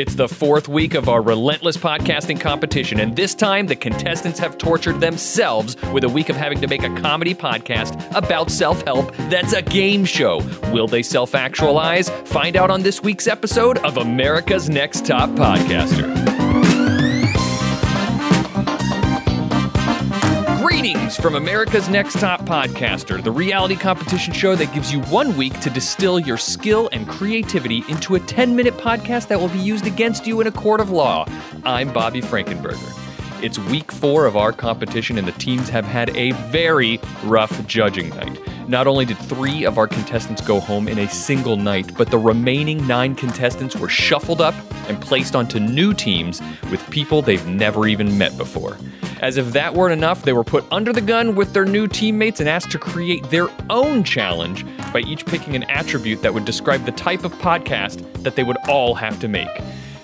It's 0.00 0.14
the 0.14 0.28
fourth 0.28 0.66
week 0.66 0.94
of 0.94 1.10
our 1.10 1.20
relentless 1.20 1.76
podcasting 1.76 2.40
competition, 2.40 3.00
and 3.00 3.14
this 3.14 3.34
time 3.34 3.66
the 3.66 3.76
contestants 3.76 4.38
have 4.38 4.56
tortured 4.56 4.98
themselves 4.98 5.76
with 5.92 6.04
a 6.04 6.08
week 6.08 6.30
of 6.30 6.36
having 6.36 6.58
to 6.62 6.66
make 6.68 6.82
a 6.82 6.94
comedy 7.02 7.34
podcast 7.34 8.00
about 8.16 8.50
self 8.50 8.80
help 8.86 9.14
that's 9.28 9.52
a 9.52 9.60
game 9.60 10.06
show. 10.06 10.38
Will 10.72 10.86
they 10.86 11.02
self 11.02 11.34
actualize? 11.34 12.08
Find 12.08 12.56
out 12.56 12.70
on 12.70 12.82
this 12.82 13.02
week's 13.02 13.28
episode 13.28 13.76
of 13.84 13.98
America's 13.98 14.70
Next 14.70 15.04
Top 15.04 15.28
Podcaster. 15.32 16.39
From 21.16 21.34
America's 21.34 21.88
Next 21.88 22.20
Top 22.20 22.42
Podcaster, 22.42 23.22
the 23.22 23.30
reality 23.30 23.74
competition 23.74 24.32
show 24.32 24.54
that 24.54 24.72
gives 24.72 24.92
you 24.92 25.00
one 25.02 25.36
week 25.36 25.58
to 25.60 25.70
distill 25.70 26.20
your 26.20 26.36
skill 26.36 26.88
and 26.92 27.08
creativity 27.08 27.84
into 27.88 28.14
a 28.14 28.20
10 28.20 28.54
minute 28.54 28.74
podcast 28.74 29.28
that 29.28 29.40
will 29.40 29.48
be 29.48 29.58
used 29.58 29.86
against 29.86 30.26
you 30.26 30.40
in 30.40 30.46
a 30.46 30.52
court 30.52 30.80
of 30.80 30.90
law. 30.90 31.26
I'm 31.64 31.92
Bobby 31.92 32.20
Frankenberger. 32.20 32.99
It's 33.42 33.58
week 33.58 33.90
four 33.90 34.26
of 34.26 34.36
our 34.36 34.52
competition, 34.52 35.16
and 35.16 35.26
the 35.26 35.32
teams 35.32 35.70
have 35.70 35.86
had 35.86 36.14
a 36.14 36.32
very 36.50 37.00
rough 37.24 37.66
judging 37.66 38.10
night. 38.10 38.38
Not 38.68 38.86
only 38.86 39.06
did 39.06 39.16
three 39.16 39.64
of 39.64 39.78
our 39.78 39.86
contestants 39.86 40.42
go 40.42 40.60
home 40.60 40.88
in 40.88 40.98
a 40.98 41.08
single 41.08 41.56
night, 41.56 41.96
but 41.96 42.10
the 42.10 42.18
remaining 42.18 42.86
nine 42.86 43.14
contestants 43.14 43.74
were 43.74 43.88
shuffled 43.88 44.42
up 44.42 44.54
and 44.88 45.00
placed 45.00 45.34
onto 45.34 45.58
new 45.58 45.94
teams 45.94 46.42
with 46.70 46.86
people 46.90 47.22
they've 47.22 47.46
never 47.46 47.86
even 47.86 48.18
met 48.18 48.36
before. 48.36 48.76
As 49.22 49.38
if 49.38 49.54
that 49.54 49.72
weren't 49.72 49.94
enough, 49.94 50.22
they 50.22 50.34
were 50.34 50.44
put 50.44 50.66
under 50.70 50.92
the 50.92 51.00
gun 51.00 51.34
with 51.34 51.54
their 51.54 51.64
new 51.64 51.88
teammates 51.88 52.40
and 52.40 52.48
asked 52.48 52.70
to 52.72 52.78
create 52.78 53.24
their 53.30 53.48
own 53.70 54.04
challenge 54.04 54.66
by 54.92 55.00
each 55.00 55.24
picking 55.24 55.56
an 55.56 55.62
attribute 55.64 56.20
that 56.20 56.34
would 56.34 56.44
describe 56.44 56.84
the 56.84 56.92
type 56.92 57.24
of 57.24 57.32
podcast 57.34 58.22
that 58.22 58.36
they 58.36 58.42
would 58.42 58.58
all 58.68 58.94
have 58.94 59.18
to 59.20 59.28
make. 59.28 59.48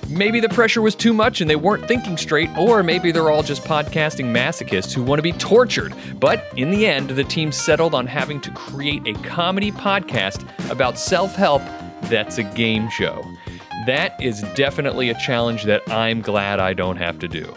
Maybe 0.09 0.39
the 0.39 0.49
pressure 0.49 0.83
was 0.83 0.95
too 0.95 1.13
much 1.13 1.41
and 1.41 1.51
they 1.51 1.57
weren't 1.57 1.87
thinking 1.89 2.17
straight, 2.17 2.49
or 2.57 2.83
maybe 2.83 3.11
they're 3.11 3.31
all 3.31 3.43
just 3.43 3.65
podcasting 3.65 4.27
masochists 4.27 4.93
who 4.93 5.03
want 5.03 5.19
to 5.19 5.23
be 5.23 5.33
tortured. 5.33 5.95
But 6.21 6.45
in 6.57 6.71
the 6.71 6.87
end, 6.87 7.11
the 7.11 7.25
team 7.25 7.51
settled 7.51 7.95
on 7.95 8.07
having 8.07 8.41
to 8.43 8.51
create 8.53 9.07
a 9.07 9.15
comedy 9.23 9.73
podcast 9.73 10.47
about 10.71 10.99
self 10.99 11.35
help 11.35 11.63
that's 12.03 12.39
a 12.39 12.45
game 12.45 12.89
show. 12.89 13.25
That 13.87 14.21
is 14.23 14.43
definitely 14.55 15.11
a 15.11 15.15
challenge 15.15 15.65
that 15.65 15.83
I'm 15.91 16.21
glad 16.21 16.61
I 16.61 16.73
don't 16.73 16.97
have 16.97 17.19
to 17.21 17.29
do. 17.29 17.53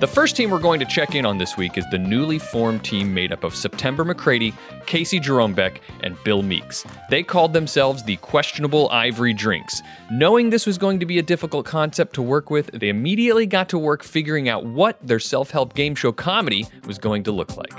The 0.00 0.08
first 0.08 0.34
team 0.34 0.50
we're 0.50 0.58
going 0.58 0.80
to 0.80 0.86
check 0.86 1.14
in 1.14 1.24
on 1.24 1.38
this 1.38 1.56
week 1.56 1.78
is 1.78 1.84
the 1.90 1.98
newly 1.98 2.40
formed 2.40 2.84
team 2.84 3.14
made 3.14 3.30
up 3.32 3.44
of 3.44 3.54
September 3.54 4.04
McCready, 4.04 4.52
Casey 4.86 5.20
Jerome 5.20 5.54
Beck, 5.54 5.80
and 6.02 6.16
Bill 6.24 6.42
Meeks. 6.42 6.84
They 7.10 7.22
called 7.22 7.52
themselves 7.52 8.02
the 8.02 8.16
Questionable 8.16 8.90
Ivory 8.90 9.32
Drinks. 9.32 9.80
Knowing 10.10 10.50
this 10.50 10.66
was 10.66 10.78
going 10.78 10.98
to 10.98 11.06
be 11.06 11.20
a 11.20 11.22
difficult 11.22 11.64
concept 11.64 12.14
to 12.14 12.22
work 12.22 12.50
with, 12.50 12.70
they 12.72 12.88
immediately 12.88 13.46
got 13.46 13.68
to 13.68 13.78
work 13.78 14.02
figuring 14.02 14.48
out 14.48 14.66
what 14.66 14.98
their 15.00 15.20
self 15.20 15.52
help 15.52 15.74
game 15.74 15.94
show 15.94 16.10
comedy 16.10 16.66
was 16.86 16.98
going 16.98 17.22
to 17.22 17.32
look 17.32 17.56
like. 17.56 17.72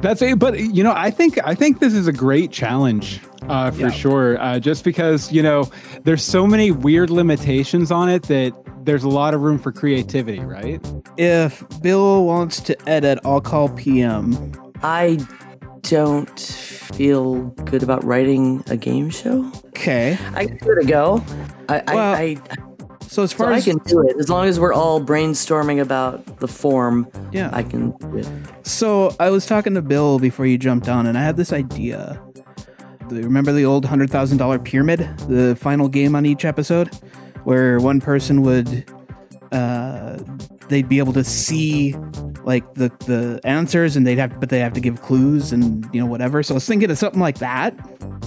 That's 0.00 0.22
it. 0.22 0.38
But 0.38 0.58
you 0.58 0.82
know, 0.82 0.94
I 0.96 1.10
think 1.10 1.38
I 1.44 1.54
think 1.54 1.78
this 1.78 1.92
is 1.92 2.06
a 2.06 2.12
great 2.12 2.50
challenge 2.50 3.20
uh, 3.48 3.70
for 3.70 3.82
yeah. 3.82 3.90
sure. 3.90 4.40
Uh, 4.40 4.58
just 4.58 4.82
because 4.82 5.30
you 5.30 5.42
know, 5.42 5.70
there's 6.04 6.24
so 6.24 6.46
many 6.46 6.70
weird 6.70 7.10
limitations 7.10 7.92
on 7.92 8.08
it 8.08 8.24
that 8.24 8.52
there's 8.84 9.04
a 9.04 9.08
lot 9.08 9.34
of 9.34 9.42
room 9.42 9.58
for 9.58 9.72
creativity, 9.72 10.40
right? 10.40 10.80
If 11.16 11.64
Bill 11.80 12.24
wants 12.24 12.60
to 12.60 12.88
edit, 12.88 13.18
I'll 13.24 13.40
call 13.40 13.68
PM. 13.70 14.52
I 14.82 15.18
don't 15.82 16.38
feel 16.38 17.44
good 17.64 17.82
about 17.82 18.04
writing 18.04 18.62
a 18.68 18.76
game 18.76 19.10
show. 19.10 19.50
Okay. 19.68 20.18
I 20.34 20.46
give 20.46 20.68
it 20.68 20.84
a 20.84 20.86
go. 20.86 21.24
I, 21.68 21.82
well, 21.86 22.14
I, 22.14 22.36
I, 22.50 22.56
so 23.06 23.22
as 23.22 23.32
far 23.32 23.48
so 23.48 23.52
as 23.52 23.68
I 23.68 23.70
can 23.70 23.78
do 23.84 24.00
it, 24.00 24.16
as 24.18 24.30
long 24.30 24.46
as 24.46 24.58
we're 24.58 24.72
all 24.72 25.00
brainstorming 25.00 25.80
about 25.80 26.40
the 26.40 26.48
form, 26.48 27.06
yeah, 27.32 27.50
I 27.52 27.62
can 27.62 27.90
do 27.98 28.16
it. 28.16 28.28
So 28.62 29.14
I 29.20 29.30
was 29.30 29.44
talking 29.44 29.74
to 29.74 29.82
Bill 29.82 30.18
before 30.18 30.46
you 30.46 30.56
jumped 30.56 30.88
on, 30.88 31.06
and 31.06 31.18
I 31.18 31.22
had 31.22 31.36
this 31.36 31.52
idea. 31.52 32.22
Remember 33.10 33.52
the 33.52 33.66
old 33.66 33.84
hundred 33.84 34.10
thousand 34.10 34.38
dollar 34.38 34.58
pyramid, 34.58 35.00
the 35.28 35.56
final 35.56 35.88
game 35.88 36.16
on 36.16 36.24
each 36.24 36.46
episode? 36.46 36.90
Where 37.44 37.78
one 37.78 38.00
person 38.00 38.42
would 38.42 38.90
uh, 39.52 40.18
they'd 40.68 40.88
be 40.88 40.98
able 40.98 41.12
to 41.12 41.24
see 41.24 41.94
like 42.44 42.74
the 42.74 42.88
the 43.06 43.40
answers 43.44 43.96
and 43.96 44.06
they'd 44.06 44.18
have 44.18 44.40
but 44.40 44.48
they 44.48 44.58
have 44.58 44.72
to 44.72 44.80
give 44.80 45.02
clues 45.02 45.52
and 45.52 45.88
you 45.92 46.00
know 46.00 46.06
whatever. 46.06 46.42
So 46.42 46.54
i 46.54 46.56
was 46.56 46.66
thinking 46.66 46.90
of 46.90 46.98
something 46.98 47.20
like 47.20 47.38
that. 47.38 47.74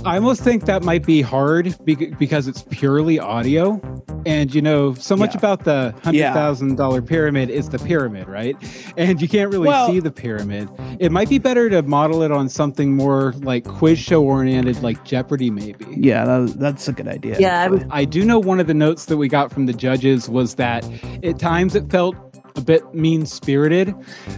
I 0.05 0.17
almost 0.17 0.41
think 0.41 0.65
that 0.65 0.83
might 0.83 1.05
be 1.05 1.21
hard 1.21 1.75
because 1.85 2.47
it's 2.47 2.63
purely 2.69 3.19
audio 3.19 3.81
and 4.25 4.53
you 4.53 4.61
know, 4.61 4.93
so 4.95 5.15
much 5.15 5.31
yeah. 5.31 5.39
about 5.39 5.63
the 5.63 5.93
hundred 6.03 6.33
thousand 6.33 6.69
yeah. 6.69 6.75
dollar 6.75 7.01
pyramid 7.01 7.49
is 7.49 7.69
the 7.69 7.79
pyramid, 7.79 8.27
right? 8.27 8.55
And 8.97 9.21
you 9.21 9.27
can't 9.27 9.51
really 9.51 9.67
well, 9.67 9.87
see 9.87 9.99
the 9.99 10.11
pyramid. 10.11 10.69
It 10.99 11.11
might 11.11 11.29
be 11.29 11.37
better 11.37 11.69
to 11.69 11.81
model 11.83 12.21
it 12.23 12.31
on 12.31 12.49
something 12.49 12.95
more 12.95 13.33
like 13.37 13.65
quiz 13.65 13.99
show 13.99 14.23
oriented, 14.23 14.81
like 14.81 15.03
Jeopardy, 15.03 15.49
maybe. 15.49 15.85
Yeah, 15.89 16.25
that, 16.25 16.59
that's 16.59 16.87
a 16.87 16.93
good 16.93 17.07
idea. 17.07 17.37
Yeah, 17.39 17.69
I, 17.91 18.01
I 18.01 18.05
do 18.05 18.25
know 18.25 18.39
one 18.39 18.59
of 18.59 18.67
the 18.67 18.73
notes 18.73 19.05
that 19.05 19.17
we 19.17 19.27
got 19.27 19.51
from 19.51 19.65
the 19.65 19.73
judges 19.73 20.29
was 20.29 20.55
that 20.55 20.83
at 21.23 21.39
times 21.39 21.75
it 21.75 21.89
felt 21.91 22.15
a 22.55 22.61
bit 22.61 22.93
mean 22.93 23.25
spirited. 23.25 23.93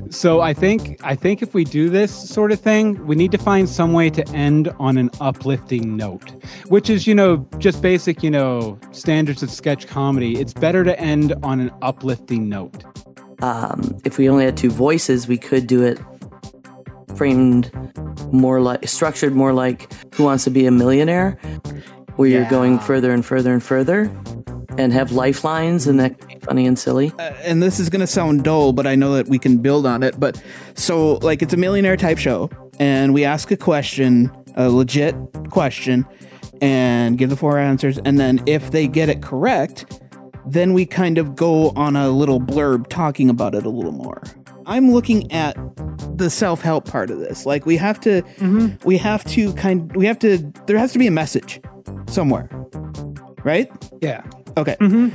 So 0.09 0.41
I 0.41 0.53
think 0.53 0.99
I 1.03 1.15
think 1.15 1.41
if 1.41 1.53
we 1.53 1.63
do 1.63 1.89
this 1.89 2.11
sort 2.11 2.51
of 2.51 2.59
thing, 2.59 3.05
we 3.05 3.15
need 3.15 3.31
to 3.31 3.37
find 3.37 3.69
some 3.69 3.93
way 3.93 4.09
to 4.09 4.27
end 4.29 4.69
on 4.79 4.97
an 4.97 5.09
uplifting 5.21 5.95
note, 5.95 6.31
which 6.67 6.89
is 6.89 7.07
you 7.07 7.15
know 7.15 7.47
just 7.57 7.81
basic 7.81 8.23
you 8.23 8.31
know 8.31 8.79
standards 8.91 9.43
of 9.43 9.51
sketch 9.51 9.87
comedy. 9.87 10.39
It's 10.39 10.53
better 10.53 10.83
to 10.83 10.99
end 10.99 11.33
on 11.43 11.59
an 11.59 11.71
uplifting 11.81 12.49
note. 12.49 12.83
Um, 13.41 13.97
if 14.03 14.17
we 14.17 14.29
only 14.29 14.45
had 14.45 14.57
two 14.57 14.71
voices, 14.71 15.27
we 15.27 15.37
could 15.37 15.67
do 15.67 15.83
it 15.83 15.99
framed 17.15 17.71
more 18.31 18.61
like 18.61 18.87
structured 18.87 19.33
more 19.33 19.53
like 19.53 19.91
Who 20.15 20.23
Wants 20.23 20.43
to 20.45 20.49
Be 20.49 20.65
a 20.65 20.71
Millionaire, 20.71 21.31
where 22.15 22.29
yeah. 22.29 22.39
you're 22.39 22.49
going 22.49 22.79
further 22.79 23.11
and 23.11 23.25
further 23.25 23.53
and 23.53 23.63
further 23.63 24.11
and 24.77 24.93
have 24.93 25.11
lifelines, 25.11 25.87
and 25.87 25.99
that 25.99 26.19
could 26.19 26.27
be 26.27 26.39
funny 26.39 26.65
and 26.67 26.77
silly. 26.77 27.11
Uh, 27.19 27.33
and 27.43 27.61
this 27.61 27.79
is 27.79 27.89
going 27.89 28.01
to 28.01 28.07
sound 28.07 28.43
dull, 28.43 28.73
but 28.73 28.87
I 28.87 28.95
know 28.95 29.13
that 29.13 29.27
we 29.27 29.39
can 29.39 29.57
build 29.57 29.85
on 29.85 30.03
it. 30.03 30.19
But 30.19 30.41
so, 30.75 31.13
like, 31.15 31.41
it's 31.41 31.53
a 31.53 31.57
millionaire 31.57 31.97
type 31.97 32.17
show, 32.17 32.49
and 32.79 33.13
we 33.13 33.23
ask 33.25 33.51
a 33.51 33.57
question, 33.57 34.31
a 34.55 34.69
legit 34.69 35.15
question, 35.49 36.05
and 36.61 37.17
give 37.17 37.29
the 37.29 37.37
four 37.37 37.57
answers. 37.57 37.97
And 37.99 38.19
then 38.19 38.41
if 38.45 38.71
they 38.71 38.87
get 38.87 39.09
it 39.09 39.21
correct, 39.21 39.99
then 40.45 40.73
we 40.73 40.85
kind 40.85 41.17
of 41.17 41.35
go 41.35 41.71
on 41.71 41.95
a 41.95 42.09
little 42.09 42.39
blurb 42.39 42.87
talking 42.87 43.29
about 43.29 43.53
it 43.53 43.65
a 43.65 43.69
little 43.69 43.91
more. 43.91 44.23
I'm 44.65 44.91
looking 44.91 45.31
at 45.31 45.57
the 46.17 46.29
self-help 46.29 46.89
part 46.89 47.09
of 47.09 47.19
this. 47.19 47.45
Like 47.45 47.65
we 47.65 47.77
have 47.77 47.99
to 48.01 48.21
mm-hmm. 48.21 48.75
we 48.87 48.97
have 48.97 49.23
to 49.25 49.53
kind 49.53 49.93
we 49.95 50.05
have 50.05 50.19
to 50.19 50.37
there 50.65 50.77
has 50.77 50.91
to 50.93 50.99
be 50.99 51.07
a 51.07 51.11
message 51.11 51.61
somewhere. 52.07 52.49
Right? 53.43 53.71
Yeah. 54.01 54.23
Okay. 54.57 54.75
Mm-hmm. 54.81 55.09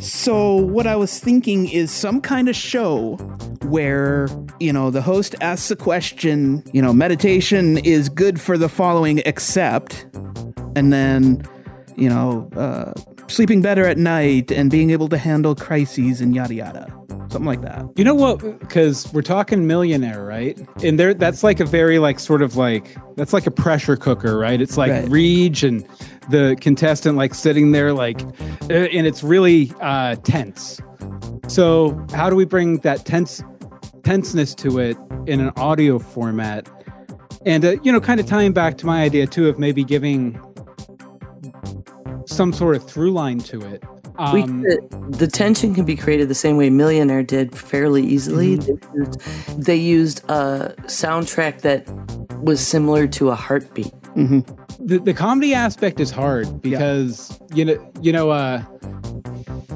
So 0.00 0.54
what 0.54 0.86
I 0.86 0.96
was 0.96 1.18
thinking 1.18 1.68
is 1.68 1.90
some 1.90 2.20
kind 2.20 2.48
of 2.48 2.56
show 2.56 3.16
where, 3.64 4.28
you 4.60 4.72
know, 4.72 4.90
the 4.90 5.02
host 5.02 5.34
asks 5.40 5.70
a 5.70 5.76
question, 5.76 6.62
you 6.72 6.80
know, 6.80 6.92
meditation 6.92 7.78
is 7.78 8.08
good 8.08 8.40
for 8.40 8.56
the 8.56 8.68
following 8.68 9.18
except 9.26 10.06
and 10.76 10.92
then, 10.92 11.42
you 11.96 12.08
know, 12.08 12.48
uh, 12.56 12.92
sleeping 13.28 13.62
better 13.62 13.86
at 13.86 13.98
night 13.98 14.50
and 14.50 14.70
being 14.70 14.90
able 14.90 15.08
to 15.08 15.18
handle 15.18 15.54
crises 15.54 16.20
and 16.20 16.34
yada 16.34 16.54
yada 16.54 16.94
something 17.34 17.46
like 17.46 17.62
that. 17.62 17.84
You 17.96 18.04
know 18.04 18.14
what? 18.14 18.38
Because 18.60 19.12
we're 19.12 19.22
talking 19.22 19.66
millionaire, 19.66 20.24
right? 20.24 20.56
And 20.84 21.00
there, 21.00 21.14
that's 21.14 21.42
like 21.42 21.58
a 21.58 21.64
very 21.64 21.98
like 21.98 22.20
sort 22.20 22.42
of 22.42 22.56
like 22.56 22.96
that's 23.16 23.32
like 23.32 23.46
a 23.46 23.50
pressure 23.50 23.96
cooker, 23.96 24.38
right? 24.38 24.60
It's 24.60 24.76
like 24.76 24.92
right. 24.92 25.08
Reg 25.08 25.64
and 25.64 25.84
the 26.30 26.56
contestant 26.60 27.16
like 27.16 27.34
sitting 27.34 27.72
there 27.72 27.92
like, 27.92 28.22
uh, 28.70 28.88
and 28.92 29.06
it's 29.06 29.22
really 29.22 29.72
uh, 29.80 30.16
tense. 30.16 30.80
So 31.48 32.04
how 32.12 32.30
do 32.30 32.36
we 32.36 32.44
bring 32.44 32.78
that 32.78 33.04
tense 33.04 33.42
tenseness 34.02 34.54
to 34.56 34.78
it 34.78 34.96
in 35.26 35.40
an 35.40 35.52
audio 35.56 35.98
format? 35.98 36.68
And 37.46 37.64
uh, 37.64 37.76
you 37.82 37.92
know, 37.92 38.00
kind 38.00 38.20
of 38.20 38.26
tying 38.26 38.52
back 38.52 38.78
to 38.78 38.86
my 38.86 39.02
idea 39.02 39.26
too 39.26 39.48
of 39.48 39.58
maybe 39.58 39.84
giving 39.84 40.40
some 42.26 42.52
sort 42.52 42.76
of 42.76 42.88
through 42.88 43.12
line 43.12 43.38
to 43.38 43.60
it 43.60 43.82
um, 44.16 44.62
could, 44.62 45.12
the 45.12 45.26
tension 45.26 45.74
can 45.74 45.84
be 45.84 45.96
created 45.96 46.28
the 46.28 46.34
same 46.34 46.56
way 46.56 46.70
Millionaire 46.70 47.22
did 47.22 47.56
fairly 47.56 48.04
easily. 48.04 48.58
Mm-hmm. 48.58 48.74
They, 48.94 48.98
used, 48.98 49.66
they, 49.66 49.76
used, 49.76 50.24
a 50.30 50.74
soundtrack 50.82 51.62
that 51.62 51.88
was 52.42 52.64
similar 52.64 53.06
to 53.08 53.30
a 53.30 53.34
heartbeat. 53.34 53.92
Mm-hmm. 54.16 54.86
The, 54.86 54.98
the 54.98 55.14
comedy 55.14 55.54
aspect 55.54 55.98
is 55.98 56.10
hard 56.10 56.62
because 56.62 57.38
yeah. 57.50 57.56
you 57.56 57.64
know 57.64 57.92
you 58.00 58.12
know 58.12 58.30
uh, 58.30 58.62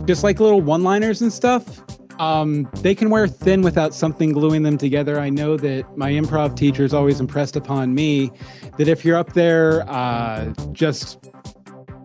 just 0.04 0.22
like 0.22 0.38
little 0.38 0.60
one-liners 0.60 1.22
and 1.22 1.32
stuff. 1.32 1.82
Um, 2.20 2.68
they 2.82 2.96
can 2.96 3.10
wear 3.10 3.28
thin 3.28 3.62
without 3.62 3.94
something 3.94 4.32
gluing 4.32 4.64
them 4.64 4.76
together. 4.76 5.20
I 5.20 5.30
know 5.30 5.56
that 5.56 5.96
my 5.96 6.10
improv 6.10 6.56
teacher 6.56 6.84
is 6.84 6.92
always 6.92 7.20
impressed 7.20 7.54
upon 7.54 7.94
me 7.94 8.32
that 8.76 8.88
if 8.88 9.04
you're 9.04 9.16
up 9.16 9.34
there 9.34 9.88
uh, 9.88 10.52
just 10.72 11.28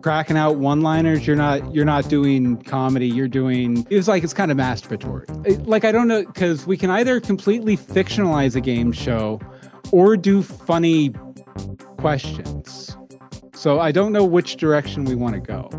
cracking 0.04 0.36
out 0.36 0.58
one-liners. 0.58 1.26
You're 1.26 1.34
not 1.34 1.74
you're 1.74 1.86
not 1.86 2.10
doing 2.10 2.60
comedy. 2.64 3.08
You're 3.08 3.26
doing. 3.26 3.86
It's 3.88 4.06
like 4.06 4.22
it's 4.22 4.34
kind 4.34 4.50
of 4.50 4.58
masturbatory. 4.58 5.24
It, 5.46 5.66
like 5.66 5.86
I 5.86 5.92
don't 5.92 6.08
know 6.08 6.26
because 6.26 6.66
we 6.66 6.76
can 6.76 6.90
either 6.90 7.20
completely 7.20 7.74
fictionalize 7.74 8.54
a 8.54 8.60
game 8.60 8.92
show, 8.92 9.40
or 9.92 10.18
do 10.18 10.42
funny 10.42 11.14
questions. 11.96 12.94
So 13.54 13.80
I 13.80 13.92
don't 13.92 14.12
know 14.12 14.26
which 14.26 14.58
direction 14.58 15.06
we 15.06 15.14
want 15.14 15.36
to 15.36 15.40
go. 15.40 15.70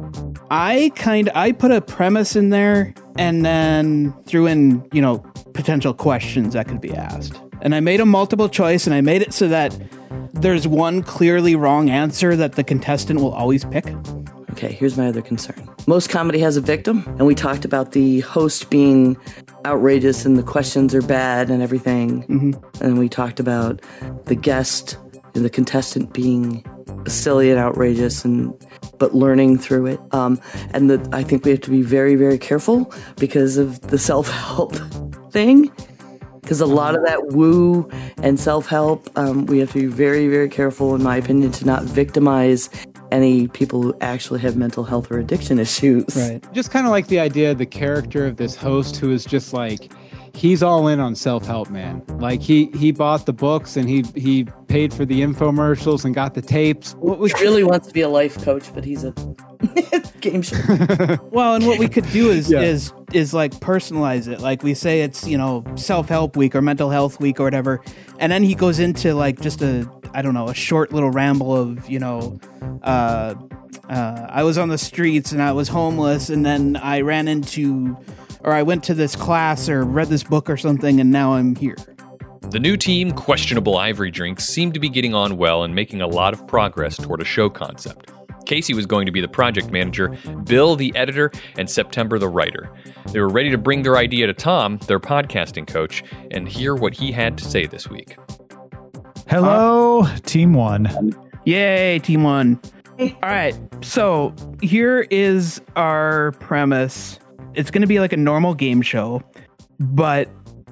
I 0.50 0.92
kind 0.96 1.30
I 1.36 1.52
put 1.52 1.70
a 1.70 1.80
premise 1.80 2.36
in 2.36 2.50
there 2.50 2.96
and 3.20 3.46
then 3.46 4.12
threw 4.26 4.48
in, 4.48 4.84
you 4.92 5.04
know, 5.04 5.20
potential 5.54 5.94
questions 5.94 6.56
that 6.56 6.68
could 6.68 6.82
be 6.82 6.92
asked. 6.96 7.40
And 7.62 7.76
I 7.76 7.80
made 7.80 8.00
a 8.00 8.08
multiple 8.08 8.50
choice 8.50 8.88
and 8.88 8.96
I 8.96 9.02
made 9.02 9.22
it 9.22 9.34
so 9.36 9.48
that 9.50 9.78
there's 10.36 10.68
one 10.68 11.02
clearly 11.04 11.56
wrong 11.56 11.90
answer 11.90 12.36
that 12.36 12.54
the 12.54 12.64
contestant 12.64 13.20
will 13.20 13.34
always 13.34 13.66
pick. 13.66 13.86
Okay, 14.52 14.72
here's 14.72 14.98
my 14.98 15.08
other 15.08 15.22
concern. 15.22 15.70
Most 15.88 16.10
comedy 16.10 16.40
has 16.40 16.56
a 16.56 16.62
victim, 16.62 17.04
and 17.18 17.26
we 17.26 17.36
talked 17.36 17.66
about 17.66 17.92
the 17.92 18.22
host 18.22 18.70
being 18.70 19.18
outrageous 19.66 20.26
and 20.26 20.38
the 20.38 20.44
questions 20.44 20.94
are 20.94 21.02
bad 21.02 21.50
and 21.50 21.62
everything. 21.62 22.24
Mm-hmm. 22.24 22.84
And 22.84 22.98
we 22.98 23.10
talked 23.10 23.40
about 23.40 23.82
the 24.26 24.36
guest 24.36 24.98
and 25.34 25.44
the 25.44 25.50
contestant 25.50 26.14
being 26.14 26.64
silly 27.08 27.50
and 27.50 27.60
outrageous 27.60 28.24
and 28.24 28.54
but 28.98 29.14
learning 29.14 29.58
through 29.58 29.88
it. 29.88 30.00
Um, 30.12 30.40
and 30.72 30.90
the, 30.90 31.10
I 31.12 31.24
think 31.24 31.44
we 31.44 31.52
have 31.52 31.62
to 31.62 31.72
be 31.72 31.82
very, 31.82 32.16
very 32.16 32.38
careful 32.38 32.94
because 33.18 33.58
of 33.58 33.82
the 33.82 33.98
self 34.10 34.30
help 34.30 34.76
thing. 35.32 35.72
Because 36.46 36.62
a 36.62 36.68
lot 36.68 36.94
of 36.94 37.04
that 37.06 37.30
woo 37.30 37.90
and 38.18 38.40
self 38.40 38.68
help, 38.68 39.10
um, 39.18 39.48
we 39.48 39.58
have 39.58 39.72
to 39.72 39.80
be 39.80 39.88
very, 39.88 40.28
very 40.28 40.48
careful, 40.48 40.94
in 40.94 41.02
my 41.02 41.18
opinion, 41.18 41.52
to 41.54 41.66
not 41.66 41.82
victimize 41.82 42.70
any 43.12 43.48
people 43.48 43.82
who 43.82 43.98
actually 44.00 44.40
have 44.42 44.56
mental 44.56 44.84
health 44.84 45.10
or 45.10 45.18
addiction 45.18 45.58
issues. 45.58 46.16
Right. 46.16 46.54
Just 46.54 46.70
kind 46.70 46.86
of 46.86 46.92
like 46.92 47.08
the 47.08 47.20
idea 47.20 47.50
of 47.50 47.58
the 47.58 47.66
character 47.66 48.28
of 48.28 48.38
this 48.38 48.56
host 48.56 48.98
who 48.98 49.12
is 49.12 49.26
just 49.26 49.54
like, 49.54 49.92
he's 50.36 50.62
all 50.62 50.88
in 50.88 51.00
on 51.00 51.16
self-help 51.16 51.70
man. 51.70 52.04
Like 52.20 52.42
he 52.42 52.66
he 52.76 52.92
bought 52.92 53.26
the 53.26 53.34
books 53.34 53.78
and 53.78 53.90
he 53.90 54.04
he 54.16 54.46
paid 54.68 54.94
for 54.94 55.06
the 55.06 55.22
infomercials 55.22 56.06
and 56.06 56.14
got 56.14 56.34
the 56.34 56.42
tapes. 56.42 56.94
What 56.96 57.20
we 57.20 57.32
really 57.40 57.64
wants 57.64 57.88
to 57.88 57.94
be 57.94 58.02
a 58.02 58.10
life 58.10 58.42
coach 58.44 58.74
but 58.74 58.84
he's 58.84 59.04
a 59.04 59.12
game 60.22 60.42
show. 60.42 60.56
Well 61.32 61.56
and 61.56 61.66
what 61.66 61.80
we 61.80 61.88
could 61.88 62.10
do 62.12 62.30
is 62.30 62.52
yeah. 62.52 62.62
is 62.62 62.94
is 63.14 63.34
like 63.34 63.54
personalize 63.54 64.28
it. 64.28 64.42
Like 64.42 64.64
we 64.64 64.74
say 64.74 65.02
it's 65.02 65.28
you 65.28 65.38
know 65.38 65.64
self-help 65.76 66.36
week 66.36 66.56
or 66.56 66.62
mental 66.62 66.90
health 66.90 67.20
week 67.20 67.40
or 67.40 67.44
whatever 67.44 67.82
and 68.20 68.32
then 68.32 68.44
he 68.44 68.56
goes 68.56 68.80
into 68.80 69.14
like 69.14 69.42
just 69.42 69.62
a 69.62 69.90
i 70.14 70.22
don't 70.22 70.34
know 70.34 70.48
a 70.48 70.54
short 70.54 70.94
little 70.94 71.12
ramble 71.12 71.54
of 71.54 71.90
you 71.90 72.00
know 72.00 72.40
uh 72.84 73.36
uh, 73.90 74.28
I 74.30 74.44
was 74.44 74.58
on 74.58 74.70
the 74.70 74.78
streets 74.78 75.32
and 75.32 75.42
I 75.42 75.52
was 75.52 75.68
homeless, 75.68 76.30
and 76.30 76.46
then 76.46 76.76
I 76.76 77.02
ran 77.02 77.28
into 77.28 77.98
or 78.46 78.54
I 78.54 78.64
went 78.64 78.84
to 78.86 78.94
this 78.94 79.16
class 79.16 79.68
or 79.68 79.84
read 79.84 80.08
this 80.08 80.24
book 80.24 80.50
or 80.50 80.56
something 80.56 81.02
and 81.02 81.12
now 81.12 81.34
I'm 81.34 81.56
here. 81.56 81.76
The 82.52 82.60
new 82.60 82.78
team, 82.78 83.12
Questionable 83.12 83.78
Ivory 83.78 84.12
Drinks, 84.12 84.46
seemed 84.46 84.76
to 84.76 84.80
be 84.80 84.88
getting 84.88 85.16
on 85.16 85.36
well 85.36 85.64
and 85.64 85.74
making 85.74 86.02
a 86.02 86.08
lot 86.08 86.32
of 86.32 86.46
progress 86.48 86.96
toward 86.96 87.22
a 87.22 87.26
show 87.26 87.50
concept. 87.50 88.12
Casey 88.46 88.76
was 88.76 88.86
going 88.86 89.08
to 89.08 89.12
be 89.12 89.20
the 89.20 89.28
project 89.28 89.72
manager, 89.72 90.10
Bill 90.44 90.76
the 90.76 90.96
editor, 90.96 91.32
and 91.58 91.68
September 91.68 92.20
the 92.20 92.30
writer. 92.30 92.70
They 93.12 93.20
were 93.20 93.30
ready 93.30 93.50
to 93.50 93.58
bring 93.58 93.82
their 93.82 93.98
idea 93.98 94.28
to 94.28 94.34
Tom, 94.34 94.78
their 94.86 95.00
podcasting 95.00 95.66
coach, 95.66 96.04
and 96.30 96.48
hear 96.48 96.76
what 96.76 96.94
he 96.94 97.12
had 97.12 97.40
to 97.40 97.44
say 97.44 97.66
this 97.66 97.90
week. 97.90 98.16
Hello, 99.28 100.02
uh, 100.02 100.18
Team 100.20 100.54
One. 100.54 101.16
Yay, 101.46 101.98
Team 102.00 102.24
One. 102.24 102.62
All 103.00 103.16
right, 103.24 103.56
so 103.82 104.34
here 104.62 105.08
is 105.10 105.60
our 105.76 106.34
premise 106.34 107.20
it's 107.56 107.72
going 107.72 107.82
to 107.82 107.88
be 107.88 108.00
like 108.00 108.14
a 108.14 108.18
normal 108.18 108.54
game 108.54 108.82
show, 108.82 109.22
but 109.80 110.30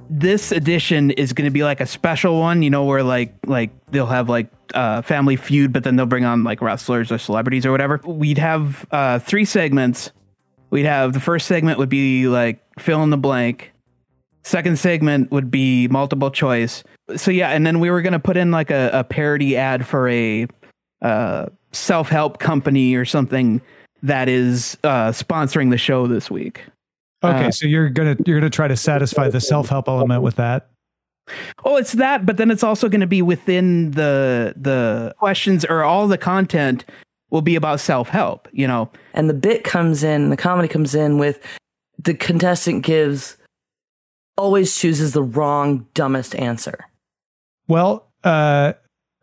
this 0.10 0.52
edition 0.52 1.12
is 1.12 1.34
going 1.34 1.46
to 1.46 1.52
be 1.52 1.64
like 1.64 1.82
a 1.82 1.86
special 1.86 2.40
one, 2.40 2.62
you 2.62 2.70
know, 2.70 2.84
where 2.84 3.04
like 3.04 3.34
like 3.46 3.72
they'll 3.88 4.06
have 4.06 4.30
like 4.30 4.48
uh, 4.74 5.02
Family 5.02 5.36
Feud, 5.36 5.74
but 5.74 5.84
then 5.84 5.96
they'll 5.96 6.06
bring 6.06 6.26
on 6.26 6.44
like 6.44 6.62
wrestlers 6.62 7.12
or 7.12 7.18
celebrities 7.18 7.66
or 7.66 7.72
whatever. 7.72 8.00
We'd 8.06 8.38
have 8.38 8.86
uh, 8.92 9.20
three 9.20 9.46
segments. 9.46 10.12
We'd 10.70 10.86
have 10.86 11.14
the 11.14 11.20
first 11.20 11.48
segment 11.48 11.78
would 11.80 11.90
be 11.90 12.28
like 12.28 12.64
fill 12.80 13.04
in 13.04 13.10
the 13.10 13.18
blank. 13.18 13.72
Second 14.44 14.78
segment 14.78 15.32
would 15.32 15.50
be 15.50 15.88
multiple 15.88 16.30
choice. 16.30 16.84
So 17.16 17.32
yeah, 17.32 17.50
and 17.50 17.66
then 17.66 17.80
we 17.80 17.90
were 17.90 18.02
gonna 18.02 18.20
put 18.20 18.38
in 18.38 18.52
like 18.52 18.72
a, 18.72 18.90
a 18.94 19.04
parody 19.04 19.56
ad 19.56 19.88
for 19.88 20.10
a 20.10 20.48
uh, 21.02 21.48
self 21.72 22.10
help 22.10 22.40
company 22.40 22.96
or 22.96 23.06
something 23.06 23.62
that 24.02 24.28
is 24.28 24.78
uh, 24.84 25.10
sponsoring 25.10 25.70
the 25.70 25.78
show 25.78 26.08
this 26.08 26.30
week. 26.30 26.62
Okay, 27.24 27.48
uh, 27.48 27.52
so 27.52 27.68
you're 27.68 27.90
gonna 27.90 28.18
you're 28.26 28.40
gonna 28.40 28.50
try 28.50 28.68
to 28.68 28.76
satisfy 28.76 29.30
the 29.30 29.40
self 29.40 29.70
help 29.70 29.88
element 29.88 30.22
with 30.22 30.36
that. 30.36 30.70
Oh, 31.64 31.78
it's 31.78 31.94
that, 31.94 32.26
but 32.26 32.38
then 32.38 32.52
it's 32.52 32.64
also 32.64 32.90
going 32.90 33.02
to 33.02 33.08
be 33.08 33.22
within 33.22 33.92
the 33.92 34.54
the 34.58 35.16
questions 35.20 35.64
or 35.64 35.84
all 35.84 36.08
the 36.08 36.18
content 36.18 36.84
will 37.30 37.42
be 37.42 37.56
about 37.56 37.80
self 37.80 38.10
help. 38.10 38.50
You 38.52 38.68
know, 38.68 38.92
and 39.14 39.30
the 39.30 39.34
bit 39.34 39.64
comes 39.64 40.04
in, 40.04 40.30
the 40.30 40.38
comedy 40.38 40.68
comes 40.68 40.96
in 40.96 41.18
with 41.18 41.40
the 41.98 42.14
contestant 42.14 42.84
gives 42.84 43.38
always 44.38 44.76
chooses 44.76 45.14
the 45.14 45.24
wrong 45.24 45.86
dumbest 45.94 46.36
answer. 46.36 46.86
Well, 47.68 48.12
uh, 48.24 48.74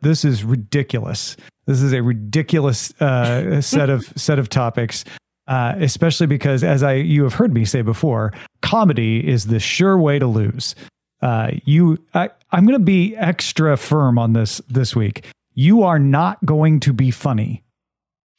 this 0.01 0.25
is 0.25 0.45
ridiculous. 0.45 1.37
This 1.67 1.83
is 1.83 1.93
a 1.93 2.03
ridiculous 2.03 2.99
uh, 3.01 3.61
set 3.61 3.91
of 3.91 4.11
set 4.17 4.39
of 4.39 4.49
topics. 4.49 5.05
Uh, 5.51 5.75
especially 5.81 6.29
because, 6.29 6.63
as 6.63 6.85
I 6.85 6.93
you 6.95 7.25
have 7.25 7.35
heard 7.35 7.53
me 7.53 7.65
say 7.65 7.83
before, 7.83 8.33
comedy 8.63 9.29
is 9.29 9.47
the 9.47 9.59
sure 9.59 9.99
way 9.99 10.17
to 10.21 10.29
lose. 10.29 10.77
Uh, 11.23 11.51
you, 11.65 11.99
I, 12.15 12.31
I'm 12.53 12.65
going 12.65 12.79
to 12.79 12.85
be 12.85 13.17
extra 13.17 13.77
firm 13.77 14.17
on 14.17 14.33
this 14.33 14.59
this 14.69 14.95
week. 14.95 15.27
You 15.55 15.83
are 15.83 15.99
not 15.99 16.39
going 16.47 16.79
to 16.81 16.93
be 16.93 17.11
funny. 17.11 17.65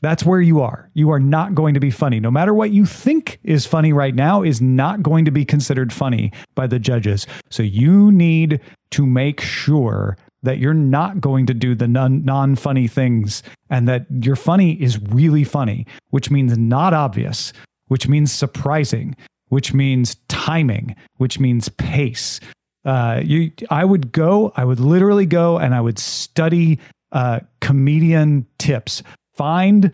That's 0.01 0.23
where 0.23 0.39
you 0.39 0.61
are. 0.61 0.89
You 0.93 1.11
are 1.11 1.19
not 1.19 1.53
going 1.53 1.73
to 1.73 1.81
be 1.81 1.91
funny. 1.91 2.21
No 2.21 2.31
matter 2.31 2.53
what 2.53 2.71
you 2.71 2.85
think 2.85 3.39
is 3.43 3.65
funny 3.65 3.91
right 3.91 4.15
now, 4.15 4.41
is 4.41 4.61
not 4.61 5.03
going 5.03 5.25
to 5.25 5.31
be 5.31 5.43
considered 5.43 5.91
funny 5.91 6.31
by 6.55 6.65
the 6.65 6.79
judges. 6.79 7.27
So 7.49 7.61
you 7.61 8.09
need 8.13 8.61
to 8.91 9.05
make 9.05 9.41
sure 9.41 10.17
that 10.43 10.57
you're 10.57 10.73
not 10.73 11.21
going 11.21 11.45
to 11.45 11.53
do 11.53 11.75
the 11.75 11.87
non 11.87 12.55
funny 12.55 12.87
things 12.87 13.43
and 13.69 13.87
that 13.87 14.05
your 14.09 14.35
funny 14.35 14.81
is 14.81 14.99
really 14.99 15.43
funny, 15.43 15.85
which 16.09 16.31
means 16.31 16.57
not 16.57 16.93
obvious, 16.93 17.53
which 17.87 18.07
means 18.07 18.31
surprising, 18.31 19.15
which 19.49 19.73
means 19.73 20.15
timing, 20.27 20.95
which 21.17 21.39
means 21.39 21.69
pace. 21.69 22.39
Uh, 22.83 23.21
you, 23.23 23.51
I 23.69 23.85
would 23.85 24.11
go, 24.11 24.51
I 24.55 24.65
would 24.65 24.79
literally 24.79 25.25
go 25.27 25.57
and 25.57 25.75
I 25.75 25.81
would 25.81 25.99
study 25.99 26.79
uh, 27.11 27.41
comedian 27.59 28.47
tips. 28.57 29.03
Find 29.35 29.91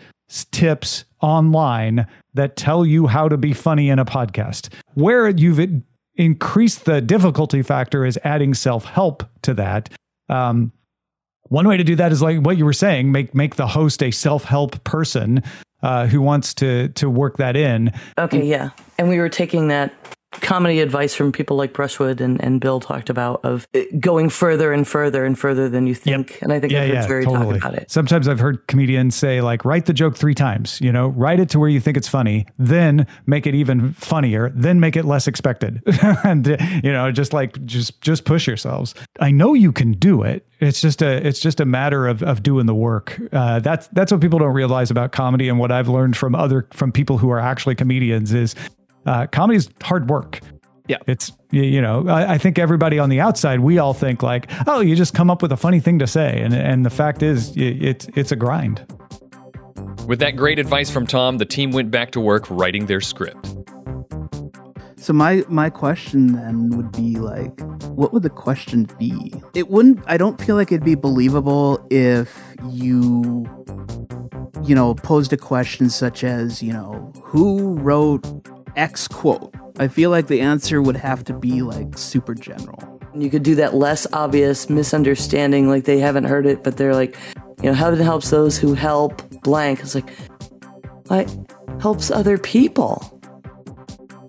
tips 0.51 1.06
online 1.22 2.08
that 2.34 2.56
tell 2.56 2.86
you 2.86 3.08
how 3.08 3.27
to 3.27 3.38
be 3.38 3.54
funny 3.54 3.89
in 3.89 4.00
a 4.00 4.06
podcast. 4.06 4.70
Where 4.94 5.30
you've 5.30 5.84
increased 6.16 6.86
the 6.86 7.01
difficulty 7.01 7.62
factor 7.62 8.06
is 8.06 8.20
adding 8.24 8.54
self 8.54 8.86
help 8.86 9.24
to 9.44 9.54
that. 9.56 9.89
Um, 10.29 10.72
one 11.50 11.67
way 11.67 11.77
to 11.77 11.84
do 11.84 11.96
that 11.96 12.12
is 12.12 12.22
like 12.22 12.39
what 12.39 12.57
you 12.57 12.65
were 12.65 12.74
saying, 12.74 13.12
make 13.12 13.34
make 13.34 13.55
the 13.55 13.67
host 13.67 14.03
a 14.03 14.12
self 14.12 14.43
help 14.43 14.84
person 14.84 15.43
uh, 15.81 16.07
who 16.07 16.22
wants 16.22 16.53
to 16.55 16.89
to 16.89 17.10
work 17.10 17.38
that 17.38 17.55
in. 17.55 17.93
Okay, 18.17 18.43
yeah, 18.43 18.72
and 18.98 19.07
we 19.07 19.19
were 19.19 19.29
taking 19.29 19.69
that 19.69 19.93
comedy 20.31 20.81
advice 20.81 21.15
from 21.15 21.31
people 21.31 21.55
like 21.55 21.74
Brushwood 21.74 22.19
and, 22.19 22.41
and 22.43 22.60
Bill 22.60 22.79
talked 22.79 23.10
about 23.10 23.43
of 23.46 23.67
going 24.00 24.29
further 24.29 24.74
and 24.74 24.88
further 24.88 25.24
and 25.25 25.39
further 25.39 25.69
than 25.69 25.88
you 25.88 25.96
think. 25.96 26.31
Yep. 26.31 26.41
And 26.41 26.53
I 26.53 26.60
think 26.60 26.74
yeah, 26.74 26.81
I've 26.81 26.88
heard 26.88 26.96
yeah, 26.96 27.07
Jerry 27.07 27.25
totally. 27.25 27.60
talk 27.60 27.69
about 27.69 27.81
it. 27.81 27.89
Sometimes 27.89 28.27
I've 28.27 28.39
heard 28.39 28.67
comedians 28.67 29.15
say 29.15 29.41
like, 29.41 29.63
write 29.63 29.86
the 29.86 29.93
joke 29.93 30.17
three 30.17 30.36
times, 30.36 30.81
you 30.81 30.91
know, 30.91 31.07
write 31.10 31.39
it 31.39 31.50
to 31.50 31.60
where 31.60 31.69
you 31.69 31.79
think 31.79 31.96
it's 31.96 32.10
funny, 32.10 32.46
then 32.57 33.07
make 33.25 33.48
it 33.48 33.55
even 33.55 33.93
funnier, 33.93 34.51
then 34.53 34.79
make 34.79 34.98
it 34.98 35.05
less 35.05 35.27
expected. 35.27 35.81
and, 36.24 36.48
you 36.84 36.91
know, 36.91 37.10
just 37.12 37.31
like, 37.31 37.63
just, 37.65 38.01
just 38.01 38.25
push 38.25 38.48
yourselves. 38.48 38.93
I 39.19 39.31
know 39.31 39.53
you 39.53 39.72
can 39.72 39.93
do 39.93 40.24
it. 40.24 40.46
It's 40.60 40.81
just 40.81 41.01
a, 41.01 41.25
it's 41.25 41.39
just 41.39 41.60
a 41.60 41.65
matter 41.65 42.07
of, 42.07 42.22
of 42.24 42.43
doing 42.43 42.65
the 42.65 42.75
work. 42.75 43.19
Uh, 43.31 43.60
that's, 43.60 43.88
that's 43.89 44.12
what 44.12 44.19
people 44.19 44.39
don't 44.39 44.53
realize 44.53 44.91
about 44.91 45.13
comedy. 45.13 45.48
And 45.48 45.57
what 45.57 45.72
I've 45.72 45.88
learned 45.88 46.17
from 46.17 46.36
other, 46.36 46.67
from 46.74 46.91
people 46.91 47.17
who 47.17 47.29
are 47.29 47.39
actually 47.39 47.75
comedians 47.75 48.34
is 48.34 48.55
uh, 49.08 49.28
comedy 49.28 49.58
is 49.58 49.70
hard 49.82 50.10
work. 50.10 50.42
Yeah. 50.88 50.98
It's, 51.08 51.32
you 51.52 51.82
know, 51.82 52.08
I, 52.08 52.34
I, 52.34 52.38
think 52.38 52.60
everybody 52.60 52.98
on 52.98 53.10
the 53.10 53.20
outside, 53.20 53.60
we 53.60 53.78
all 53.78 53.94
think 53.94 54.24
like, 54.24 54.50
oh, 54.68 54.80
you 54.80 54.96
just 54.96 55.14
come 55.14 55.30
up 55.30 55.42
with 55.42 55.52
a 55.52 55.58
funny 55.58 55.82
thing 55.82 56.00
to 56.00 56.08
say. 56.08 56.42
And, 56.42 56.54
and 56.54 56.86
the 56.86 56.90
fact 56.90 57.24
is, 57.24 57.52
it's, 57.58 58.08
it's 58.16 58.32
a 58.32 58.38
grind. 58.38 58.86
With 60.08 60.20
that 60.20 60.38
great 60.38 60.60
advice 60.60 60.90
from 60.90 61.06
Tom, 61.06 61.40
the 61.40 61.46
team 61.46 61.72
went 61.72 61.92
back 61.92 62.12
to 62.12 62.22
work 62.22 62.46
writing 62.50 62.86
their 62.86 63.02
script. 63.02 63.54
So 64.96 65.14
my 65.14 65.44
my 65.48 65.70
question 65.70 66.34
then 66.34 66.70
would 66.72 66.92
be 66.92 67.18
like, 67.18 67.62
what 67.92 68.12
would 68.14 68.24
the 68.24 68.30
question 68.30 68.90
be? 68.98 69.34
It 69.54 69.70
wouldn't. 69.70 70.04
I 70.08 70.18
don't 70.18 70.42
feel 70.42 70.56
like 70.56 70.72
it'd 70.72 70.84
be 70.84 70.96
believable 70.96 71.86
if 71.90 72.38
you 72.70 73.46
you 74.68 74.76
know, 74.76 74.94
posed 74.94 75.32
a 75.32 75.38
question 75.38 75.90
such 75.90 76.24
as, 76.24 76.62
you 76.62 76.74
know, 76.74 77.12
who 77.24 77.76
wrote 77.76 78.26
X 78.77 79.07
quote? 79.07 79.53
I 79.79 79.88
feel 79.88 80.10
like 80.10 80.27
the 80.27 80.41
answer 80.41 80.81
would 80.81 80.96
have 80.96 81.24
to 81.25 81.34
be 81.34 81.62
like 81.62 81.98
super 81.98 82.34
general. 82.34 83.00
You 83.15 83.29
could 83.29 83.43
do 83.43 83.55
that 83.55 83.74
less 83.74 84.07
obvious 84.13 84.69
misunderstanding, 84.69 85.67
like 85.67 85.86
they 85.86 86.00
haven't 86.00 86.25
heard 86.25 86.46
it, 86.46 86.63
but 86.63 86.77
they're 86.77 86.93
like, 86.93 87.17
you 87.62 87.69
know, 87.69 87.74
heaven 87.74 88.00
helps 88.00 88.29
those 88.29 88.57
who 88.57 88.74
help 88.75 89.22
blank. 89.41 89.79
It's 89.79 89.96
like, 89.96 90.10
what 91.07 91.29
helps 91.81 92.12
other 92.12 92.38
people? 92.38 93.13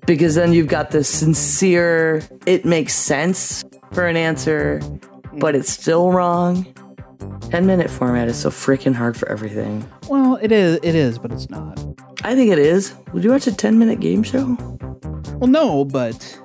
Because 0.06 0.34
then 0.34 0.54
you've 0.54 0.68
got 0.68 0.90
the 0.90 1.04
sincere, 1.04 2.22
it 2.46 2.64
makes 2.64 2.94
sense 2.94 3.62
for 3.92 4.06
an 4.06 4.16
answer, 4.16 4.80
but 5.34 5.54
it's 5.54 5.70
still 5.70 6.10
wrong. 6.10 6.66
10 7.50 7.66
minute 7.66 7.90
format 7.90 8.28
is 8.28 8.38
so 8.38 8.50
freaking 8.50 8.94
hard 8.94 9.16
for 9.16 9.28
everything. 9.28 9.86
Well, 10.08 10.38
it 10.40 10.52
is, 10.52 10.78
it 10.82 10.94
is, 10.94 11.18
but 11.18 11.32
it's 11.32 11.50
not. 11.50 11.78
I 12.24 12.34
think 12.34 12.50
it 12.50 12.58
is. 12.58 12.94
Would 13.12 13.24
you 13.24 13.30
watch 13.30 13.46
a 13.46 13.52
10 13.54 13.78
minute 13.78 14.00
game 14.00 14.22
show? 14.22 14.56
Well, 15.38 15.48
no, 15.50 15.84
but 15.84 16.40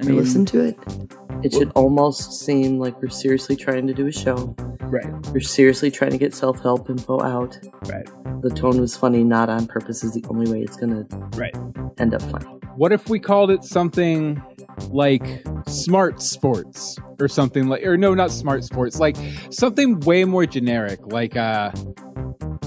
I 0.00 0.04
mean, 0.04 0.16
listen 0.16 0.44
to 0.46 0.60
it. 0.60 0.78
It 1.42 1.52
should 1.52 1.70
almost 1.74 2.44
seem 2.44 2.78
like 2.78 3.00
we're 3.00 3.08
seriously 3.08 3.56
trying 3.56 3.86
to 3.86 3.94
do 3.94 4.06
a 4.06 4.12
show. 4.12 4.54
right, 4.80 5.06
We're 5.32 5.40
seriously 5.40 5.90
trying 5.90 6.10
to 6.12 6.18
get 6.18 6.34
self 6.34 6.60
help 6.60 6.88
info 6.90 7.22
out. 7.22 7.58
right, 7.86 8.06
The 8.42 8.50
tone 8.50 8.80
was 8.80 8.96
funny, 8.96 9.24
not 9.24 9.48
on 9.48 9.66
purpose, 9.66 10.04
is 10.04 10.12
the 10.12 10.24
only 10.28 10.50
way 10.50 10.60
it's 10.62 10.76
going 10.76 11.06
to 11.06 11.16
right. 11.36 11.54
end 11.98 12.14
up 12.14 12.22
funny. 12.22 12.46
What 12.76 12.92
if 12.92 13.08
we 13.08 13.18
called 13.20 13.50
it 13.50 13.64
something 13.64 14.42
like 14.90 15.44
smart 15.66 16.20
sports 16.22 16.98
or 17.20 17.28
something 17.28 17.68
like 17.68 17.84
or 17.84 17.96
no 17.96 18.14
not 18.14 18.30
smart 18.32 18.64
sports 18.64 18.98
like 18.98 19.16
something 19.50 20.00
way 20.00 20.24
more 20.24 20.46
generic 20.46 20.98
like 21.12 21.36
uh 21.36 21.70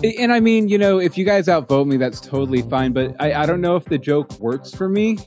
and 0.04 0.32
I 0.32 0.40
mean, 0.40 0.68
you 0.68 0.78
know, 0.78 1.00
if 1.00 1.18
you 1.18 1.26
guys 1.26 1.48
outvote 1.48 1.88
me, 1.88 1.98
that's 1.98 2.20
totally 2.22 2.62
fine. 2.64 2.94
But 2.94 3.16
I, 3.20 3.34
I 3.44 3.46
don't 3.46 3.62
know 3.62 3.76
if 3.76 3.86
the 3.86 3.98
joke 3.98 4.32
works 4.40 4.72
for 4.74 4.88
me. 4.90 5.18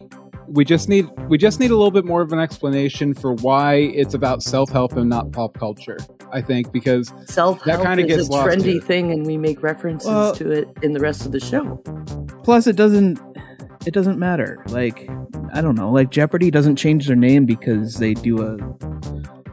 We 0.47 0.65
just 0.65 0.89
need 0.89 1.07
we 1.29 1.37
just 1.37 1.61
need 1.61 1.71
a 1.71 1.77
little 1.77 1.91
bit 1.91 2.05
more 2.07 2.23
of 2.23 2.33
an 2.33 2.39
explanation 2.39 3.13
for 3.13 3.35
why 3.35 3.75
it's 3.75 4.15
about 4.15 4.43
self 4.43 4.71
help 4.71 4.93
and 4.97 5.09
not 5.11 5.31
pop 5.33 5.59
culture. 5.59 5.99
I 6.33 6.41
think 6.43 6.73
because 6.73 7.13
Self 7.27 7.63
help 7.63 7.83
kinda 7.83 8.05
is 8.07 8.29
gets 8.29 8.29
a 8.29 8.33
trendy 8.43 8.63
here. 8.73 8.81
thing, 8.83 9.13
and 9.13 9.27
we 9.27 9.37
make 9.37 9.63
references 9.63 10.09
Well- 10.09 10.35
to 10.37 10.51
it 10.51 10.69
in 10.83 10.93
the 10.93 11.01
rest 11.01 11.27
of 11.27 11.33
the 11.33 11.41
show. 11.41 11.77
Plus, 12.45 12.67
it 12.67 12.77
doesn't. 12.77 13.19
It 13.87 13.95
doesn't 13.95 14.19
matter. 14.19 14.63
Like, 14.69 15.09
I 15.55 15.61
don't 15.63 15.75
know. 15.75 15.91
Like 15.91 16.11
Jeopardy 16.11 16.51
doesn't 16.51 16.77
change 16.77 17.07
their 17.07 17.17
name 17.17 17.47
because 17.47 17.95
they 17.97 18.13
do 18.13 18.43
a, 18.43 18.57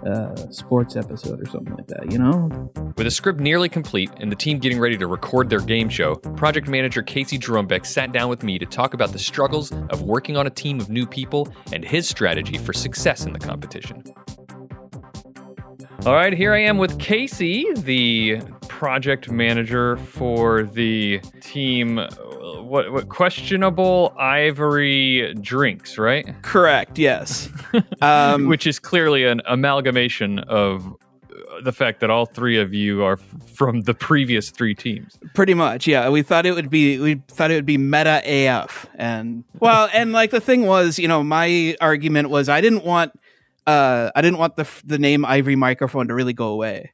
a 0.06 0.48
sports 0.52 0.96
episode 0.96 1.42
or 1.42 1.46
something 1.50 1.76
like 1.76 1.88
that. 1.88 2.12
You 2.12 2.20
know? 2.20 2.72
With 2.98 3.08
a 3.08 3.12
script 3.12 3.40
nearly 3.40 3.70
complete 3.70 4.10
and 4.18 4.32
the 4.32 4.36
team 4.36 4.60
getting 4.60 4.80
ready 4.80 4.98
to 4.98 5.08
record 5.08 5.50
their 5.50 5.60
game 5.60 5.90
show, 5.90 6.16
project 6.16 6.68
manager 6.68 7.02
Casey 7.02 7.38
Jeromebeck 7.38 7.86
sat 7.86 8.12
down 8.12 8.30
with 8.30 8.44
me 8.44 8.60
to 8.60 8.66
talk 8.66 8.94
about 8.94 9.12
the 9.12 9.20
struggles 9.20 9.72
of 9.90 10.04
working 10.04 10.38
on 10.38 10.48
a 10.48 10.52
team 10.52 10.80
of 10.80 10.90
new 10.90 11.06
people 11.06 11.48
and 11.74 11.84
his 11.84 12.08
strategy 12.08 12.58
for 12.58 12.74
success 12.74 13.26
in 13.26 13.34
the 13.34 13.40
competition. 13.40 14.04
All 16.06 16.14
right, 16.14 16.34
here 16.34 16.54
I 16.54 16.60
am 16.60 16.78
with 16.78 17.00
Casey, 17.00 17.66
the 17.74 18.40
project 18.68 19.30
manager 19.32 19.98
for 19.98 20.64
the 20.64 21.20
team. 21.42 22.00
uh, 22.00 22.08
What, 22.62 22.92
what 22.92 23.10
questionable 23.10 24.14
ivory 24.18 25.34
drinks, 25.42 25.98
right? 25.98 26.26
Correct. 26.42 26.98
Yes. 26.98 27.50
Um, 28.02 28.48
Which 28.48 28.66
is 28.68 28.80
clearly 28.80 29.26
an 29.26 29.42
amalgamation 29.48 30.40
of 30.40 30.86
uh, 30.88 31.62
the 31.64 31.72
fact 31.74 32.00
that 32.00 32.10
all 32.10 32.26
three 32.26 32.58
of 32.60 32.74
you 32.74 33.04
are 33.04 33.14
f- 33.14 33.52
from 33.54 33.82
the 33.82 33.94
previous 33.94 34.50
three 34.50 34.74
teams. 34.76 35.18
Pretty 35.34 35.54
much, 35.54 35.88
yeah. 35.88 36.10
We 36.10 36.22
thought 36.22 36.46
it 36.46 36.54
would 36.54 36.70
be 36.70 37.00
we 37.00 37.16
thought 37.28 37.52
it 37.52 37.56
would 37.56 37.66
be 37.66 37.78
meta 37.78 38.22
AF, 38.26 38.88
and 38.96 39.44
well, 39.60 39.90
and 39.94 40.12
like 40.14 40.32
the 40.32 40.40
thing 40.40 40.66
was, 40.66 40.98
you 41.00 41.08
know, 41.08 41.24
my 41.24 41.76
argument 41.82 42.30
was 42.30 42.48
I 42.50 42.62
didn't 42.62 42.86
want 42.86 43.12
uh 43.68 44.12
I 44.16 44.22
didn't 44.22 44.40
want 44.40 44.56
the 44.56 44.62
f- 44.64 44.82
the 44.86 44.98
name 45.00 45.26
Ivory 45.26 45.56
Microphone 45.56 46.08
to 46.08 46.14
really 46.14 46.34
go 46.34 46.48
away. 46.48 46.92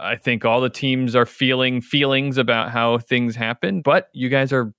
I 0.00 0.16
think 0.16 0.44
all 0.44 0.60
the 0.60 0.70
teams 0.70 1.14
are 1.16 1.26
feeling 1.26 1.80
feelings 1.80 2.38
about 2.38 2.70
how 2.70 2.98
things 2.98 3.36
happen, 3.36 3.82
but 3.82 4.08
you 4.12 4.28
guys 4.28 4.52
are 4.52 4.72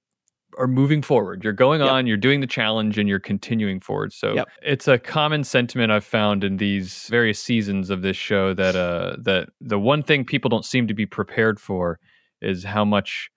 are 0.60 0.67
moving 0.67 1.01
forward. 1.01 1.43
You're 1.43 1.51
going 1.51 1.82
Yep. 1.82 1.89
on, 1.89 2.05
you're 2.05 2.15
doing 2.15 2.39
the 2.39 2.46
challenge 2.46 3.00
and 3.00 3.10
you're 3.10 3.20
continuing 3.20 3.79
forward. 3.79 4.13
So 4.13 4.36
Yep. 4.36 4.50
it's 4.62 4.88
a 4.88 5.00
common 5.00 5.43
sentiment 5.43 5.91
I've 5.91 6.05
found 6.05 6.43
in 6.43 6.58
these 6.58 7.08
various 7.10 7.39
seasons 7.39 7.89
of 7.89 8.03
this 8.03 8.15
show 8.17 8.53
that 8.53 8.75
uh 8.75 9.15
that 9.24 9.50
the 9.60 9.79
one 9.79 10.03
thing 10.03 10.24
people 10.25 10.50
don't 10.50 10.63
seem 10.63 10.88
to 10.88 10.93
be 10.93 11.08
prepared 11.08 11.60
for 11.60 12.00
is 12.39 12.63
how 12.65 12.86
much 12.86 13.32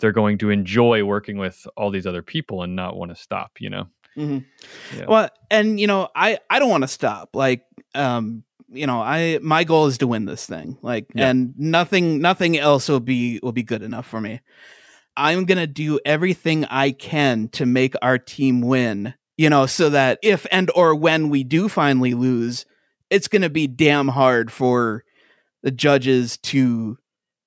they're 0.00 0.12
going 0.12 0.36
to 0.38 0.50
enjoy 0.50 1.02
working 1.04 1.38
with 1.38 1.66
all 1.74 1.90
these 1.90 2.06
other 2.06 2.22
people 2.22 2.62
and 2.62 2.76
not 2.76 2.96
want 2.96 3.10
to 3.10 3.16
stop, 3.16 3.52
you 3.60 3.70
know. 3.70 3.86
Mm-hmm. 4.16 4.98
Yeah. 4.98 5.06
Well, 5.08 5.30
and 5.50 5.80
you 5.80 5.86
know, 5.86 6.08
I 6.14 6.38
I 6.50 6.58
don't 6.58 6.68
want 6.70 6.82
to 6.82 6.88
stop. 6.88 7.30
Like, 7.34 7.62
um, 7.94 8.44
you 8.70 8.86
know, 8.86 9.00
I 9.00 9.38
my 9.42 9.64
goal 9.64 9.86
is 9.86 9.98
to 9.98 10.06
win 10.06 10.24
this 10.26 10.46
thing. 10.46 10.78
Like, 10.82 11.06
Yeah. 11.14 11.28
and 11.30 11.54
nothing 11.58 12.20
nothing 12.20 12.58
else 12.58 12.88
will 12.88 13.00
be 13.00 13.40
will 13.42 13.52
be 13.52 13.62
good 13.62 13.82
enough 13.82 14.06
for 14.06 14.20
me. 14.20 14.40
I'm 15.16 15.44
gonna 15.46 15.66
do 15.66 15.98
everything 16.04 16.64
I 16.66 16.90
can 16.92 17.48
to 17.50 17.66
make 17.66 17.94
our 18.02 18.18
team 18.18 18.60
win. 18.60 19.14
You 19.36 19.48
know, 19.50 19.66
so 19.66 19.88
that 19.90 20.18
if 20.22 20.46
and 20.50 20.70
or 20.74 20.94
when 20.94 21.28
we 21.28 21.44
do 21.44 21.68
finally 21.68 22.14
lose, 22.14 22.66
it's 23.10 23.28
gonna 23.28 23.48
be 23.50 23.66
damn 23.66 24.08
hard 24.08 24.50
for 24.52 25.04
the 25.62 25.70
judges 25.70 26.36
to 26.38 26.98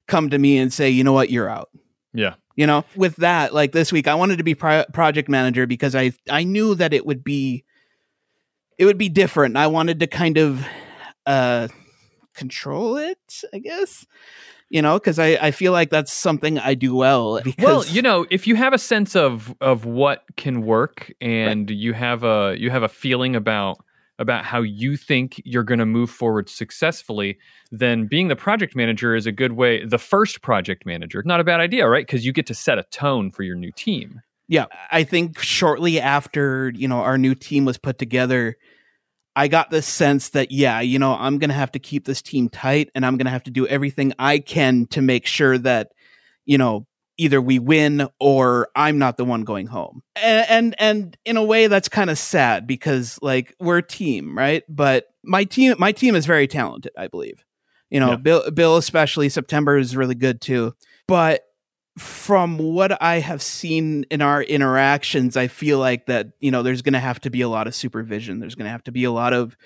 come 0.07 0.29
to 0.29 0.37
me 0.37 0.57
and 0.57 0.71
say, 0.73 0.89
you 0.89 1.03
know 1.03 1.13
what, 1.13 1.29
you're 1.29 1.47
out 1.49 1.69
Yeah. 2.13 2.33
you 2.57 2.67
know 2.67 2.83
with 2.95 3.15
that 3.17 3.53
like 3.53 3.71
this 3.71 3.93
week 3.93 4.07
i 4.09 4.13
wanted 4.15 4.37
to 4.39 4.43
be 4.43 4.53
pro- 4.55 4.83
project 4.91 5.29
manager 5.29 5.65
because 5.65 5.95
i 5.95 6.11
i 6.29 6.43
knew 6.43 6.75
that 6.75 6.93
it 6.93 7.05
would 7.05 7.23
be 7.23 7.63
it 8.77 8.83
would 8.85 8.97
be 8.97 9.07
different 9.07 9.55
i 9.55 9.67
wanted 9.67 10.01
to 10.01 10.07
kind 10.07 10.37
of 10.37 10.65
uh 11.25 11.67
control 12.33 12.97
it 12.97 13.41
i 13.53 13.59
guess 13.59 14.05
you 14.69 14.81
know 14.81 14.97
because 14.97 15.19
i 15.19 15.37
i 15.41 15.51
feel 15.51 15.71
like 15.73 15.89
that's 15.89 16.13
something 16.13 16.57
i 16.59 16.73
do 16.73 16.95
well 16.95 17.41
because 17.43 17.63
Well, 17.63 17.85
you 17.85 18.01
know, 18.01 18.25
if 18.31 18.47
you 18.47 18.55
have 18.55 18.73
a 18.73 18.77
sense 18.77 19.15
of 19.15 19.53
of 19.61 19.85
what 19.85 20.23
can 20.37 20.61
work 20.61 21.11
and 21.19 21.69
you 21.69 21.93
have 21.93 22.23
a 22.23 22.55
you 22.57 22.69
have 22.71 22.83
a 22.83 22.87
feeling 22.87 23.35
about 23.35 23.77
about 24.17 24.45
how 24.45 24.61
you 24.61 24.95
think 24.95 25.41
you're 25.45 25.63
going 25.63 25.79
to 25.79 25.85
move 25.85 26.09
forward 26.09 26.47
successfully, 26.47 27.37
then 27.71 28.05
being 28.05 28.27
the 28.27 28.35
project 28.35 28.75
manager 28.75 29.15
is 29.15 29.25
a 29.25 29.31
good 29.31 29.53
way. 29.53 29.83
The 29.83 29.97
first 29.97 30.41
project 30.41 30.85
manager, 30.85 31.23
not 31.25 31.39
a 31.39 31.43
bad 31.43 31.59
idea, 31.59 31.87
right? 31.87 32.05
Because 32.05 32.25
you 32.25 32.31
get 32.31 32.45
to 32.47 32.53
set 32.53 32.77
a 32.77 32.83
tone 32.91 33.31
for 33.31 33.43
your 33.43 33.55
new 33.55 33.71
team. 33.71 34.21
yeah 34.47 34.65
i 34.91 35.03
think 35.03 35.39
shortly 35.39 35.99
after 35.99 36.71
you 36.75 36.87
know 36.87 36.97
our 36.99 37.17
new 37.17 37.33
team 37.33 37.65
was 37.65 37.77
put 37.77 37.97
together 37.97 38.57
i 39.35 39.47
got 39.47 39.69
this 39.69 39.85
sense 39.87 40.29
that 40.29 40.51
yeah 40.51 40.79
you 40.79 40.99
know 40.99 41.13
i'm 41.19 41.37
gonna 41.37 41.53
have 41.53 41.71
to 41.71 41.79
keep 41.79 42.05
this 42.05 42.21
team 42.21 42.49
tight 42.49 42.89
and 42.95 43.05
i'm 43.05 43.17
gonna 43.17 43.29
have 43.29 43.43
to 43.43 43.51
do 43.51 43.65
everything 43.67 44.13
i 44.19 44.39
can 44.39 44.85
to 44.87 45.01
make 45.01 45.25
sure 45.25 45.57
that 45.57 45.91
you 46.45 46.57
know 46.57 46.85
either 47.17 47.39
we 47.41 47.59
win 47.59 48.07
or 48.19 48.69
i'm 48.75 48.97
not 48.97 49.17
the 49.17 49.25
one 49.25 49.43
going 49.43 49.67
home. 49.67 50.01
And 50.15 50.45
and, 50.49 50.75
and 50.79 51.17
in 51.25 51.37
a 51.37 51.43
way 51.43 51.67
that's 51.67 51.87
kind 51.89 52.09
of 52.09 52.17
sad 52.17 52.65
because 52.65 53.19
like 53.21 53.53
we're 53.59 53.77
a 53.77 53.83
team 53.83 54.35
right? 54.37 54.63
But 54.67 55.05
my 55.23 55.43
team 55.43 55.75
my 55.77 55.91
team 55.91 56.15
is 56.15 56.25
very 56.25 56.47
talented 56.47 56.91
i 56.97 57.07
believe. 57.07 57.45
You 57.89 57.99
know 57.99 58.11
Yeah. 58.11 58.15
bill 58.15 58.51
bill 58.51 58.77
especially 58.77 59.29
september 59.29 59.77
is 59.77 59.95
really 59.95 60.15
good 60.15 60.41
too. 60.41 60.73
But 61.07 61.43
from 61.97 62.57
what 62.57 63.01
I 63.01 63.19
have 63.19 63.41
seen 63.41 64.05
in 64.09 64.21
our 64.21 64.41
interactions, 64.41 65.35
I 65.35 65.47
feel 65.47 65.79
like 65.79 66.05
that, 66.05 66.27
you 66.39 66.51
know, 66.51 66.63
there's 66.63 66.81
going 66.81 66.93
to 66.93 66.99
have 66.99 67.19
to 67.21 67.29
be 67.29 67.41
a 67.41 67.49
lot 67.49 67.67
of 67.67 67.75
supervision. 67.75 68.39
There's 68.39 68.55
going 68.55 68.65
to 68.65 68.71
have 68.71 68.83
to 68.83 68.91
be 68.91 69.03
a 69.03 69.11
lot 69.11 69.33
of, 69.33 69.57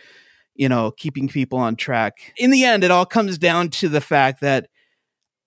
you 0.55 0.67
know, 0.67 0.91
keeping 0.91 1.27
people 1.27 1.59
on 1.59 1.75
track. 1.75 2.33
In 2.37 2.49
the 2.49 2.63
end, 2.63 2.83
it 2.83 2.91
all 2.91 3.05
comes 3.05 3.37
down 3.37 3.69
to 3.69 3.89
the 3.89 4.01
fact 4.01 4.41
that 4.41 4.69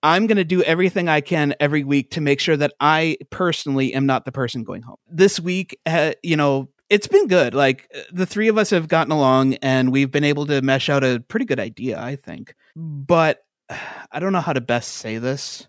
I'm 0.01 0.27
going 0.27 0.37
to 0.37 0.45
do 0.45 0.63
everything 0.63 1.09
I 1.09 1.21
can 1.21 1.53
every 1.59 1.83
week 1.83 2.11
to 2.11 2.21
make 2.21 2.39
sure 2.39 2.55
that 2.55 2.73
I 2.79 3.17
personally 3.29 3.93
am 3.93 4.05
not 4.05 4.23
the 4.23 4.31
person 4.31 4.63
going 4.63 4.83
home. 4.83 4.97
This 5.09 5.39
week, 5.39 5.77
uh, 5.85 6.13
you 6.23 6.37
know, 6.37 6.69
it's 6.89 7.07
been 7.07 7.27
good. 7.27 7.53
Like 7.53 7.89
uh, 7.93 8.01
the 8.11 8.25
three 8.25 8.47
of 8.47 8.57
us 8.57 8.69
have 8.69 8.87
gotten 8.87 9.11
along 9.11 9.55
and 9.55 9.91
we've 9.91 10.11
been 10.11 10.23
able 10.23 10.45
to 10.47 10.61
mesh 10.61 10.89
out 10.89 11.03
a 11.03 11.23
pretty 11.27 11.45
good 11.45 11.59
idea, 11.59 12.01
I 12.01 12.15
think. 12.15 12.55
But 12.75 13.39
I 14.11 14.19
don't 14.19 14.33
know 14.33 14.41
how 14.41 14.53
to 14.53 14.61
best 14.61 14.93
say 14.93 15.17
this. 15.17 15.67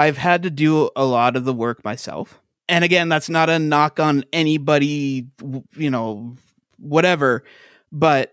I've 0.00 0.16
had 0.16 0.44
to 0.44 0.50
do 0.50 0.88
a 0.96 1.04
lot 1.04 1.36
of 1.36 1.44
the 1.44 1.52
work 1.52 1.84
myself. 1.84 2.40
And 2.70 2.84
again, 2.84 3.10
that's 3.10 3.28
not 3.28 3.50
a 3.50 3.58
knock 3.58 4.00
on 4.00 4.24
anybody, 4.32 5.26
you 5.76 5.90
know, 5.90 6.36
whatever, 6.78 7.44
but 7.92 8.32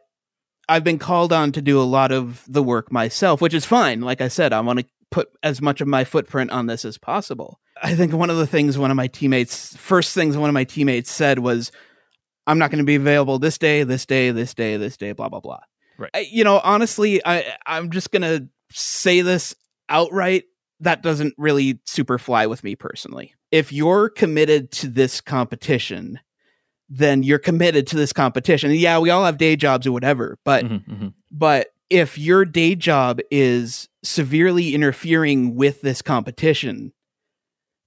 I've 0.70 0.86
been 0.86 0.98
called 0.98 1.34
on 1.34 1.52
to 1.52 1.62
do 1.62 1.82
a 1.82 1.84
lot 1.84 2.14
of 2.14 2.42
the 2.48 2.64
work 2.64 2.90
myself, 2.90 3.42
which 3.42 3.54
is 3.54 3.66
fine. 3.66 4.00
Like 4.00 4.22
I 4.22 4.30
said, 4.30 4.54
I 4.54 4.62
want 4.62 4.80
to 4.80 4.86
put 5.12 5.30
as 5.44 5.62
much 5.62 5.82
of 5.82 5.90
my 5.90 6.06
footprint 6.06 6.52
on 6.52 6.68
this 6.68 6.86
as 6.86 6.98
possible. 6.98 7.60
I 7.84 7.96
think 7.96 8.14
one 8.14 8.30
of 8.30 8.38
the 8.38 8.48
things 8.48 8.78
one 8.78 8.90
of 8.90 8.96
my 8.96 9.08
teammates, 9.08 9.76
first 9.76 10.14
things 10.14 10.38
one 10.38 10.50
of 10.50 10.54
my 10.54 10.64
teammates 10.64 11.12
said 11.12 11.40
was, 11.40 11.74
I'm 12.46 12.60
not 12.60 12.72
going 12.72 12.80
to 12.80 12.86
be 12.86 12.96
available 12.96 13.40
this 13.40 13.58
day, 13.58 13.84
this 13.84 14.06
day, 14.06 14.32
this 14.32 14.54
day, 14.54 14.78
this 14.78 14.96
day, 14.96 15.12
blah, 15.12 15.28
blah, 15.28 15.42
blah. 15.42 15.60
Right. 15.98 16.12
I, 16.14 16.20
you 16.32 16.46
know, 16.46 16.62
honestly, 16.64 17.22
I, 17.26 17.58
I'm 17.66 17.92
just 17.92 18.12
going 18.12 18.22
to 18.22 18.48
say 18.72 19.20
this 19.20 19.54
outright 19.90 20.46
that 20.80 21.02
doesn't 21.02 21.34
really 21.38 21.80
super 21.86 22.18
fly 22.18 22.46
with 22.48 22.64
me 22.64 22.76
personally. 22.76 23.34
If 23.52 23.72
you're 23.72 24.10
committed 24.10 24.72
to 24.74 24.88
this 24.88 25.22
competition, 25.22 26.20
then 26.90 27.24
you're 27.24 27.40
committed 27.40 27.88
to 27.88 27.96
this 27.96 28.14
competition. 28.14 28.72
And 28.72 28.80
yeah, 28.80 29.00
we 29.00 29.10
all 29.10 29.26
have 29.26 29.38
day 29.38 29.56
jobs 29.56 29.88
or 29.88 29.92
whatever, 29.92 30.38
but 30.44 30.66
mm-hmm, 30.66 30.92
mm-hmm. 30.92 31.08
but 31.32 31.68
if 31.90 32.18
your 32.18 32.46
day 32.46 32.76
job 32.76 33.20
is 33.32 33.90
severely 34.04 34.74
interfering 34.76 35.56
with 35.56 35.82
this 35.82 36.02
competition, 36.02 36.94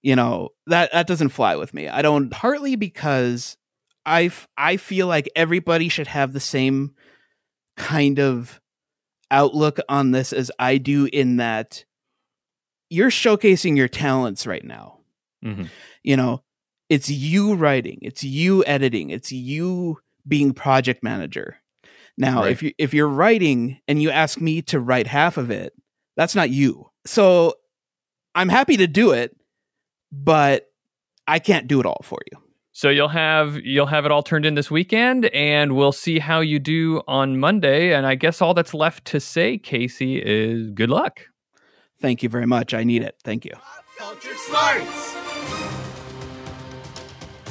you 0.03 0.17
know, 0.17 0.51
that 0.67 0.93
that 0.93 1.07
doesn't 1.07 1.29
fly 1.31 1.57
with 1.57 1.75
me. 1.75 1.89
I 1.89 2.03
don't 2.03 2.31
partly 2.31 2.77
because 2.77 3.57
I 4.07 4.31
I 4.57 4.77
feel 4.77 5.07
like 5.07 5.29
everybody 5.37 5.89
should 5.89 6.07
have 6.07 6.33
the 6.33 6.41
same 6.41 6.95
kind 7.77 8.19
of 8.19 8.61
outlook 9.31 9.79
on 9.89 10.11
this 10.11 10.33
as 10.33 10.51
I 10.59 10.79
do 10.79 11.09
in 11.13 11.37
that 11.37 11.85
you're 12.91 13.11
showcasing 13.11 13.77
your 13.77 13.89
talents 13.89 14.47
right 14.47 14.65
now. 14.65 14.99
Mm-hmm. 15.45 15.65
You 16.03 16.17
know, 16.17 16.43
it's 16.91 17.09
you 17.09 17.55
writing, 17.55 17.99
it's 18.03 18.23
you 18.23 18.65
editing, 18.67 19.11
it's 19.11 19.33
you 19.33 19.99
being 20.29 20.53
project 20.53 21.03
manager. 21.03 21.57
Now, 22.19 22.43
right. 22.43 22.53
if 22.53 22.63
you 22.63 22.73
if 22.77 22.93
you're 22.93 23.09
writing 23.09 23.79
and 23.89 24.03
you 24.03 24.11
ask 24.11 24.41
me 24.41 24.61
to 24.63 24.81
write 24.81 25.07
half 25.07 25.39
of 25.39 25.51
it, 25.51 25.73
that's 26.17 26.35
not 26.35 26.51
you. 26.51 26.91
So 27.07 27.55
I'm 28.35 28.51
happy 28.51 28.77
to 28.77 28.87
do 28.87 29.13
it, 29.13 29.35
but 30.13 30.67
I 31.27 31.39
can't 31.39 31.67
do 31.67 31.81
it 31.81 31.87
all 31.87 32.03
for 32.05 32.19
you. 32.31 32.39
So 32.73 32.91
you'll 32.91 33.09
have 33.09 33.57
you'll 33.57 33.87
have 33.87 34.05
it 34.05 34.11
all 34.11 34.23
turned 34.23 34.45
in 34.45 34.55
this 34.55 34.71
weekend, 34.71 35.27
and 35.27 35.77
we'll 35.77 35.93
see 35.93 36.19
how 36.19 36.41
you 36.41 36.59
do 36.59 37.03
on 37.09 37.39
Monday. 37.39 37.95
And 37.95 38.07
I 38.07 38.17
guess 38.17 38.43
all 38.43 38.53
that's 38.53 38.75
left 38.75 39.05
to 39.07 39.21
say, 39.21 39.57
Casey, 39.57 40.19
is 40.19 40.71
good 40.73 40.91
luck. 40.91 41.21
Thank 42.01 42.23
you 42.23 42.29
very 42.29 42.47
much. 42.47 42.73
I 42.73 42.83
need 42.85 43.03
it. 43.03 43.17
Thank 43.23 43.45
you. 43.45 43.53
Pop 43.53 43.85
Culture 43.99 44.35
Smarts. 44.35 45.15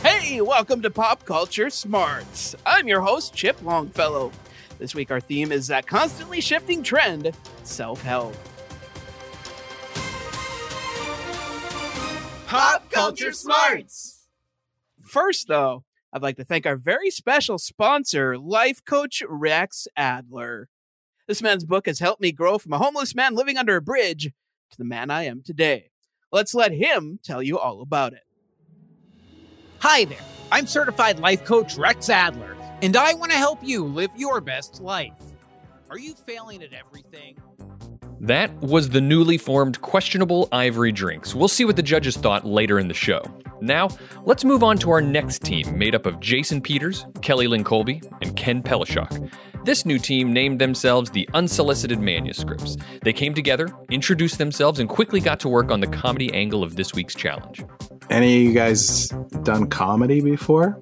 Hey, 0.02 0.42
welcome 0.42 0.82
to 0.82 0.90
Pop 0.90 1.24
Culture 1.26 1.70
Smarts. 1.70 2.56
I'm 2.66 2.88
your 2.88 3.02
host, 3.02 3.36
Chip 3.36 3.62
Longfellow. 3.62 4.32
This 4.80 4.96
week, 4.96 5.12
our 5.12 5.20
theme 5.20 5.52
is 5.52 5.68
that 5.68 5.86
constantly 5.86 6.42
shifting 6.42 6.82
trend 6.82 7.32
self 7.64 8.02
help. 8.02 8.34
Pop 12.48 12.90
Culture 12.90 13.34
Smarts. 13.34 14.26
First, 15.04 15.48
though, 15.48 15.84
I'd 16.12 16.24
like 16.24 16.38
to 16.38 16.44
thank 16.44 16.66
our 16.66 16.76
very 16.76 17.12
special 17.12 17.60
sponsor, 17.60 18.36
life 18.38 18.84
coach 18.84 19.22
Rex 19.28 19.88
Adler. 19.96 20.70
This 21.30 21.44
man's 21.44 21.64
book 21.64 21.86
has 21.86 22.00
helped 22.00 22.24
me 22.24 22.32
grow 22.32 22.58
from 22.58 22.74
a 22.74 22.80
homeless 22.80 23.14
man 23.14 23.36
living 23.36 23.56
under 23.56 23.76
a 23.76 23.84
bridge 23.84 24.32
to 24.72 24.78
the 24.80 24.84
man 24.84 25.12
I 25.12 25.26
am 25.26 25.44
today. 25.44 25.92
Let's 26.32 26.56
let 26.56 26.72
him 26.72 27.20
tell 27.24 27.44
you 27.44 27.60
all 27.60 27.84
about 27.84 28.14
it. 28.14 28.24
Hi 29.78 30.06
there. 30.06 30.18
I'm 30.52 30.66
certified 30.66 31.20
life 31.20 31.46
coach 31.46 31.78
Rex 31.78 32.10
Adler, 32.10 32.58
and 32.82 32.98
I 32.98 33.14
want 33.14 33.32
to 33.32 33.38
help 33.38 33.60
you 33.62 33.86
live 33.86 34.10
your 34.18 34.42
best 34.42 34.82
life. 34.82 35.22
Are 35.92 36.00
you 36.00 36.16
failing 36.16 36.64
at 36.64 36.74
everything? 36.74 37.38
That 38.22 38.54
was 38.62 38.90
the 38.90 39.00
newly 39.00 39.38
formed 39.38 39.80
Questionable 39.82 40.50
Ivory 40.52 40.92
Drinks. 40.92 41.34
We'll 41.34 41.48
see 41.48 41.64
what 41.64 41.78
the 41.78 41.82
judges 41.82 42.18
thought 42.18 42.46
later 42.46 42.78
in 42.78 42.90
the 42.90 42.94
show. 42.94 43.24
Now, 43.62 43.90
let's 44.26 44.44
move 44.44 44.62
on 44.62 44.78
to 44.80 44.92
our 44.92 45.02
next 45.02 45.42
team, 45.44 45.78
made 45.78 45.96
up 45.96 46.06
of 46.06 46.20
Jason 46.20 46.62
Peters, 46.62 47.06
Kelly 47.22 47.48
Lynn 47.48 47.64
Colby, 47.64 48.02
and 48.22 48.36
Ken 48.36 48.62
Pelishok. 48.62 49.32
This 49.64 49.86
new 49.86 50.00
team 50.00 50.34
named 50.34 50.60
themselves 50.60 51.12
the 51.12 51.30
Unsolicited 51.34 52.00
Manuscripts. 52.00 52.78
They 53.04 53.14
came 53.14 53.34
together, 53.34 53.70
introduced 53.90 54.38
themselves, 54.38 54.80
and 54.80 54.90
quickly 54.90 55.22
got 55.22 55.40
to 55.42 55.50
work 55.50 55.72
on 55.72 55.80
the 55.80 55.88
comedy 55.88 56.34
angle 56.34 56.64
of 56.64 56.76
this 56.76 56.94
week's 56.94 57.16
challenge. 57.16 57.64
Any 58.10 58.38
of 58.38 58.44
you 58.44 58.54
guys 58.54 59.10
done 59.44 59.70
comedy 59.70 60.20
before? 60.20 60.82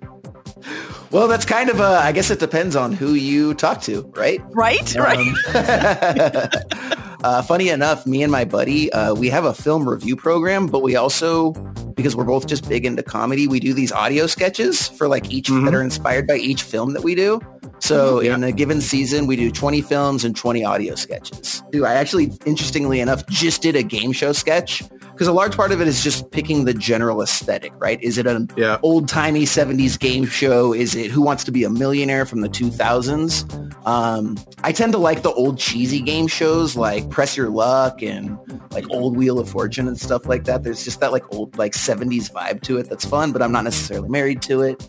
Well, 1.12 1.28
that's 1.28 1.46
kind 1.46 1.70
of 1.70 1.80
a. 1.80 1.84
I 1.84 2.12
guess 2.12 2.30
it 2.30 2.40
depends 2.40 2.76
on 2.76 2.92
who 2.92 3.14
you 3.14 3.54
talk 3.54 3.82
to, 3.84 4.02
right? 4.16 4.42
Right, 4.50 4.96
um, 4.98 5.04
right. 5.04 5.34
uh, 7.24 7.42
funny 7.44 7.70
enough, 7.70 8.06
me 8.06 8.24
and 8.24 8.32
my 8.32 8.44
buddy, 8.46 8.92
uh, 8.92 9.14
we 9.14 9.30
have 9.30 9.46
a 9.46 9.54
film 9.54 9.88
review 9.88 10.16
program, 10.16 10.68
but 10.68 10.82
we 10.82 10.96
also, 10.96 11.52
because 11.96 12.16
we're 12.16 12.26
both 12.26 12.48
just 12.48 12.68
big 12.68 12.86
into 12.86 13.04
comedy, 13.04 13.48
we 13.48 13.60
do 13.60 13.74
these 13.74 13.92
audio 13.92 14.28
sketches 14.28 14.88
for 14.88 15.08
like 15.08 15.32
each 15.32 15.48
mm-hmm. 15.50 15.66
that 15.66 15.74
are 15.74 15.82
inspired 15.82 16.28
by 16.28 16.36
each 16.36 16.64
film 16.64 16.94
that 16.94 17.04
we 17.04 17.16
do. 17.16 17.40
So 17.80 18.22
yeah. 18.22 18.36
in 18.36 18.44
a 18.44 18.52
given 18.52 18.82
season, 18.82 19.28
we 19.28 19.36
do 19.36 19.52
20 19.52 19.82
films 19.82 20.26
and 20.26 20.36
20 20.36 20.66
audio 20.66 20.96
sketches. 20.96 21.64
Do 21.72 21.86
I 21.86 21.94
actually, 21.94 22.32
interestingly 22.46 23.00
enough, 23.00 23.26
just 23.28 23.62
did 23.62 23.76
a 23.76 23.84
game 23.84 24.12
show 24.12 24.34
sketch 24.34 24.84
because 25.18 25.28
a 25.28 25.34
large 25.34 25.58
part 25.58 25.72
of 25.72 25.82
it 25.82 25.88
is 25.88 26.04
just 26.04 26.30
picking 26.30 26.66
the 26.66 26.76
general 26.76 27.24
aesthetic, 27.24 27.74
right? 27.80 28.00
Is 28.04 28.20
it 28.20 28.28
an 28.28 28.52
yeah. 28.56 28.78
old 28.84 29.10
timey 29.10 29.46
70s 29.46 29.98
game 29.98 30.28
show? 30.28 30.74
Is 30.74 30.94
it 30.94 31.10
Who 31.10 31.24
Wants 31.24 31.44
to 31.46 31.52
Be 31.52 31.64
a 31.64 31.72
Millionaire 31.72 32.28
from 32.28 32.42
the 32.42 32.48
2000s? 32.48 33.88
Um, 33.88 34.38
I 34.62 34.72
tend 34.72 34.92
to 34.92 35.00
like 35.00 35.24
the 35.24 35.32
old 35.32 35.58
cheesy 35.58 36.02
game 36.02 36.28
shows 36.28 36.78
like 36.78 37.10
Press 37.10 37.36
Your 37.36 37.50
Luck 37.50 38.04
and 38.04 38.38
like 38.70 38.86
Old 38.92 39.18
Wheel 39.18 39.40
of 39.40 39.50
Fortune 39.50 39.88
and 39.88 40.00
stuff 40.00 40.28
like 40.28 40.44
that. 40.44 40.62
There's 40.62 40.84
just 40.84 41.00
that 41.00 41.12
like 41.12 41.24
old 41.34 41.58
like 41.58 41.72
70s 41.72 42.32
vibe 42.32 42.62
to 42.64 42.78
it 42.78 42.88
that's 42.88 43.06
fun, 43.06 43.32
but 43.32 43.42
I'm 43.42 43.52
not 43.52 43.64
necessarily 43.64 44.10
married 44.10 44.44
to 44.44 44.62
it. 44.62 44.88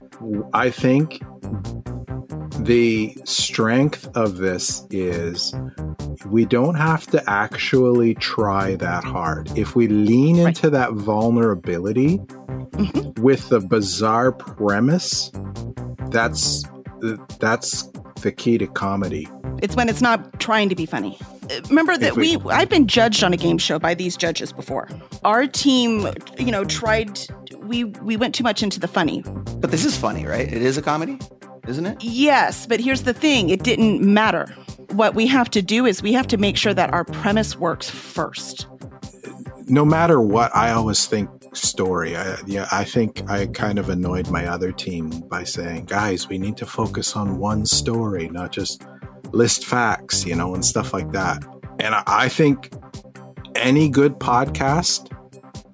I 0.53 0.69
think 0.69 1.23
the 2.59 3.17
strength 3.25 4.09
of 4.17 4.39
this 4.39 4.87
is 4.91 5.55
we 6.27 6.45
don't 6.45 6.75
have 6.75 7.07
to 7.09 7.23
actually 7.31 8.15
try 8.15 8.75
that 8.77 9.05
hard. 9.05 9.57
If 9.57 9.77
we 9.77 9.89
lean 9.89 10.39
right. 10.39 10.49
into 10.49 10.71
that 10.71 10.93
vulnerability 10.93 12.19
mm-hmm. 12.19 13.23
with 13.23 13.49
the 13.49 13.61
bizarre 13.61 14.33
premise, 14.33 15.31
that's 16.11 16.65
that's 17.39 17.85
the 18.23 18.33
key 18.33 18.59
to 18.59 18.67
comedy. 18.67 19.29
It's 19.63 19.77
when 19.77 19.89
it's 19.89 20.03
not 20.03 20.41
trying 20.41 20.69
to 20.69 20.75
be 20.75 20.87
funny. 20.87 21.19
Remember 21.69 21.97
that 21.97 22.17
we, 22.17 22.37
we 22.37 22.53
I've 22.53 22.69
been 22.69 22.87
judged 22.87 23.25
on 23.25 23.33
a 23.33 23.37
game 23.37 23.59
show 23.59 23.79
by 23.79 23.95
these 23.95 24.17
judges 24.17 24.53
before. 24.53 24.89
Our 25.25 25.47
team, 25.47 26.09
you 26.39 26.51
know, 26.51 26.65
tried 26.65 27.19
we 27.61 27.85
we 27.85 28.17
went 28.17 28.35
too 28.35 28.45
much 28.45 28.63
into 28.63 28.81
the 28.81 28.89
funny. 28.89 29.23
But 29.59 29.71
this 29.71 29.85
is 29.85 29.97
funny, 29.97 30.27
right? 30.27 30.47
It 30.47 30.63
is 30.63 30.77
a 30.77 30.83
comedy? 30.83 31.19
Isn't 31.69 31.87
it? 31.87 32.03
Yes, 32.03 32.67
but 32.67 32.81
here's 32.81 33.03
the 33.03 33.13
thing 33.13 33.51
it 33.51 33.63
didn't 33.63 34.03
matter. 34.03 34.47
What 34.93 35.15
we 35.15 35.27
have 35.27 35.51
to 35.51 35.63
do 35.63 35.87
is 35.87 36.03
we 36.03 36.13
have 36.15 36.27
to 36.29 36.37
make 36.37 36.57
sure 36.57 36.75
that 36.75 36.93
our 36.93 37.05
premise 37.05 37.57
works 37.59 37.91
first. 37.91 38.67
No 39.67 39.85
matter 39.85 40.21
what, 40.21 40.55
I 40.57 40.71
always 40.71 41.07
think 41.07 41.29
story. 41.53 42.17
I, 42.17 42.39
yeah, 42.47 42.69
I 42.73 42.85
think 42.85 43.29
I 43.29 43.47
kind 43.47 43.79
of 43.79 43.89
annoyed 43.89 44.31
my 44.31 44.47
other 44.47 44.73
team 44.73 45.11
by 45.29 45.45
saying, 45.45 45.87
guys, 45.87 46.29
we 46.29 46.39
need 46.39 46.57
to 46.59 46.67
focus 46.67 47.17
on 47.17 47.39
one 47.39 47.67
story, 47.67 48.29
not 48.29 48.53
just 48.53 48.87
list 49.33 49.65
facts, 49.65 50.25
you 50.25 50.35
know, 50.35 50.55
and 50.55 50.65
stuff 50.65 50.93
like 50.93 51.13
that. 51.13 51.45
And 51.79 51.95
I, 51.95 52.03
I 52.07 52.29
think 52.29 52.73
any 53.55 53.89
good 53.89 54.15
podcast 54.15 55.13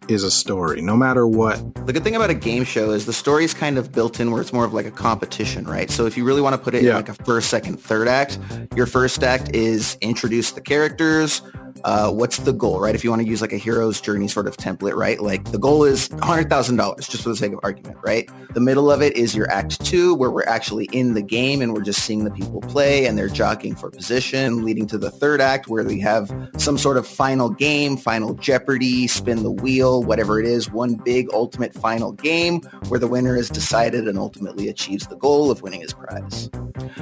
is 0.08 0.22
a 0.22 0.30
story, 0.30 0.80
no 0.80 0.96
matter 0.96 1.26
what. 1.26 1.86
The 1.86 1.92
good 1.92 2.04
thing 2.04 2.16
about 2.16 2.30
a 2.30 2.34
game 2.34 2.64
show 2.64 2.90
is 2.90 3.06
the 3.06 3.12
story 3.12 3.44
is 3.44 3.54
kind 3.54 3.78
of 3.78 3.92
built 3.92 4.20
in 4.20 4.30
where 4.30 4.40
it's 4.40 4.52
more 4.52 4.64
of 4.64 4.72
like 4.72 4.86
a 4.86 4.90
competition, 4.90 5.64
right? 5.64 5.90
So 5.90 6.06
if 6.06 6.16
you 6.16 6.24
really 6.24 6.40
want 6.40 6.54
to 6.54 6.58
put 6.58 6.74
it 6.74 6.82
yeah. 6.82 6.90
in 6.90 6.96
like 6.96 7.08
a 7.08 7.14
first, 7.24 7.48
second, 7.50 7.80
third 7.80 8.08
act, 8.08 8.38
your 8.76 8.86
first 8.86 9.22
act 9.22 9.54
is 9.54 9.96
introduce 10.00 10.52
the 10.52 10.60
characters, 10.60 11.42
uh, 11.82 12.10
what's 12.10 12.38
the 12.38 12.52
goal, 12.52 12.80
right? 12.80 12.94
If 12.94 13.02
you 13.02 13.10
want 13.10 13.22
to 13.22 13.28
use 13.28 13.40
like 13.40 13.52
a 13.52 13.56
hero's 13.56 14.00
journey 14.00 14.28
sort 14.28 14.46
of 14.46 14.56
template, 14.56 14.94
right? 14.94 15.20
Like 15.20 15.50
the 15.50 15.58
goal 15.58 15.84
is 15.84 16.08
$100,000 16.08 17.10
just 17.10 17.22
for 17.22 17.28
the 17.30 17.36
sake 17.36 17.52
of 17.52 17.60
argument, 17.62 17.98
right? 18.02 18.28
The 18.54 18.60
middle 18.60 18.90
of 18.90 19.02
it 19.02 19.16
is 19.16 19.34
your 19.34 19.50
act 19.50 19.84
two 19.84 20.14
where 20.14 20.30
we're 20.30 20.46
actually 20.46 20.86
in 20.92 21.14
the 21.14 21.22
game 21.22 21.60
and 21.60 21.74
we're 21.74 21.82
just 21.82 22.04
seeing 22.04 22.24
the 22.24 22.30
people 22.30 22.60
play 22.60 23.06
and 23.06 23.18
they're 23.18 23.28
jockeying 23.28 23.74
for 23.74 23.90
position, 23.90 24.64
leading 24.64 24.86
to 24.86 24.98
the 24.98 25.10
third 25.10 25.40
act 25.40 25.68
where 25.68 25.84
we 25.84 25.98
have 26.00 26.32
some 26.56 26.78
sort 26.78 26.96
of 26.96 27.06
final 27.06 27.50
game, 27.50 27.96
final 27.96 28.34
Jeopardy, 28.34 29.06
spin 29.06 29.42
the 29.42 29.50
wheel, 29.50 30.02
whatever 30.02 30.38
it 30.38 30.46
is, 30.46 30.70
one 30.70 30.94
big 30.94 31.28
ultimate 31.32 31.74
final 31.74 32.12
game 32.12 32.60
where 32.88 33.00
the 33.00 33.08
winner 33.08 33.36
is 33.36 33.48
decided 33.48 34.06
and 34.06 34.18
ultimately 34.18 34.68
achieves 34.68 35.06
the 35.06 35.16
goal 35.16 35.50
of 35.50 35.62
winning 35.62 35.80
his 35.80 35.92
prize. 35.92 36.50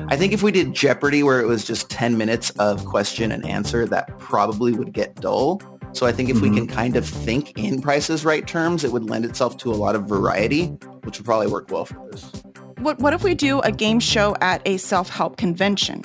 I 0.08 0.16
think 0.16 0.32
if 0.32 0.42
we 0.42 0.52
did 0.52 0.74
Jeopardy 0.74 1.22
where 1.22 1.40
it 1.40 1.46
was 1.46 1.64
just 1.64 1.90
10 1.90 2.16
minutes 2.16 2.50
of 2.50 2.84
question 2.84 3.32
and 3.32 3.44
answer, 3.46 3.86
that 3.86 4.18
probably 4.18 4.61
would 4.70 4.92
get 4.92 5.16
dull. 5.16 5.60
So 5.94 6.06
I 6.06 6.12
think 6.12 6.30
if 6.30 6.36
mm-hmm. 6.36 6.50
we 6.50 6.56
can 6.56 6.68
kind 6.68 6.94
of 6.94 7.04
think 7.04 7.58
in 7.58 7.82
prices 7.82 8.24
right 8.24 8.46
terms, 8.46 8.84
it 8.84 8.92
would 8.92 9.10
lend 9.10 9.24
itself 9.24 9.56
to 9.58 9.72
a 9.72 9.74
lot 9.74 9.96
of 9.96 10.04
variety, 10.04 10.66
which 11.02 11.18
would 11.18 11.26
probably 11.26 11.48
work 11.48 11.72
well 11.72 11.84
for 11.84 12.08
this. 12.12 12.30
What 12.78 13.00
What 13.00 13.12
if 13.12 13.24
we 13.24 13.34
do 13.34 13.58
a 13.60 13.72
game 13.72 13.98
show 13.98 14.36
at 14.40 14.62
a 14.64 14.76
self 14.76 15.08
help 15.08 15.38
convention? 15.38 16.02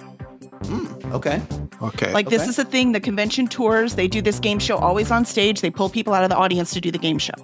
Mm, 0.63 1.13
okay. 1.13 1.39
Okay. 1.81 2.11
Like 2.11 2.29
this 2.29 2.47
is 2.47 2.57
a 2.57 2.65
thing. 2.65 2.91
The 2.91 2.99
convention 2.99 3.47
tours. 3.47 3.95
They 3.95 4.07
do 4.07 4.21
this 4.21 4.39
game 4.39 4.57
show 4.57 4.77
always 4.77 5.11
on 5.11 5.25
stage. 5.25 5.61
They 5.61 5.69
pull 5.69 5.89
people 5.89 6.13
out 6.13 6.23
of 6.23 6.29
the 6.29 6.35
audience 6.35 6.73
to 6.73 6.81
do 6.81 6.91
the 6.91 6.97
game 6.97 7.19
show. 7.19 7.35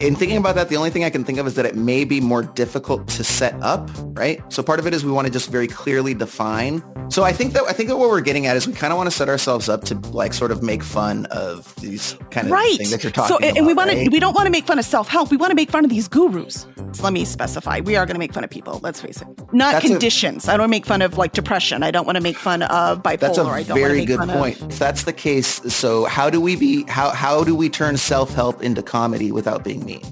In 0.00 0.14
thinking 0.14 0.36
about 0.36 0.54
that, 0.54 0.68
the 0.68 0.76
only 0.76 0.90
thing 0.90 1.04
I 1.04 1.10
can 1.10 1.24
think 1.24 1.38
of 1.38 1.46
is 1.46 1.54
that 1.54 1.66
it 1.66 1.74
may 1.74 2.04
be 2.04 2.20
more 2.20 2.42
difficult 2.42 3.08
to 3.08 3.24
set 3.24 3.54
up, 3.62 3.90
right? 4.16 4.40
So 4.52 4.62
part 4.62 4.78
of 4.78 4.86
it 4.86 4.94
is 4.94 5.04
we 5.04 5.10
want 5.10 5.26
to 5.26 5.32
just 5.32 5.50
very 5.50 5.66
clearly 5.66 6.14
define. 6.14 6.82
So 7.10 7.24
I 7.24 7.32
think 7.32 7.54
that 7.54 7.64
I 7.64 7.72
think 7.72 7.88
that 7.88 7.96
what 7.96 8.10
we're 8.10 8.20
getting 8.20 8.46
at 8.46 8.56
is 8.56 8.66
we 8.66 8.74
kind 8.74 8.92
of 8.92 8.96
want 8.96 9.10
to 9.10 9.16
set 9.16 9.28
ourselves 9.28 9.68
up 9.68 9.84
to 9.84 9.94
like 10.10 10.34
sort 10.34 10.50
of 10.50 10.62
make 10.62 10.82
fun 10.82 11.26
of 11.26 11.74
these 11.76 12.16
kind 12.30 12.46
of 12.46 12.52
right. 12.52 12.76
things 12.76 12.90
that 12.90 13.02
you're 13.02 13.10
talking 13.10 13.28
so, 13.28 13.38
about. 13.38 13.56
and 13.56 13.66
we 13.66 13.72
want 13.72 13.88
right? 13.88 14.04
to 14.04 14.10
we 14.10 14.20
don't 14.20 14.34
want 14.34 14.46
to 14.46 14.50
make 14.50 14.66
fun 14.66 14.78
of 14.78 14.84
self-help. 14.84 15.30
We 15.30 15.36
want 15.36 15.50
to 15.50 15.56
make 15.56 15.70
fun 15.70 15.84
of 15.84 15.90
these 15.90 16.06
gurus. 16.06 16.66
So 16.92 17.02
let 17.02 17.12
me 17.12 17.24
specify. 17.24 17.80
We 17.80 17.96
are 17.96 18.06
going 18.06 18.14
to 18.14 18.18
make 18.18 18.32
fun 18.32 18.44
of 18.44 18.50
people, 18.50 18.80
let's 18.82 19.00
face 19.00 19.20
it. 19.22 19.28
Not 19.52 19.72
That's 19.72 19.86
conditions. 19.86 20.48
I 20.48 20.56
don't 20.56 20.70
make 20.70 20.86
fun 20.86 21.02
of 21.02 21.18
like 21.18 21.32
depression. 21.32 21.82
I 21.82 21.90
don't 21.90 22.06
want 22.06 22.16
to 22.16 22.22
make 22.22 22.36
fun 22.36 22.62
of 22.62 23.02
bipolar. 23.02 23.20
That's 23.20 23.38
a 23.38 23.44
I 23.44 23.62
don't 23.62 23.78
very 23.78 24.04
good 24.04 24.20
point. 24.20 24.60
Of, 24.60 24.70
If 24.70 24.78
that's 24.78 25.04
the 25.04 25.12
case, 25.12 25.48
so 25.74 26.04
how 26.04 26.30
do 26.30 26.40
we 26.40 26.56
be 26.56 26.84
how 26.84 27.10
how 27.10 27.42
do 27.42 27.54
we 27.54 27.68
turn 27.68 27.96
self-help 27.96 28.62
into 28.62 28.82
comedy 28.82 29.32
without 29.32 29.64
being 29.64 29.87
mean? 29.88 30.02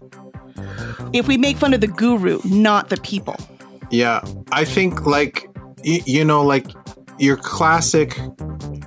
if 1.13 1.29
we 1.29 1.37
make 1.37 1.57
fun 1.57 1.75
of 1.75 1.81
the 1.81 1.87
guru, 1.87 2.41
not 2.45 2.89
the 2.89 2.97
people. 2.99 3.37
Yeah, 3.91 4.21
I 4.53 4.65
think 4.65 5.07
like 5.07 5.49
y- 5.85 6.03
you 6.07 6.25
know, 6.25 6.43
like 6.43 6.67
your 7.19 7.37
classic 7.37 8.19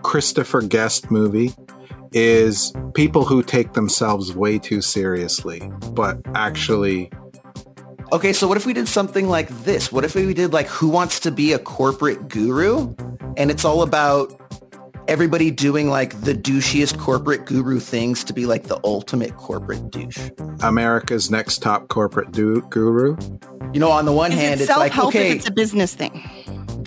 Christopher 0.03 0.61
Guest 0.61 1.09
movie 1.09 1.53
is 2.11 2.73
people 2.95 3.23
who 3.23 3.43
take 3.43 3.73
themselves 3.73 4.35
way 4.35 4.57
too 4.59 4.81
seriously, 4.81 5.61
but 5.93 6.17
actually 6.35 7.11
Okay, 8.11 8.33
so 8.33 8.47
what 8.47 8.57
if 8.57 8.65
we 8.65 8.73
did 8.73 8.87
something 8.87 9.29
like 9.29 9.49
this? 9.63 9.91
What 9.91 10.03
if 10.03 10.15
we 10.15 10.33
did 10.33 10.51
like 10.51 10.65
Who 10.67 10.89
Wants 10.89 11.19
to 11.21 11.31
Be 11.31 11.53
a 11.53 11.59
Corporate 11.59 12.27
Guru? 12.27 12.95
And 13.37 13.51
it's 13.51 13.63
all 13.63 13.83
about 13.83 14.33
everybody 15.09 15.49
doing 15.49 15.89
like 15.89 16.21
the 16.21 16.33
douchiest 16.33 16.99
corporate 16.99 17.45
guru 17.45 17.79
things 17.79 18.23
to 18.23 18.31
be 18.31 18.45
like 18.45 18.63
the 18.63 18.79
ultimate 18.83 19.35
corporate 19.37 19.89
douche. 19.89 20.29
America's 20.61 21.31
next 21.31 21.63
top 21.63 21.87
corporate 21.87 22.31
du- 22.31 22.61
guru. 22.69 23.17
You 23.73 23.79
know, 23.79 23.89
on 23.91 24.05
the 24.05 24.13
one 24.13 24.31
Is 24.31 24.37
hand, 24.37 24.61
it 24.61 24.69
it's 24.69 24.77
like 24.77 24.97
okay, 24.97 25.31
if 25.31 25.37
it's 25.37 25.47
a 25.47 25.51
business 25.51 25.95
thing? 25.95 26.23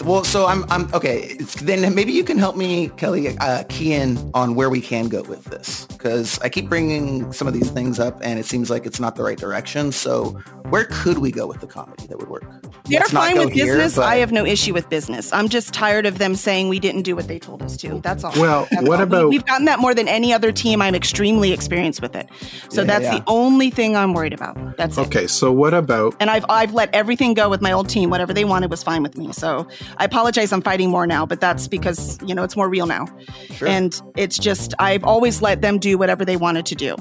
Well, 0.04 0.24
so 0.24 0.46
I'm 0.46 0.64
I'm 0.70 0.92
okay. 0.94 1.34
Then 1.62 1.94
maybe 1.94 2.12
you 2.12 2.24
can 2.24 2.38
help 2.38 2.56
me, 2.56 2.88
Kelly, 2.96 3.36
uh, 3.38 3.64
key 3.68 3.92
in 3.92 4.30
on 4.34 4.54
where 4.54 4.70
we 4.70 4.80
can 4.80 5.08
go 5.08 5.22
with 5.22 5.44
this 5.44 5.86
because 5.86 6.38
I 6.40 6.48
keep 6.48 6.68
bringing 6.68 7.32
some 7.32 7.46
of 7.46 7.54
these 7.54 7.70
things 7.70 7.98
up, 8.00 8.18
and 8.22 8.38
it 8.38 8.46
seems 8.46 8.70
like 8.70 8.86
it's 8.86 8.98
not 9.00 9.16
the 9.16 9.22
right 9.22 9.38
direction. 9.38 9.92
So, 9.92 10.30
where 10.70 10.86
could 10.86 11.18
we 11.18 11.30
go 11.30 11.46
with 11.46 11.60
the 11.60 11.66
comedy 11.66 12.06
that 12.06 12.18
would 12.18 12.28
work? 12.28 12.44
They're 12.86 12.98
Let's 13.00 13.12
fine 13.12 13.36
go 13.36 13.44
with 13.44 13.52
here, 13.54 13.66
business. 13.76 13.94
but- 13.96 14.06
I 14.06 14.16
have 14.16 14.32
no 14.32 14.44
issue 14.44 14.74
with 14.74 14.88
business. 14.88 15.32
I'm 15.32 15.48
just 15.48 15.72
tired 15.72 16.04
of 16.04 16.18
them 16.18 16.34
saying 16.34 16.68
we 16.68 16.80
didn't 16.80 17.02
do 17.02 17.14
what 17.14 17.28
they 17.28 17.38
told 17.38 17.62
us 17.62 17.76
to. 17.78 18.00
That's 18.02 18.24
all. 18.24 18.32
Well, 18.36 18.66
That's 18.72 18.88
what 18.88 18.98
all. 18.98 19.04
about- 19.04 19.28
We, 19.28 19.36
have 19.36 19.46
gotten 19.46 19.66
that 19.66 19.78
more 19.78 19.94
than 19.94 20.08
any 20.08 20.32
other 20.32 20.50
team. 20.50 20.82
I'm 20.82 20.94
extremely 20.94 21.52
experienced 21.52 22.02
with 22.02 22.16
it. 22.16 22.28
So 22.70 22.80
Yeah, 22.80 22.86
that's 22.88 23.04
yeah. 23.04 23.18
the 23.18 23.24
only 23.28 23.70
thing 23.70 23.96
I'm 23.96 24.14
worried 24.14 24.32
about. 24.32 24.76
That's 24.76 24.98
it. 24.98 25.06
Okay, 25.06 25.26
so 25.28 25.52
what 25.52 25.74
about 25.74 26.16
And 26.18 26.28
I've 26.28 26.44
I've 26.48 26.74
let 26.74 26.92
everything 26.94 27.34
go 27.34 27.48
with 27.48 27.62
my 27.62 27.70
old 27.70 27.88
team. 27.88 28.10
Whatever 28.10 28.32
they 28.34 28.44
wanted 28.44 28.68
was 28.70 28.82
fine 28.82 29.02
with 29.04 29.16
me. 29.16 29.32
So 29.32 29.68
I 29.98 30.04
apologize. 30.04 30.52
I'm 30.52 30.62
fighting 30.62 30.90
more 30.90 31.06
now, 31.06 31.26
but 31.26 31.40
that's 31.40 31.68
because 31.68 32.18
you 32.26 32.34
know 32.34 32.42
it's 32.42 32.56
more 32.56 32.68
real 32.68 32.86
now. 32.86 33.06
Sure. 33.54 33.68
And 33.68 34.00
it's 34.16 34.38
just 34.38 34.74
I've 34.78 35.04
always 35.04 35.42
let 35.42 35.62
them 35.62 35.78
do 35.78 35.98
whatever 35.98 36.24
they 36.24 36.36
wanted 36.36 36.66
to 36.66 36.74
do. 36.74 36.96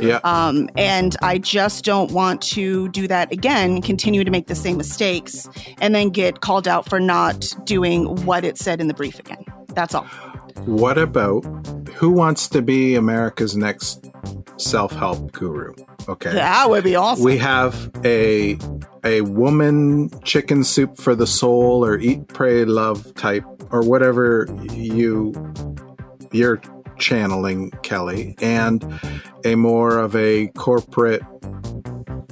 yeah? 0.00 0.20
Um, 0.24 0.68
and 0.76 1.16
I 1.22 1.38
just 1.38 1.84
don't 1.84 2.12
want 2.12 2.42
to 2.42 2.88
do 2.90 3.08
that 3.08 3.32
again, 3.32 3.82
continue 3.82 4.24
to 4.24 4.30
make 4.30 4.46
the 4.46 4.54
same 4.54 4.76
mistakes, 4.76 5.48
and 5.80 5.94
then 5.94 6.10
get 6.10 6.40
called 6.40 6.68
out 6.68 6.88
for 6.88 7.00
not 7.00 7.54
doing 7.64 8.24
what 8.24 8.44
it 8.44 8.56
said 8.58 8.80
in 8.80 8.88
the 8.88 8.94
brief 8.94 9.18
again. 9.18 9.44
That's 9.74 9.94
all. 9.94 10.06
What 10.66 10.98
about 10.98 11.44
who 12.00 12.10
wants 12.10 12.48
to 12.48 12.62
be 12.62 12.94
America's 12.94 13.58
next 13.58 14.10
self-help 14.56 15.32
guru? 15.32 15.74
Okay. 16.08 16.32
That 16.34 16.70
would 16.70 16.82
be 16.82 16.96
awesome. 16.96 17.24
We 17.24 17.36
have 17.36 17.90
a 18.04 18.56
a 19.04 19.20
woman 19.20 20.08
chicken 20.24 20.64
soup 20.64 20.96
for 20.96 21.14
the 21.14 21.26
soul 21.26 21.84
or 21.84 21.98
eat 21.98 22.26
pray 22.28 22.64
love 22.64 23.12
type 23.14 23.44
or 23.70 23.82
whatever 23.82 24.48
you 24.72 25.34
you're 26.32 26.60
channeling 26.98 27.70
Kelly 27.82 28.34
and 28.40 28.82
a 29.44 29.54
more 29.54 29.98
of 29.98 30.16
a 30.16 30.48
corporate 30.48 31.22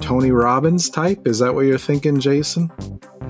Tony 0.01 0.31
Robbins 0.31 0.89
type 0.89 1.27
is 1.27 1.37
that 1.39 1.53
what 1.53 1.61
you're 1.65 1.77
thinking 1.77 2.19
Jason? 2.19 2.71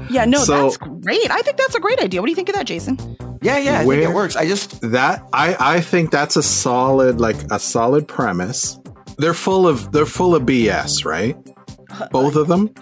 yeah, 0.10 0.23
no, 0.25 0.39
so- 0.43 0.63
that's 0.63 0.78
great. 0.78 1.30
I 1.30 1.41
think 1.41 1.58
that's 1.58 1.75
a 1.75 1.80
great 1.82 1.99
idea. 1.99 2.21
What 2.21 2.28
do 2.28 2.32
you 2.32 2.36
think 2.36 2.49
of 2.49 2.56
that, 2.56 2.65
Jason? 2.65 2.97
Yeah, 3.41 3.58
yeah, 3.58 3.80
I 3.80 3.86
think 3.86 4.04
it 4.04 4.13
works. 4.13 4.36
I 4.36 4.45
just 4.47 4.82
That 4.91 5.25
I 5.34 5.56
I 5.78 5.82
think 5.82 6.12
that's 6.12 6.36
a 6.36 6.43
solid 6.43 7.19
like 7.21 7.38
a 7.52 7.60
solid 7.60 8.08
premise. 8.08 8.78
They're 9.17 9.34
full 9.34 9.67
of 9.67 9.91
they're 9.91 10.06
full 10.06 10.36
of 10.36 10.43
BS, 10.43 11.06
right? 11.06 11.38
Both 12.12 12.36
of 12.36 12.47
them. 12.47 12.73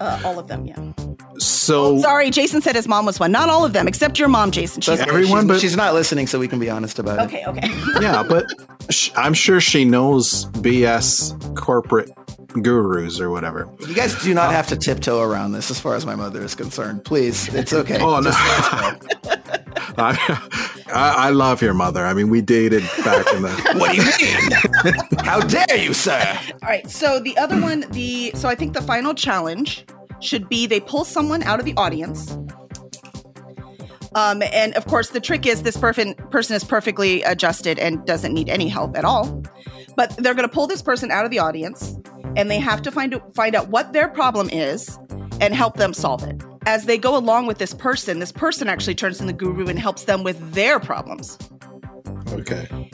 Uh, 0.00 0.20
all 0.24 0.38
of 0.38 0.46
them, 0.46 0.64
yeah. 0.64 0.76
So 1.38 1.98
Sorry, 2.00 2.30
Jason 2.30 2.60
said 2.60 2.76
his 2.76 2.86
mom 2.86 3.04
was 3.06 3.18
one. 3.18 3.32
Not 3.32 3.48
all 3.48 3.64
of 3.64 3.72
them, 3.72 3.88
except 3.88 4.18
your 4.18 4.28
mom, 4.28 4.50
Jason. 4.52 4.80
She's 4.80 4.98
that's- 4.98 5.08
everyone, 5.08 5.40
she's, 5.42 5.48
but- 5.48 5.60
she's 5.60 5.76
not 5.76 5.94
listening, 5.94 6.26
so 6.28 6.38
we 6.38 6.46
can 6.46 6.60
be 6.60 6.70
honest 6.70 6.98
about 7.00 7.18
it. 7.18 7.22
okay. 7.34 7.44
Okay. 7.46 7.68
yeah, 8.00 8.22
but 8.22 8.46
sh- 8.90 9.10
I'm 9.16 9.34
sure 9.34 9.60
she 9.60 9.84
knows 9.84 10.44
BS 10.52 11.56
corporate 11.56 12.10
gurus 12.62 13.18
or 13.20 13.30
whatever. 13.30 13.68
You 13.80 13.94
guys 13.94 14.14
do 14.22 14.32
not 14.34 14.52
have 14.52 14.68
to 14.68 14.76
tiptoe 14.76 15.20
around 15.20 15.52
this, 15.52 15.68
as 15.70 15.80
far 15.80 15.94
as 15.96 16.06
my 16.06 16.14
mother 16.14 16.42
is 16.42 16.54
concerned. 16.54 17.04
Please, 17.04 17.52
it's 17.52 17.72
okay. 17.72 17.98
Oh 18.00 18.20
no. 18.20 18.30
Just- 19.98 20.30
I, 20.88 20.92
I 20.92 21.28
I 21.28 21.30
love 21.30 21.60
your 21.60 21.74
mother. 21.74 22.06
I 22.06 22.14
mean, 22.14 22.30
we 22.30 22.40
dated 22.40 22.82
back 23.04 23.26
in 23.34 23.42
the. 23.42 23.50
what 23.76 23.90
do 23.90 23.96
you 23.96 24.04
mean? 24.04 25.24
How 25.24 25.40
dare 25.40 25.76
you, 25.76 25.92
sir? 25.92 26.38
All 26.62 26.68
right. 26.68 26.88
So 26.88 27.20
the 27.20 27.36
other 27.36 27.60
one, 27.60 27.84
the 27.90 28.32
so 28.34 28.48
I 28.48 28.54
think 28.54 28.72
the 28.72 28.82
final 28.82 29.14
challenge 29.14 29.84
should 30.20 30.48
be 30.48 30.66
they 30.66 30.80
pull 30.80 31.04
someone 31.04 31.42
out 31.42 31.58
of 31.58 31.64
the 31.64 31.74
audience. 31.76 32.38
Um, 34.14 34.42
and 34.52 34.74
of 34.74 34.86
course, 34.86 35.10
the 35.10 35.20
trick 35.20 35.46
is 35.46 35.62
this 35.62 35.76
person 35.76 36.14
person 36.30 36.56
is 36.56 36.64
perfectly 36.64 37.22
adjusted 37.22 37.78
and 37.78 38.04
doesn't 38.06 38.32
need 38.32 38.48
any 38.48 38.68
help 38.68 38.96
at 38.96 39.04
all. 39.04 39.42
But 39.96 40.16
they're 40.16 40.34
going 40.34 40.48
to 40.48 40.54
pull 40.54 40.66
this 40.66 40.80
person 40.80 41.10
out 41.10 41.24
of 41.24 41.30
the 41.30 41.38
audience, 41.40 41.98
and 42.36 42.50
they 42.50 42.58
have 42.58 42.82
to 42.82 42.90
find 42.90 43.20
find 43.34 43.54
out 43.54 43.68
what 43.68 43.92
their 43.92 44.08
problem 44.08 44.48
is 44.50 44.98
and 45.40 45.54
help 45.54 45.76
them 45.76 45.92
solve 45.92 46.22
it. 46.22 46.42
As 46.68 46.84
they 46.84 46.98
go 46.98 47.16
along 47.16 47.46
with 47.46 47.56
this 47.56 47.72
person, 47.72 48.18
this 48.18 48.30
person 48.30 48.68
actually 48.68 48.94
turns 48.94 49.22
into 49.22 49.32
the 49.32 49.38
guru 49.38 49.68
and 49.68 49.78
helps 49.78 50.04
them 50.04 50.22
with 50.22 50.52
their 50.52 50.78
problems. 50.78 51.38
Okay. 52.32 52.90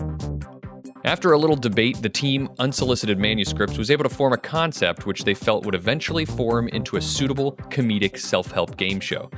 After 1.05 1.33
a 1.33 1.39
little 1.39 1.57
debate, 1.57 2.01
the 2.01 2.09
team 2.09 2.49
Unsolicited 2.61 3.19
Manuscripts 3.19 3.77
was 3.77 3.91
able 3.91 4.05
to 4.05 4.09
form 4.09 4.33
a 4.33 4.37
concept 4.37 5.07
which 5.07 5.25
they 5.25 5.35
felt 5.35 5.67
would 5.67 5.75
eventually 5.75 6.25
form 6.25 6.69
into 6.69 6.99
a 6.99 7.01
suitable 7.01 7.57
comedic 7.73 8.17
self 8.17 8.53
help 8.53 8.77
game 8.77 9.01
show. 9.01 9.29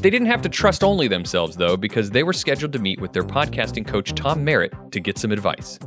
They 0.00 0.08
didn't 0.08 0.28
have 0.28 0.40
to 0.40 0.48
trust 0.48 0.82
only 0.82 1.06
themselves, 1.06 1.58
though, 1.58 1.76
because 1.76 2.12
they 2.12 2.22
were 2.22 2.32
scheduled 2.32 2.72
to 2.72 2.78
meet 2.78 2.98
with 2.98 3.12
their 3.12 3.24
podcasting 3.24 3.86
coach, 3.86 4.14
Tom 4.14 4.42
Merritt, 4.42 4.72
to 4.92 5.00
get 5.00 5.18
some 5.18 5.32
advice. 5.32 5.78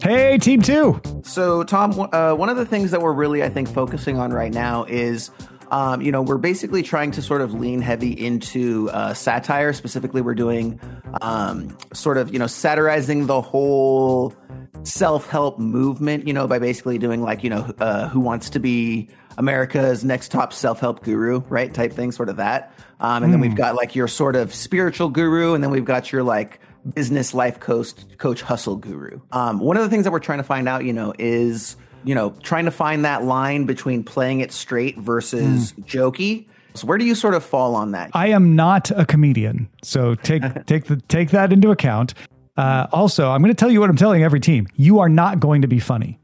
Hey, 0.00 0.38
team 0.38 0.62
two. 0.62 0.98
So, 1.22 1.64
Tom, 1.64 2.08
uh, 2.14 2.32
one 2.32 2.48
of 2.48 2.56
the 2.56 2.64
things 2.64 2.90
that 2.92 3.02
we're 3.02 3.12
really, 3.12 3.42
I 3.42 3.50
think, 3.50 3.68
focusing 3.68 4.18
on 4.18 4.32
right 4.32 4.52
now 4.52 4.84
is, 4.84 5.30
um, 5.70 6.00
you 6.00 6.12
know, 6.12 6.22
we're 6.22 6.38
basically 6.38 6.82
trying 6.82 7.10
to 7.12 7.22
sort 7.22 7.40
of 7.40 7.54
lean 7.54 7.80
heavy 7.80 8.12
into 8.12 8.90
uh, 8.90 9.14
satire. 9.14 9.72
Specifically, 9.72 10.20
we're 10.20 10.34
doing 10.34 10.80
um, 11.22 11.76
sort 11.92 12.16
of, 12.16 12.32
you 12.32 12.38
know, 12.38 12.46
satirizing 12.46 13.26
the 13.26 13.40
whole 13.40 14.34
self-help 14.82 15.58
movement. 15.58 16.26
You 16.26 16.32
know, 16.32 16.46
by 16.46 16.58
basically 16.58 16.98
doing 16.98 17.22
like, 17.22 17.44
you 17.44 17.50
know, 17.50 17.72
uh, 17.78 18.08
who 18.08 18.20
wants 18.20 18.50
to 18.50 18.58
be 18.58 19.08
America's 19.38 20.04
next 20.04 20.30
top 20.30 20.52
self-help 20.52 21.02
guru, 21.02 21.40
right? 21.48 21.72
Type 21.72 21.92
thing, 21.92 22.12
sort 22.12 22.28
of 22.28 22.36
that. 22.36 22.72
Um, 23.00 23.22
and 23.22 23.32
then 23.32 23.40
we've 23.40 23.54
got 23.56 23.76
like 23.76 23.94
your 23.94 24.08
sort 24.08 24.36
of 24.36 24.54
spiritual 24.54 25.08
guru, 25.08 25.54
and 25.54 25.64
then 25.64 25.70
we've 25.70 25.84
got 25.84 26.12
your 26.12 26.22
like 26.22 26.60
business 26.94 27.34
life 27.34 27.60
coach 27.60 27.92
coach 28.18 28.42
hustle 28.42 28.76
guru. 28.76 29.20
Um, 29.32 29.58
one 29.60 29.76
of 29.76 29.82
the 29.82 29.88
things 29.88 30.04
that 30.04 30.12
we're 30.12 30.18
trying 30.18 30.38
to 30.38 30.44
find 30.44 30.68
out, 30.68 30.84
you 30.84 30.92
know, 30.92 31.14
is 31.18 31.76
you 32.04 32.14
know 32.14 32.30
trying 32.42 32.64
to 32.64 32.70
find 32.70 33.04
that 33.04 33.24
line 33.24 33.66
between 33.66 34.04
playing 34.04 34.40
it 34.40 34.52
straight 34.52 34.98
versus 34.98 35.72
jokey. 35.82 36.46
So 36.74 36.86
where 36.86 36.98
do 36.98 37.04
you 37.04 37.14
sort 37.14 37.34
of 37.34 37.44
fall 37.44 37.74
on 37.74 37.92
that? 37.92 38.10
I 38.14 38.28
am 38.28 38.54
not 38.54 38.90
a 38.92 39.04
comedian, 39.04 39.68
so 39.82 40.14
take 40.14 40.42
take 40.66 40.84
the 40.84 40.96
take 41.08 41.30
that 41.30 41.52
into 41.52 41.70
account. 41.70 42.14
Uh, 42.56 42.86
also, 42.92 43.30
I'm 43.30 43.40
going 43.40 43.54
to 43.54 43.58
tell 43.58 43.70
you 43.70 43.80
what 43.80 43.90
I'm 43.90 43.96
telling 43.96 44.22
every 44.22 44.40
team: 44.40 44.68
you 44.76 45.00
are 45.00 45.08
not 45.08 45.40
going 45.40 45.62
to 45.62 45.68
be 45.68 45.80
funny. 45.80 46.18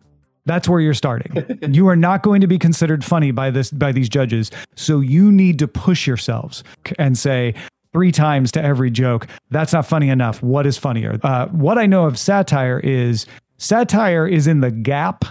That's 0.47 0.69
where 0.69 0.81
you're 0.81 0.95
starting. 0.95 1.59
you 1.75 1.89
are 1.89 1.97
not 1.97 2.23
going 2.23 2.41
to 2.41 2.47
be 2.47 2.59
considered 2.59 3.05
funny 3.05 3.33
by 3.33 3.51
this 3.51 3.71
by 3.71 3.93
these 3.93 4.09
judges. 4.09 4.51
So 4.77 5.01
you 5.01 5.33
need 5.33 5.59
to 5.59 5.69
push 5.69 6.07
yourselves 6.07 6.63
and 6.99 7.19
say 7.19 7.55
three 7.93 8.13
times 8.13 8.53
to 8.53 8.63
every 8.63 8.91
joke. 8.91 9.27
That's 9.51 9.73
not 9.73 9.87
funny 9.87 10.09
enough. 10.09 10.43
What 10.43 10.67
is 10.67 10.79
funnier? 10.79 11.19
Uh, 11.23 11.47
what 11.49 11.79
I 11.79 11.87
know 11.87 12.05
of 12.07 12.19
satire 12.19 12.79
is 12.79 13.27
satire 13.59 14.27
is 14.27 14.47
in 14.47 14.61
the 14.61 14.71
gap 14.71 15.25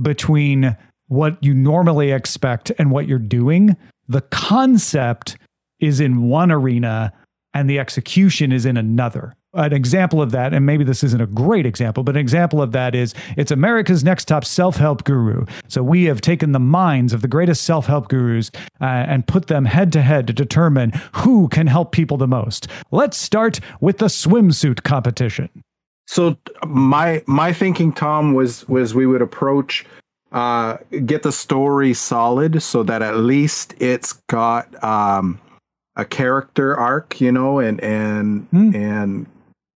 between 0.00 0.76
what 1.08 1.42
you 1.42 1.52
normally 1.52 2.12
expect 2.12 2.70
and 2.78 2.90
what 2.90 3.08
you're 3.08 3.18
doing. 3.18 3.76
The 4.08 4.20
concept 4.22 5.36
is 5.80 6.00
in 6.00 6.28
one 6.28 6.52
arena 6.52 7.12
and 7.52 7.68
the 7.68 7.78
execution 7.78 8.52
is 8.52 8.64
in 8.64 8.76
another. 8.76 9.34
an 9.52 9.72
example 9.72 10.22
of 10.22 10.30
that, 10.30 10.54
and 10.54 10.64
maybe 10.64 10.84
this 10.84 11.02
isn't 11.02 11.20
a 11.20 11.26
great 11.26 11.66
example, 11.66 12.04
but 12.04 12.14
an 12.14 12.20
example 12.20 12.62
of 12.62 12.70
that 12.70 12.94
is 12.94 13.12
it's 13.36 13.50
America's 13.50 14.04
Next 14.04 14.26
Top 14.26 14.44
Self 14.44 14.76
Help 14.76 15.02
Guru. 15.02 15.44
So 15.66 15.82
we 15.82 16.04
have 16.04 16.20
taken 16.20 16.52
the 16.52 16.60
minds 16.60 17.12
of 17.12 17.20
the 17.20 17.26
greatest 17.26 17.64
self 17.64 17.86
help 17.86 18.08
gurus 18.08 18.52
uh, 18.80 18.84
and 18.84 19.26
put 19.26 19.48
them 19.48 19.64
head 19.64 19.92
to 19.94 20.02
head 20.02 20.28
to 20.28 20.32
determine 20.32 20.92
who 21.14 21.48
can 21.48 21.66
help 21.66 21.90
people 21.90 22.16
the 22.16 22.28
most. 22.28 22.68
Let's 22.92 23.16
start 23.16 23.58
with 23.80 23.98
the 23.98 24.06
swimsuit 24.06 24.84
competition. 24.84 25.48
So 26.10 26.36
my 26.66 27.22
my 27.28 27.52
thinking, 27.52 27.92
Tom, 27.92 28.34
was 28.34 28.68
was 28.68 28.96
we 28.96 29.06
would 29.06 29.22
approach 29.22 29.86
uh, 30.32 30.78
get 31.06 31.22
the 31.22 31.30
story 31.30 31.94
solid 31.94 32.64
so 32.64 32.82
that 32.82 33.00
at 33.00 33.18
least 33.18 33.74
it's 33.78 34.14
got 34.28 34.82
um, 34.82 35.40
a 35.94 36.04
character 36.04 36.76
arc, 36.76 37.20
you 37.20 37.30
know, 37.30 37.60
and 37.60 37.80
and 37.80 38.50
mm. 38.50 38.74
and 38.74 39.26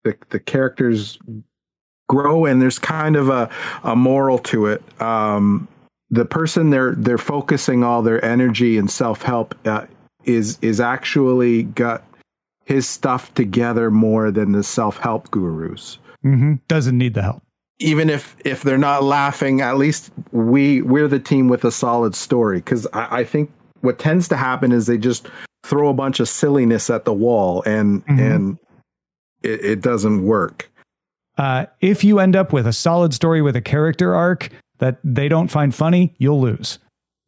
the 0.03 0.17
the 0.31 0.41
characters 0.41 1.21
grow 2.09 2.47
and 2.47 2.61
there's 2.61 2.81
kind 2.81 3.15
of 3.15 3.29
a, 3.29 3.49
a 3.85 3.95
moral 3.95 4.39
to 4.39 4.67
it. 4.67 4.83
Um, 5.01 5.69
the 6.11 6.25
person 6.25 6.71
they're 6.71 6.97
they're 6.97 7.17
focusing 7.17 7.85
all 7.85 8.03
their 8.03 8.23
energy 8.25 8.77
and 8.77 8.91
self 8.91 9.23
help 9.23 9.55
uh, 9.69 9.87
is 10.25 10.59
is 10.63 10.81
actually 10.81 11.63
got 11.63 12.03
his 12.65 12.89
stuff 12.89 13.33
together 13.35 13.89
more 13.89 14.33
than 14.33 14.51
the 14.51 14.65
self 14.65 14.97
help 14.97 15.31
gurus. 15.31 15.99
Mm-hmm. 16.25 16.55
Doesn't 16.69 16.97
need 16.97 17.15
the 17.15 17.23
help. 17.23 17.43
Even 17.79 18.09
if 18.09 18.37
if 18.45 18.63
they're 18.63 18.79
not 18.79 19.03
laughing, 19.03 19.61
at 19.61 19.77
least 19.77 20.11
we 20.33 20.81
we're 20.83 21.09
the 21.09 21.19
team 21.19 21.49
with 21.49 21.65
a 21.65 21.73
solid 21.73 22.15
story. 22.15 22.59
Because 22.59 22.87
I, 22.93 23.19
I 23.19 23.25
think 23.25 23.51
what 23.81 23.99
tends 23.99 24.29
to 24.29 24.37
happen 24.37 24.73
is 24.73 24.87
they 24.87 24.99
just 24.99 25.29
throw 25.65 25.89
a 25.89 25.95
bunch 25.95 26.21
of 26.21 26.29
silliness 26.29 26.89
at 26.91 27.05
the 27.05 27.13
wall 27.13 27.63
and 27.67 28.05
mm-hmm. 28.07 28.21
and 28.21 28.59
it, 29.43 29.65
it, 29.65 29.81
doesn't 29.81 30.25
work. 30.25 30.71
Uh, 31.37 31.67
if 31.81 32.05
you 32.05 32.19
end 32.19 32.37
up 32.37 32.53
with 32.53 32.67
a 32.67 32.73
solid 32.73 33.13
story 33.13 33.43
with 33.43 33.57
a 33.57 33.61
character 33.61 34.15
arc 34.15 34.49
that 34.79 34.99
they 35.05 35.29
don't 35.29 35.49
find 35.49 35.75
funny, 35.75 36.15
you'll 36.19 36.41
lose. 36.41 36.79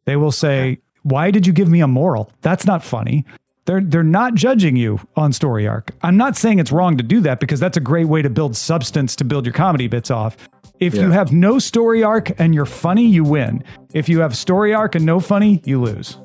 They 0.05 0.15
will 0.15 0.31
say, 0.31 0.79
"Why 1.03 1.29
did 1.29 1.45
you 1.45 1.53
give 1.53 1.69
me 1.69 1.81
a 1.81 1.87
moral? 1.87 2.31
That's 2.41 2.65
not 2.65 2.83
funny." 2.83 3.25
They're 3.67 3.81
they're 3.81 4.01
not 4.01 4.33
judging 4.33 4.77
you 4.77 4.99
on 5.17 5.33
story 5.33 5.67
arc. 5.67 5.91
I'm 6.01 6.15
not 6.15 6.37
saying 6.37 6.59
it's 6.59 6.71
wrong 6.71 6.95
to 6.97 7.03
do 7.03 7.19
that 7.21 7.41
because 7.41 7.59
that's 7.59 7.75
a 7.75 7.81
great 7.81 8.07
way 8.07 8.21
to 8.21 8.29
build 8.29 8.55
substance 8.55 9.13
to 9.17 9.25
build 9.25 9.45
your 9.45 9.53
comedy 9.53 9.87
bits 9.87 10.09
off. 10.09 10.37
If 10.79 10.93
yeah. 10.93 11.01
you 11.01 11.11
have 11.11 11.33
no 11.33 11.59
story 11.59 12.01
arc 12.01 12.39
and 12.39 12.55
you're 12.55 12.65
funny, 12.65 13.05
you 13.05 13.25
win. 13.25 13.63
If 13.93 14.07
you 14.07 14.21
have 14.21 14.37
story 14.37 14.73
arc 14.73 14.95
and 14.95 15.05
no 15.05 15.19
funny, 15.19 15.61
you 15.65 15.81
lose. 15.81 16.17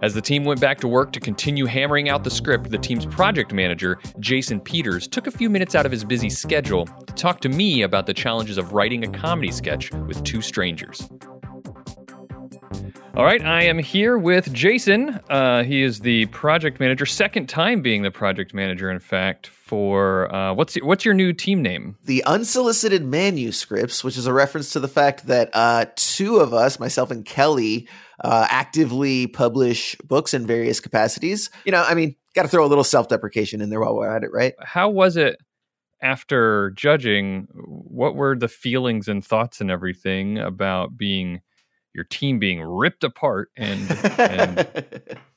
As 0.00 0.14
the 0.14 0.22
team 0.22 0.44
went 0.44 0.60
back 0.60 0.78
to 0.80 0.88
work 0.88 1.12
to 1.12 1.20
continue 1.20 1.66
hammering 1.66 2.08
out 2.08 2.24
the 2.24 2.30
script, 2.30 2.70
the 2.70 2.78
team's 2.78 3.04
project 3.04 3.52
manager, 3.52 3.98
Jason 4.18 4.58
Peters, 4.58 5.06
took 5.06 5.26
a 5.26 5.30
few 5.30 5.50
minutes 5.50 5.74
out 5.74 5.84
of 5.84 5.92
his 5.92 6.04
busy 6.04 6.30
schedule 6.30 6.86
to 6.86 7.14
talk 7.14 7.40
to 7.40 7.50
me 7.50 7.82
about 7.82 8.06
the 8.06 8.14
challenges 8.14 8.56
of 8.56 8.72
writing 8.72 9.04
a 9.04 9.08
comedy 9.08 9.50
sketch 9.50 9.92
with 9.92 10.22
two 10.24 10.40
strangers. 10.40 11.08
All 13.16 13.24
right, 13.24 13.44
I 13.44 13.62
am 13.62 13.78
here 13.78 14.18
with 14.18 14.52
Jason. 14.52 15.20
Uh, 15.30 15.62
he 15.62 15.82
is 15.82 16.00
the 16.00 16.26
project 16.26 16.80
manager, 16.80 17.06
second 17.06 17.48
time 17.48 17.80
being 17.80 18.02
the 18.02 18.10
project 18.10 18.52
manager, 18.52 18.90
in 18.90 18.98
fact. 18.98 19.46
For 19.46 20.34
uh, 20.34 20.52
what's 20.54 20.74
what's 20.82 21.04
your 21.04 21.14
new 21.14 21.32
team 21.32 21.62
name? 21.62 21.96
The 22.06 22.24
Unsolicited 22.24 23.04
Manuscripts, 23.04 24.02
which 24.02 24.18
is 24.18 24.26
a 24.26 24.32
reference 24.32 24.70
to 24.70 24.80
the 24.80 24.88
fact 24.88 25.28
that 25.28 25.50
uh, 25.52 25.86
two 25.94 26.38
of 26.38 26.52
us, 26.52 26.80
myself 26.80 27.12
and 27.12 27.24
Kelly, 27.24 27.88
uh, 28.18 28.48
actively 28.50 29.28
publish 29.28 29.94
books 30.02 30.34
in 30.34 30.44
various 30.44 30.80
capacities. 30.80 31.50
You 31.64 31.70
know, 31.70 31.84
I 31.84 31.94
mean, 31.94 32.16
got 32.34 32.42
to 32.42 32.48
throw 32.48 32.64
a 32.64 32.66
little 32.66 32.82
self 32.82 33.08
deprecation 33.08 33.60
in 33.60 33.70
there 33.70 33.80
while 33.80 33.94
we're 33.94 34.10
at 34.10 34.24
it, 34.24 34.32
right? 34.32 34.54
How 34.60 34.90
was 34.90 35.16
it 35.16 35.36
after 36.02 36.72
judging? 36.72 37.46
What 37.52 38.16
were 38.16 38.36
the 38.36 38.48
feelings 38.48 39.06
and 39.06 39.24
thoughts 39.24 39.60
and 39.60 39.70
everything 39.70 40.36
about 40.36 40.96
being 40.96 41.42
your 41.94 42.04
team 42.04 42.38
being 42.38 42.60
ripped 42.60 43.04
apart 43.04 43.50
and, 43.56 43.90
and 44.18 45.18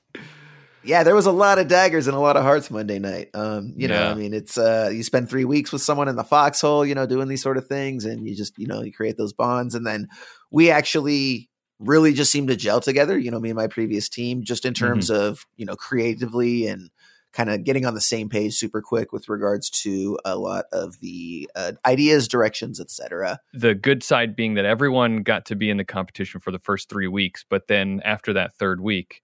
yeah, 0.87 1.03
there 1.03 1.15
was 1.15 1.25
a 1.25 1.31
lot 1.31 1.59
of 1.59 1.67
daggers 1.67 2.07
and 2.07 2.15
a 2.15 2.19
lot 2.19 2.37
of 2.37 2.43
hearts 2.43 2.71
Monday 2.71 2.97
night. 2.97 3.29
Um, 3.33 3.73
you 3.75 3.89
know, 3.89 4.09
I 4.09 4.13
mean, 4.13 4.33
it's 4.33 4.57
uh, 4.57 4.89
you 4.91 5.03
spend 5.03 5.29
three 5.29 5.43
weeks 5.43 5.73
with 5.73 5.81
someone 5.81 6.07
in 6.07 6.15
the 6.15 6.23
foxhole, 6.23 6.85
you 6.85 6.95
know, 6.95 7.05
doing 7.05 7.27
these 7.27 7.43
sort 7.43 7.57
of 7.57 7.67
things, 7.67 8.05
and 8.05 8.25
you 8.25 8.35
just, 8.35 8.57
you 8.57 8.67
know, 8.67 8.81
you 8.81 8.93
create 8.93 9.17
those 9.17 9.33
bonds, 9.33 9.75
and 9.75 9.85
then 9.85 10.07
we 10.49 10.71
actually 10.71 11.49
really 11.79 12.13
just 12.13 12.31
seem 12.31 12.47
to 12.47 12.55
gel 12.55 12.79
together. 12.79 13.19
You 13.19 13.31
know, 13.31 13.39
me 13.39 13.49
and 13.49 13.57
my 13.57 13.67
previous 13.67 14.07
team, 14.07 14.43
just 14.43 14.65
in 14.65 14.73
terms 14.73 15.09
mm-hmm. 15.11 15.21
of 15.21 15.45
you 15.57 15.65
know 15.65 15.75
creatively 15.75 16.67
and 16.67 16.89
kind 17.38 17.52
of 17.52 17.63
getting 17.63 17.86
on 17.86 17.93
the 17.93 18.02
same 18.02 18.30
page 18.30 18.56
super 18.56 18.82
quick 18.82 19.13
with 19.13 19.30
regards 19.30 19.69
to 19.69 20.17
a 20.26 20.36
lot 20.36 20.65
of 20.71 21.00
the 21.02 21.47
uh, 21.56 21.73
ideas, 21.86 22.28
directions, 22.28 22.80
etc. 22.80 23.39
The 23.54 23.76
good 23.76 24.02
side 24.02 24.36
being 24.36 24.56
that 24.56 24.65
everyone 24.65 25.21
got 25.21 25.45
to 25.45 25.56
be 25.56 25.69
in 25.69 25.78
the 25.78 25.86
competition 25.86 26.41
for 26.41 26.50
the 26.50 26.58
first 26.58 26.89
three 26.89 27.08
weeks, 27.08 27.45
but 27.47 27.67
then 27.67 28.02
after 28.04 28.34
that 28.34 28.56
third 28.56 28.82
week, 28.82 29.21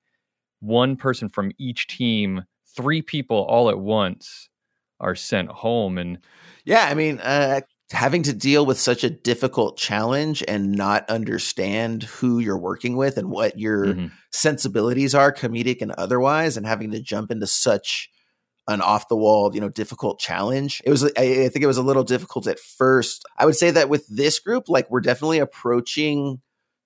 one 0.60 0.96
person 0.96 1.28
from 1.28 1.52
each 1.58 1.88
team, 1.88 2.44
three 2.76 3.02
people 3.02 3.38
all 3.38 3.68
at 3.68 3.80
once, 3.80 4.48
are 5.00 5.16
sent 5.16 5.50
home 5.50 5.98
and 5.98 6.18
yeah 6.64 6.88
i 6.90 6.94
mean 6.94 7.20
uh, 7.20 7.60
having 7.94 8.24
to 8.24 8.34
deal 8.34 8.66
with 8.66 8.80
such 8.80 9.04
a 9.04 9.10
difficult 9.10 9.78
challenge 9.78 10.44
and 10.48 10.72
not 10.72 11.08
understand 11.10 12.04
who 12.04 12.40
you're 12.40 12.58
working 12.58 12.98
with 12.98 13.18
and 13.18 13.30
what 13.30 13.60
your 13.60 13.86
mm-hmm. 13.86 14.08
sensibilities 14.32 15.14
are 15.14 15.32
comedic 15.32 15.82
and 15.82 15.92
otherwise 15.92 16.58
and 16.58 16.66
having 16.66 16.92
to 16.92 17.00
jump 17.00 17.30
into 17.30 17.46
such 17.46 18.10
an 18.68 18.82
off 18.82 19.10
the 19.10 19.16
wall 19.16 19.54
you 19.54 19.62
know 19.62 19.70
difficult 19.70 20.20
challenge 20.20 20.82
it 20.86 20.90
was 20.90 21.04
I, 21.04 21.10
I 21.18 21.50
think 21.50 21.64
it 21.64 21.68
was 21.68 21.78
a 21.78 21.84
little 21.84 22.04
difficult 22.04 22.48
at 22.48 22.60
first 22.60 23.26
i 23.38 23.46
would 23.46 23.58
say 23.58 23.72
that 23.72 23.90
with 23.90 24.08
this 24.08 24.40
group 24.40 24.70
like 24.70 24.90
we're 24.90 25.02
definitely 25.02 25.40
approaching 25.40 26.42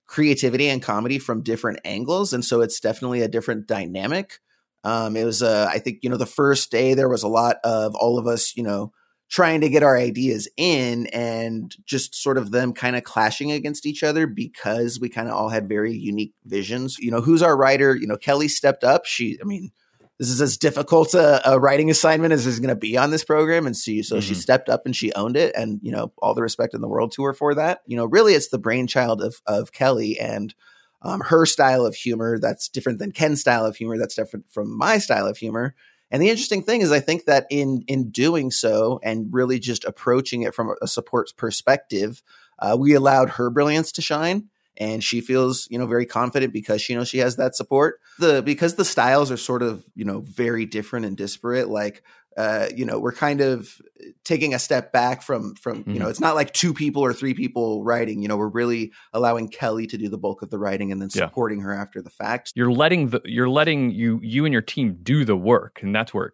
creativity 0.06 0.68
and 0.68 0.82
comedy 0.82 1.18
from 1.18 1.42
different 1.42 1.80
angles 1.84 2.32
and 2.32 2.44
so 2.44 2.60
it's 2.62 2.80
definitely 2.80 3.22
a 3.22 3.28
different 3.28 3.68
dynamic 3.68 4.40
um 4.82 5.16
it 5.16 5.24
was 5.24 5.40
uh 5.40 5.70
i 5.72 5.78
think 5.78 6.00
you 6.02 6.10
know 6.10 6.16
the 6.16 6.26
first 6.26 6.72
day 6.72 6.94
there 6.94 7.08
was 7.08 7.22
a 7.22 7.28
lot 7.28 7.58
of 7.62 7.94
all 7.94 8.18
of 8.18 8.26
us 8.26 8.56
you 8.56 8.62
know 8.64 8.92
trying 9.28 9.60
to 9.60 9.68
get 9.68 9.82
our 9.82 9.96
ideas 9.96 10.48
in 10.56 11.06
and 11.08 11.76
just 11.84 12.14
sort 12.14 12.38
of 12.38 12.50
them 12.50 12.72
kind 12.72 12.96
of 12.96 13.04
clashing 13.04 13.52
against 13.52 13.84
each 13.84 14.02
other 14.02 14.26
because 14.26 14.98
we 14.98 15.08
kind 15.08 15.28
of 15.28 15.34
all 15.34 15.50
had 15.50 15.68
very 15.68 15.94
unique 15.94 16.32
visions. 16.46 16.98
You 16.98 17.10
know, 17.10 17.20
who's 17.20 17.42
our 17.42 17.56
writer? 17.56 17.94
You 17.94 18.06
know, 18.06 18.16
Kelly 18.16 18.48
stepped 18.48 18.84
up. 18.84 19.04
She, 19.04 19.38
I 19.40 19.44
mean, 19.44 19.70
this 20.18 20.30
is 20.30 20.40
as 20.40 20.56
difficult 20.56 21.14
a, 21.14 21.48
a 21.48 21.60
writing 21.60 21.90
assignment 21.90 22.32
as 22.32 22.46
is 22.46 22.58
going 22.58 22.70
to 22.70 22.74
be 22.74 22.96
on 22.96 23.10
this 23.10 23.22
program. 23.22 23.66
And 23.66 23.76
so, 23.76 23.92
so 24.00 24.16
mm-hmm. 24.16 24.20
she 24.20 24.34
stepped 24.34 24.68
up 24.68 24.82
and 24.86 24.96
she 24.96 25.12
owned 25.12 25.36
it. 25.36 25.54
And, 25.54 25.78
you 25.82 25.92
know, 25.92 26.12
all 26.18 26.34
the 26.34 26.42
respect 26.42 26.74
in 26.74 26.80
the 26.80 26.88
world 26.88 27.12
to 27.12 27.24
her 27.24 27.34
for 27.34 27.54
that. 27.54 27.82
You 27.86 27.96
know, 27.96 28.06
really 28.06 28.32
it's 28.32 28.48
the 28.48 28.58
brainchild 28.58 29.22
of, 29.22 29.40
of 29.46 29.72
Kelly 29.72 30.18
and 30.18 30.54
um, 31.02 31.20
her 31.20 31.46
style 31.46 31.86
of 31.86 31.94
humor 31.94 32.38
that's 32.40 32.68
different 32.68 32.98
than 32.98 33.12
Ken's 33.12 33.40
style 33.40 33.64
of 33.64 33.76
humor. 33.76 33.98
That's 33.98 34.16
different 34.16 34.50
from 34.50 34.76
my 34.76 34.98
style 34.98 35.26
of 35.26 35.36
humor. 35.36 35.74
And 36.10 36.22
the 36.22 36.30
interesting 36.30 36.62
thing 36.62 36.80
is, 36.80 36.90
I 36.90 37.00
think 37.00 37.26
that 37.26 37.46
in 37.50 37.84
in 37.86 38.10
doing 38.10 38.50
so 38.50 39.00
and 39.02 39.28
really 39.32 39.58
just 39.58 39.84
approaching 39.84 40.42
it 40.42 40.54
from 40.54 40.74
a 40.80 40.86
support 40.86 41.30
perspective, 41.36 42.22
uh, 42.58 42.76
we 42.78 42.94
allowed 42.94 43.30
her 43.30 43.50
brilliance 43.50 43.92
to 43.92 44.02
shine, 44.02 44.48
and 44.76 45.04
she 45.04 45.20
feels 45.20 45.68
you 45.70 45.78
know 45.78 45.86
very 45.86 46.06
confident 46.06 46.52
because 46.52 46.80
she 46.80 46.94
knows 46.94 47.08
she 47.08 47.18
has 47.18 47.36
that 47.36 47.54
support. 47.54 48.00
The 48.18 48.42
because 48.42 48.76
the 48.76 48.84
styles 48.84 49.30
are 49.30 49.36
sort 49.36 49.62
of 49.62 49.84
you 49.94 50.04
know 50.04 50.20
very 50.20 50.64
different 50.64 51.04
and 51.04 51.16
disparate. 51.16 51.68
Like 51.68 52.02
uh, 52.38 52.68
you 52.72 52.84
know, 52.84 53.00
we're 53.00 53.12
kind 53.12 53.40
of 53.40 53.80
taking 54.24 54.54
a 54.54 54.60
step 54.60 54.92
back 54.92 55.22
from 55.22 55.56
from 55.56 55.80
mm-hmm. 55.80 55.90
you 55.90 55.98
know, 55.98 56.04
mm-hmm. 56.04 56.10
it's 56.10 56.20
not 56.20 56.36
like 56.36 56.52
two 56.52 56.72
people 56.72 57.02
or 57.02 57.12
three 57.12 57.34
people 57.34 57.82
writing. 57.82 58.22
You 58.22 58.28
know, 58.28 58.36
we're 58.36 58.46
really 58.46 58.92
allowing 59.12 59.48
Kelly 59.48 59.88
to 59.88 59.98
do 59.98 60.08
the 60.08 60.18
bulk 60.18 60.42
of 60.42 60.50
the 60.50 60.58
writing 60.58 60.92
and 60.92 61.02
then 61.02 61.10
supporting 61.10 61.58
yeah. 61.58 61.64
her 61.64 61.74
after 61.74 62.00
the 62.00 62.10
fact. 62.10 62.52
You're 62.54 62.70
letting 62.70 63.08
the 63.08 63.20
you're 63.24 63.48
letting 63.48 63.90
you 63.90 64.20
you 64.22 64.44
and 64.44 64.52
your 64.52 64.62
team 64.62 64.98
do 65.02 65.24
the 65.24 65.36
work, 65.36 65.80
and 65.82 65.92
that's 65.92 66.14
where 66.14 66.32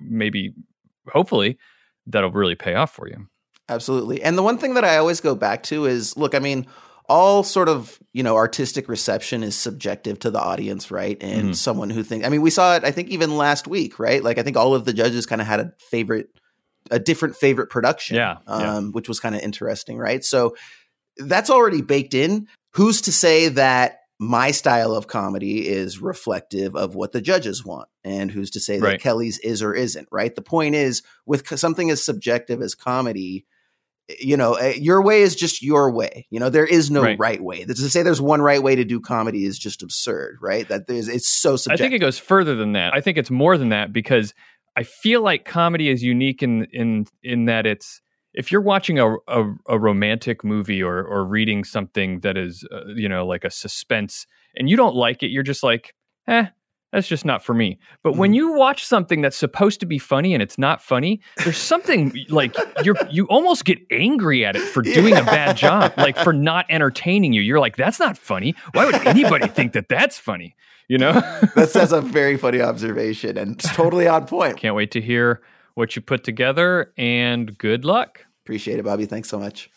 maybe 0.00 0.54
hopefully 1.12 1.56
that'll 2.04 2.32
really 2.32 2.56
pay 2.56 2.74
off 2.74 2.92
for 2.92 3.08
you. 3.08 3.28
Absolutely. 3.68 4.22
And 4.22 4.36
the 4.36 4.42
one 4.42 4.58
thing 4.58 4.74
that 4.74 4.84
I 4.84 4.96
always 4.96 5.20
go 5.20 5.36
back 5.36 5.62
to 5.64 5.86
is 5.86 6.16
look, 6.16 6.34
I 6.34 6.40
mean, 6.40 6.66
all 7.08 7.42
sort 7.42 7.68
of 7.68 7.98
you 8.12 8.22
know 8.22 8.36
artistic 8.36 8.88
reception 8.88 9.42
is 9.42 9.56
subjective 9.56 10.18
to 10.20 10.30
the 10.30 10.40
audience 10.40 10.90
right? 10.90 11.16
And 11.20 11.42
mm-hmm. 11.42 11.52
someone 11.52 11.90
who 11.90 12.02
thinks 12.02 12.26
i 12.26 12.30
mean 12.30 12.42
we 12.42 12.50
saw 12.50 12.76
it 12.76 12.84
i 12.84 12.90
think 12.90 13.08
even 13.08 13.36
last 13.36 13.66
week 13.66 13.98
right? 13.98 14.22
Like 14.22 14.38
i 14.38 14.42
think 14.42 14.56
all 14.56 14.74
of 14.74 14.84
the 14.84 14.92
judges 14.92 15.26
kind 15.26 15.40
of 15.40 15.46
had 15.46 15.60
a 15.60 15.72
favorite 15.90 16.28
a 16.90 16.98
different 16.98 17.36
favorite 17.36 17.70
production 17.70 18.16
yeah, 18.16 18.38
um, 18.46 18.60
yeah. 18.60 18.80
which 18.90 19.08
was 19.08 19.20
kind 19.20 19.34
of 19.34 19.40
interesting 19.42 19.98
right? 19.98 20.24
So 20.24 20.54
that's 21.16 21.50
already 21.50 21.82
baked 21.82 22.14
in. 22.14 22.48
Who's 22.74 23.02
to 23.02 23.12
say 23.12 23.48
that 23.48 24.00
my 24.18 24.50
style 24.50 24.94
of 24.94 25.06
comedy 25.06 25.68
is 25.68 26.00
reflective 26.00 26.76
of 26.76 26.94
what 26.94 27.12
the 27.12 27.20
judges 27.20 27.64
want? 27.64 27.88
And 28.04 28.30
who's 28.30 28.50
to 28.52 28.60
say 28.60 28.78
that 28.78 29.00
kelly's 29.00 29.38
is 29.38 29.62
or 29.62 29.74
isn't 29.74 30.08
right? 30.10 30.34
The 30.34 30.42
point 30.42 30.74
is 30.74 31.02
with 31.26 31.46
something 31.58 31.90
as 31.90 32.02
subjective 32.02 32.62
as 32.62 32.74
comedy 32.74 33.46
you 34.08 34.36
know, 34.36 34.54
eh, 34.54 34.74
your 34.76 35.02
way 35.02 35.22
is 35.22 35.34
just 35.34 35.62
your 35.62 35.90
way. 35.90 36.26
You 36.30 36.40
know, 36.40 36.50
there 36.50 36.66
is 36.66 36.90
no 36.90 37.02
right, 37.02 37.18
right 37.18 37.42
way. 37.42 37.64
To 37.64 37.74
say 37.74 38.02
there's 38.02 38.20
one 38.20 38.42
right 38.42 38.62
way 38.62 38.76
to 38.76 38.84
do 38.84 39.00
comedy 39.00 39.44
is 39.44 39.58
just 39.58 39.82
absurd, 39.82 40.38
right? 40.42 40.68
That 40.68 40.86
there's 40.86 41.08
it's 41.08 41.28
so 41.28 41.56
subjective. 41.56 41.84
I 41.84 41.88
think 41.88 41.94
it 41.94 42.04
goes 42.04 42.18
further 42.18 42.54
than 42.54 42.72
that. 42.72 42.94
I 42.94 43.00
think 43.00 43.18
it's 43.18 43.30
more 43.30 43.56
than 43.56 43.70
that 43.70 43.92
because 43.92 44.34
I 44.76 44.82
feel 44.82 45.22
like 45.22 45.44
comedy 45.44 45.88
is 45.88 46.02
unique 46.02 46.42
in 46.42 46.66
in 46.72 47.06
in 47.22 47.46
that 47.46 47.66
it's 47.66 48.00
if 48.34 48.50
you're 48.50 48.60
watching 48.60 48.98
a, 48.98 49.14
a, 49.28 49.54
a 49.68 49.78
romantic 49.78 50.44
movie 50.44 50.82
or 50.82 51.02
or 51.02 51.24
reading 51.24 51.64
something 51.64 52.20
that 52.20 52.36
is 52.36 52.66
uh, 52.72 52.86
you 52.94 53.08
know 53.08 53.26
like 53.26 53.44
a 53.44 53.50
suspense 53.50 54.26
and 54.56 54.68
you 54.68 54.76
don't 54.76 54.94
like 54.94 55.22
it, 55.22 55.28
you're 55.28 55.42
just 55.42 55.62
like, 55.62 55.94
eh, 56.28 56.46
that's 56.94 57.08
just 57.08 57.24
not 57.24 57.44
for 57.44 57.54
me. 57.54 57.76
But 58.04 58.14
when 58.14 58.30
mm-hmm. 58.30 58.34
you 58.34 58.52
watch 58.52 58.86
something 58.86 59.20
that's 59.20 59.36
supposed 59.36 59.80
to 59.80 59.86
be 59.86 59.98
funny 59.98 60.32
and 60.32 60.40
it's 60.40 60.56
not 60.56 60.80
funny, 60.80 61.20
there's 61.38 61.58
something 61.58 62.16
like 62.28 62.54
you 62.84 62.94
you 63.10 63.26
almost 63.26 63.64
get 63.64 63.78
angry 63.90 64.44
at 64.44 64.54
it 64.54 64.62
for 64.62 64.80
doing 64.82 65.14
yeah. 65.14 65.22
a 65.22 65.24
bad 65.24 65.56
job, 65.56 65.92
like 65.96 66.16
for 66.16 66.32
not 66.32 66.66
entertaining 66.68 67.32
you. 67.32 67.42
You're 67.42 67.58
like, 67.58 67.76
that's 67.76 67.98
not 67.98 68.16
funny. 68.16 68.54
Why 68.72 68.86
would 68.86 69.06
anybody 69.06 69.48
think 69.48 69.72
that 69.72 69.88
that's 69.88 70.18
funny? 70.18 70.54
You 70.86 70.98
know, 70.98 71.12
that's, 71.56 71.72
that's 71.72 71.92
a 71.92 72.00
very 72.00 72.36
funny 72.36 72.60
observation 72.60 73.36
and 73.38 73.56
it's 73.56 73.74
totally 73.74 74.06
on 74.06 74.26
point. 74.26 74.56
Can't 74.56 74.76
wait 74.76 74.92
to 74.92 75.00
hear 75.00 75.42
what 75.74 75.96
you 75.96 76.02
put 76.02 76.22
together 76.22 76.92
and 76.96 77.58
good 77.58 77.84
luck. 77.84 78.24
Appreciate 78.44 78.78
it, 78.78 78.84
Bobby. 78.84 79.06
Thanks 79.06 79.28
so 79.28 79.38
much. 79.38 79.68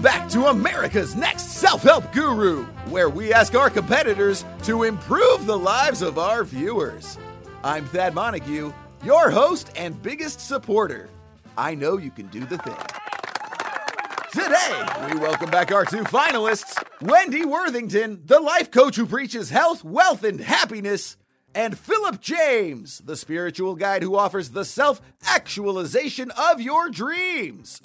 Welcome 0.00 0.20
back 0.20 0.30
to 0.30 0.46
America's 0.46 1.14
Next 1.14 1.48
Self 1.48 1.82
Help 1.82 2.10
Guru, 2.10 2.64
where 2.88 3.10
we 3.10 3.34
ask 3.34 3.54
our 3.54 3.68
competitors 3.68 4.46
to 4.62 4.84
improve 4.84 5.44
the 5.44 5.58
lives 5.58 6.00
of 6.00 6.18
our 6.18 6.42
viewers. 6.42 7.18
I'm 7.62 7.84
Thad 7.84 8.14
Montague, 8.14 8.72
your 9.04 9.28
host 9.28 9.70
and 9.76 10.00
biggest 10.02 10.40
supporter. 10.40 11.10
I 11.58 11.74
know 11.74 11.98
you 11.98 12.10
can 12.10 12.28
do 12.28 12.40
the 12.46 12.56
thing. 12.56 12.76
Today, 14.32 15.12
we 15.12 15.20
welcome 15.20 15.50
back 15.50 15.70
our 15.70 15.84
two 15.84 16.04
finalists 16.04 16.82
Wendy 17.02 17.44
Worthington, 17.44 18.22
the 18.24 18.40
life 18.40 18.70
coach 18.70 18.96
who 18.96 19.04
preaches 19.04 19.50
health, 19.50 19.84
wealth, 19.84 20.24
and 20.24 20.40
happiness, 20.40 21.18
and 21.54 21.76
Philip 21.76 22.22
James, 22.22 23.02
the 23.04 23.16
spiritual 23.16 23.74
guide 23.74 24.02
who 24.02 24.16
offers 24.16 24.50
the 24.50 24.64
self 24.64 25.02
actualization 25.26 26.30
of 26.30 26.58
your 26.58 26.88
dreams. 26.88 27.82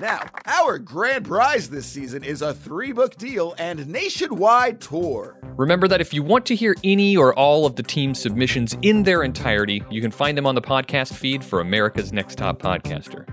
Now, 0.00 0.22
our 0.46 0.78
grand 0.78 1.26
prize 1.26 1.70
this 1.70 1.86
season 1.86 2.24
is 2.24 2.42
a 2.42 2.52
three 2.52 2.92
book 2.92 3.16
deal 3.16 3.54
and 3.58 3.86
nationwide 3.86 4.80
tour. 4.80 5.38
Remember 5.56 5.86
that 5.88 6.00
if 6.00 6.12
you 6.12 6.22
want 6.22 6.46
to 6.46 6.56
hear 6.56 6.74
any 6.82 7.16
or 7.16 7.32
all 7.34 7.64
of 7.64 7.76
the 7.76 7.82
team's 7.82 8.20
submissions 8.20 8.76
in 8.82 9.04
their 9.04 9.22
entirety, 9.22 9.82
you 9.90 10.00
can 10.00 10.10
find 10.10 10.36
them 10.36 10.46
on 10.46 10.54
the 10.54 10.62
podcast 10.62 11.14
feed 11.14 11.44
for 11.44 11.60
America's 11.60 12.12
Next 12.12 12.36
Top 12.38 12.60
Podcaster. 12.60 13.26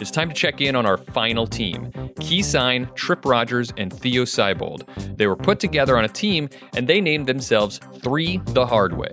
It's 0.00 0.10
time 0.10 0.28
to 0.28 0.34
check 0.34 0.62
in 0.62 0.74
on 0.76 0.86
our 0.86 0.96
final 0.96 1.46
team 1.46 1.90
Keysign, 2.20 2.94
Trip 2.94 3.24
Rogers, 3.24 3.70
and 3.76 3.92
Theo 3.92 4.24
Seibold. 4.24 5.16
They 5.16 5.26
were 5.26 5.36
put 5.36 5.60
together 5.60 5.98
on 5.98 6.04
a 6.04 6.08
team 6.08 6.48
and 6.74 6.88
they 6.88 7.00
named 7.00 7.26
themselves 7.26 7.80
Three 8.02 8.38
the 8.46 8.66
Hard 8.66 8.96
Way. 8.96 9.10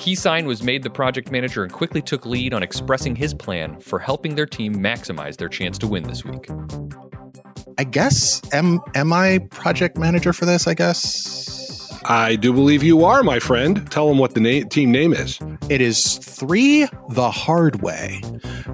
Keysign 0.00 0.46
was 0.46 0.62
made 0.62 0.82
the 0.82 0.90
project 0.90 1.30
manager 1.30 1.62
and 1.62 1.70
quickly 1.70 2.00
took 2.00 2.24
lead 2.24 2.54
on 2.54 2.62
expressing 2.62 3.14
his 3.14 3.34
plan 3.34 3.78
for 3.80 3.98
helping 3.98 4.34
their 4.34 4.46
team 4.46 4.76
maximize 4.76 5.36
their 5.36 5.48
chance 5.48 5.76
to 5.78 5.86
win 5.86 6.04
this 6.04 6.24
week. 6.24 6.48
I 7.78 7.84
guess 7.84 8.40
am 8.52 8.80
am 8.94 9.12
I 9.12 9.40
project 9.50 9.98
manager 9.98 10.32
for 10.32 10.46
this? 10.46 10.66
I 10.66 10.74
guess 10.74 12.00
I 12.04 12.36
do 12.36 12.52
believe 12.52 12.82
you 12.82 13.04
are, 13.04 13.22
my 13.22 13.38
friend. 13.38 13.90
Tell 13.90 14.08
them 14.08 14.18
what 14.18 14.34
the 14.34 14.40
na- 14.40 14.66
team 14.68 14.90
name 14.90 15.12
is. 15.12 15.38
It 15.68 15.80
is 15.80 16.16
Three 16.16 16.88
the 17.10 17.30
Hard 17.30 17.82
Way 17.82 18.22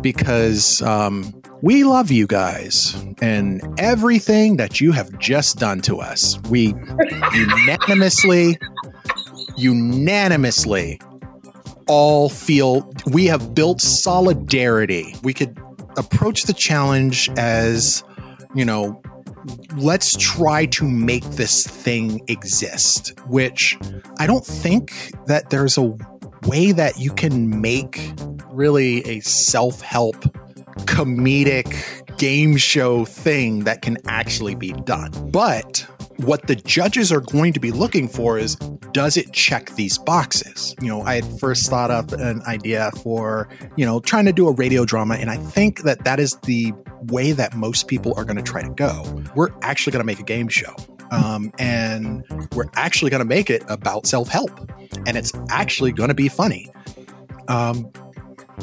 because 0.01 0.81
um, 0.83 1.43
we 1.63 1.85
love 1.85 2.11
you 2.11 2.27
guys 2.27 2.95
and 3.21 3.63
everything 3.79 4.57
that 4.57 4.81
you 4.81 4.93
have 4.93 5.19
just 5.19 5.59
done 5.59 5.81
to 5.83 5.99
us. 5.99 6.39
We 6.51 6.75
unanimously, 7.35 8.59
unanimously 9.57 11.01
all 11.89 12.29
feel 12.29 12.93
we 13.07 13.27
have 13.27 13.55
built 13.55 13.81
solidarity. 13.81 15.15
We 15.23 15.33
could 15.33 15.59
approach 15.97 16.45
the 16.45 16.53
challenge 16.53 17.31
as, 17.37 18.05
you 18.55 18.65
know, 18.65 19.01
let's 19.77 20.17
try 20.17 20.67
to 20.67 20.85
make 20.85 21.25
this 21.25 21.67
thing 21.67 22.23
exist, 22.29 23.19
which 23.29 23.79
I 24.19 24.27
don't 24.27 24.45
think 24.45 25.13
that 25.27 25.51
there's 25.51 25.79
a 25.79 25.97
way 26.47 26.73
that 26.73 26.99
you 26.99 27.13
can 27.13 27.61
make 27.61 28.13
really 28.51 29.07
a 29.09 29.21
self 29.21 29.81
help 29.81 30.17
comedic 30.85 32.17
game 32.19 32.57
show 32.57 33.05
thing 33.05 33.65
that 33.65 33.83
can 33.83 33.99
actually 34.07 34.55
be 34.55 34.73
done. 34.73 35.11
But 35.31 35.87
what 36.19 36.47
the 36.47 36.57
judges 36.57 37.13
are 37.13 37.21
going 37.21 37.53
to 37.53 37.61
be 37.61 37.71
looking 37.71 38.09
for 38.09 38.39
is 38.39 38.57
does 38.93 39.17
it 39.17 39.33
check 39.33 39.71
these 39.73 39.99
boxes? 39.99 40.75
You 40.81 40.89
know, 40.89 41.03
I 41.03 41.17
had 41.17 41.41
first 41.41 41.69
thought 41.69 41.91
up 41.91 42.13
an 42.13 42.43
idea 42.47 42.91
for, 43.03 43.49
you 43.77 43.85
know, 43.85 44.01
trying 44.01 44.25
to 44.25 44.33
do 44.33 44.49
a 44.49 44.53
radio 44.53 44.85
drama, 44.85 45.17
and 45.17 45.31
I 45.31 45.37
think 45.37 45.83
that 45.83 46.05
that 46.05 46.19
is 46.19 46.35
the 46.45 46.73
way 47.03 47.33
that 47.33 47.55
most 47.55 47.89
people 47.89 48.15
are 48.17 48.25
going 48.25 48.39
to 48.39 48.43
try 48.43 48.63
to 48.63 48.71
go. 48.71 49.23
We're 49.35 49.51
actually 49.63 49.93
going 49.93 50.01
to 50.01 50.07
make 50.07 50.19
a 50.19 50.25
game 50.25 50.49
show. 50.49 50.75
Um, 51.13 51.53
and 51.59 52.25
we're 52.53 52.71
actually 52.75 53.11
going 53.11 53.21
to 53.21 53.29
make 53.29 53.49
it 53.49 53.63
about 53.69 54.07
self 54.07 54.29
help. 54.29 54.51
And 55.07 55.17
it's 55.17 55.33
actually 55.51 55.93
going 55.93 56.09
to 56.09 56.15
be 56.15 56.29
funny. 56.29 56.69
Um, 57.49 57.93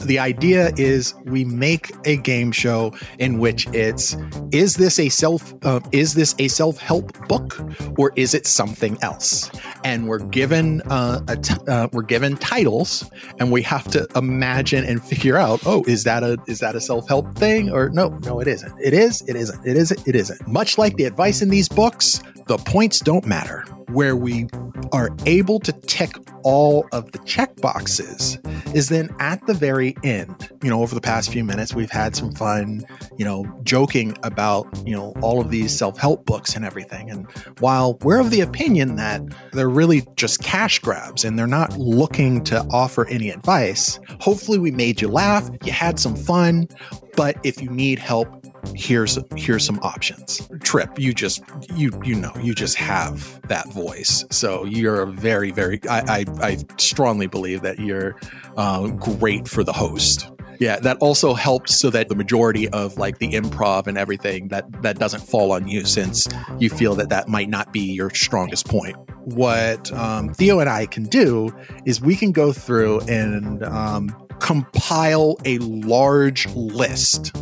the 0.01 0.19
idea 0.19 0.71
is 0.77 1.13
we 1.25 1.45
make 1.45 1.91
a 2.05 2.17
game 2.17 2.51
show 2.51 2.93
in 3.19 3.39
which 3.39 3.67
it's 3.73 4.15
is 4.51 4.75
this 4.75 4.99
a 4.99 5.09
self 5.09 5.53
uh, 5.63 5.79
is 5.91 6.13
this 6.13 6.35
a 6.39 6.47
self 6.47 6.77
help 6.77 7.27
book 7.27 7.59
or 7.97 8.11
is 8.15 8.33
it 8.33 8.47
something 8.47 8.97
else? 9.01 9.49
And 9.83 10.07
we're 10.07 10.19
given 10.19 10.81
uh, 10.83 11.35
t- 11.35 11.55
uh, 11.67 11.87
we're 11.91 12.03
given 12.03 12.37
titles, 12.37 13.09
and 13.39 13.51
we 13.51 13.61
have 13.63 13.85
to 13.91 14.07
imagine 14.15 14.85
and 14.85 15.03
figure 15.03 15.37
out 15.37 15.61
oh 15.65 15.83
is 15.87 16.03
that 16.03 16.23
a 16.23 16.37
is 16.47 16.59
that 16.59 16.75
a 16.75 16.81
self 16.81 17.07
help 17.07 17.35
thing 17.35 17.69
or 17.69 17.89
no 17.89 18.09
no 18.25 18.39
it 18.39 18.47
isn't. 18.47 18.73
It 18.81 18.93
is 18.93 19.21
it 19.27 19.35
isn't. 19.35 19.65
It 19.65 19.77
isn't 19.77 20.07
it 20.07 20.15
isn't. 20.15 20.47
Much 20.47 20.77
like 20.77 20.95
the 20.95 21.05
advice 21.05 21.41
in 21.41 21.49
these 21.49 21.69
books 21.69 22.21
the 22.47 22.57
points 22.57 22.99
don't 22.99 23.25
matter 23.25 23.63
where 23.89 24.15
we 24.15 24.47
are 24.91 25.09
able 25.25 25.59
to 25.59 25.71
tick 25.71 26.11
all 26.43 26.87
of 26.91 27.11
the 27.11 27.19
check 27.19 27.55
boxes 27.57 28.37
is 28.73 28.89
then 28.89 29.13
at 29.19 29.45
the 29.47 29.53
very 29.53 29.95
end, 30.03 30.49
you 30.61 30.69
know, 30.69 30.81
over 30.81 30.93
the 30.93 31.01
past 31.01 31.31
few 31.31 31.43
minutes, 31.43 31.73
we've 31.73 31.91
had 31.91 32.15
some 32.15 32.33
fun, 32.33 32.83
you 33.17 33.23
know, 33.23 33.45
joking 33.63 34.17
about, 34.23 34.67
you 34.85 34.95
know, 34.95 35.13
all 35.21 35.39
of 35.39 35.51
these 35.51 35.75
self 35.77 35.97
help 35.97 36.25
books 36.25 36.55
and 36.55 36.65
everything. 36.65 37.09
And 37.09 37.27
while 37.59 37.97
we're 38.01 38.19
of 38.19 38.29
the 38.29 38.41
opinion 38.41 38.95
that 38.95 39.21
they're 39.51 39.69
really 39.69 40.03
just 40.15 40.41
cash 40.43 40.79
grabs 40.79 41.23
and 41.23 41.37
they're 41.37 41.47
not 41.47 41.77
looking 41.77 42.43
to 42.45 42.65
offer 42.71 43.07
any 43.07 43.29
advice, 43.29 43.99
hopefully 44.19 44.57
we 44.59 44.71
made 44.71 45.01
you 45.01 45.07
laugh, 45.07 45.49
you 45.63 45.71
had 45.71 45.99
some 45.99 46.15
fun. 46.15 46.67
But 47.15 47.37
if 47.43 47.61
you 47.61 47.69
need 47.69 47.99
help, 47.99 48.27
here's 48.75 49.17
here's 49.35 49.65
some 49.65 49.79
options. 49.79 50.47
Trip 50.61 50.97
you 50.97 51.13
just 51.13 51.41
you 51.75 51.91
you 52.03 52.15
know 52.15 52.31
you 52.41 52.53
just 52.53 52.75
have 52.75 53.41
that 53.47 53.71
voice. 53.71 54.25
So 54.31 54.65
you're 54.65 55.05
very 55.05 55.51
very 55.51 55.79
i 55.89 55.99
i, 56.19 56.25
I 56.41 56.57
strongly 56.77 57.27
believe 57.27 57.61
that 57.61 57.79
you're 57.79 58.15
uh, 58.57 58.87
great 58.87 59.47
for 59.47 59.63
the 59.63 59.73
host. 59.73 60.29
Yeah 60.59 60.79
that 60.79 60.97
also 60.97 61.33
helps 61.33 61.79
so 61.79 61.89
that 61.89 62.09
the 62.09 62.15
majority 62.15 62.69
of 62.69 62.97
like 62.97 63.17
the 63.17 63.31
improv 63.31 63.87
and 63.87 63.97
everything 63.97 64.49
that 64.49 64.81
that 64.83 64.99
doesn't 64.99 65.21
fall 65.21 65.51
on 65.51 65.67
you 65.67 65.85
since 65.85 66.27
you 66.59 66.69
feel 66.69 66.95
that 66.95 67.09
that 67.09 67.27
might 67.27 67.49
not 67.49 67.73
be 67.73 67.81
your 67.81 68.09
strongest 68.11 68.67
point. 68.67 68.95
What 69.25 69.91
um, 69.93 70.33
theo 70.33 70.59
and 70.59 70.69
i 70.69 70.85
can 70.85 71.03
do 71.03 71.49
is 71.85 72.01
we 72.01 72.15
can 72.15 72.31
go 72.31 72.51
through 72.53 73.01
and 73.01 73.63
um, 73.63 74.15
compile 74.43 75.37
a 75.45 75.57
large 75.59 76.45
list 76.53 77.33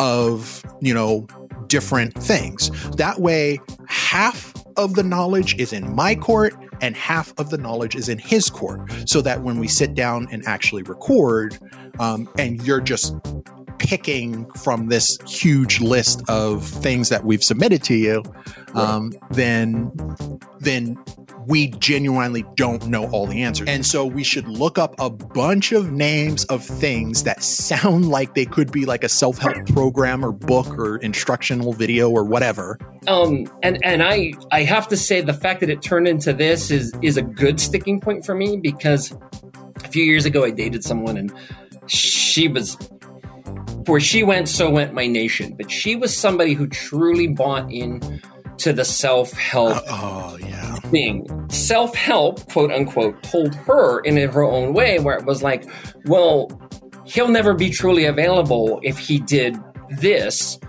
of, 0.00 0.64
you 0.80 0.92
know, 0.92 1.26
different 1.68 2.12
things. 2.20 2.68
That 2.96 3.20
way, 3.20 3.60
half 3.86 4.52
of 4.76 4.94
the 4.94 5.04
knowledge 5.04 5.56
is 5.58 5.72
in 5.72 5.94
my 5.94 6.16
court 6.16 6.54
and 6.80 6.96
half 6.96 7.32
of 7.38 7.50
the 7.50 7.58
knowledge 7.58 7.94
is 7.94 8.08
in 8.08 8.18
his 8.18 8.50
court. 8.50 8.80
So 9.06 9.22
that 9.22 9.42
when 9.42 9.58
we 9.58 9.68
sit 9.68 9.94
down 9.94 10.26
and 10.32 10.42
actually 10.44 10.82
record, 10.82 11.58
um, 11.98 12.28
and 12.38 12.62
you're 12.66 12.80
just 12.80 13.14
picking 13.78 14.50
from 14.52 14.88
this 14.88 15.18
huge 15.26 15.80
list 15.80 16.22
of 16.28 16.64
things 16.64 17.08
that 17.08 17.24
we've 17.24 17.42
submitted 17.42 17.82
to 17.82 17.94
you, 17.94 18.22
um, 18.74 19.12
then 19.30 19.90
then 20.60 20.96
we 21.46 21.68
genuinely 21.68 22.44
don't 22.54 22.86
know 22.86 23.10
all 23.10 23.26
the 23.26 23.42
answers. 23.42 23.68
And 23.68 23.84
so 23.84 24.06
we 24.06 24.22
should 24.22 24.46
look 24.46 24.78
up 24.78 24.94
a 25.00 25.10
bunch 25.10 25.72
of 25.72 25.90
names 25.90 26.44
of 26.44 26.64
things 26.64 27.24
that 27.24 27.42
sound 27.42 28.08
like 28.08 28.34
they 28.34 28.44
could 28.44 28.70
be 28.70 28.84
like 28.84 29.02
a 29.02 29.08
self-help 29.08 29.66
program 29.66 30.24
or 30.24 30.30
book 30.30 30.78
or 30.78 30.98
instructional 30.98 31.72
video 31.72 32.08
or 32.10 32.24
whatever. 32.24 32.78
Um 33.08 33.50
and 33.62 33.84
and 33.84 34.02
I 34.02 34.34
I 34.52 34.62
have 34.62 34.86
to 34.88 34.96
say 34.96 35.20
the 35.20 35.34
fact 35.34 35.60
that 35.60 35.70
it 35.70 35.82
turned 35.82 36.06
into 36.06 36.32
this 36.32 36.70
is 36.70 36.92
is 37.02 37.16
a 37.16 37.22
good 37.22 37.60
sticking 37.60 38.00
point 38.00 38.24
for 38.24 38.34
me 38.34 38.56
because 38.56 39.14
a 39.84 39.88
few 39.88 40.04
years 40.04 40.24
ago 40.24 40.44
I 40.44 40.50
dated 40.50 40.84
someone 40.84 41.16
and 41.16 41.32
she 41.92 42.48
was 42.48 42.76
where 43.86 44.00
she 44.00 44.22
went 44.22 44.48
so 44.48 44.70
went 44.70 44.94
my 44.94 45.06
nation 45.06 45.54
but 45.56 45.70
she 45.70 45.96
was 45.96 46.16
somebody 46.16 46.54
who 46.54 46.66
truly 46.68 47.26
bought 47.26 47.70
in 47.70 48.00
to 48.62 48.72
the 48.72 48.84
self 48.84 49.32
help 49.32 49.76
uh, 49.76 49.82
oh, 49.88 50.38
yeah. 50.40 50.76
thing. 50.76 51.26
Self 51.50 51.94
help, 51.94 52.46
quote 52.52 52.70
unquote, 52.70 53.20
told 53.22 53.54
her 53.54 54.00
in 54.00 54.16
her 54.16 54.44
own 54.44 54.72
way, 54.72 54.98
where 55.00 55.16
it 55.16 55.24
was 55.24 55.42
like, 55.42 55.68
well, 56.04 56.48
he'll 57.04 57.28
never 57.28 57.54
be 57.54 57.70
truly 57.70 58.04
available 58.04 58.80
if 58.82 58.98
he 58.98 59.18
did 59.18 59.56
this. 59.90 60.60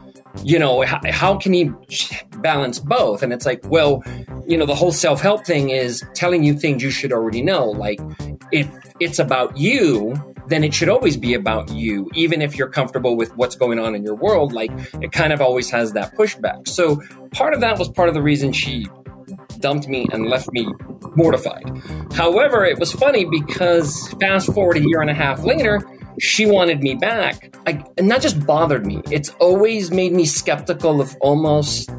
You 0.44 0.58
know, 0.58 0.82
how, 0.82 1.00
how 1.10 1.38
can 1.38 1.54
he 1.54 1.72
balance 2.40 2.80
both? 2.80 3.22
And 3.22 3.32
it's 3.32 3.46
like, 3.46 3.62
well, 3.66 4.04
you 4.48 4.58
know, 4.58 4.66
the 4.66 4.76
whole 4.76 4.92
self 4.92 5.22
help 5.22 5.46
thing 5.46 5.70
is 5.70 6.04
telling 6.16 6.44
you 6.44 6.56
things 6.56 6.82
you 6.82 6.90
should 6.90 7.14
already 7.14 7.44
know. 7.44 7.66
Like, 7.66 8.00
if 8.52 8.68
it's 9.00 9.20
about 9.20 9.56
you, 9.56 10.16
then 10.48 10.64
it 10.64 10.74
should 10.74 10.90
always 10.90 11.18
be 11.18 11.34
about 11.34 11.70
you, 11.70 12.10
even 12.14 12.42
if 12.42 12.58
you're 12.58 12.70
comfortable 12.70 13.16
with 13.16 13.36
what's 13.36 13.56
going 13.56 13.80
on 13.80 13.96
in 13.96 14.04
your 14.04 14.16
world. 14.16 14.54
Like, 14.54 14.72
it 15.02 15.12
kind 15.12 15.34
of 15.34 15.42
always 15.42 15.70
has 15.70 15.94
that 15.94 16.16
pushback. 16.16 16.68
So, 16.68 17.02
part 17.32 17.54
of 17.54 17.62
that 17.62 17.80
was 17.80 17.90
part 17.90 18.10
of 18.10 18.16
the 18.16 18.22
reason 18.22 18.52
she 18.52 18.88
dumped 19.60 19.88
me 19.88 20.06
and 20.12 20.28
left 20.28 20.52
me 20.52 20.68
mortified. 21.16 21.64
However, 22.14 22.66
it 22.66 22.80
was 22.80 22.92
funny 22.92 23.26
because 23.26 24.14
fast 24.20 24.54
forward 24.54 24.78
a 24.78 24.82
year 24.82 25.02
and 25.02 25.10
a 25.10 25.14
half 25.14 25.44
later, 25.44 25.82
she 26.20 26.46
wanted 26.46 26.82
me 26.82 26.96
back. 26.96 27.56
I, 27.66 27.84
and 27.98 28.12
that 28.12 28.22
just 28.22 28.46
bothered 28.46 28.86
me. 28.86 29.02
It's 29.10 29.30
always 29.40 29.92
made 29.92 30.14
me 30.14 30.26
skeptical 30.26 31.02
of 31.02 31.16
almost, 31.22 31.90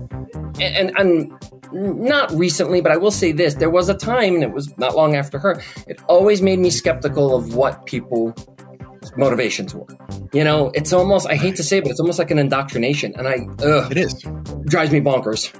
and, 0.60 0.92
and 0.98 1.32
not 1.74 2.30
recently, 2.32 2.80
but 2.80 2.92
I 2.92 2.96
will 2.96 3.10
say 3.10 3.32
this: 3.32 3.54
there 3.54 3.70
was 3.70 3.88
a 3.88 3.94
time, 3.94 4.34
and 4.34 4.42
it 4.42 4.52
was 4.52 4.76
not 4.78 4.94
long 4.94 5.16
after 5.16 5.38
her. 5.38 5.62
It 5.86 6.00
always 6.08 6.40
made 6.40 6.58
me 6.58 6.70
skeptical 6.70 7.36
of 7.36 7.54
what 7.54 7.84
people 7.86 8.34
motivations 9.16 9.74
were. 9.74 9.86
You 10.32 10.44
know, 10.44 10.70
it's 10.74 10.92
almost 10.92 11.26
I 11.28 11.34
hate 11.34 11.56
to 11.56 11.62
say, 11.62 11.78
it, 11.78 11.84
but 11.84 11.90
it's 11.90 12.00
almost 12.00 12.18
like 12.18 12.30
an 12.30 12.38
indoctrination, 12.38 13.14
and 13.16 13.28
I 13.28 13.46
ugh, 13.64 13.90
it 13.90 13.98
is 13.98 14.14
drives 14.66 14.92
me 14.92 15.00
bonkers. 15.00 15.52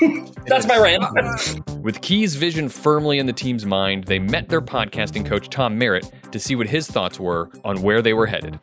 That's 0.46 0.66
my 0.66 0.78
rant. 0.78 1.82
With 1.82 2.02
Key's 2.02 2.36
vision 2.36 2.68
firmly 2.68 3.18
in 3.18 3.26
the 3.26 3.32
team's 3.32 3.64
mind, 3.64 4.04
they 4.04 4.18
met 4.18 4.50
their 4.50 4.60
podcasting 4.60 5.24
coach 5.24 5.48
Tom 5.48 5.78
Merritt 5.78 6.10
to 6.30 6.38
see 6.38 6.54
what 6.54 6.68
his 6.68 6.86
thoughts 6.86 7.18
were 7.18 7.50
on 7.64 7.80
where 7.80 8.02
they 8.02 8.12
were 8.12 8.26
headed. 8.26 8.58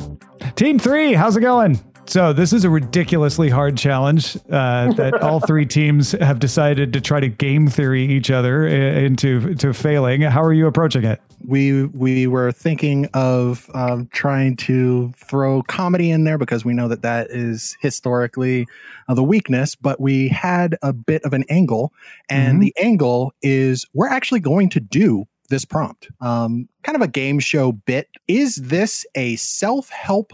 Team 0.55 0.77
three, 0.77 1.13
how's 1.13 1.35
it 1.35 1.41
going? 1.41 1.79
So 2.07 2.33
this 2.33 2.53
is 2.53 2.63
a 2.63 2.69
ridiculously 2.69 3.49
hard 3.49 3.77
challenge 3.77 4.37
uh, 4.49 4.93
that 4.93 5.15
all 5.21 5.39
three 5.39 5.65
teams 5.65 6.11
have 6.13 6.39
decided 6.39 6.93
to 6.93 7.01
try 7.01 7.19
to 7.19 7.27
game 7.27 7.67
theory 7.67 8.05
each 8.05 8.29
other 8.29 8.67
into 8.67 9.55
to 9.55 9.73
failing. 9.73 10.21
How 10.21 10.43
are 10.43 10.53
you 10.53 10.67
approaching 10.67 11.03
it? 11.03 11.19
We 11.45 11.85
we 11.85 12.27
were 12.27 12.51
thinking 12.51 13.07
of 13.13 13.69
um, 13.73 14.07
trying 14.11 14.55
to 14.57 15.13
throw 15.17 15.63
comedy 15.63 16.11
in 16.11 16.23
there 16.23 16.37
because 16.37 16.63
we 16.63 16.73
know 16.73 16.87
that 16.87 17.01
that 17.01 17.31
is 17.31 17.75
historically 17.81 18.67
uh, 19.07 19.13
the 19.15 19.23
weakness. 19.23 19.75
But 19.75 19.99
we 19.99 20.27
had 20.29 20.77
a 20.81 20.93
bit 20.93 21.23
of 21.23 21.33
an 21.33 21.43
angle, 21.49 21.91
and 22.29 22.53
mm-hmm. 22.53 22.61
the 22.61 22.75
angle 22.77 23.33
is 23.41 23.85
we're 23.93 24.09
actually 24.09 24.39
going 24.41 24.69
to 24.69 24.79
do 24.79 25.25
this 25.49 25.65
prompt, 25.65 26.07
um, 26.21 26.67
kind 26.83 26.95
of 26.95 27.01
a 27.01 27.07
game 27.07 27.39
show 27.39 27.71
bit. 27.71 28.09
Is 28.27 28.55
this 28.55 29.05
a 29.15 29.35
self 29.35 29.89
help 29.89 30.33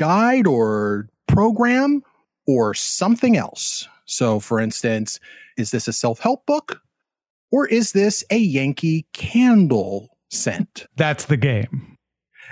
guide 0.00 0.46
or 0.46 1.10
program 1.28 2.02
or 2.46 2.72
something 2.72 3.36
else. 3.36 3.86
So, 4.06 4.40
for 4.40 4.58
instance, 4.58 5.20
is 5.58 5.70
this 5.70 5.86
a 5.86 5.92
self 5.92 6.20
help 6.20 6.46
book 6.46 6.80
or 7.52 7.66
is 7.66 7.92
this 7.92 8.24
a 8.30 8.38
Yankee 8.38 9.06
candle 9.12 10.16
scent? 10.30 10.86
That's 10.96 11.26
the 11.26 11.36
game. 11.36 11.98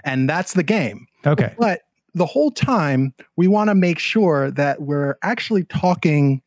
And 0.04 0.28
that's 0.28 0.52
the 0.52 0.62
game. 0.62 1.06
Okay. 1.26 1.54
But 1.58 1.80
the 2.14 2.26
whole 2.26 2.50
time, 2.50 3.14
we 3.36 3.48
want 3.48 3.70
to 3.70 3.74
make 3.74 3.98
sure 3.98 4.50
that 4.50 4.82
we're 4.82 5.16
actually 5.22 5.64
talking 5.64 6.42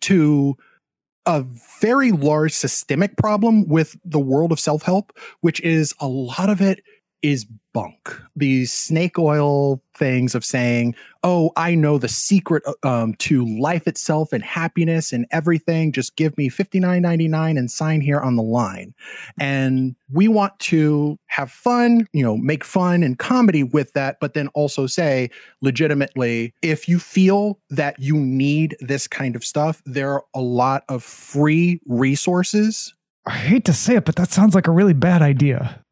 to 0.00 0.56
a 1.26 1.44
very 1.80 2.10
large 2.10 2.52
systemic 2.52 3.16
problem 3.16 3.68
with 3.68 3.96
the 4.04 4.18
world 4.18 4.50
of 4.50 4.58
self 4.58 4.82
help, 4.82 5.12
which 5.42 5.60
is 5.60 5.94
a 6.00 6.08
lot 6.08 6.48
of 6.48 6.62
it 6.62 6.80
is 7.22 7.46
bunk. 7.72 8.20
These 8.36 8.72
snake 8.72 9.18
oil 9.18 9.82
things 9.94 10.34
of 10.34 10.44
saying, 10.44 10.94
"Oh, 11.22 11.52
I 11.56 11.74
know 11.74 11.98
the 11.98 12.08
secret 12.08 12.62
uh, 12.66 12.74
um, 12.86 13.14
to 13.14 13.46
life 13.58 13.86
itself 13.86 14.32
and 14.32 14.42
happiness 14.42 15.12
and 15.12 15.26
everything. 15.30 15.92
Just 15.92 16.16
give 16.16 16.36
me 16.36 16.48
fifty 16.48 16.80
nine 16.80 17.02
ninety 17.02 17.28
nine 17.28 17.56
and 17.56 17.70
sign 17.70 18.00
here 18.00 18.20
on 18.20 18.36
the 18.36 18.42
line." 18.42 18.94
And 19.38 19.96
we 20.10 20.28
want 20.28 20.58
to 20.60 21.18
have 21.26 21.50
fun, 21.50 22.06
you 22.12 22.22
know, 22.22 22.36
make 22.36 22.64
fun 22.64 23.02
and 23.02 23.18
comedy 23.18 23.62
with 23.62 23.92
that, 23.94 24.18
but 24.20 24.34
then 24.34 24.48
also 24.48 24.86
say, 24.86 25.30
legitimately, 25.62 26.52
if 26.60 26.88
you 26.88 26.98
feel 26.98 27.58
that 27.70 27.98
you 27.98 28.16
need 28.16 28.76
this 28.80 29.06
kind 29.06 29.34
of 29.34 29.44
stuff, 29.44 29.80
there 29.86 30.12
are 30.12 30.24
a 30.34 30.40
lot 30.40 30.84
of 30.88 31.02
free 31.02 31.80
resources. 31.86 32.94
I 33.24 33.32
hate 33.32 33.64
to 33.66 33.72
say 33.72 33.96
it, 33.96 34.04
but 34.04 34.16
that 34.16 34.30
sounds 34.30 34.54
like 34.54 34.66
a 34.66 34.72
really 34.72 34.94
bad 34.94 35.22
idea. 35.22 35.82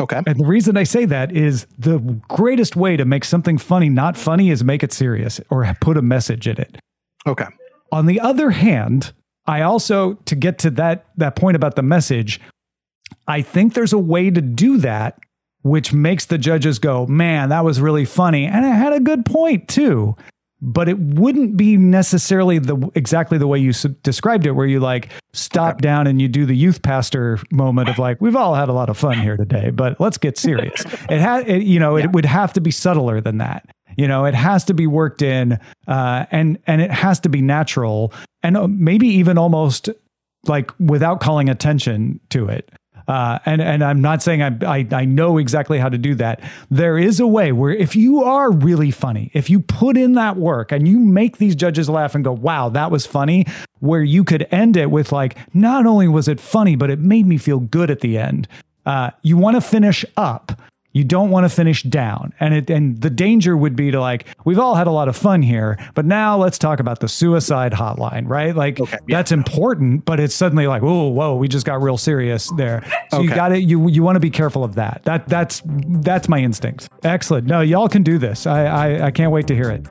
Okay. 0.00 0.20
And 0.26 0.40
the 0.40 0.46
reason 0.46 0.76
I 0.76 0.82
say 0.82 1.04
that 1.04 1.30
is 1.32 1.66
the 1.78 1.98
greatest 2.28 2.74
way 2.74 2.96
to 2.96 3.04
make 3.04 3.24
something 3.24 3.58
funny 3.58 3.88
not 3.88 4.16
funny 4.16 4.50
is 4.50 4.64
make 4.64 4.82
it 4.82 4.92
serious 4.92 5.40
or 5.50 5.72
put 5.80 5.96
a 5.96 6.02
message 6.02 6.48
in 6.48 6.58
it. 6.58 6.78
Okay. 7.26 7.46
On 7.92 8.06
the 8.06 8.20
other 8.20 8.50
hand, 8.50 9.12
I 9.46 9.62
also 9.62 10.14
to 10.24 10.34
get 10.34 10.58
to 10.60 10.70
that 10.70 11.06
that 11.16 11.36
point 11.36 11.54
about 11.54 11.76
the 11.76 11.82
message, 11.82 12.40
I 13.28 13.42
think 13.42 13.74
there's 13.74 13.92
a 13.92 13.98
way 13.98 14.30
to 14.30 14.40
do 14.40 14.78
that 14.78 15.18
which 15.62 15.94
makes 15.94 16.26
the 16.26 16.38
judges 16.38 16.78
go, 16.78 17.06
"Man, 17.06 17.48
that 17.50 17.64
was 17.64 17.80
really 17.80 18.04
funny." 18.04 18.46
And 18.46 18.66
it 18.66 18.72
had 18.72 18.92
a 18.92 19.00
good 19.00 19.24
point 19.24 19.68
too 19.68 20.16
but 20.64 20.88
it 20.88 20.98
wouldn't 20.98 21.58
be 21.58 21.76
necessarily 21.76 22.58
the 22.58 22.90
exactly 22.94 23.36
the 23.36 23.46
way 23.46 23.58
you 23.58 23.70
s- 23.70 23.86
described 24.02 24.46
it 24.46 24.52
where 24.52 24.66
you 24.66 24.80
like 24.80 25.10
stop 25.34 25.82
down 25.82 26.06
and 26.06 26.22
you 26.22 26.26
do 26.26 26.46
the 26.46 26.56
youth 26.56 26.80
pastor 26.80 27.38
moment 27.50 27.88
of 27.90 27.98
like 27.98 28.18
we've 28.20 28.34
all 28.34 28.54
had 28.54 28.70
a 28.70 28.72
lot 28.72 28.88
of 28.88 28.96
fun 28.96 29.18
here 29.18 29.36
today 29.36 29.70
but 29.70 30.00
let's 30.00 30.16
get 30.18 30.38
serious. 30.38 30.84
It 31.10 31.20
had 31.20 31.62
you 31.62 31.78
know 31.78 31.96
yeah. 31.96 32.04
it 32.04 32.12
would 32.12 32.24
have 32.24 32.54
to 32.54 32.60
be 32.60 32.70
subtler 32.70 33.20
than 33.20 33.38
that. 33.38 33.68
You 33.98 34.08
know 34.08 34.24
it 34.24 34.34
has 34.34 34.64
to 34.64 34.74
be 34.74 34.86
worked 34.86 35.20
in 35.20 35.58
uh, 35.86 36.24
and 36.30 36.58
and 36.66 36.80
it 36.80 36.90
has 36.90 37.20
to 37.20 37.28
be 37.28 37.42
natural 37.42 38.12
and 38.42 38.56
uh, 38.56 38.66
maybe 38.66 39.06
even 39.06 39.36
almost 39.36 39.90
like 40.46 40.70
without 40.80 41.20
calling 41.20 41.50
attention 41.50 42.20
to 42.30 42.48
it 42.48 42.70
uh, 43.06 43.38
and 43.44 43.60
and 43.60 43.84
I'm 43.84 44.00
not 44.00 44.22
saying 44.22 44.42
I, 44.42 44.56
I 44.66 44.86
I 44.90 45.04
know 45.04 45.38
exactly 45.38 45.78
how 45.78 45.88
to 45.88 45.98
do 45.98 46.14
that. 46.16 46.40
There 46.70 46.98
is 46.98 47.20
a 47.20 47.26
way 47.26 47.52
where 47.52 47.72
if 47.72 47.94
you 47.94 48.22
are 48.24 48.50
really 48.50 48.90
funny, 48.90 49.30
if 49.34 49.50
you 49.50 49.60
put 49.60 49.96
in 49.96 50.14
that 50.14 50.36
work 50.36 50.72
and 50.72 50.88
you 50.88 50.98
make 50.98 51.38
these 51.38 51.54
judges 51.54 51.88
laugh 51.88 52.14
and 52.14 52.24
go, 52.24 52.32
"Wow, 52.32 52.68
that 52.70 52.90
was 52.90 53.06
funny," 53.06 53.46
where 53.80 54.02
you 54.02 54.24
could 54.24 54.46
end 54.50 54.76
it 54.76 54.90
with 54.90 55.12
like, 55.12 55.36
not 55.54 55.86
only 55.86 56.08
was 56.08 56.28
it 56.28 56.40
funny, 56.40 56.76
but 56.76 56.90
it 56.90 56.98
made 56.98 57.26
me 57.26 57.36
feel 57.36 57.60
good 57.60 57.90
at 57.90 58.00
the 58.00 58.16
end. 58.16 58.48
Uh, 58.86 59.10
you 59.22 59.36
want 59.36 59.56
to 59.56 59.60
finish 59.60 60.04
up 60.16 60.52
you 60.94 61.04
don't 61.04 61.30
want 61.30 61.44
to 61.44 61.48
finish 61.48 61.82
down. 61.82 62.32
And 62.40 62.54
it 62.54 62.70
and 62.70 63.00
the 63.00 63.10
danger 63.10 63.56
would 63.56 63.76
be 63.76 63.90
to 63.90 64.00
like, 64.00 64.26
we've 64.44 64.58
all 64.58 64.76
had 64.76 64.86
a 64.86 64.92
lot 64.92 65.08
of 65.08 65.16
fun 65.16 65.42
here, 65.42 65.76
but 65.94 66.06
now 66.06 66.38
let's 66.38 66.56
talk 66.56 66.80
about 66.80 67.00
the 67.00 67.08
suicide 67.08 67.72
hotline, 67.72 68.28
right? 68.28 68.54
Like 68.54 68.80
okay, 68.80 68.98
yeah. 69.06 69.16
that's 69.18 69.32
important, 69.32 70.04
but 70.04 70.20
it's 70.20 70.34
suddenly 70.34 70.66
like, 70.66 70.82
oh, 70.82 71.08
whoa, 71.08 71.34
we 71.36 71.48
just 71.48 71.66
got 71.66 71.82
real 71.82 71.98
serious 71.98 72.50
there. 72.56 72.82
So 73.10 73.18
okay. 73.18 73.24
you 73.24 73.34
got 73.34 73.52
it. 73.52 73.64
You 73.64 73.88
you 73.88 74.02
want 74.02 74.16
to 74.16 74.20
be 74.20 74.30
careful 74.30 74.64
of 74.64 74.76
that. 74.76 75.02
That 75.04 75.28
that's 75.28 75.62
that's 75.66 76.28
my 76.28 76.38
instinct. 76.38 76.88
Excellent. 77.02 77.46
No, 77.46 77.60
y'all 77.60 77.88
can 77.88 78.04
do 78.04 78.16
this. 78.16 78.46
I 78.46 78.64
I, 78.64 79.06
I 79.06 79.10
can't 79.10 79.32
wait 79.32 79.48
to 79.48 79.54
hear 79.54 79.70
it. 79.70 79.86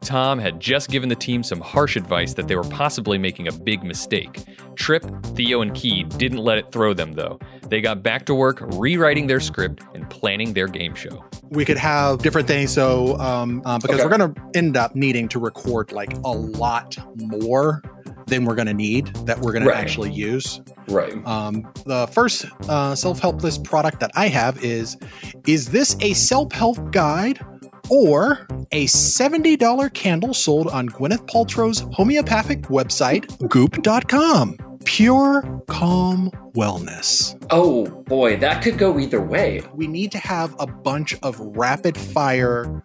Tom 0.00 0.38
had 0.38 0.60
just 0.60 0.90
given 0.90 1.08
the 1.08 1.14
team 1.14 1.42
some 1.42 1.60
harsh 1.60 1.96
advice 1.96 2.34
that 2.34 2.48
they 2.48 2.56
were 2.56 2.64
possibly 2.64 3.18
making 3.18 3.48
a 3.48 3.52
big 3.52 3.82
mistake. 3.82 4.44
Trip, 4.74 5.04
Theo, 5.34 5.62
and 5.62 5.74
Key 5.74 6.04
didn't 6.04 6.38
let 6.38 6.58
it 6.58 6.70
throw 6.72 6.94
them, 6.94 7.14
though. 7.14 7.38
They 7.68 7.80
got 7.80 8.02
back 8.02 8.26
to 8.26 8.34
work 8.34 8.60
rewriting 8.60 9.26
their 9.26 9.40
script 9.40 9.82
and 9.94 10.08
planning 10.10 10.52
their 10.52 10.68
game 10.68 10.94
show. 10.94 11.24
We 11.50 11.64
could 11.64 11.78
have 11.78 12.18
different 12.18 12.46
things. 12.46 12.72
So, 12.72 13.18
um, 13.18 13.62
uh, 13.64 13.78
because 13.78 13.96
okay. 13.96 14.04
we're 14.04 14.16
going 14.16 14.34
to 14.34 14.42
end 14.54 14.76
up 14.76 14.94
needing 14.94 15.28
to 15.28 15.38
record 15.38 15.92
like 15.92 16.12
a 16.24 16.30
lot 16.30 16.96
more 17.16 17.82
than 18.26 18.44
we're 18.44 18.54
going 18.54 18.66
to 18.66 18.74
need 18.74 19.06
that 19.26 19.40
we're 19.40 19.52
going 19.52 19.64
right. 19.64 19.74
to 19.74 19.78
actually 19.78 20.12
use. 20.12 20.60
Right. 20.88 21.14
Um, 21.26 21.70
the 21.84 22.06
first 22.08 22.46
uh, 22.68 22.94
self 22.94 23.18
helpless 23.18 23.58
product 23.58 24.00
that 24.00 24.10
I 24.14 24.28
have 24.28 24.62
is 24.62 24.96
Is 25.46 25.70
this 25.70 25.96
a 26.00 26.12
self 26.14 26.52
help 26.52 26.92
guide? 26.92 27.44
Or 27.90 28.46
a 28.72 28.86
$70 28.86 29.92
candle 29.94 30.34
sold 30.34 30.68
on 30.68 30.88
Gwyneth 30.88 31.26
Paltrow's 31.28 31.80
homeopathic 31.92 32.62
website, 32.62 33.48
goop.com. 33.48 34.56
Pure 34.84 35.62
calm 35.68 36.30
wellness. 36.54 37.36
Oh 37.50 37.86
boy, 38.04 38.36
that 38.36 38.62
could 38.62 38.78
go 38.78 38.98
either 38.98 39.20
way. 39.20 39.62
We 39.74 39.86
need 39.86 40.12
to 40.12 40.18
have 40.18 40.54
a 40.58 40.66
bunch 40.66 41.16
of 41.22 41.40
rapid 41.40 41.98
fire 41.98 42.82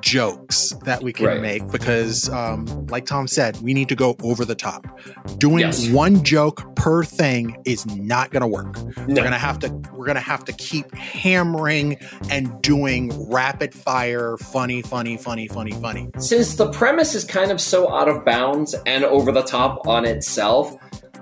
jokes 0.00 0.72
that 0.84 1.02
we 1.02 1.12
can 1.12 1.26
Right. 1.26 1.40
make 1.40 1.70
because, 1.70 2.28
um, 2.30 2.66
like 2.90 3.06
Tom 3.06 3.26
said, 3.28 3.60
we 3.62 3.74
need 3.74 3.88
to 3.88 3.94
go 3.96 4.16
over 4.22 4.44
the 4.44 4.54
top. 4.54 4.86
Doing 5.38 5.60
Yes. 5.60 5.88
one 5.88 6.22
joke 6.24 6.62
per 6.76 7.04
thing 7.04 7.56
is 7.64 7.84
not 7.86 8.30
going 8.30 8.40
to 8.42 8.46
work. 8.46 8.76
No. 9.06 9.06
We're 9.08 9.14
gonna 9.24 9.38
have 9.38 9.58
to 9.60 9.68
we're 9.94 10.06
gonna 10.06 10.20
have 10.20 10.44
to 10.46 10.52
keep 10.52 10.94
hammering 10.94 11.96
and 12.30 12.60
doing 12.62 13.12
rapid 13.30 13.74
fire, 13.74 14.36
funny, 14.38 14.82
funny, 14.82 15.16
funny, 15.16 15.48
funny, 15.48 15.72
funny. 15.72 16.08
since 16.18 16.54
the 16.54 16.70
premise 16.72 17.14
is 17.14 17.24
kind 17.24 17.50
of 17.50 17.60
so 17.60 17.92
out 17.94 18.08
of 18.08 18.24
bounds 18.24 18.74
and 18.86 19.04
over 19.04 19.30
the 19.32 19.42
top 19.42 19.86
on 19.86 20.04
itself, 20.06 20.74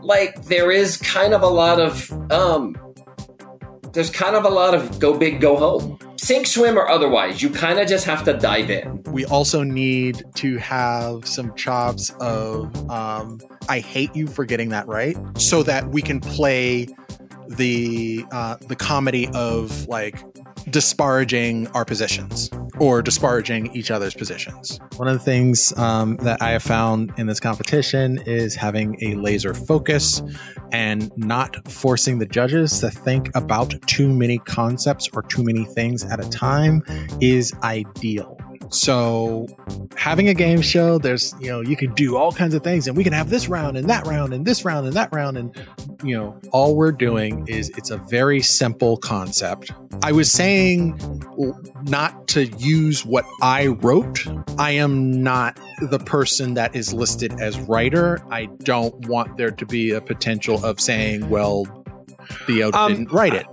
like 0.02 0.44
there 0.44 0.70
is 0.70 0.96
kind 0.98 1.34
of 1.34 1.42
a 1.42 1.48
lot 1.48 1.80
of 1.80 2.10
um 2.30 2.76
there's 3.92 4.10
kind 4.10 4.36
of 4.36 4.44
a 4.44 4.50
lot 4.50 4.74
of 4.74 4.98
go 5.00 5.16
big, 5.18 5.40
go 5.40 5.56
home. 5.56 5.98
Sink, 6.18 6.46
swim, 6.46 6.76
or 6.76 6.88
otherwise, 6.88 7.42
you 7.42 7.48
kind 7.48 7.78
of 7.78 7.86
just 7.86 8.04
have 8.04 8.24
to 8.24 8.34
dive 8.34 8.70
in. 8.70 9.02
We 9.04 9.24
also 9.26 9.62
need 9.62 10.24
to 10.34 10.56
have 10.58 11.26
some 11.26 11.54
chops 11.54 12.10
of 12.20 12.90
um, 12.90 13.40
I 13.68 13.78
hate 13.78 14.14
you 14.16 14.26
for 14.26 14.44
getting 14.44 14.70
that 14.70 14.86
right, 14.88 15.16
so 15.38 15.62
that 15.62 15.88
we 15.90 16.02
can 16.02 16.20
play 16.20 16.88
the 17.48 18.24
uh, 18.32 18.56
the 18.66 18.76
comedy 18.76 19.28
of 19.32 19.86
like 19.86 20.22
disparaging 20.70 21.66
our 21.68 21.84
positions 21.84 22.50
or 22.78 23.02
disparaging 23.02 23.74
each 23.74 23.90
other's 23.90 24.14
positions. 24.14 24.78
One 24.96 25.08
of 25.08 25.14
the 25.14 25.24
things 25.24 25.76
um, 25.76 26.16
that 26.18 26.40
I 26.40 26.50
have 26.50 26.62
found 26.62 27.12
in 27.16 27.26
this 27.26 27.40
competition 27.40 28.18
is 28.26 28.54
having 28.54 28.96
a 29.02 29.14
laser 29.14 29.54
focus 29.54 30.22
and 30.72 31.10
not 31.16 31.68
forcing 31.68 32.18
the 32.18 32.26
judges 32.26 32.78
to 32.80 32.90
think 32.90 33.30
about 33.34 33.74
too 33.86 34.08
many 34.08 34.38
concepts 34.38 35.08
or 35.12 35.22
too 35.22 35.42
many 35.42 35.64
things 35.64 36.04
at 36.04 36.24
a 36.24 36.28
time 36.28 36.82
is 37.20 37.52
ideal. 37.62 38.38
So, 38.70 39.46
having 39.96 40.28
a 40.28 40.34
game 40.34 40.60
show, 40.60 40.98
there's, 40.98 41.34
you 41.40 41.48
know, 41.48 41.60
you 41.60 41.76
can 41.76 41.94
do 41.94 42.16
all 42.16 42.32
kinds 42.32 42.54
of 42.54 42.62
things 42.62 42.86
and 42.86 42.96
we 42.96 43.04
can 43.04 43.12
have 43.12 43.30
this 43.30 43.48
round 43.48 43.76
and 43.76 43.88
that 43.88 44.06
round 44.06 44.32
and 44.32 44.44
this 44.44 44.64
round 44.64 44.86
and 44.86 44.94
that 44.94 45.12
round. 45.12 45.38
And, 45.38 45.54
you 46.02 46.16
know, 46.16 46.38
all 46.52 46.76
we're 46.76 46.92
doing 46.92 47.46
is 47.48 47.70
it's 47.70 47.90
a 47.90 47.96
very 47.96 48.40
simple 48.40 48.96
concept. 48.98 49.72
I 50.02 50.12
was 50.12 50.30
saying 50.30 51.00
not 51.84 52.28
to 52.28 52.46
use 52.58 53.04
what 53.04 53.24
I 53.42 53.68
wrote. 53.68 54.26
I 54.58 54.72
am 54.72 55.22
not 55.22 55.58
the 55.80 55.98
person 55.98 56.54
that 56.54 56.76
is 56.76 56.92
listed 56.92 57.40
as 57.40 57.58
writer. 57.60 58.20
I 58.30 58.46
don't 58.62 59.08
want 59.08 59.36
there 59.38 59.50
to 59.50 59.66
be 59.66 59.92
a 59.92 60.00
potential 60.00 60.64
of 60.64 60.80
saying, 60.80 61.28
well, 61.30 61.66
Theo 62.46 62.70
Um, 62.72 62.92
didn't 62.92 63.12
write 63.12 63.34
it. 63.34 63.46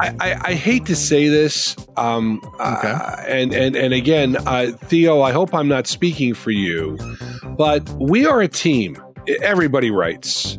I, 0.00 0.14
I, 0.20 0.40
I 0.50 0.54
hate 0.54 0.86
to 0.86 0.96
say 0.96 1.28
this, 1.28 1.76
um, 1.96 2.40
uh, 2.58 3.16
and 3.26 3.52
and 3.52 3.76
and 3.76 3.92
again, 3.92 4.36
uh, 4.46 4.72
Theo, 4.84 5.20
I 5.22 5.32
hope 5.32 5.54
I'm 5.54 5.68
not 5.68 5.86
speaking 5.86 6.34
for 6.34 6.50
you, 6.50 6.98
but 7.56 7.88
we 8.00 8.26
are 8.26 8.40
a 8.40 8.48
team. 8.48 8.96
Everybody 9.42 9.90
writes. 9.90 10.58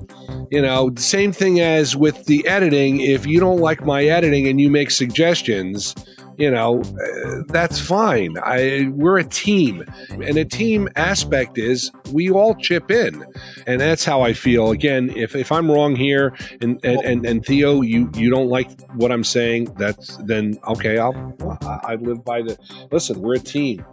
You 0.51 0.61
know, 0.61 0.91
same 0.95 1.31
thing 1.31 1.59
as 1.59 1.95
with 1.95 2.25
the 2.25 2.47
editing. 2.47 3.01
If 3.01 3.27
you 3.27 3.39
don't 3.39 3.59
like 3.59 3.85
my 3.85 4.03
editing 4.03 4.47
and 4.47 4.59
you 4.59 4.69
make 4.69 4.89
suggestions, 4.89 5.93
you 6.39 6.49
know, 6.49 6.81
uh, 6.81 7.43
that's 7.47 7.79
fine. 7.79 8.37
I 8.41 8.89
we're 8.91 9.17
a 9.17 9.23
team, 9.25 9.83
and 10.09 10.37
a 10.37 10.45
team 10.45 10.87
aspect 10.95 11.57
is 11.57 11.91
we 12.13 12.31
all 12.31 12.55
chip 12.55 12.89
in, 12.89 13.25
and 13.67 13.81
that's 13.81 14.05
how 14.05 14.21
I 14.21 14.31
feel. 14.33 14.71
Again, 14.71 15.09
if, 15.15 15.35
if 15.35 15.51
I'm 15.51 15.69
wrong 15.69 15.97
here, 15.97 16.33
and, 16.61 16.79
and 16.83 17.01
and 17.01 17.25
and 17.25 17.45
Theo, 17.45 17.81
you 17.81 18.09
you 18.15 18.29
don't 18.29 18.47
like 18.47 18.69
what 18.93 19.11
I'm 19.11 19.25
saying, 19.25 19.65
that's 19.77 20.15
then 20.23 20.57
okay. 20.65 20.97
I'll 20.97 21.35
I 21.61 21.79
I 21.83 21.95
live 21.95 22.23
by 22.23 22.41
the. 22.41 22.57
Listen, 22.89 23.21
we're 23.21 23.35
a 23.35 23.39
team. 23.39 23.85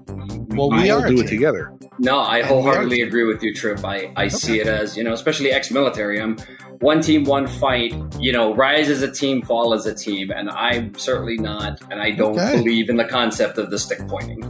Well, 0.50 0.70
we 0.70 0.88
all 0.90 1.02
do 1.06 1.20
it 1.20 1.26
together. 1.26 1.72
No, 1.98 2.20
I 2.20 2.42
wholeheartedly 2.42 3.02
agree 3.02 3.24
with 3.24 3.42
you, 3.42 3.54
Trip. 3.54 3.84
I, 3.84 4.12
I 4.16 4.28
see 4.28 4.60
it 4.60 4.66
as, 4.66 4.96
you 4.96 5.02
know, 5.02 5.12
especially 5.12 5.50
ex 5.50 5.70
military. 5.70 6.20
I'm 6.20 6.36
one 6.80 7.00
team, 7.00 7.24
one 7.24 7.46
fight. 7.46 7.94
You 8.18 8.32
know, 8.32 8.54
rise 8.54 8.88
as 8.88 9.02
a 9.02 9.10
team, 9.10 9.42
fall 9.42 9.74
as 9.74 9.86
a 9.86 9.94
team. 9.94 10.30
And 10.30 10.50
I'm 10.50 10.94
certainly 10.96 11.36
not, 11.38 11.80
and 11.90 12.00
I 12.00 12.10
don't 12.10 12.38
Okay. 12.38 12.56
believe 12.56 12.88
in 12.88 12.96
the 12.96 13.04
concept 13.04 13.58
of 13.58 13.70
the 13.70 13.78
stick 13.78 14.00
pointing. 14.08 14.40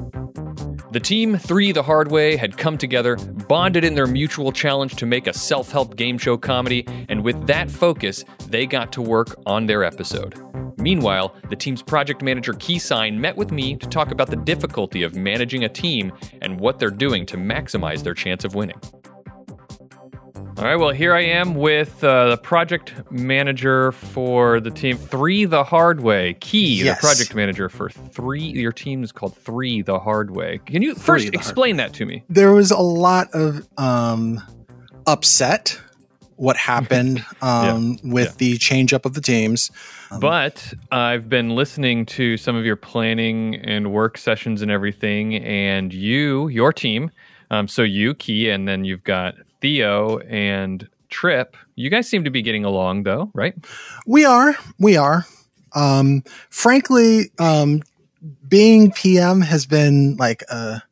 The 0.92 1.00
team, 1.00 1.36
Three 1.36 1.72
the 1.72 1.82
Hard 1.82 2.10
Way, 2.10 2.36
had 2.36 2.56
come 2.56 2.78
together, 2.78 3.16
bonded 3.48 3.84
in 3.84 3.94
their 3.94 4.06
mutual 4.06 4.50
challenge 4.52 4.94
to 4.96 5.04
make 5.06 5.26
a 5.26 5.32
self 5.32 5.70
help 5.70 5.96
game 5.96 6.16
show 6.16 6.36
comedy, 6.38 6.86
and 7.08 7.22
with 7.22 7.46
that 7.46 7.70
focus, 7.70 8.24
they 8.48 8.66
got 8.66 8.92
to 8.92 9.02
work 9.02 9.34
on 9.46 9.66
their 9.66 9.84
episode. 9.84 10.40
Meanwhile, 10.78 11.34
the 11.50 11.56
team's 11.56 11.82
project 11.82 12.22
manager, 12.22 12.52
Keysign, 12.52 13.18
met 13.18 13.36
with 13.36 13.50
me 13.50 13.76
to 13.76 13.86
talk 13.88 14.10
about 14.10 14.30
the 14.30 14.36
difficulty 14.36 15.02
of 15.02 15.14
managing 15.14 15.64
a 15.64 15.68
team 15.68 16.12
and 16.40 16.60
what 16.60 16.78
they're 16.78 16.90
doing 16.90 17.26
to 17.26 17.36
maximize 17.36 18.02
their 18.02 18.14
chance 18.14 18.44
of 18.44 18.54
winning. 18.54 18.80
All 20.58 20.64
right, 20.64 20.76
well, 20.76 20.90
here 20.90 21.14
I 21.14 21.20
am 21.20 21.54
with 21.54 22.02
uh, 22.02 22.30
the 22.30 22.36
project 22.38 22.94
manager 23.10 23.92
for 23.92 24.58
the 24.58 24.70
team 24.70 24.96
Three 24.96 25.44
the 25.44 25.62
Hard 25.64 26.00
Way. 26.00 26.32
Key, 26.40 26.82
Yes. 26.82 26.96
the 26.98 27.06
project 27.06 27.34
manager 27.34 27.68
for 27.68 27.90
Three. 27.90 28.40
Your 28.42 28.72
team 28.72 29.04
is 29.04 29.12
called 29.12 29.36
Three 29.36 29.82
the 29.82 29.98
Hard 29.98 30.30
Way. 30.30 30.60
Can 30.64 30.80
you 30.80 30.94
first 30.94 31.28
explain 31.34 31.76
that 31.76 31.92
to 31.94 32.06
me? 32.06 32.24
there 32.30 32.52
was 32.52 32.70
a 32.70 32.78
lot 32.78 33.28
of 33.34 33.68
um, 33.76 34.40
upset 35.06 35.78
what 36.36 36.56
happened 36.56 37.22
um, 37.42 37.98
with 38.02 38.38
the 38.38 38.56
change 38.56 38.94
up 38.94 39.04
of 39.04 39.12
the 39.12 39.20
teams. 39.20 39.70
But 40.20 40.72
I've 40.90 41.28
been 41.28 41.50
listening 41.50 42.06
to 42.06 42.38
some 42.38 42.56
of 42.56 42.64
your 42.64 42.76
planning 42.76 43.56
and 43.56 43.92
work 43.92 44.16
sessions 44.16 44.62
and 44.62 44.70
everything, 44.70 45.34
and 45.36 45.92
you, 45.92 46.48
your 46.48 46.72
team, 46.72 47.10
um, 47.50 47.68
so 47.68 47.82
you, 47.82 48.14
Key, 48.14 48.48
and 48.48 48.66
then 48.66 48.84
you've 48.86 49.04
got 49.04 49.34
Theo 49.66 50.18
and 50.18 50.88
Trip. 51.08 51.56
You 51.74 51.90
guys 51.90 52.08
seem 52.08 52.22
to 52.22 52.30
be 52.30 52.40
getting 52.40 52.64
along, 52.64 53.02
though, 53.02 53.32
right? 53.34 53.52
We 54.06 54.24
are, 54.24 54.54
we 54.78 54.96
are. 54.96 55.26
Um, 55.74 56.22
frankly, 56.50 57.32
um, 57.40 57.82
being 58.48 58.92
PM 58.92 59.40
has 59.40 59.66
been 59.66 60.14
like 60.18 60.42
a 60.42 60.84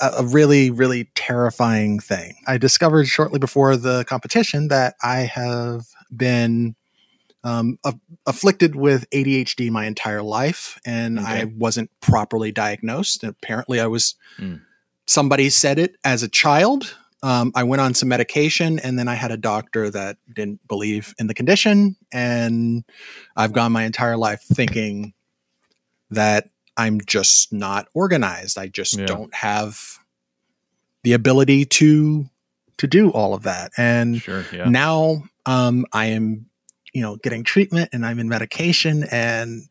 a 0.00 0.24
really, 0.24 0.72
really 0.72 1.10
terrifying 1.14 2.00
thing. 2.00 2.34
I 2.48 2.58
discovered 2.58 3.06
shortly 3.06 3.38
before 3.38 3.76
the 3.76 4.04
competition 4.04 4.68
that 4.68 4.96
I 5.00 5.18
have 5.20 5.86
been 6.14 6.74
um, 7.44 7.78
a- 7.84 7.94
afflicted 8.26 8.74
with 8.74 9.08
ADHD 9.10 9.70
my 9.70 9.86
entire 9.86 10.22
life, 10.22 10.80
and 10.84 11.20
I 11.20 11.44
wasn't 11.44 11.90
properly 12.00 12.50
diagnosed. 12.50 13.22
And 13.22 13.30
Apparently, 13.40 13.78
I 13.78 13.86
was. 13.86 14.16
Mm. 14.36 14.62
Somebody 15.06 15.48
said 15.48 15.78
it 15.78 15.96
as 16.04 16.24
a 16.24 16.28
child. 16.28 16.96
Um, 17.22 17.52
I 17.54 17.64
went 17.64 17.80
on 17.82 17.94
some 17.94 18.08
medication, 18.08 18.78
and 18.78 18.98
then 18.98 19.08
I 19.08 19.14
had 19.14 19.32
a 19.32 19.36
doctor 19.36 19.90
that 19.90 20.18
didn't 20.32 20.66
believe 20.68 21.14
in 21.18 21.26
the 21.26 21.34
condition, 21.34 21.96
and 22.12 22.84
I've 23.36 23.52
gone 23.52 23.72
my 23.72 23.84
entire 23.84 24.16
life 24.16 24.42
thinking 24.42 25.14
that 26.10 26.50
I'm 26.76 27.00
just 27.04 27.52
not 27.52 27.88
organized. 27.92 28.56
I 28.56 28.68
just 28.68 28.98
Yeah. 28.98 29.06
don't 29.06 29.34
have 29.34 29.98
the 31.02 31.12
ability 31.12 31.64
to 31.64 32.28
to 32.78 32.86
do 32.86 33.10
all 33.10 33.34
of 33.34 33.42
that. 33.42 33.72
And 33.76 34.22
Sure, 34.22 34.44
yeah. 34.52 34.68
now 34.68 35.24
um, 35.46 35.84
I 35.92 36.06
am, 36.06 36.46
you 36.92 37.02
know, 37.02 37.16
getting 37.16 37.42
treatment 37.42 37.90
and 37.92 38.06
I'm 38.06 38.20
in 38.20 38.28
medication, 38.28 39.04
and 39.10 39.62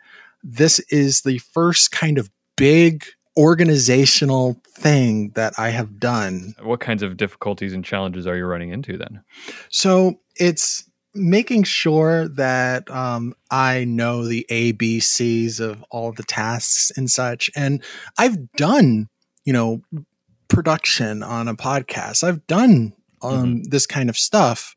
this 0.43 0.80
is 0.89 1.22
the 1.22 1.38
first 1.38 1.91
kind 1.91 2.18
of 2.18 2.30
big 2.58 3.06
organizational 3.38 4.60
thing 4.68 5.30
that 5.36 5.54
I 5.58 5.70
have 5.70 6.00
done 6.00 6.56
What 6.62 6.80
kinds 6.80 7.04
of 7.04 7.18
difficulties 7.18 7.74
and 7.74 7.86
challenges 7.86 8.26
are 8.28 8.36
you 8.36 8.46
running 8.46 8.72
into 8.72 8.98
then? 8.98 9.24
so 9.70 10.20
it's 10.36 10.88
making 11.14 11.64
sure 11.64 12.28
that 12.28 12.90
um, 12.92 13.34
I 13.50 13.86
know 13.86 14.26
the 14.26 14.46
ABCs 14.50 15.60
of 15.60 15.84
all 15.90 16.12
the 16.12 16.24
tasks 16.24 16.92
and 16.96 17.10
such. 17.10 17.50
And 17.56 17.84
I've 18.18 18.52
done, 18.54 19.08
you 19.44 19.52
know, 19.54 19.82
production 20.48 21.24
on 21.24 21.48
a 21.48 21.56
podcast. 21.56 22.24
I've 22.24 22.46
done 22.48 22.94
um, 23.22 23.64
this 23.64 23.88
kind 23.88 24.10
of 24.10 24.18
stuff, 24.18 24.76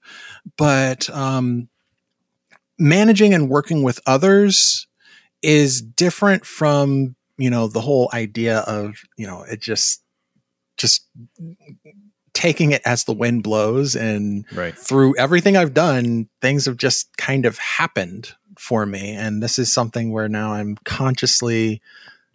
but 0.56 1.10
um, 1.10 1.68
managing 2.78 3.34
and 3.34 3.50
working 3.50 3.82
with 3.82 4.00
others 4.06 4.86
is 5.42 5.82
different 5.82 6.46
from 6.46 7.16
you 7.40 7.50
know 7.50 7.66
the 7.68 7.80
whole 7.80 8.10
idea 8.12 8.58
of 8.60 9.02
you 9.16 9.26
know 9.26 9.42
it 9.42 9.60
just 9.60 10.02
just 10.76 11.06
taking 12.32 12.70
it 12.70 12.82
as 12.84 13.04
the 13.04 13.12
wind 13.12 13.42
blows 13.42 13.96
and 13.96 14.46
Right. 14.52 14.76
through 14.76 15.16
everything 15.16 15.56
I've 15.56 15.74
done, 15.74 16.28
things 16.40 16.64
have 16.66 16.76
just 16.76 17.16
kind 17.18 17.44
of 17.44 17.58
happened 17.58 18.34
for 18.58 18.86
me. 18.86 19.12
And 19.12 19.42
this 19.42 19.58
is 19.58 19.72
something 19.72 20.12
where 20.12 20.28
now 20.28 20.52
I'm 20.52 20.76
consciously 20.84 21.82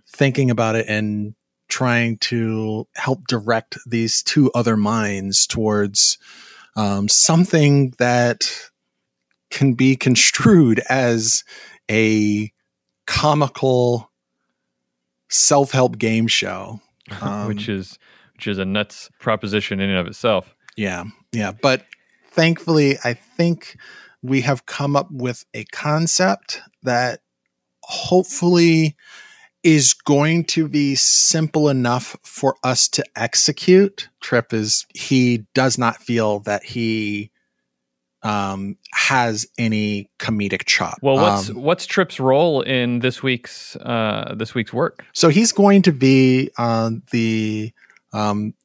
thinking 0.08 0.51
about 0.51 0.76
it 0.76 0.86
and 0.88 1.34
trying 1.70 2.18
to 2.18 2.88
help 2.95 3.26
direct 3.28 3.78
these 3.88 4.22
two 4.22 4.51
other 4.53 4.78
minds 4.78 5.47
towards 5.47 6.18
um, 6.76 7.08
something 7.08 7.93
that 7.97 8.70
can 9.49 9.74
be 9.74 9.95
construed 9.95 10.82
as 10.89 11.43
a 11.89 12.51
comical 13.08 14.12
self 15.36 15.72
help 15.72 15.98
game 15.98 16.28
show 16.28 16.80
um, 17.22 17.48
which 17.48 17.70
is 17.70 18.00
which 18.34 18.48
is 18.48 18.58
a 18.58 18.66
nuts 18.66 19.10
proposition 19.20 19.80
in 19.80 19.90
and 19.90 20.00
of 20.00 20.08
itself. 20.08 20.56
Yeah, 20.76 21.06
yeah, 21.32 21.52
but 21.52 21.86
thankfully, 22.32 22.98
I 23.04 23.14
think 23.14 23.78
we 24.22 24.42
have 24.42 24.66
come 24.66 24.96
up 24.96 25.10
with 25.10 25.46
a 25.54 25.64
concept 25.66 26.62
that 26.84 27.22
hopefully 27.84 28.96
is 29.64 29.94
going 29.94 30.44
to 30.44 30.68
be 30.68 30.96
simple 30.96 31.70
enough 31.70 32.18
for 32.24 32.56
us 32.64 32.88
to 32.90 33.04
execute. 33.16 34.10
Trip 34.22 34.54
is 34.54 34.86
he 34.94 35.46
does 35.54 35.78
not 35.78 35.98
feel 35.98 36.40
that 36.42 36.64
he 36.64 37.32
um, 38.26 38.76
has 38.92 39.48
any 39.58 40.10
comedic 40.20 40.66
chop. 40.66 40.98
Well, 41.02 41.16
what's 41.16 41.50
um, 41.50 41.62
what's 41.62 41.86
Trip's 41.86 42.20
role 42.20 42.62
in 42.62 43.00
this 43.00 43.22
week's 43.22 43.76
uh, 43.78 44.34
this 44.36 44.56
week's 44.56 44.74
work? 44.74 45.06
So 45.14 45.30
he's 45.30 45.52
going 45.52 45.84
to 45.84 45.92
be 45.92 46.50
uh, 46.58 46.92
the 47.12 47.72
um, 48.14 48.56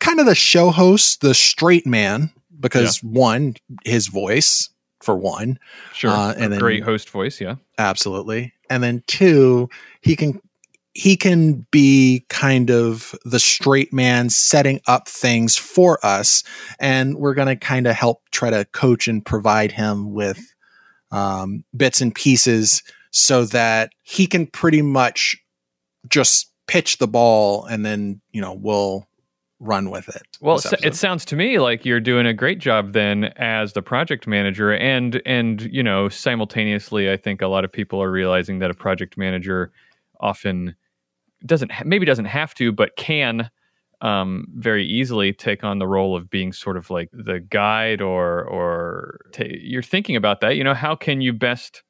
kind 0.00 0.20
of 0.20 0.26
the 0.26 0.34
show 0.34 0.70
host, 0.70 1.20
the 1.20 1.34
straight 1.34 1.86
man, 1.86 2.30
because 2.58 3.02
yeah. 3.02 3.10
one, 3.10 3.54
his 3.84 4.08
voice 4.08 4.70
for 5.02 5.16
one, 5.16 5.58
sure, 5.92 6.10
uh, 6.10 6.32
and 6.38 6.52
then, 6.52 6.58
great 6.58 6.82
host 6.82 7.10
voice, 7.10 7.40
yeah, 7.40 7.56
absolutely, 7.76 8.54
and 8.70 8.82
then 8.82 9.02
two, 9.06 9.68
he 10.00 10.16
can 10.16 10.40
he 10.94 11.16
can 11.16 11.66
be 11.70 12.24
kind 12.28 12.70
of 12.70 13.14
the 13.24 13.40
straight 13.40 13.92
man 13.92 14.28
setting 14.28 14.80
up 14.86 15.08
things 15.08 15.56
for 15.56 16.04
us 16.04 16.44
and 16.78 17.16
we're 17.16 17.34
going 17.34 17.48
to 17.48 17.56
kind 17.56 17.86
of 17.86 17.94
help 17.94 18.22
try 18.30 18.50
to 18.50 18.64
coach 18.72 19.08
and 19.08 19.24
provide 19.24 19.72
him 19.72 20.12
with 20.12 20.54
um, 21.10 21.64
bits 21.76 22.00
and 22.00 22.14
pieces 22.14 22.82
so 23.10 23.44
that 23.44 23.92
he 24.02 24.26
can 24.26 24.46
pretty 24.46 24.82
much 24.82 25.36
just 26.08 26.50
pitch 26.66 26.98
the 26.98 27.08
ball 27.08 27.64
and 27.64 27.84
then 27.84 28.20
you 28.32 28.40
know 28.40 28.52
we'll 28.52 29.06
run 29.62 29.90
with 29.90 30.08
it. 30.08 30.22
Well, 30.40 30.60
it 30.82 30.96
sounds 30.96 31.24
to 31.26 31.36
me 31.36 31.58
like 31.60 31.84
you're 31.84 32.00
doing 32.00 32.26
a 32.26 32.34
great 32.34 32.58
job 32.58 32.92
then 32.92 33.24
as 33.36 33.72
the 33.72 33.82
project 33.82 34.26
manager, 34.26 34.72
and 34.72 35.22
and 35.24 35.62
you 35.62 35.82
know 35.82 36.08
simultaneously, 36.08 37.10
I 37.10 37.16
think 37.16 37.40
a 37.40 37.46
lot 37.46 37.64
of 37.64 37.72
people 37.72 38.02
are 38.02 38.10
realizing 38.10 38.58
that 38.58 38.70
a 38.70 38.74
project 38.74 39.16
manager 39.16 39.70
often 40.20 40.74
doesn't 41.46 41.72
maybe 41.84 42.06
doesn't 42.06 42.26
have 42.26 42.54
to, 42.54 42.72
but 42.72 42.96
can 42.96 43.50
um, 44.00 44.46
very 44.56 44.84
easily 44.84 45.32
take 45.32 45.62
on 45.62 45.78
the 45.78 45.86
role 45.86 46.16
of 46.16 46.28
being 46.28 46.52
sort 46.52 46.76
of 46.76 46.90
like 46.90 47.08
the 47.12 47.40
guide 47.40 48.00
or 48.00 48.44
or 48.44 49.20
t- 49.32 49.60
you're 49.62 49.82
thinking 49.82 50.16
about 50.16 50.40
that. 50.40 50.56
You 50.56 50.64
know, 50.64 50.74
how 50.74 50.94
can 50.94 51.20
you 51.20 51.32
best 51.32 51.82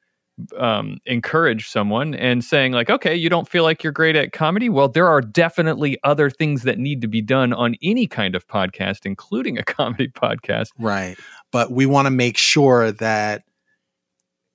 um, 0.59 0.99
encourage 1.07 1.69
someone 1.69 2.15
and 2.15 2.45
saying 2.45 2.73
like, 2.73 2.91
okay, 2.91 3.15
you 3.15 3.29
don't 3.29 3.49
feel 3.49 3.65
like 3.65 3.83
you're 3.83 3.93
great 3.93 4.17
at 4.17 4.33
comedy. 4.33 4.69
Well, 4.69 4.89
there 4.89 5.07
are 5.07 5.21
definitely 5.21 5.99
other 6.05 6.31
things 6.31 6.63
that 6.63 6.79
need 6.79 7.01
to 7.03 7.09
be 7.09 7.21
done 7.21 7.53
on 7.53 7.77
any 7.83 8.07
kind 8.07 8.35
of 8.35 8.47
podcast, 8.47 9.05
including 9.05 9.59
a 9.59 9.63
comedy 9.65 10.09
podcast. 10.09 10.69
Right. 10.79 11.17
But 11.51 11.71
we 11.71 11.87
want 11.87 12.07
to 12.07 12.11
make 12.11 12.37
sure 12.37 12.93
that 12.93 13.45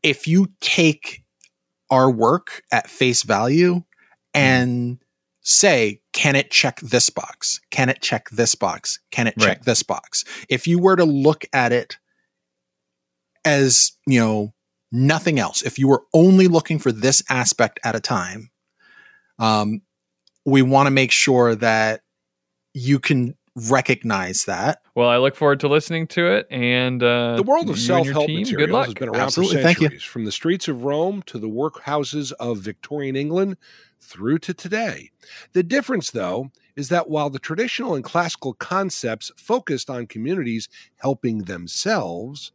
if 0.04 0.28
you 0.28 0.48
take 0.62 1.24
our 1.90 2.10
work 2.10 2.64
at 2.72 2.90
face 2.90 3.24
value 3.24 3.84
and 4.38 5.00
say, 5.42 6.02
can 6.12 6.36
it 6.36 6.52
check 6.52 6.80
this 6.82 7.10
box? 7.10 7.62
Can 7.72 7.90
it 7.90 8.02
check 8.02 8.30
this 8.30 8.54
box? 8.54 9.00
Can 9.12 9.28
it 9.28 9.38
check 9.40 9.58
right. 9.58 9.64
this 9.64 9.82
box? 9.82 10.26
If 10.50 10.68
you 10.68 10.78
were 10.80 10.96
to 10.96 11.06
look 11.06 11.46
at 11.54 11.72
it 11.72 11.98
as, 13.46 13.94
you 14.06 14.20
know, 14.20 14.54
nothing 14.92 15.40
else, 15.40 15.62
if 15.62 15.80
you 15.80 15.88
were 15.88 16.04
only 16.14 16.48
looking 16.48 16.80
for 16.80 16.92
this 16.92 17.24
aspect 17.30 17.80
at 17.84 17.96
a 17.96 18.02
time, 18.02 18.52
um, 19.40 19.82
we 20.46 20.62
want 20.62 20.88
to 20.88 20.92
make 20.92 21.12
sure 21.12 21.56
that 21.56 22.02
you 22.74 23.00
can 23.00 23.36
recognize 23.70 24.46
that. 24.46 24.82
Well, 24.96 25.10
I 25.10 25.18
look 25.18 25.36
forward 25.36 25.60
to 25.62 25.68
listening 25.68 26.08
to 26.08 26.28
it. 26.28 26.48
And 26.52 27.02
uh, 27.02 27.38
the 27.38 27.44
world 27.44 27.70
of 27.70 27.80
self 27.80 28.08
help 28.08 28.30
materials 28.30 28.86
has 28.86 28.94
been 28.94 29.10
around 29.10 29.22
Absolutely. 29.22 29.58
for 29.58 29.62
centuries, 29.62 30.04
from 30.04 30.26
the 30.26 30.32
streets 30.32 30.68
of 30.68 30.84
Rome 30.84 31.24
to 31.24 31.40
the 31.40 31.50
workhouses 31.50 32.32
of 32.34 32.60
Victorian 32.60 33.16
England 33.16 33.58
through 34.08 34.40
to 34.40 34.54
today. 34.54 35.12
The 35.54 35.64
difference, 35.64 36.12
though, 36.12 36.52
is 36.76 36.90
that 36.90 37.10
while 37.10 37.30
the 37.30 37.40
traditional 37.40 37.96
and 37.96 38.04
classical 38.04 38.54
concepts 38.54 39.32
focused 39.38 39.90
on 39.90 40.08
communities 40.08 40.70
helping 40.98 41.44
themselves, 41.44 42.52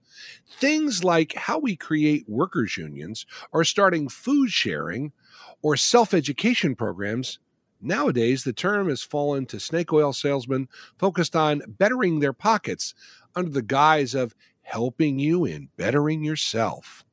things 0.59 1.05
like 1.05 1.35
how 1.35 1.59
we 1.59 1.77
create 1.77 2.29
workers' 2.29 2.77
unions 2.77 3.27
or 3.53 3.65
starting 3.65 4.09
food 4.09 4.51
sharing 4.51 5.13
or 5.61 5.77
self 5.77 6.15
education 6.15 6.75
programs 6.75 7.39
Nowadays, 7.85 8.45
the 8.45 8.53
term 8.53 8.89
has 8.89 9.03
fallen 9.03 9.45
to 9.47 9.59
snake 9.59 9.93
oil 9.93 10.13
salesmen 10.13 10.69
focused 10.99 11.35
on 11.35 11.63
bettering 11.67 12.21
their 12.21 12.33
pockets 12.33 12.95
under 13.35 13.51
the 13.51 13.61
guise 13.61 14.15
of 14.15 14.37
helping 14.63 15.19
you 15.19 15.45
in 15.45 15.69
bettering 15.77 16.23
yourself. 16.23 17.05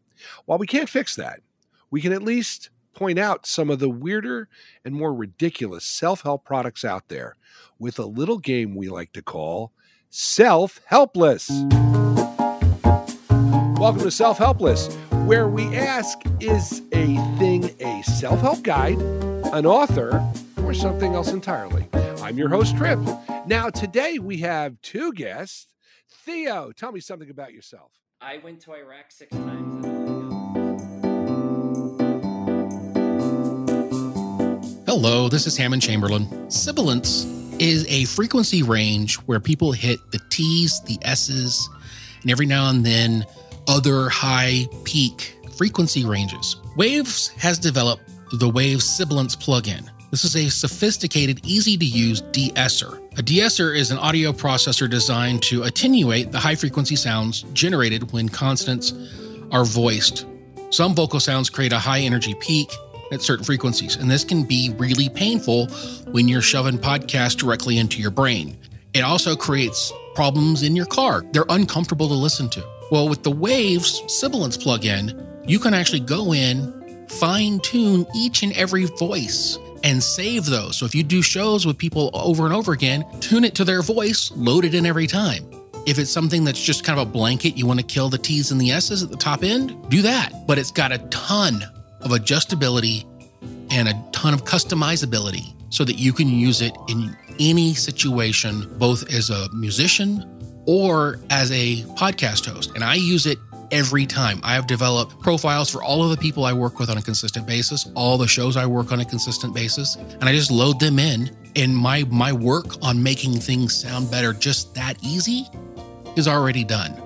While 0.45 0.59
we 0.59 0.67
can't 0.67 0.87
fix 0.87 1.15
that, 1.15 1.39
we 1.89 2.01
can 2.01 2.13
at 2.13 2.21
least 2.21 2.69
point 2.99 3.17
out 3.17 3.45
some 3.45 3.69
of 3.69 3.79
the 3.79 3.89
weirder 3.89 4.49
and 4.83 4.93
more 4.93 5.13
ridiculous 5.13 5.85
self 5.85 6.23
help 6.23 6.43
products 6.43 6.83
out 6.83 7.07
there 7.07 7.37
with 7.79 7.97
a 7.97 8.05
little 8.05 8.37
game 8.37 8.75
we 8.75 8.89
like 8.89 9.13
to 9.13 9.21
call 9.21 9.71
Self 10.09 10.81
Helpless. 10.85 11.49
Welcome 13.79 14.01
to 14.01 14.11
Self 14.11 14.37
Helpless, 14.37 14.93
where 15.25 15.47
we 15.47 15.73
ask 15.77 16.19
Is 16.41 16.81
a 16.91 17.15
thing 17.37 17.73
a 17.79 18.03
self 18.03 18.41
help 18.41 18.63
guide, 18.63 18.99
an 18.99 19.65
author, 19.65 20.21
or 20.61 20.73
something 20.73 21.15
else 21.15 21.31
entirely? 21.31 21.87
I'm 22.21 22.37
your 22.37 22.49
host, 22.49 22.75
Trip. 22.75 22.99
Now, 23.45 23.69
today 23.69 24.19
we 24.19 24.39
have 24.39 24.75
two 24.81 25.13
guests. 25.13 25.67
Theo, 26.25 26.73
tell 26.73 26.91
me 26.91 26.99
something 26.99 27.29
about 27.29 27.53
yourself. 27.53 27.91
I 28.19 28.39
went 28.43 28.59
to 28.63 28.73
Iraq 28.73 29.05
six 29.09 29.33
times. 29.33 29.98
Hello, 34.89 35.29
this 35.29 35.45
is 35.45 35.55
Hammond 35.55 35.83
Chamberlain. 35.83 36.49
Sibilance 36.49 37.25
is 37.59 37.85
a 37.89 38.05
frequency 38.05 38.63
range 38.63 39.17
where 39.27 39.39
people 39.39 39.71
hit 39.71 39.99
the 40.09 40.19
T's, 40.31 40.81
the 40.81 40.97
S's, 41.03 41.69
and 42.23 42.31
every 42.31 42.47
now 42.47 42.71
and 42.71 42.83
then 42.83 43.23
other 43.67 44.09
high 44.09 44.65
peak 44.85 45.37
frequency 45.55 46.05
ranges. 46.05 46.55
Waves 46.75 47.27
has 47.37 47.59
developed 47.59 48.01
the 48.39 48.49
Waves 48.49 48.83
Sibilance 48.83 49.35
plugin. 49.35 49.87
This 50.09 50.25
is 50.25 50.35
a 50.35 50.49
sophisticated, 50.49 51.39
easy 51.45 51.77
to 51.77 51.85
use 51.85 52.21
de-esser. 52.21 52.99
A 53.15 53.21
de-esser 53.21 53.75
is 53.75 53.91
an 53.91 53.99
audio 53.99 54.31
processor 54.31 54.89
designed 54.89 55.43
to 55.43 55.61
attenuate 55.61 56.31
the 56.31 56.39
high 56.39 56.55
frequency 56.55 56.95
sounds 56.95 57.43
generated 57.53 58.11
when 58.11 58.27
consonants 58.27 58.93
are 59.51 59.65
voiced. 59.65 60.25
Some 60.71 60.95
vocal 60.95 61.19
sounds 61.19 61.47
create 61.47 61.73
a 61.73 61.77
high 61.77 61.99
energy 61.99 62.33
peak 62.39 62.71
at 63.11 63.21
certain 63.21 63.45
frequencies, 63.45 63.95
and 63.95 64.09
this 64.09 64.23
can 64.23 64.43
be 64.43 64.73
really 64.77 65.09
painful 65.09 65.67
when 66.11 66.27
you're 66.27 66.41
shoving 66.41 66.77
podcasts 66.77 67.37
directly 67.37 67.77
into 67.77 68.01
your 68.01 68.11
brain. 68.11 68.57
It 68.93 69.01
also 69.01 69.35
creates 69.35 69.93
problems 70.15 70.63
in 70.63 70.75
your 70.75 70.85
car. 70.85 71.23
They're 71.31 71.45
uncomfortable 71.49 72.07
to 72.07 72.13
listen 72.13 72.49
to. 72.49 72.63
Well, 72.91 73.07
with 73.07 73.23
the 73.23 73.31
Waves 73.31 74.01
Sibilance 74.07 74.57
plugin, 74.57 75.47
you 75.47 75.59
can 75.59 75.73
actually 75.73 75.99
go 75.99 76.33
in, 76.33 77.07
fine 77.07 77.59
tune 77.59 78.05
each 78.15 78.43
and 78.43 78.51
every 78.53 78.85
voice, 78.85 79.59
and 79.83 80.01
save 80.03 80.45
those. 80.45 80.77
So 80.77 80.85
if 80.85 80.95
you 80.95 81.03
do 81.03 81.21
shows 81.21 81.65
with 81.65 81.77
people 81.77 82.09
over 82.13 82.45
and 82.45 82.53
over 82.53 82.73
again, 82.73 83.05
tune 83.19 83.43
it 83.43 83.55
to 83.55 83.63
their 83.63 83.81
voice, 83.81 84.31
load 84.31 84.65
it 84.65 84.73
in 84.73 84.85
every 84.85 85.07
time. 85.07 85.49
If 85.85 85.97
it's 85.97 86.11
something 86.11 86.43
that's 86.43 86.61
just 86.61 86.83
kind 86.83 86.99
of 86.99 87.07
a 87.07 87.11
blanket, 87.11 87.57
you 87.57 87.65
want 87.65 87.79
to 87.79 87.85
kill 87.85 88.09
the 88.09 88.17
T's 88.17 88.51
and 88.51 88.59
the 88.59 88.71
S's 88.71 89.01
at 89.01 89.09
the 89.09 89.17
top 89.17 89.43
end, 89.43 89.89
do 89.89 90.01
that. 90.01 90.45
But 90.45 90.57
it's 90.57 90.71
got 90.71 90.91
a 90.91 90.97
ton 91.09 91.63
of 92.01 92.11
adjustability 92.11 93.05
and 93.71 93.87
a 93.87 94.03
ton 94.11 94.33
of 94.33 94.43
customizability 94.43 95.53
so 95.69 95.83
that 95.83 95.97
you 95.97 96.13
can 96.13 96.27
use 96.27 96.61
it 96.61 96.75
in 96.87 97.15
any 97.39 97.73
situation, 97.73 98.67
both 98.77 99.13
as 99.13 99.29
a 99.29 99.47
musician 99.53 100.25
or 100.65 101.19
as 101.29 101.51
a 101.51 101.77
podcast 101.95 102.45
host. 102.45 102.71
And 102.75 102.83
I 102.83 102.95
use 102.95 103.25
it 103.25 103.37
every 103.71 104.05
time. 104.05 104.39
I 104.43 104.53
have 104.53 104.67
developed 104.67 105.19
profiles 105.21 105.69
for 105.69 105.83
all 105.83 106.03
of 106.03 106.09
the 106.09 106.17
people 106.17 106.45
I 106.45 106.53
work 106.53 106.79
with 106.79 106.89
on 106.89 106.97
a 106.97 107.01
consistent 107.01 107.45
basis, 107.45 107.89
all 107.95 108.17
the 108.17 108.27
shows 108.27 108.57
I 108.57 108.65
work 108.65 108.91
on 108.91 108.99
a 108.99 109.05
consistent 109.05 109.53
basis, 109.53 109.95
and 109.95 110.23
I 110.23 110.33
just 110.33 110.51
load 110.51 110.79
them 110.79 110.99
in. 110.99 111.35
And 111.55 111.75
my 111.75 112.03
my 112.05 112.31
work 112.31 112.65
on 112.83 113.01
making 113.01 113.33
things 113.33 113.75
sound 113.75 114.11
better 114.11 114.33
just 114.33 114.75
that 114.75 114.97
easy 115.03 115.47
is 116.15 116.27
already 116.27 116.63
done. 116.63 117.01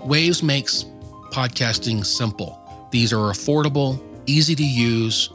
Waves 0.00 0.42
makes 0.42 0.84
podcasting 1.30 2.04
simple. 2.04 2.60
These 2.90 3.12
are 3.12 3.30
affordable, 3.30 4.00
easy 4.26 4.54
to 4.54 4.64
use, 4.64 5.30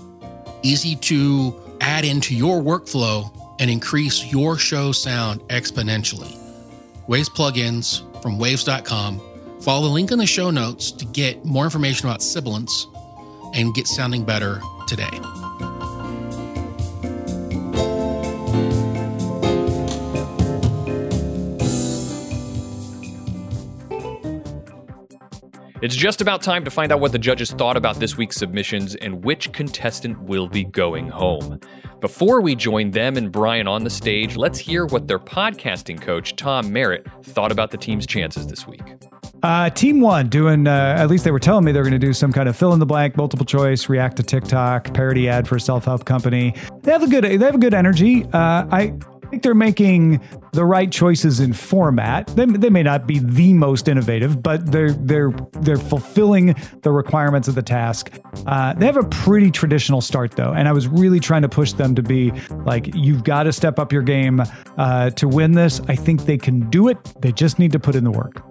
easy 0.63 0.95
to 0.97 1.55
add 1.81 2.05
into 2.05 2.35
your 2.35 2.61
workflow 2.61 3.31
and 3.59 3.69
increase 3.69 4.31
your 4.31 4.57
show 4.57 4.91
sound 4.91 5.41
exponentially. 5.49 6.37
Waves 7.07 7.29
plugins 7.29 8.01
from 8.21 8.37
waves.com. 8.37 9.21
Follow 9.61 9.87
the 9.87 9.93
link 9.93 10.11
in 10.11 10.17
the 10.17 10.25
show 10.25 10.49
notes 10.49 10.91
to 10.91 11.05
get 11.05 11.43
more 11.45 11.65
information 11.65 12.07
about 12.07 12.21
sibilance 12.21 12.87
and 13.53 13.73
get 13.73 13.87
sounding 13.87 14.23
better 14.23 14.61
today. 14.87 15.09
It's 25.82 25.95
just 25.95 26.21
about 26.21 26.43
time 26.43 26.63
to 26.63 26.69
find 26.69 26.91
out 26.91 26.99
what 26.99 27.11
the 27.11 27.17
judges 27.17 27.49
thought 27.49 27.75
about 27.75 27.99
this 27.99 28.15
week's 28.15 28.36
submissions 28.36 28.93
and 28.93 29.25
which 29.25 29.51
contestant 29.51 30.21
will 30.21 30.47
be 30.47 30.63
going 30.63 31.09
home. 31.09 31.59
Before 31.99 32.39
we 32.39 32.53
join 32.53 32.91
them 32.91 33.17
and 33.17 33.32
Brian 33.32 33.67
on 33.67 33.84
the 33.84 33.89
stage, 33.89 34.38
let's 34.38 34.59
hear 34.59 34.86
what 34.86 35.07
their 35.07 35.17
podcasting 35.17 35.99
coach, 35.99 36.36
Tom 36.36 36.71
Merritt, 36.71 37.07
thought 37.23 37.51
about 37.51 37.71
the 37.71 37.77
team's 37.77 38.05
chances 38.05 38.45
this 38.45 38.67
week. 38.67 38.84
Uh, 39.41 39.71
team 39.71 40.01
one 40.01 40.29
doing, 40.29 40.67
uh, 40.67 40.95
at 40.99 41.09
least 41.09 41.23
they 41.23 41.32
were 41.32 41.39
telling 41.39 41.65
me 41.65 41.71
they're 41.71 41.82
going 41.82 41.91
to 41.93 41.97
do 41.97 42.13
some 42.13 42.32
kind 42.32 42.47
of 42.47 42.55
fill 42.55 42.73
in 42.73 42.79
the 42.79 42.86
blank, 42.86 43.17
multiple 43.17 43.45
choice, 43.45 43.89
react 43.89 44.17
to 44.17 44.23
TikTok, 44.23 44.93
parody 44.93 45.27
ad 45.27 45.47
for 45.47 45.55
a 45.55 45.59
self 45.59 45.86
help 45.86 46.05
company. 46.05 46.53
They 46.84 46.91
have 46.91 47.01
a 47.01 47.07
good, 47.07 47.23
they 47.23 47.43
have 47.43 47.55
a 47.55 47.59
good 47.59 47.73
energy. 47.73 48.25
Uh, 48.25 48.67
I, 48.71 48.93
think 49.32 49.43
they're 49.43 49.55
making 49.55 50.21
the 50.51 50.65
right 50.65 50.91
choices 50.91 51.39
in 51.39 51.53
format. 51.53 52.27
They, 52.27 52.45
they 52.45 52.69
may 52.69 52.84
not 52.84 53.07
be 53.07 53.19
the 53.19 53.53
most 53.53 53.88
innovative, 53.88 54.43
but 54.43 54.71
they're 54.71 54.91
they're 54.91 55.34
they're 55.61 55.77
fulfilling 55.77 56.55
the 56.82 56.91
requirements 56.91 57.47
of 57.47 57.55
the 57.55 57.61
task. 57.61 58.11
Uh, 58.45 58.73
they 58.73 58.86
have 58.86 58.97
a 58.97 59.07
pretty 59.07 59.49
traditional 59.49 60.01
start 60.01 60.32
though, 60.32 60.51
and 60.51 60.67
I 60.67 60.73
was 60.73 60.88
really 60.88 61.19
trying 61.19 61.43
to 61.43 61.49
push 61.49 61.71
them 61.73 61.95
to 61.95 62.03
be 62.03 62.32
like, 62.65 62.93
you've 62.93 63.23
got 63.23 63.43
to 63.43 63.53
step 63.53 63.79
up 63.79 63.93
your 63.93 64.03
game 64.03 64.43
uh, 64.77 65.09
to 65.11 65.27
win 65.27 65.53
this. 65.53 65.79
I 65.88 65.95
think 65.95 66.25
they 66.25 66.38
can 66.38 66.69
do 66.69 66.89
it. 66.89 66.97
They 67.21 67.32
just 67.32 67.57
need 67.57 67.71
to 67.71 67.79
put 67.79 67.95
in 67.95 68.03
the 68.03 68.11
work. 68.11 68.43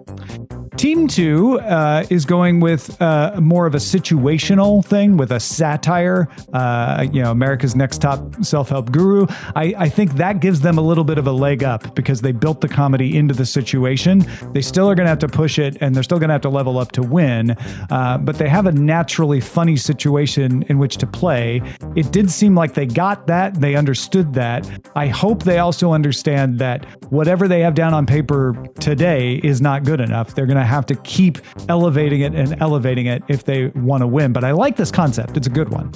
Team 0.77 1.05
two 1.05 1.59
uh, 1.59 2.05
is 2.09 2.23
going 2.23 2.61
with 2.61 2.99
uh, 3.01 3.37
more 3.41 3.65
of 3.65 3.75
a 3.75 3.77
situational 3.77 4.83
thing 4.83 5.17
with 5.17 5.31
a 5.33 5.39
satire. 5.39 6.29
Uh, 6.53 7.05
you 7.11 7.21
know, 7.21 7.29
America's 7.29 7.75
Next 7.75 7.97
Top 7.99 8.43
Self 8.43 8.69
Help 8.69 8.89
Guru. 8.89 9.27
I, 9.53 9.75
I, 9.77 9.89
think 9.89 10.13
that 10.13 10.39
gives 10.39 10.61
them 10.61 10.77
a 10.77 10.81
little 10.81 11.03
bit 11.03 11.17
of 11.17 11.27
a 11.27 11.31
leg 11.31 11.61
up 11.61 11.93
because 11.93 12.21
they 12.21 12.31
built 12.31 12.61
the 12.61 12.69
comedy 12.69 13.17
into 13.17 13.33
the 13.33 13.45
situation. 13.45 14.25
They 14.53 14.61
still 14.61 14.89
are 14.89 14.95
going 14.95 15.05
to 15.05 15.09
have 15.09 15.19
to 15.19 15.27
push 15.27 15.59
it 15.59 15.77
and 15.81 15.93
they're 15.93 16.03
still 16.03 16.19
going 16.19 16.29
to 16.29 16.33
have 16.33 16.41
to 16.43 16.49
level 16.49 16.79
up 16.79 16.93
to 16.93 17.01
win. 17.01 17.51
Uh, 17.89 18.17
but 18.17 18.37
they 18.37 18.47
have 18.47 18.65
a 18.65 18.71
naturally 18.71 19.41
funny 19.41 19.75
situation 19.75 20.63
in 20.69 20.79
which 20.79 20.95
to 20.97 21.07
play. 21.07 21.61
It 21.97 22.13
did 22.13 22.31
seem 22.31 22.55
like 22.55 22.75
they 22.75 22.85
got 22.85 23.27
that, 23.27 23.59
they 23.59 23.75
understood 23.75 24.33
that. 24.35 24.69
I 24.95 25.07
hope 25.07 25.43
they 25.43 25.59
also 25.59 25.91
understand 25.91 26.59
that 26.59 26.85
whatever 27.11 27.49
they 27.49 27.59
have 27.59 27.75
down 27.75 27.93
on 27.93 28.05
paper 28.05 28.55
today 28.79 29.41
is 29.43 29.61
not 29.61 29.83
good 29.83 29.99
enough. 29.99 30.33
They're 30.33 30.45
going 30.45 30.57
to 30.57 30.60
have 30.63 30.85
to 30.87 30.95
keep 30.95 31.39
elevating 31.69 32.21
it 32.21 32.33
and 32.33 32.59
elevating 32.61 33.05
it 33.05 33.23
if 33.27 33.45
they 33.45 33.67
want 33.67 34.01
to 34.01 34.07
win. 34.07 34.33
But 34.33 34.43
I 34.43 34.51
like 34.51 34.75
this 34.75 34.91
concept, 34.91 35.37
it's 35.37 35.47
a 35.47 35.51
good 35.51 35.69
one. 35.69 35.91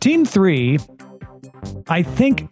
Team 0.00 0.24
three, 0.24 0.78
I 1.88 2.02
think, 2.02 2.48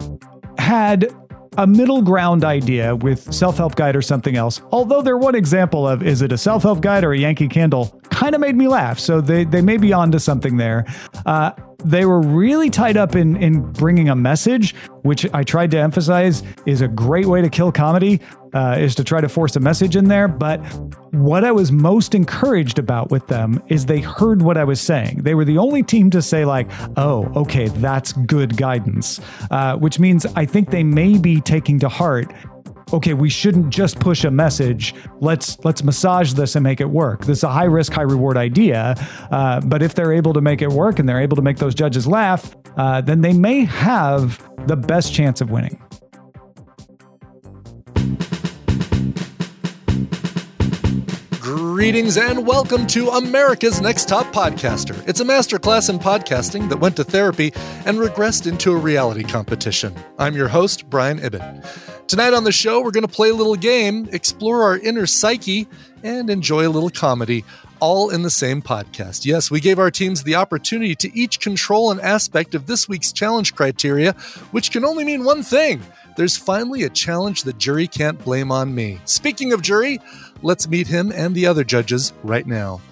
had 0.58 1.12
a 1.58 1.66
middle 1.66 2.00
ground 2.00 2.44
idea 2.44 2.94
with 2.96 3.32
self 3.34 3.56
help 3.56 3.74
guide 3.74 3.96
or 3.96 4.02
something 4.02 4.36
else. 4.36 4.62
Although 4.70 5.02
their 5.02 5.16
one 5.16 5.34
example 5.34 5.86
of 5.86 6.02
is 6.02 6.22
it 6.22 6.32
a 6.32 6.38
self 6.38 6.62
help 6.62 6.80
guide 6.80 7.04
or 7.04 7.12
a 7.12 7.18
Yankee 7.18 7.48
Candle 7.48 8.00
kind 8.10 8.34
of 8.34 8.40
made 8.40 8.56
me 8.56 8.68
laugh. 8.68 8.98
So 8.98 9.20
they, 9.20 9.44
they 9.44 9.62
may 9.62 9.76
be 9.76 9.92
onto 9.92 10.18
something 10.18 10.56
there. 10.56 10.84
Uh, 11.26 11.52
they 11.84 12.04
were 12.04 12.20
really 12.20 12.70
tied 12.70 12.96
up 12.96 13.16
in 13.16 13.36
in 13.36 13.62
bringing 13.72 14.10
a 14.10 14.16
message, 14.16 14.74
which 15.02 15.26
I 15.32 15.42
tried 15.42 15.70
to 15.72 15.78
emphasize 15.78 16.42
is 16.66 16.82
a 16.82 16.88
great 16.88 17.26
way 17.26 17.40
to 17.40 17.48
kill 17.48 17.72
comedy, 17.72 18.20
uh, 18.52 18.76
is 18.78 18.94
to 18.96 19.04
try 19.04 19.20
to 19.20 19.28
force 19.28 19.56
a 19.56 19.60
message 19.60 19.96
in 19.96 20.06
there. 20.06 20.28
But 20.28 20.58
what 21.12 21.44
I 21.44 21.52
was 21.52 21.72
most 21.72 22.14
encouraged 22.14 22.78
about 22.78 23.10
with 23.10 23.26
them 23.26 23.62
is 23.68 23.86
they 23.86 24.00
heard 24.00 24.42
what 24.42 24.56
I 24.56 24.64
was 24.64 24.80
saying. 24.80 25.22
They 25.22 25.34
were 25.34 25.44
the 25.44 25.58
only 25.58 25.82
team 25.82 26.10
to 26.10 26.22
say 26.22 26.44
like, 26.44 26.70
"Oh, 26.96 27.30
okay, 27.36 27.68
that's 27.68 28.12
good 28.12 28.56
guidance," 28.56 29.20
uh, 29.50 29.76
which 29.76 29.98
means 29.98 30.26
I 30.36 30.46
think 30.46 30.70
they 30.70 30.84
may 30.84 31.18
be 31.18 31.40
taking 31.40 31.78
to 31.80 31.88
heart 31.88 32.32
okay, 32.92 33.14
we 33.14 33.28
shouldn't 33.28 33.70
just 33.70 34.00
push 34.00 34.24
a 34.24 34.30
message. 34.30 34.94
Let's 35.20 35.58
let's 35.64 35.82
massage 35.82 36.32
this 36.34 36.56
and 36.56 36.62
make 36.62 36.80
it 36.80 36.90
work. 36.90 37.24
This 37.24 37.38
is 37.38 37.44
a 37.44 37.50
high 37.50 37.64
risk, 37.64 37.92
high 37.92 38.02
reward 38.02 38.36
idea. 38.36 38.94
Uh, 39.30 39.60
but 39.60 39.82
if 39.82 39.94
they're 39.94 40.12
able 40.12 40.32
to 40.32 40.40
make 40.40 40.62
it 40.62 40.70
work 40.70 40.98
and 40.98 41.08
they're 41.08 41.20
able 41.20 41.36
to 41.36 41.42
make 41.42 41.58
those 41.58 41.74
judges 41.74 42.06
laugh, 42.06 42.54
uh, 42.76 43.00
then 43.00 43.20
they 43.20 43.32
may 43.32 43.64
have 43.64 44.42
the 44.66 44.76
best 44.76 45.14
chance 45.14 45.40
of 45.40 45.50
winning. 45.50 45.80
Greetings 51.80 52.18
and 52.18 52.46
welcome 52.46 52.86
to 52.88 53.08
America's 53.08 53.80
Next 53.80 54.06
Top 54.06 54.26
Podcaster. 54.34 55.02
It's 55.08 55.20
a 55.20 55.24
masterclass 55.24 55.88
in 55.88 55.98
podcasting 55.98 56.68
that 56.68 56.76
went 56.76 56.94
to 56.96 57.04
therapy 57.04 57.54
and 57.86 57.96
regressed 57.96 58.46
into 58.46 58.72
a 58.72 58.76
reality 58.76 59.22
competition. 59.22 59.94
I'm 60.18 60.36
your 60.36 60.48
host, 60.48 60.90
Brian 60.90 61.18
Ibbott. 61.20 61.64
Tonight 62.06 62.34
on 62.34 62.44
the 62.44 62.52
show, 62.52 62.82
we're 62.82 62.90
going 62.90 63.06
to 63.06 63.08
play 63.08 63.30
a 63.30 63.34
little 63.34 63.56
game, 63.56 64.10
explore 64.12 64.64
our 64.64 64.76
inner 64.76 65.06
psyche, 65.06 65.68
and 66.02 66.28
enjoy 66.28 66.68
a 66.68 66.68
little 66.68 66.90
comedy, 66.90 67.46
all 67.80 68.10
in 68.10 68.24
the 68.24 68.30
same 68.30 68.60
podcast. 68.60 69.24
Yes, 69.24 69.50
we 69.50 69.58
gave 69.58 69.78
our 69.78 69.90
teams 69.90 70.22
the 70.22 70.34
opportunity 70.34 70.94
to 70.96 71.18
each 71.18 71.40
control 71.40 71.90
an 71.90 72.00
aspect 72.00 72.54
of 72.54 72.66
this 72.66 72.90
week's 72.90 73.10
challenge 73.10 73.54
criteria, 73.54 74.12
which 74.50 74.70
can 74.70 74.84
only 74.84 75.02
mean 75.02 75.24
one 75.24 75.42
thing. 75.42 75.80
There's 76.20 76.36
finally 76.36 76.82
a 76.82 76.90
challenge 76.90 77.44
the 77.44 77.54
jury 77.54 77.86
can't 77.86 78.22
blame 78.22 78.52
on 78.52 78.74
me. 78.74 79.00
Speaking 79.06 79.54
of 79.54 79.62
jury, 79.62 79.98
let's 80.42 80.68
meet 80.68 80.86
him 80.86 81.10
and 81.16 81.34
the 81.34 81.46
other 81.46 81.64
judges 81.64 82.12
right 82.22 82.46
now. 82.46 82.82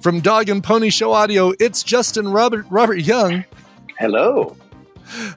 From 0.00 0.20
Dog 0.20 0.48
and 0.48 0.64
Pony 0.64 0.88
Show 0.88 1.12
Audio, 1.12 1.52
it's 1.60 1.82
Justin 1.82 2.28
Robert 2.28 2.64
Robert 2.70 3.00
Young. 3.00 3.44
Hello. 3.98 4.56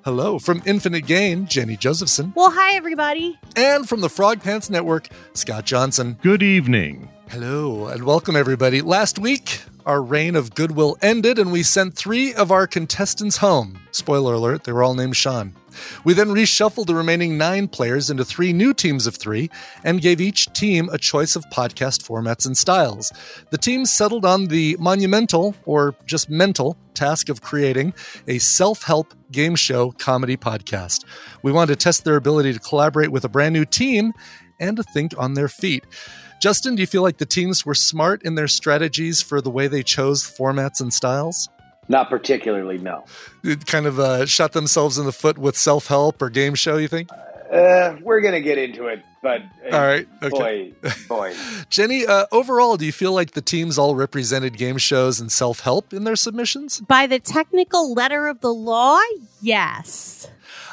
Hello 0.06 0.40
from 0.40 0.62
Infinite 0.66 1.06
Gain, 1.08 1.46
Jenny 1.46 1.76
Josephson. 1.76 2.32
Well, 2.38 2.52
hi, 2.52 2.78
everybody. 2.78 3.38
And 3.58 3.86
from 3.86 4.00
the 4.00 4.08
Frog 4.08 4.42
Pants 4.42 4.70
Network, 4.70 5.10
Scott 5.34 5.66
Johnson. 5.66 6.20
Good 6.22 6.44
evening. 6.44 7.10
Hello, 7.32 7.88
and 7.88 8.04
welcome, 8.04 8.36
everybody. 8.36 8.82
Last 8.82 9.18
week, 9.18 9.62
our 9.86 10.02
reign 10.02 10.36
of 10.36 10.54
goodwill 10.54 10.98
ended, 11.02 11.40
and 11.40 11.50
we 11.50 11.64
sent 11.64 11.96
three 11.96 12.34
of 12.34 12.52
our 12.52 12.68
contestants 12.68 13.38
home. 13.38 13.80
Spoiler 13.92 14.34
alert, 14.34 14.66
they 14.66 14.74
were 14.74 14.84
all 14.84 14.96
named 14.96 15.16
Sean. 15.16 15.56
We 16.04 16.14
then 16.14 16.28
reshuffled 16.28 16.88
the 16.88 16.94
remaining 16.94 17.38
nine 17.38 17.70
players 17.70 18.10
into 18.10 18.26
three 18.26 18.52
new 18.52 18.74
teams 18.74 19.08
of 19.08 19.16
three 19.16 19.50
and 19.86 20.02
gave 20.02 20.20
each 20.20 20.52
team 20.52 20.90
a 20.90 20.98
choice 20.98 21.38
of 21.38 21.46
podcast 21.54 22.06
formats 22.06 22.46
and 22.46 22.58
styles. 22.58 23.14
The 23.50 23.58
teams 23.58 23.90
settled 23.90 24.26
on 24.26 24.48
the 24.48 24.76
monumental, 24.78 25.56
or 25.64 25.96
just 26.06 26.30
mental, 26.30 26.76
task 26.96 27.30
of 27.30 27.42
creating 27.42 27.94
a 28.28 28.40
self 28.40 28.84
help 28.84 29.14
game 29.32 29.56
show 29.56 29.92
comedy 29.92 30.36
podcast. 30.36 31.06
We 31.44 31.54
wanted 31.54 31.80
to 31.80 31.82
test 31.82 32.04
their 32.04 32.18
ability 32.18 32.52
to 32.52 32.60
collaborate 32.60 33.14
with 33.14 33.24
a 33.24 33.30
brand 33.30 33.54
new 33.54 33.64
team 33.64 34.12
and 34.60 34.76
to 34.76 34.84
think 34.84 35.14
on 35.18 35.36
their 35.36 35.48
feet. 35.48 35.86
Justin, 36.42 36.74
do 36.74 36.82
you 36.82 36.88
feel 36.88 37.04
like 37.04 37.18
the 37.18 37.26
teams 37.28 37.68
were 37.68 37.76
smart 37.76 38.24
in 38.24 38.34
their 38.34 38.48
strategies 38.48 39.22
for 39.22 39.42
the 39.42 39.52
way 39.52 39.68
they 39.68 39.84
chose 39.84 40.24
formats 40.24 40.82
and 40.82 40.92
styles? 40.92 41.48
Not 41.88 42.10
particularly, 42.10 42.80
no. 42.80 43.06
It 43.44 43.68
kind 43.68 43.86
of 43.86 44.00
uh, 44.00 44.26
shot 44.26 44.54
themselves 44.54 44.98
in 44.98 45.06
the 45.06 45.12
foot 45.12 45.38
with 45.38 45.56
self 45.56 45.86
help 45.86 46.20
or 46.20 46.32
game 46.32 46.56
show, 46.56 46.78
you 46.78 46.88
think? 46.88 47.10
Uh, 47.52 47.98
we're 48.02 48.22
going 48.22 48.34
to 48.34 48.42
get 48.42 48.58
into 48.58 48.88
it, 48.88 49.04
but 49.22 49.42
uh, 49.72 49.76
all 49.76 49.86
right, 49.86 50.08
okay. 50.24 50.74
boy, 50.82 50.90
boy. 51.08 51.36
Jenny, 51.70 52.08
uh, 52.08 52.26
overall, 52.32 52.76
do 52.76 52.88
you 52.88 52.92
feel 52.92 53.14
like 53.14 53.32
the 53.32 53.42
teams 53.42 53.78
all 53.78 53.94
represented 53.94 54.58
game 54.58 54.80
shows 54.80 55.20
and 55.20 55.32
self 55.32 55.60
help 55.60 55.94
in 55.94 56.06
their 56.06 56.16
submissions? 56.16 56.82
By 56.82 57.06
the 57.06 57.20
technical 57.20 57.94
letter 57.94 58.28
of 58.28 58.42
the 58.42 58.54
law, 58.54 59.00
yes. 59.42 60.28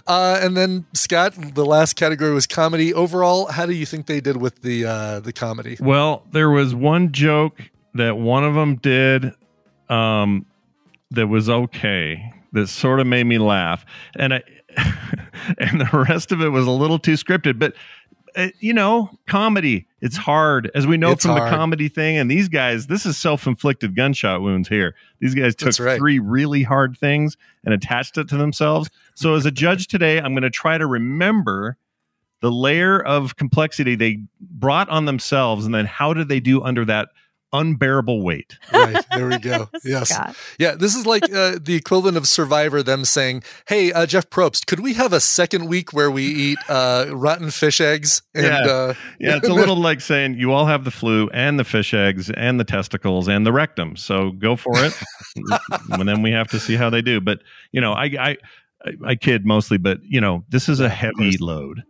Uh, 0.08 0.40
and 0.40 0.56
then 0.56 0.86
Scott, 0.94 1.34
the 1.54 1.66
last 1.66 1.94
category 1.94 2.32
was 2.32 2.46
comedy. 2.46 2.94
Overall, 2.94 3.46
how 3.46 3.66
do 3.66 3.74
you 3.74 3.84
think 3.84 4.06
they 4.06 4.20
did 4.20 4.38
with 4.38 4.62
the 4.62 4.86
uh, 4.86 5.20
the 5.20 5.34
comedy? 5.34 5.76
Well, 5.78 6.24
there 6.32 6.48
was 6.48 6.74
one 6.74 7.12
joke 7.12 7.60
that 7.92 8.16
one 8.16 8.42
of 8.42 8.54
them 8.54 8.76
did 8.76 9.34
um, 9.90 10.46
that 11.10 11.26
was 11.26 11.50
okay. 11.50 12.32
That 12.52 12.68
sort 12.68 13.00
of 13.00 13.06
made 13.06 13.24
me 13.24 13.36
laugh, 13.36 13.84
and 14.18 14.32
I, 14.32 14.42
and 15.58 15.78
the 15.78 16.06
rest 16.08 16.32
of 16.32 16.40
it 16.40 16.48
was 16.48 16.66
a 16.66 16.70
little 16.70 16.98
too 16.98 17.12
scripted. 17.12 17.58
But 17.58 17.74
uh, 18.34 18.48
you 18.60 18.72
know, 18.72 19.10
comedy, 19.26 19.86
it's 20.00 20.16
hard, 20.16 20.70
as 20.74 20.86
we 20.86 20.96
know 20.96 21.12
it's 21.12 21.24
from 21.24 21.36
hard. 21.36 21.52
the 21.52 21.56
comedy 21.56 21.88
thing. 21.88 22.16
And 22.16 22.30
these 22.30 22.48
guys, 22.48 22.86
this 22.86 23.04
is 23.04 23.18
self 23.18 23.46
inflicted 23.46 23.96
gunshot 23.96 24.42
wounds 24.42 24.68
here. 24.68 24.94
These 25.20 25.34
guys 25.34 25.54
took 25.54 25.78
right. 25.78 25.98
three 25.98 26.18
really 26.18 26.62
hard 26.62 26.96
things 26.96 27.36
and 27.64 27.74
attached 27.74 28.16
it 28.16 28.28
to 28.28 28.36
themselves. 28.36 28.90
So, 29.18 29.34
as 29.34 29.44
a 29.46 29.50
judge 29.50 29.88
today, 29.88 30.18
I'm 30.20 30.32
going 30.32 30.44
to 30.44 30.50
try 30.50 30.78
to 30.78 30.86
remember 30.86 31.76
the 32.40 32.52
layer 32.52 33.00
of 33.00 33.34
complexity 33.34 33.96
they 33.96 34.20
brought 34.40 34.88
on 34.90 35.06
themselves 35.06 35.66
and 35.66 35.74
then 35.74 35.86
how 35.86 36.14
did 36.14 36.28
they 36.28 36.38
do 36.38 36.62
under 36.62 36.84
that 36.84 37.08
unbearable 37.52 38.22
weight. 38.22 38.58
Right. 38.72 39.04
There 39.10 39.26
we 39.26 39.38
go. 39.38 39.70
yes. 39.84 40.12
Yeah. 40.58 40.76
This 40.76 40.94
is 40.94 41.06
like 41.06 41.24
uh, 41.32 41.58
the 41.60 41.74
equivalent 41.74 42.16
of 42.16 42.28
Survivor, 42.28 42.82
them 42.82 43.04
saying, 43.04 43.42
Hey, 43.66 43.90
uh, 43.90 44.06
Jeff 44.06 44.28
Probst, 44.30 44.66
could 44.66 44.80
we 44.80 44.92
have 44.94 45.12
a 45.12 45.20
second 45.20 45.66
week 45.66 45.92
where 45.92 46.10
we 46.10 46.24
eat 46.24 46.58
uh, 46.68 47.06
rotten 47.10 47.50
fish 47.50 47.80
eggs? 47.80 48.22
And, 48.34 48.44
yeah. 48.44 48.60
Uh, 48.60 48.94
yeah. 49.18 49.36
It's 49.38 49.48
a 49.48 49.54
little 49.54 49.76
like 49.76 50.00
saying 50.00 50.34
you 50.34 50.52
all 50.52 50.66
have 50.66 50.84
the 50.84 50.90
flu 50.90 51.28
and 51.32 51.58
the 51.58 51.64
fish 51.64 51.94
eggs 51.94 52.30
and 52.30 52.60
the 52.60 52.64
testicles 52.64 53.28
and 53.28 53.46
the 53.46 53.52
rectum. 53.52 53.96
So 53.96 54.30
go 54.32 54.54
for 54.54 54.74
it. 54.76 54.94
and 55.90 56.08
then 56.08 56.22
we 56.22 56.30
have 56.32 56.48
to 56.48 56.60
see 56.60 56.76
how 56.76 56.90
they 56.90 57.02
do. 57.02 57.20
But, 57.20 57.40
you 57.72 57.80
know, 57.80 57.94
I, 57.94 58.04
I, 58.04 58.36
I 59.04 59.14
kid 59.16 59.44
mostly, 59.44 59.78
but, 59.78 59.98
you 60.02 60.20
know, 60.20 60.44
this 60.48 60.68
is 60.68 60.80
a 60.80 60.88
heavy 60.88 61.36
load. 61.38 61.82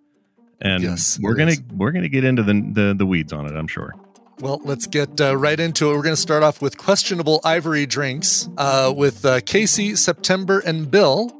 And 0.60 0.82
yes, 0.82 1.20
we're 1.22 1.34
gonna 1.34 1.54
we're 1.72 1.92
gonna 1.92 2.08
get 2.08 2.24
into 2.24 2.42
the, 2.42 2.54
the 2.72 2.94
the 2.98 3.06
weeds 3.06 3.32
on 3.32 3.46
it, 3.46 3.56
I'm 3.56 3.68
sure. 3.68 3.94
Well, 4.40 4.60
let's 4.64 4.86
get 4.86 5.20
uh, 5.20 5.36
right 5.36 5.58
into 5.58 5.90
it. 5.90 5.96
We're 5.96 6.02
going 6.02 6.14
to 6.14 6.20
start 6.20 6.44
off 6.44 6.62
with 6.62 6.78
questionable 6.78 7.40
ivory 7.42 7.86
drinks 7.86 8.48
uh, 8.56 8.92
with 8.96 9.24
uh, 9.24 9.40
Casey, 9.40 9.96
September, 9.96 10.60
and 10.60 10.88
Bill. 10.88 11.32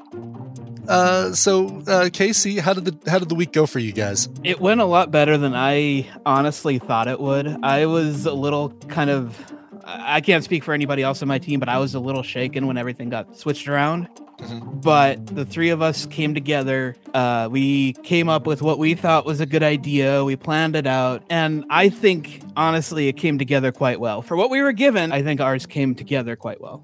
Uh, 0.85 1.31
so, 1.31 1.81
uh, 1.87 2.09
Casey, 2.11 2.59
how 2.59 2.73
did 2.73 2.83
the 2.85 3.09
how 3.09 3.19
did 3.19 3.29
the 3.29 3.35
week 3.35 3.53
go 3.53 3.65
for 3.65 3.79
you 3.79 3.93
guys? 3.93 4.27
It 4.43 4.59
went 4.59 4.81
a 4.81 4.85
lot 4.85 5.11
better 5.11 5.37
than 5.37 5.53
I 5.55 6.09
honestly 6.25 6.77
thought 6.77 7.07
it 7.07 7.21
would. 7.21 7.47
I 7.63 7.85
was 7.85 8.25
a 8.25 8.33
little 8.33 8.69
kind 8.89 9.09
of 9.09 9.37
I 9.85 10.19
can't 10.19 10.43
speak 10.43 10.63
for 10.63 10.73
anybody 10.73 11.01
else 11.01 11.21
on 11.21 11.27
my 11.27 11.39
team, 11.39 11.59
but 11.59 11.69
I 11.69 11.77
was 11.77 11.95
a 11.95 11.99
little 11.99 12.23
shaken 12.23 12.67
when 12.67 12.77
everything 12.77 13.09
got 13.09 13.37
switched 13.37 13.67
around. 13.67 14.09
Mm-hmm. 14.39 14.79
But 14.79 15.25
the 15.27 15.45
three 15.45 15.69
of 15.69 15.81
us 15.81 16.05
came 16.05 16.33
together. 16.33 16.95
Uh, 17.13 17.49
we 17.51 17.93
came 18.03 18.29
up 18.29 18.47
with 18.47 18.61
what 18.61 18.79
we 18.79 18.95
thought 18.95 19.25
was 19.25 19.39
a 19.39 19.45
good 19.45 19.63
idea. 19.63 20.23
We 20.23 20.35
planned 20.35 20.75
it 20.75 20.87
out. 20.87 21.23
And 21.29 21.65
I 21.69 21.89
think, 21.89 22.41
honestly, 22.55 23.07
it 23.07 23.13
came 23.13 23.37
together 23.37 23.71
quite 23.71 23.99
well. 23.99 24.21
For 24.21 24.37
what 24.37 24.49
we 24.49 24.61
were 24.61 24.71
given, 24.71 25.11
I 25.11 25.21
think 25.21 25.41
ours 25.41 25.65
came 25.65 25.95
together 25.95 26.35
quite 26.35 26.61
well. 26.61 26.83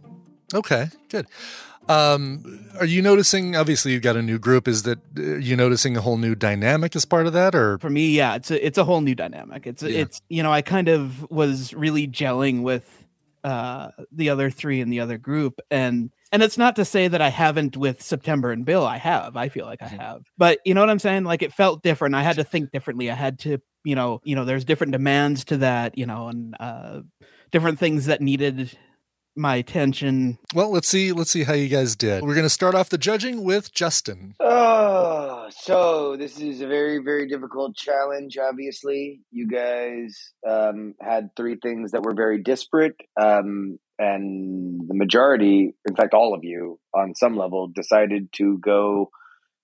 Okay, 0.53 0.89
good. 1.09 1.27
Um, 1.87 2.67
are 2.79 2.85
you 2.85 3.01
noticing? 3.01 3.55
Obviously, 3.55 3.91
you've 3.91 4.01
got 4.01 4.15
a 4.15 4.21
new 4.21 4.39
group. 4.39 4.67
Is 4.67 4.83
that 4.83 4.99
uh, 5.17 5.35
you 5.35 5.55
noticing 5.55 5.95
a 5.95 6.01
whole 6.01 6.17
new 6.17 6.33
dynamic 6.33 6.95
as 6.95 7.05
part 7.05 7.27
of 7.27 7.33
that, 7.33 7.53
or 7.53 7.77
for 7.77 7.89
me, 7.89 8.09
yeah, 8.09 8.35
it's 8.35 8.49
a 8.49 8.65
it's 8.65 8.77
a 8.77 8.83
whole 8.83 9.01
new 9.01 9.13
dynamic. 9.13 9.67
It's 9.67 9.83
yeah. 9.83 10.01
it's 10.01 10.21
you 10.27 10.41
know 10.41 10.51
I 10.51 10.61
kind 10.61 10.87
of 10.87 11.29
was 11.29 11.73
really 11.73 12.07
gelling 12.07 12.63
with 12.63 13.05
uh, 13.43 13.89
the 14.11 14.29
other 14.29 14.49
three 14.49 14.81
in 14.81 14.89
the 14.89 14.99
other 14.99 15.19
group, 15.19 15.61
and 15.69 16.09
and 16.31 16.43
it's 16.43 16.57
not 16.57 16.75
to 16.77 16.85
say 16.85 17.07
that 17.07 17.21
I 17.21 17.29
haven't 17.29 17.77
with 17.77 18.01
September 18.01 18.51
and 18.51 18.65
Bill. 18.65 18.85
I 18.85 18.97
have. 18.97 19.37
I 19.37 19.49
feel 19.49 19.65
like 19.65 19.81
I 19.81 19.87
mm-hmm. 19.87 19.97
have, 19.97 20.21
but 20.37 20.59
you 20.65 20.73
know 20.73 20.81
what 20.81 20.89
I'm 20.89 20.99
saying. 20.99 21.23
Like 21.23 21.41
it 21.41 21.53
felt 21.53 21.83
different. 21.83 22.15
I 22.15 22.23
had 22.23 22.37
to 22.37 22.43
think 22.43 22.71
differently. 22.71 23.11
I 23.11 23.15
had 23.15 23.39
to 23.39 23.59
you 23.83 23.95
know 23.95 24.21
you 24.23 24.35
know 24.35 24.45
there's 24.45 24.65
different 24.65 24.91
demands 24.91 25.45
to 25.45 25.57
that 25.57 25.97
you 25.97 26.05
know 26.05 26.27
and 26.27 26.55
uh, 26.59 27.01
different 27.51 27.79
things 27.79 28.07
that 28.07 28.21
needed 28.21 28.77
my 29.35 29.55
attention. 29.55 30.37
Well, 30.53 30.71
let's 30.71 30.87
see. 30.87 31.11
Let's 31.11 31.31
see 31.31 31.43
how 31.43 31.53
you 31.53 31.67
guys 31.67 31.95
did. 31.95 32.23
We're 32.23 32.35
going 32.35 32.43
to 32.43 32.49
start 32.49 32.75
off 32.75 32.89
the 32.89 32.97
judging 32.97 33.43
with 33.43 33.73
Justin. 33.73 34.35
Oh, 34.39 35.47
so 35.51 36.15
this 36.17 36.39
is 36.39 36.61
a 36.61 36.67
very, 36.67 36.99
very 36.99 37.27
difficult 37.27 37.75
challenge. 37.75 38.37
Obviously, 38.37 39.21
you 39.31 39.47
guys 39.47 40.33
um, 40.47 40.95
had 41.01 41.35
three 41.35 41.57
things 41.61 41.91
that 41.91 42.03
were 42.03 42.13
very 42.13 42.41
disparate, 42.41 42.95
um, 43.19 43.77
and 43.97 44.81
the 44.87 44.93
majority, 44.93 45.73
in 45.87 45.95
fact, 45.95 46.13
all 46.13 46.33
of 46.33 46.43
you, 46.43 46.79
on 46.93 47.15
some 47.15 47.37
level, 47.37 47.67
decided 47.67 48.29
to 48.33 48.57
go 48.57 49.09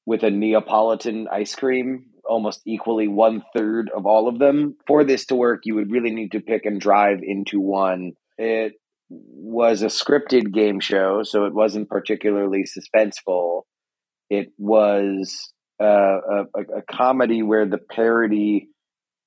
with 0.05 0.23
a 0.23 0.31
Neapolitan 0.31 1.27
ice 1.31 1.55
cream. 1.55 2.05
Almost 2.23 2.61
equally 2.65 3.07
one 3.07 3.43
third 3.55 3.89
of 3.95 4.05
all 4.05 4.27
of 4.27 4.39
them. 4.39 4.77
For 4.87 5.03
this 5.03 5.25
to 5.27 5.35
work, 5.35 5.61
you 5.65 5.75
would 5.75 5.91
really 5.91 6.11
need 6.11 6.33
to 6.33 6.39
pick 6.39 6.65
and 6.65 6.79
drive 6.79 7.19
into 7.23 7.59
one. 7.59 8.13
It 8.37 8.73
was 9.09 9.81
a 9.81 9.87
scripted 9.87 10.53
game 10.53 10.79
show, 10.79 11.23
so 11.23 11.45
it 11.45 11.53
wasn't 11.53 11.89
particularly 11.89 12.63
suspenseful. 12.63 13.63
It 14.29 14.53
was 14.57 15.51
uh, 15.81 16.45
a, 16.55 16.61
a, 16.77 16.81
comedy 16.89 17.41
where 17.43 17.65
the 17.65 17.79
parody 17.79 18.69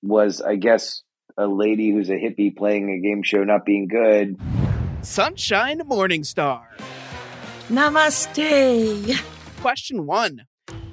was, 0.03 0.41
I 0.41 0.55
guess, 0.55 1.03
a 1.37 1.47
lady 1.47 1.91
who's 1.91 2.11
a 2.11 2.15
hippie 2.15 2.57
playing 2.57 2.91
a 2.91 3.07
game 3.07 3.23
show 3.23 3.43
not 3.45 3.67
being 3.67 3.89
good. 3.89 4.39
Sunshine 5.05 5.81
Morningstar. 5.81 6.65
Namaste. 7.69 9.21
Question 9.61 10.07
one. 10.07 10.47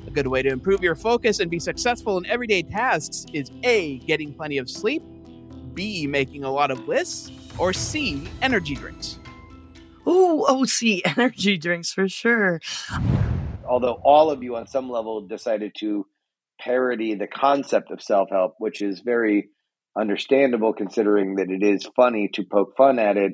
A 0.05 0.11
good 0.11 0.27
way 0.27 0.41
to 0.41 0.49
improve 0.49 0.83
your 0.83 0.95
focus 0.95 1.39
and 1.39 1.49
be 1.49 1.59
successful 1.59 2.17
in 2.17 2.25
everyday 2.25 2.61
tasks 2.61 3.25
is 3.33 3.49
A, 3.63 3.99
getting 3.99 4.33
plenty 4.33 4.57
of 4.57 4.69
sleep, 4.69 5.01
B, 5.73 6.07
making 6.07 6.43
a 6.43 6.51
lot 6.51 6.71
of 6.71 6.87
lists, 6.87 7.31
or 7.57 7.71
C, 7.71 8.27
energy 8.41 8.75
drinks? 8.75 9.17
Oh, 10.05 10.45
oh, 10.47 10.65
C, 10.65 11.01
energy 11.17 11.57
drinks 11.57 11.93
for 11.93 12.09
sure. 12.09 12.59
Although 13.65 14.01
all 14.03 14.29
of 14.29 14.43
you 14.43 14.57
on 14.57 14.67
some 14.67 14.89
level 14.89 15.21
decided 15.21 15.73
to 15.79 16.05
parody 16.59 17.15
the 17.15 17.27
concept 17.27 17.91
of 17.91 18.01
self 18.01 18.29
help, 18.29 18.55
which 18.57 18.81
is 18.81 18.99
very 18.99 19.49
understandable 19.97 20.73
considering 20.73 21.35
that 21.35 21.49
it 21.49 21.63
is 21.63 21.89
funny 21.95 22.29
to 22.33 22.43
poke 22.43 22.75
fun 22.75 22.99
at 22.99 23.17
it. 23.17 23.33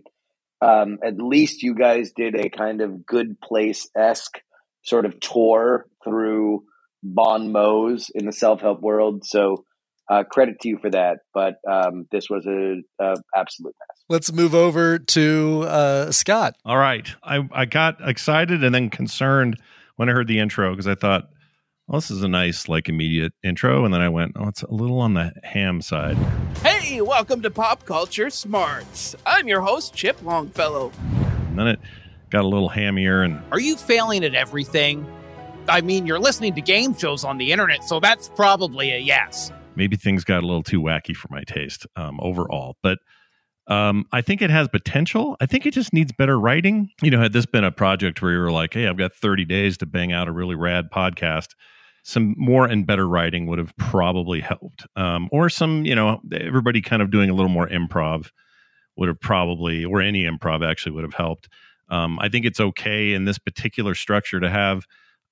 Um, 0.62 0.98
at 1.04 1.18
least 1.18 1.64
you 1.64 1.76
guys 1.76 2.12
did 2.16 2.36
a 2.36 2.50
kind 2.50 2.82
of 2.82 3.06
good 3.06 3.40
place 3.40 3.88
esque 3.96 4.40
sort 4.84 5.06
of 5.06 5.20
tour 5.20 5.86
through 6.04 6.64
Bon 7.04 7.52
Mots 7.52 8.10
in 8.14 8.26
the 8.26 8.32
self 8.32 8.62
help 8.62 8.82
world. 8.82 9.24
So 9.26 9.64
uh, 10.10 10.24
credit 10.24 10.60
to 10.62 10.70
you 10.70 10.78
for 10.78 10.90
that. 10.90 11.20
But 11.34 11.56
um, 11.70 12.08
this 12.12 12.30
was 12.30 12.46
a, 12.46 12.82
a, 13.04 13.16
absolute 13.36 13.76
mess. 13.80 14.04
Let's 14.10 14.32
move 14.32 14.56
over 14.56 15.00
to 15.00 15.64
uh, 15.68 16.12
Scott. 16.12 16.56
All 16.66 16.78
right, 16.78 17.08
I 17.24 17.48
I 17.52 17.66
got 17.66 17.98
excited 18.08 18.64
and 18.64 18.74
then 18.74 18.90
concerned 18.90 19.58
when 19.98 20.10
I 20.10 20.14
heard 20.14 20.28
the 20.28 20.40
intro 20.40 20.72
because 20.72 20.88
I 20.88 20.96
thought, 20.96 21.30
well, 21.88 22.00
this 22.00 22.12
is 22.12 22.24
a 22.24 22.28
nice 22.28 22.68
like 22.68 22.90
immediate 22.90 23.34
intro, 23.44 23.86
and 23.86 23.94
then 23.94 24.02
I 24.02 24.10
went, 24.10 24.34
oh, 24.36 24.48
it's 24.48 24.64
a 24.64 24.72
little 24.72 25.00
on 25.00 25.14
the 25.14 25.34
ham 25.44 25.82
side. 25.82 26.18
Hey, 26.64 27.02
welcome 27.02 27.42
to 27.42 27.52
Pop 27.52 27.86
Culture 27.86 28.30
Smarts. 28.30 29.16
I'm 29.26 29.48
your 29.48 29.62
host, 29.62 29.94
Chip 29.94 30.22
Longfellow. 30.24 30.92
And 31.50 31.58
then 31.58 31.68
it 31.68 31.80
got 32.30 32.44
a 32.44 32.48
little 32.48 32.70
hammier 32.70 33.24
and. 33.24 33.42
Are 33.52 33.60
you 33.60 33.78
failing 33.78 34.24
at 34.24 34.36
everything? 34.36 35.06
I 35.70 35.82
mean, 35.82 36.06
you're 36.06 36.20
listening 36.20 36.56
to 36.56 36.62
game 36.62 36.96
shows 36.98 37.24
on 37.24 37.38
the 37.38 37.52
internet, 37.52 37.84
so 37.84 38.00
that's 38.00 38.30
probably 38.30 38.92
a 38.92 39.00
yes 39.00 39.52
maybe 39.78 39.96
things 39.96 40.24
got 40.24 40.44
a 40.44 40.48
little 40.48 40.64
too 40.64 40.82
wacky 40.82 41.16
for 41.16 41.28
my 41.30 41.44
taste 41.44 41.86
um, 41.96 42.20
overall. 42.22 42.76
But 42.82 42.98
um, 43.68 44.06
I 44.12 44.22
think 44.22 44.42
it 44.42 44.50
has 44.50 44.68
potential. 44.68 45.38
I 45.40 45.46
think 45.46 45.66
it 45.66 45.72
just 45.72 45.94
needs 45.94 46.12
better 46.12 46.38
writing. 46.40 46.90
You 47.02 47.12
know, 47.12 47.20
had 47.20 47.34
this 47.34 47.46
been 47.46 47.64
a 47.64 47.72
project 47.72 48.22
where 48.22 48.34
you 48.34 48.40
were 48.40 48.52
like, 48.52 48.74
hey, 48.74 48.88
I've 48.88 48.98
got 48.98 49.14
30 49.14 49.46
days 49.46 49.78
to 49.78 49.86
bang 49.86 50.12
out 50.12 50.28
a 50.28 50.32
really 50.32 50.56
rad 50.56 50.90
podcast, 50.92 51.50
some 52.08 52.34
more 52.38 52.66
and 52.66 52.88
better 52.88 53.08
writing 53.08 53.48
would 53.48 53.60
have 53.60 53.76
probably 53.78 54.40
helped. 54.40 54.86
Um, 54.96 55.28
or 55.32 55.50
some, 55.50 55.86
you 55.86 55.94
know, 55.94 56.22
everybody 56.32 56.82
kind 56.82 57.02
of 57.02 57.12
doing 57.12 57.30
a 57.30 57.34
little 57.34 57.50
more 57.50 57.68
improv 57.68 58.30
would 58.96 59.10
have 59.10 59.20
probably, 59.20 59.84
or 59.84 60.02
any 60.02 60.24
improv 60.24 60.66
actually 60.66 60.94
would 60.94 61.04
have 61.04 61.14
helped. 61.14 61.50
Um, 61.90 62.18
I 62.20 62.30
think 62.30 62.46
it's 62.46 62.60
okay 62.60 63.14
in 63.14 63.26
this 63.26 63.38
particular 63.38 63.94
structure 63.94 64.40
to 64.40 64.50
have 64.50 64.86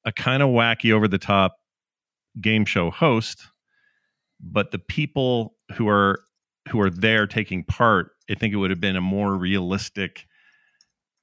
a 0.03 0.11
kind 0.11 0.43
of 0.43 0.49
wacky, 0.49 0.91
over 0.91 1.07
the 1.07 1.17
top 1.17 1.55
game 2.41 2.65
show 2.65 2.91
host 2.91 3.47
but 4.39 4.71
the 4.71 4.79
people 4.79 5.55
who 5.73 5.87
are 5.87 6.21
who 6.69 6.81
are 6.81 6.89
there 6.89 7.27
taking 7.27 7.63
part, 7.63 8.11
I 8.29 8.33
think 8.35 8.53
it 8.53 8.57
would 8.57 8.71
have 8.71 8.81
been 8.81 8.95
a 8.95 9.01
more 9.01 9.35
realistic 9.35 10.25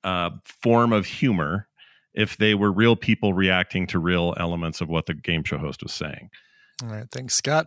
uh, 0.05 0.31
form 0.45 0.93
of 0.93 1.05
humor 1.05 1.69
if 2.15 2.37
they 2.37 2.55
were 2.55 2.71
real 2.71 2.97
people 2.97 3.33
reacting 3.35 3.87
to 3.89 3.99
real 3.99 4.35
elements 4.39 4.81
of 4.81 4.89
what 4.89 5.07
the 5.07 5.15
game 5.15 5.45
show 5.45 5.59
host 5.59 5.83
was 5.83 5.93
saying. 5.93 6.31
All 6.83 6.89
right, 6.89 7.11
thanks, 7.11 7.35
Scott. 7.35 7.67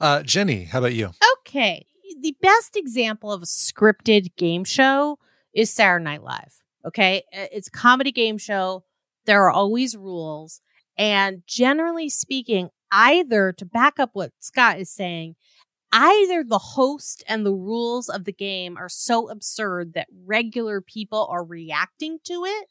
Uh, 0.00 0.22
Jenny, 0.22 0.64
how 0.64 0.78
about 0.78 0.94
you? 0.94 1.10
Okay, 1.38 1.86
the 2.20 2.36
best 2.40 2.76
example 2.76 3.32
of 3.32 3.42
a 3.42 3.46
scripted 3.46 4.34
game 4.36 4.64
show 4.64 5.18
is 5.54 5.72
Saturday 5.72 6.04
Night 6.04 6.22
Live. 6.22 6.62
Okay, 6.86 7.22
it's 7.32 7.68
a 7.68 7.72
comedy 7.72 8.12
game 8.12 8.38
show. 8.38 8.84
There 9.24 9.42
are 9.44 9.50
always 9.50 9.96
rules. 9.96 10.60
And 10.96 11.42
generally 11.46 12.08
speaking, 12.08 12.70
either 12.92 13.52
to 13.52 13.64
back 13.64 13.98
up 13.98 14.10
what 14.12 14.32
Scott 14.38 14.78
is 14.78 14.90
saying, 14.90 15.34
either 15.92 16.44
the 16.44 16.58
host 16.58 17.24
and 17.26 17.44
the 17.44 17.52
rules 17.52 18.08
of 18.08 18.24
the 18.24 18.32
game 18.32 18.76
are 18.76 18.88
so 18.88 19.28
absurd 19.28 19.94
that 19.94 20.08
regular 20.24 20.80
people 20.80 21.26
are 21.30 21.44
reacting 21.44 22.18
to 22.24 22.44
it, 22.44 22.68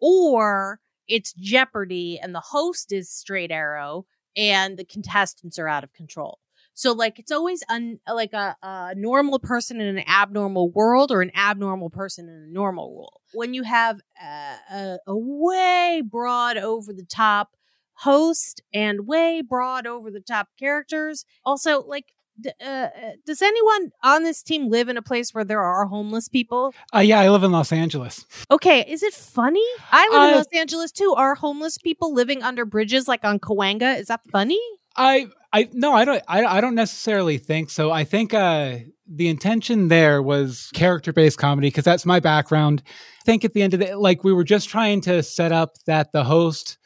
or 0.00 0.80
it's 1.06 1.32
Jeopardy 1.32 2.18
and 2.22 2.34
the 2.34 2.40
host 2.40 2.92
is 2.92 3.10
straight 3.10 3.50
arrow 3.50 4.06
and 4.36 4.76
the 4.76 4.84
contestants 4.84 5.58
are 5.58 5.68
out 5.68 5.84
of 5.84 5.92
control. 5.92 6.38
So 6.74 6.92
like 6.92 7.18
it's 7.18 7.32
always 7.32 7.64
un, 7.68 7.98
like 8.06 8.32
a, 8.32 8.56
a 8.62 8.94
normal 8.96 9.38
person 9.38 9.80
in 9.80 9.98
an 9.98 10.08
abnormal 10.08 10.70
world 10.70 11.10
or 11.10 11.22
an 11.22 11.32
abnormal 11.34 11.90
person 11.90 12.28
in 12.28 12.48
a 12.48 12.52
normal 12.52 12.94
world. 12.94 13.20
When 13.32 13.52
you 13.52 13.64
have 13.64 14.00
a, 14.22 14.54
a, 14.72 14.98
a 15.08 15.16
way 15.16 16.02
broad 16.04 16.56
over 16.56 16.92
the 16.92 17.04
top 17.04 17.50
host 17.98 18.62
and 18.72 19.06
way 19.06 19.42
broad 19.42 19.86
over 19.86 20.10
the 20.10 20.20
top 20.20 20.48
characters. 20.58 21.24
Also, 21.44 21.82
like, 21.82 22.06
uh, 22.46 22.64
uh, 22.64 22.88
does 23.26 23.42
anyone 23.42 23.92
on 24.02 24.22
this 24.22 24.42
team 24.42 24.68
live 24.68 24.88
in 24.88 24.96
a 24.96 25.02
place 25.02 25.34
where 25.34 25.44
there 25.44 25.60
are 25.60 25.86
homeless 25.86 26.28
people? 26.28 26.74
Uh, 26.94 27.00
yeah, 27.00 27.20
I 27.20 27.28
live 27.30 27.42
in 27.42 27.52
Los 27.52 27.72
Angeles. 27.72 28.24
Okay, 28.50 28.84
is 28.88 29.02
it 29.02 29.14
funny? 29.14 29.64
I 29.90 30.08
live 30.08 30.20
uh, 30.20 30.28
in 30.28 30.34
Los 30.36 30.46
Angeles 30.52 30.92
too. 30.92 31.14
Are 31.16 31.34
homeless 31.34 31.78
people 31.78 32.14
living 32.14 32.42
under 32.42 32.64
bridges 32.64 33.08
like 33.08 33.24
on 33.24 33.38
Cahuenga? 33.38 33.98
Is 33.98 34.08
that 34.08 34.20
funny? 34.30 34.60
I 34.96 35.28
I 35.52 35.68
no, 35.72 35.94
I 35.94 36.04
don't 36.04 36.22
I, 36.28 36.44
I 36.44 36.60
don't 36.60 36.74
necessarily 36.74 37.38
think 37.38 37.70
so. 37.70 37.90
I 37.90 38.04
think 38.04 38.34
uh 38.34 38.78
the 39.10 39.28
intention 39.28 39.88
there 39.88 40.20
was 40.22 40.70
character 40.74 41.12
based 41.12 41.38
comedy 41.38 41.68
because 41.68 41.84
that's 41.84 42.04
my 42.04 42.20
background. 42.20 42.82
I 42.86 43.24
think 43.24 43.44
at 43.44 43.54
the 43.54 43.62
end 43.62 43.74
of 43.74 43.80
the 43.80 43.96
like 43.96 44.24
we 44.24 44.32
were 44.32 44.44
just 44.44 44.68
trying 44.68 45.00
to 45.02 45.22
set 45.22 45.52
up 45.52 45.76
that 45.86 46.12
the 46.12 46.24
host 46.24 46.78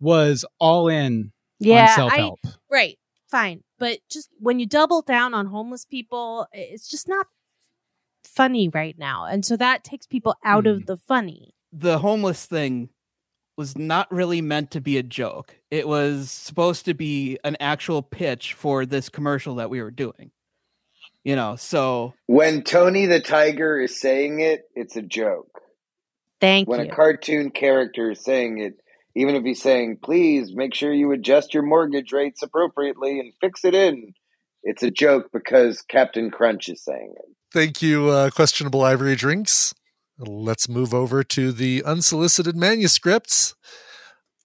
was 0.00 0.44
all 0.58 0.88
in 0.88 1.32
yeah, 1.58 1.94
self 1.94 2.12
help. 2.12 2.40
Right. 2.70 2.98
fine. 3.30 3.62
But 3.78 3.98
just 4.10 4.30
when 4.38 4.58
you 4.58 4.66
double 4.66 5.02
down 5.02 5.34
on 5.34 5.46
homeless 5.46 5.84
people, 5.84 6.46
it's 6.52 6.88
just 6.88 7.08
not 7.08 7.26
funny 8.24 8.68
right 8.68 8.98
now. 8.98 9.24
And 9.24 9.44
so 9.44 9.56
that 9.56 9.84
takes 9.84 10.06
people 10.06 10.36
out 10.44 10.64
mm. 10.64 10.72
of 10.72 10.86
the 10.86 10.96
funny. 10.96 11.54
The 11.72 11.98
homeless 11.98 12.46
thing 12.46 12.90
was 13.56 13.76
not 13.76 14.10
really 14.12 14.40
meant 14.40 14.70
to 14.70 14.80
be 14.80 14.98
a 14.98 15.02
joke. 15.02 15.56
It 15.70 15.88
was 15.88 16.30
supposed 16.30 16.84
to 16.84 16.94
be 16.94 17.38
an 17.42 17.56
actual 17.58 18.02
pitch 18.02 18.54
for 18.54 18.86
this 18.86 19.08
commercial 19.08 19.56
that 19.56 19.68
we 19.68 19.82
were 19.82 19.90
doing. 19.90 20.30
You 21.24 21.36
know, 21.36 21.56
so 21.56 22.14
when 22.26 22.62
Tony 22.62 23.06
the 23.06 23.20
Tiger 23.20 23.78
is 23.80 24.00
saying 24.00 24.40
it, 24.40 24.62
it's 24.74 24.96
a 24.96 25.02
joke. 25.02 25.60
Thank 26.40 26.68
when 26.68 26.78
you. 26.78 26.84
When 26.84 26.92
a 26.92 26.96
cartoon 26.96 27.50
character 27.50 28.12
is 28.12 28.24
saying 28.24 28.58
it, 28.58 28.74
even 29.18 29.34
if 29.34 29.42
he's 29.42 29.60
saying, 29.60 29.98
please 30.00 30.54
make 30.54 30.72
sure 30.74 30.94
you 30.94 31.10
adjust 31.10 31.52
your 31.52 31.64
mortgage 31.64 32.12
rates 32.12 32.40
appropriately 32.40 33.18
and 33.18 33.32
fix 33.40 33.64
it 33.64 33.74
in, 33.74 34.14
it's 34.62 34.84
a 34.84 34.92
joke 34.92 35.30
because 35.32 35.82
Captain 35.82 36.30
Crunch 36.30 36.68
is 36.68 36.84
saying 36.84 37.14
it. 37.16 37.24
Thank 37.52 37.82
you, 37.82 38.10
uh, 38.10 38.30
Questionable 38.30 38.82
Ivory 38.82 39.16
Drinks. 39.16 39.74
Let's 40.18 40.68
move 40.68 40.94
over 40.94 41.24
to 41.24 41.50
the 41.50 41.82
unsolicited 41.84 42.54
manuscripts. 42.54 43.56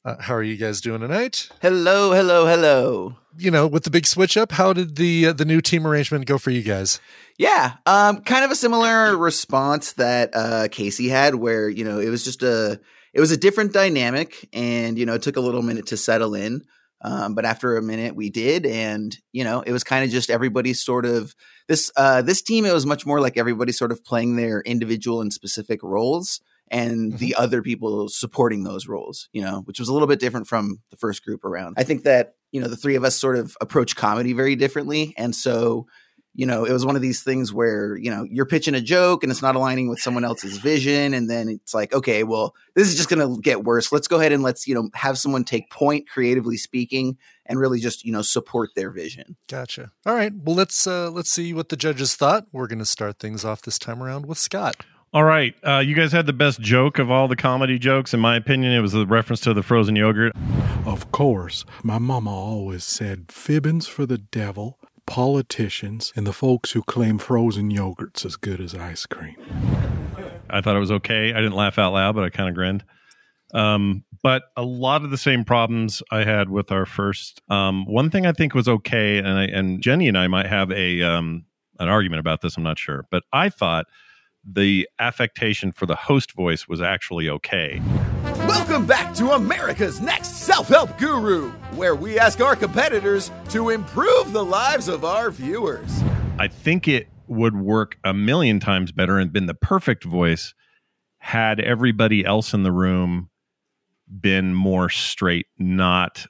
Uh, 0.04 0.16
how 0.20 0.34
are 0.34 0.44
you 0.44 0.58
guys 0.58 0.82
doing 0.82 1.02
tonight? 1.02 1.50
Hello, 1.62 2.12
hello, 2.12 2.48
hello. 2.48 3.18
You 3.38 3.52
know, 3.52 3.68
with 3.68 3.84
the 3.84 3.92
big 3.92 4.08
switch 4.08 4.36
up, 4.36 4.54
how 4.54 4.74
did 4.74 4.96
the 4.96 5.28
uh, 5.28 5.34
the 5.34 5.46
new 5.46 5.62
team 5.62 5.86
arrangement 5.86 6.26
go 6.26 6.40
for 6.40 6.50
you 6.50 6.64
guys? 6.64 7.00
Yeah, 7.38 7.74
um, 7.86 8.22
kind 8.22 8.44
of 8.44 8.52
a 8.52 8.56
similar 8.56 9.16
response 9.16 9.94
that 9.94 10.32
uh, 10.34 10.68
Casey 10.72 11.10
had, 11.10 11.36
where 11.36 11.70
you 11.70 11.84
know 11.84 12.00
it 12.00 12.10
was 12.10 12.24
just 12.24 12.44
a 12.44 12.80
it 13.14 13.20
was 13.20 13.32
a 13.32 13.38
different 13.38 13.74
dynamic, 13.74 14.50
and 14.54 14.98
you 14.98 15.06
know 15.06 15.14
it 15.14 15.22
took 15.22 15.38
a 15.38 15.42
little 15.42 15.62
minute 15.62 15.88
to 15.88 15.98
settle 15.98 16.36
in. 16.36 16.64
Um, 17.06 17.36
but 17.36 17.44
after 17.44 17.76
a 17.76 17.82
minute, 17.82 18.16
we 18.16 18.30
did, 18.30 18.66
and 18.66 19.16
you 19.34 19.44
know, 19.44 19.62
it 19.62 19.74
was 19.74 19.84
kind 19.84 20.06
of 20.06 20.10
just 20.10 20.30
everybody 20.30 20.74
sort 20.74 21.06
of 21.06 21.36
this 21.68 21.92
uh, 21.98 22.22
this 22.22 22.42
team. 22.42 22.66
It 22.66 22.74
was 22.74 22.86
much 22.86 23.06
more 23.06 23.20
like 23.20 23.38
everybody 23.38 23.74
sort 23.74 23.92
of 23.92 24.04
playing 24.06 24.38
their 24.38 24.62
individual 24.62 25.22
and 25.22 25.32
specific 25.32 25.84
roles, 25.84 26.40
and 26.72 27.12
mm-hmm. 27.12 27.18
the 27.18 27.36
other 27.36 27.62
people 27.62 28.08
supporting 28.08 28.64
those 28.64 28.88
roles. 28.88 29.28
You 29.34 29.42
know, 29.42 29.62
which 29.66 29.80
was 29.80 29.90
a 29.90 29.94
little 29.94 30.08
bit 30.08 30.22
different 30.22 30.48
from 30.48 30.80
the 30.92 30.98
first 30.98 31.26
group 31.26 31.44
around. 31.44 31.76
I 31.78 31.84
think 31.84 32.04
that 32.04 32.36
you 32.54 32.62
know 32.62 32.70
the 32.70 32.78
three 32.78 32.96
of 32.96 33.04
us 33.04 33.18
sort 33.18 33.36
of 33.36 33.58
approach 33.60 33.98
comedy 33.98 34.32
very 34.32 34.56
differently, 34.56 35.14
and 35.18 35.36
so 35.36 35.88
you 36.36 36.48
know, 36.48 36.66
it 36.66 36.74
was 36.74 36.86
one 36.86 36.96
of 36.96 37.02
these 37.02 37.22
things 37.22 37.54
where, 37.54 37.96
you 37.96 38.10
know, 38.10 38.24
you're 38.24 38.46
pitching 38.46 38.74
a 38.74 38.82
joke 38.82 39.24
and 39.24 39.32
it's 39.32 39.44
not 39.44 39.56
aligning 39.56 39.88
with 39.88 40.00
someone 40.00 40.24
else's 40.24 40.58
vision. 40.58 41.14
And 41.14 41.30
then 41.30 41.48
it's 41.48 41.74
like, 41.74 41.94
okay, 41.94 42.24
well, 42.24 42.56
this 42.74 42.88
is 42.88 42.96
just 42.96 43.08
going 43.08 43.20
to 43.20 43.40
get 43.42 43.64
worse. 43.64 43.92
Let's 43.92 44.08
go 44.08 44.20
ahead 44.20 44.32
and 44.32 44.42
let's, 44.42 44.68
you 44.68 44.74
know, 44.74 44.90
have 44.96 45.20
someone 45.20 45.44
take 45.44 45.70
point, 45.70 46.10
creatively 46.10 46.58
speaking, 46.58 47.18
and 47.46 47.60
really 47.60 47.80
just, 47.80 48.04
you 48.04 48.12
know, 48.12 48.24
support 48.24 48.72
their 48.76 48.90
vision. 48.90 49.36
Gotcha. 49.48 49.92
All 50.08 50.16
right. 50.16 50.34
Well, 50.34 50.56
let's, 50.56 50.88
uh, 50.88 51.12
let's 51.12 51.30
see 51.30 51.54
what 51.54 51.70
the 51.70 51.78
judges 51.78 52.16
thought. 52.16 52.48
We're 52.52 52.68
going 52.68 52.80
to 52.80 52.86
start 52.86 53.20
things 53.20 53.46
off 53.46 53.62
this 53.62 53.78
time 53.78 54.02
around 54.02 54.26
with 54.26 54.40
Scott. 54.40 54.78
All 55.14 55.24
right. 55.24 55.54
Uh, 55.64 55.78
you 55.78 55.94
guys 55.94 56.12
had 56.12 56.26
the 56.26 56.34
best 56.34 56.60
joke 56.60 56.98
of 56.98 57.12
all 57.12 57.28
the 57.28 57.36
comedy 57.36 57.78
jokes. 57.78 58.16
In 58.16 58.20
my 58.20 58.36
opinion, 58.36 58.74
it 58.74 58.80
was 58.80 58.94
the 58.94 59.06
reference 59.06 59.42
to 59.42 59.54
the 59.54 59.62
frozen 59.62 59.96
yogurt. 59.96 60.34
Of 60.84 61.12
course. 61.12 61.64
My 61.84 62.00
mama 62.00 62.32
always 62.32 62.84
said 62.84 63.28
fibbins 63.28 63.88
for 63.88 64.08
the 64.08 64.18
devil 64.18 64.80
politicians, 65.06 66.14
and 66.16 66.26
the 66.26 66.34
folks 66.34 66.72
who 66.72 66.82
claim 66.84 67.18
frozen 67.18 67.72
yogurt's 67.72 68.26
as 68.26 68.36
good 68.36 68.60
as 68.62 68.76
ice 68.76 69.06
cream. 69.06 69.36
I 70.50 70.62
thought 70.62 70.76
it 70.76 70.80
was 70.80 70.92
okay. 70.92 71.34
I 71.34 71.38
didn't 71.38 71.56
laugh 71.56 71.80
out 71.80 71.94
loud, 71.94 72.16
but 72.16 72.24
I 72.24 72.30
kind 72.30 72.50
of 72.50 72.56
grinned. 72.56 72.84
Um, 73.54 74.04
but 74.22 74.44
a 74.58 74.64
lot 74.64 75.04
of 75.04 75.12
the 75.12 75.18
same 75.18 75.44
problems 75.44 76.02
I 76.12 76.24
had 76.24 76.50
with 76.50 76.72
our 76.72 76.86
first. 76.86 77.42
Um, 77.50 77.86
one 77.86 78.10
thing 78.10 78.26
I 78.26 78.32
think 78.32 78.54
was 78.54 78.68
okay, 78.68 79.18
and 79.18 79.28
I, 79.28 79.44
and 79.46 79.82
Jenny 79.82 80.08
and 80.08 80.18
I 80.18 80.28
might 80.28 80.48
have 80.48 80.72
a 80.72 81.02
um, 81.04 81.46
an 81.80 81.90
argument 81.90 82.20
about 82.20 82.42
this. 82.42 82.58
I'm 82.58 82.64
not 82.64 82.80
sure, 82.80 83.06
but 83.12 83.24
I 83.32 83.50
thought 83.50 83.86
the 84.46 84.88
affectation 85.00 85.72
for 85.72 85.86
the 85.86 85.96
host 85.96 86.34
voice 86.34 86.68
was 86.68 86.82
actually 86.82 87.30
okay. 87.30 87.82
Welcome 88.54 88.86
back 88.86 89.16
to 89.16 89.32
America's 89.32 90.00
Next 90.00 90.36
Self 90.36 90.68
Help 90.68 90.96
Guru, 91.00 91.50
where 91.74 91.96
we 91.96 92.20
ask 92.20 92.40
our 92.40 92.56
competitors 92.56 93.32
to 93.50 93.70
improve 93.70 94.32
the 94.32 94.46
lives 94.46 94.88
of 94.88 95.04
our 95.04 95.32
viewers. 95.32 96.04
I 96.38 96.50
think 96.50 96.88
it 96.88 97.08
would 97.26 97.56
work 97.56 97.98
a 98.04 98.14
million 98.14 98.60
times 98.60 98.92
better 98.92 99.18
and 99.18 99.34
been 99.34 99.48
the 99.48 99.56
perfect 99.56 100.04
voice 100.04 100.54
had 101.18 101.60
everybody 101.62 102.24
else 102.24 102.54
in 102.54 102.62
the 102.62 102.72
room 102.72 103.32
been 104.22 104.54
more 104.54 104.88
straight, 104.88 105.48
not 105.58 106.28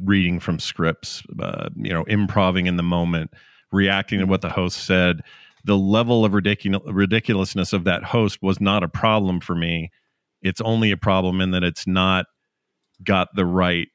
reading 0.00 0.38
from 0.38 0.60
scripts, 0.60 1.24
uh, 1.42 1.68
you 1.74 1.92
know, 1.92 2.04
improving 2.04 2.68
in 2.68 2.76
the 2.76 2.84
moment, 2.84 3.32
reacting 3.72 4.20
to 4.20 4.24
what 4.24 4.40
the 4.40 4.50
host 4.50 4.86
said. 4.86 5.22
The 5.64 5.76
level 5.76 6.24
of 6.24 6.32
ridiculous 6.32 6.80
ridiculousness 6.86 7.72
of 7.72 7.82
that 7.84 8.04
host 8.04 8.38
was 8.40 8.60
not 8.60 8.84
a 8.84 8.88
problem 8.88 9.40
for 9.40 9.56
me 9.56 9.90
it's 10.42 10.60
only 10.60 10.90
a 10.90 10.96
problem 10.96 11.40
in 11.40 11.50
that 11.52 11.64
it's 11.64 11.86
not 11.86 12.26
got 13.02 13.28
the 13.34 13.46
right 13.46 13.88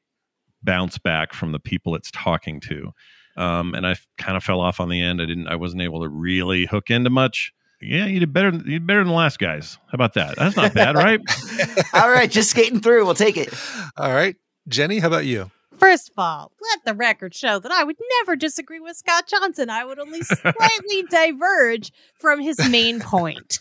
bounce 0.62 0.98
back 0.98 1.32
from 1.32 1.52
the 1.52 1.58
people 1.58 1.94
it's 1.94 2.10
talking 2.10 2.60
to. 2.60 2.92
Um, 3.36 3.74
and 3.74 3.86
I 3.86 3.96
kind 4.18 4.36
of 4.36 4.42
fell 4.42 4.60
off 4.60 4.80
on 4.80 4.88
the 4.88 5.00
end. 5.00 5.20
I 5.20 5.26
didn't. 5.26 5.48
I 5.48 5.56
wasn't 5.56 5.82
able 5.82 6.02
to 6.02 6.08
really 6.08 6.66
hook 6.66 6.90
into 6.90 7.10
much. 7.10 7.52
Yeah, 7.80 8.06
you 8.06 8.20
did 8.20 8.32
better. 8.32 8.50
You 8.50 8.78
did 8.78 8.86
better 8.86 9.00
than 9.00 9.08
the 9.08 9.14
last 9.14 9.38
guys. 9.38 9.78
How 9.86 9.94
about 9.94 10.14
that? 10.14 10.36
That's 10.36 10.56
not 10.56 10.72
bad, 10.72 10.94
right? 10.96 11.20
all 11.92 12.10
right, 12.10 12.30
just 12.30 12.50
skating 12.50 12.80
through. 12.80 13.04
We'll 13.04 13.14
take 13.14 13.36
it. 13.36 13.52
All 13.98 14.12
right, 14.12 14.36
Jenny. 14.68 14.98
How 14.98 15.08
about 15.08 15.26
you? 15.26 15.50
First 15.78 16.08
of 16.08 16.14
all, 16.16 16.52
let 16.62 16.84
the 16.84 16.94
record 16.94 17.34
show 17.34 17.58
that 17.58 17.70
I 17.70 17.84
would 17.84 17.96
never 18.20 18.34
disagree 18.34 18.80
with 18.80 18.96
Scott 18.96 19.26
Johnson. 19.26 19.68
I 19.68 19.84
would 19.84 19.98
only 19.98 20.22
slightly 20.22 21.02
diverge 21.10 21.92
from 22.18 22.40
his 22.40 22.58
main 22.70 23.00
point. 23.00 23.60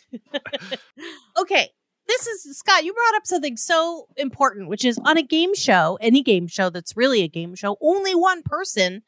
okay, 1.38 1.70
this 2.08 2.28
is 2.28 2.58
Scott. 2.58 2.84
You 2.84 2.94
brought 2.94 3.16
up 3.16 3.26
something 3.26 3.58
so 3.58 4.08
important, 4.18 4.70
which 4.70 4.86
is 4.86 5.00
on 5.06 5.18
a 5.18 5.24
game 5.24 5.56
show, 5.56 5.98
any 6.02 6.22
game 6.22 6.48
show 6.48 6.70
that's 6.70 6.96
really 6.96 7.22
a 7.22 7.28
game 7.28 7.56
show, 7.56 7.78
only 7.82 8.14
one 8.14 8.44
person 8.44 9.04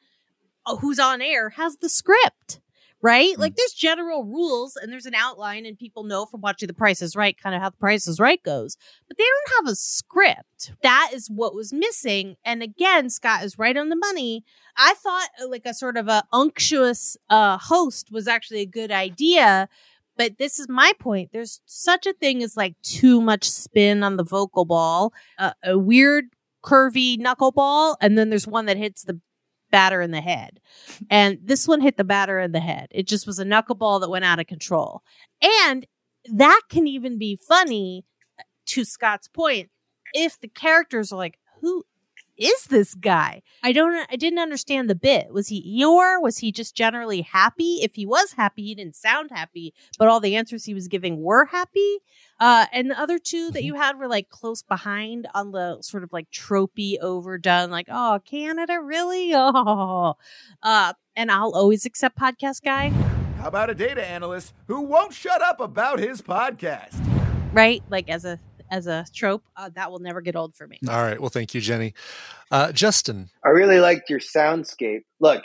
uh, 0.65 0.75
who's 0.77 0.99
on 0.99 1.21
air 1.21 1.49
has 1.51 1.77
the 1.77 1.89
script, 1.89 2.59
right? 3.01 3.35
Mm. 3.35 3.39
Like 3.39 3.55
there's 3.55 3.73
general 3.73 4.23
rules 4.23 4.75
and 4.75 4.91
there's 4.91 5.05
an 5.05 5.15
outline, 5.15 5.65
and 5.65 5.77
people 5.77 6.03
know 6.03 6.25
from 6.25 6.41
watching 6.41 6.67
The 6.67 6.73
Price 6.73 7.01
is 7.01 7.15
Right 7.15 7.37
kind 7.37 7.55
of 7.55 7.61
how 7.61 7.69
The 7.69 7.77
Price 7.77 8.07
is 8.07 8.19
Right 8.19 8.41
goes, 8.41 8.77
but 9.07 9.17
they 9.17 9.23
don't 9.23 9.65
have 9.65 9.71
a 9.71 9.75
script. 9.75 10.73
That 10.81 11.11
is 11.13 11.29
what 11.29 11.55
was 11.55 11.71
missing. 11.71 12.35
And 12.43 12.63
again, 12.63 13.09
Scott 13.09 13.43
is 13.43 13.57
right 13.57 13.77
on 13.77 13.89
the 13.89 13.95
money. 13.95 14.43
I 14.75 14.93
thought 14.95 15.29
uh, 15.41 15.47
like 15.47 15.65
a 15.65 15.73
sort 15.73 15.97
of 15.97 16.07
a 16.07 16.23
unctuous 16.33 17.17
uh, 17.29 17.57
host 17.57 18.11
was 18.11 18.27
actually 18.27 18.61
a 18.61 18.65
good 18.65 18.91
idea 18.91 19.69
but 20.17 20.37
this 20.37 20.59
is 20.59 20.67
my 20.67 20.93
point. 20.99 21.29
There's 21.31 21.61
such 21.65 22.05
a 22.05 22.13
thing 22.13 22.43
as 22.43 22.57
like 22.57 22.75
too 22.81 23.21
much 23.21 23.49
spin 23.49 24.03
on 24.03 24.17
the 24.17 24.23
vocal 24.23 24.65
ball, 24.65 25.13
uh, 25.37 25.51
a 25.63 25.77
weird 25.77 26.25
curvy 26.63 27.17
knuckleball, 27.17 27.95
and 28.01 28.17
then 28.17 28.29
there's 28.29 28.47
one 28.47 28.65
that 28.65 28.77
hits 28.77 29.03
the 29.03 29.19
batter 29.71 30.01
in 30.01 30.11
the 30.11 30.21
head. 30.21 30.59
And 31.09 31.39
this 31.43 31.67
one 31.67 31.81
hit 31.81 31.97
the 31.97 32.03
batter 32.03 32.39
in 32.39 32.51
the 32.51 32.59
head. 32.59 32.87
It 32.91 33.07
just 33.07 33.27
was 33.27 33.39
a 33.39 33.45
knuckleball 33.45 34.01
that 34.01 34.09
went 34.09 34.25
out 34.25 34.39
of 34.39 34.47
control. 34.47 35.01
And 35.65 35.85
that 36.33 36.61
can 36.69 36.87
even 36.87 37.17
be 37.17 37.35
funny 37.47 38.05
to 38.67 38.83
Scott's 38.83 39.27
point 39.27 39.69
if 40.13 40.39
the 40.39 40.47
characters 40.47 41.11
are 41.11 41.17
like, 41.17 41.37
who 41.61 41.83
is 42.37 42.65
this 42.65 42.93
guy? 42.93 43.41
I 43.63 43.71
don't, 43.71 44.07
I 44.11 44.15
didn't 44.15 44.39
understand 44.39 44.89
the 44.89 44.95
bit. 44.95 45.33
Was 45.33 45.47
he 45.47 45.81
Eeyore? 45.81 46.21
Was 46.21 46.37
he 46.37 46.51
just 46.51 46.75
generally 46.75 47.21
happy? 47.21 47.79
If 47.81 47.95
he 47.95 48.05
was 48.05 48.33
happy, 48.33 48.63
he 48.63 48.75
didn't 48.75 48.95
sound 48.95 49.31
happy, 49.31 49.73
but 49.97 50.07
all 50.07 50.19
the 50.19 50.35
answers 50.35 50.65
he 50.65 50.73
was 50.73 50.87
giving 50.87 51.21
were 51.21 51.45
happy. 51.45 51.97
Uh, 52.39 52.67
and 52.71 52.91
the 52.91 52.99
other 52.99 53.17
two 53.17 53.51
that 53.51 53.59
mm-hmm. 53.59 53.65
you 53.65 53.75
had 53.75 53.97
were 53.97 54.07
like 54.07 54.29
close 54.29 54.61
behind 54.61 55.27
on 55.33 55.51
the 55.51 55.81
sort 55.81 56.03
of 56.03 56.13
like 56.13 56.29
tropey 56.31 56.99
overdone, 56.99 57.71
like, 57.71 57.87
oh, 57.89 58.19
Canada, 58.25 58.79
really? 58.81 59.33
Oh, 59.59 60.15
uh, 60.61 60.93
and 61.15 61.31
I'll 61.31 61.55
always 61.55 61.85
accept 61.85 62.17
podcast 62.17 62.63
guy. 62.63 62.89
How 63.37 63.47
about 63.47 63.69
a 63.69 63.75
data 63.75 64.05
analyst 64.05 64.53
who 64.67 64.81
won't 64.81 65.13
shut 65.13 65.41
up 65.41 65.59
about 65.59 65.99
his 65.99 66.21
podcast? 66.21 66.95
Right? 67.53 67.81
Like 67.89 68.09
as 68.09 68.25
a 68.25 68.39
as 68.69 68.87
a 68.87 69.05
trope, 69.13 69.43
uh, 69.55 69.69
that 69.75 69.91
will 69.91 69.99
never 69.99 70.21
get 70.21 70.35
old 70.35 70.55
for 70.55 70.67
me. 70.67 70.79
All 70.89 71.01
right. 71.01 71.19
Well, 71.19 71.29
thank 71.29 71.53
you, 71.53 71.61
Jenny. 71.61 71.93
Uh, 72.51 72.71
Justin, 72.71 73.29
I 73.45 73.49
really 73.49 73.79
liked 73.79 74.09
your 74.09 74.19
soundscape. 74.19 75.01
Look, 75.19 75.43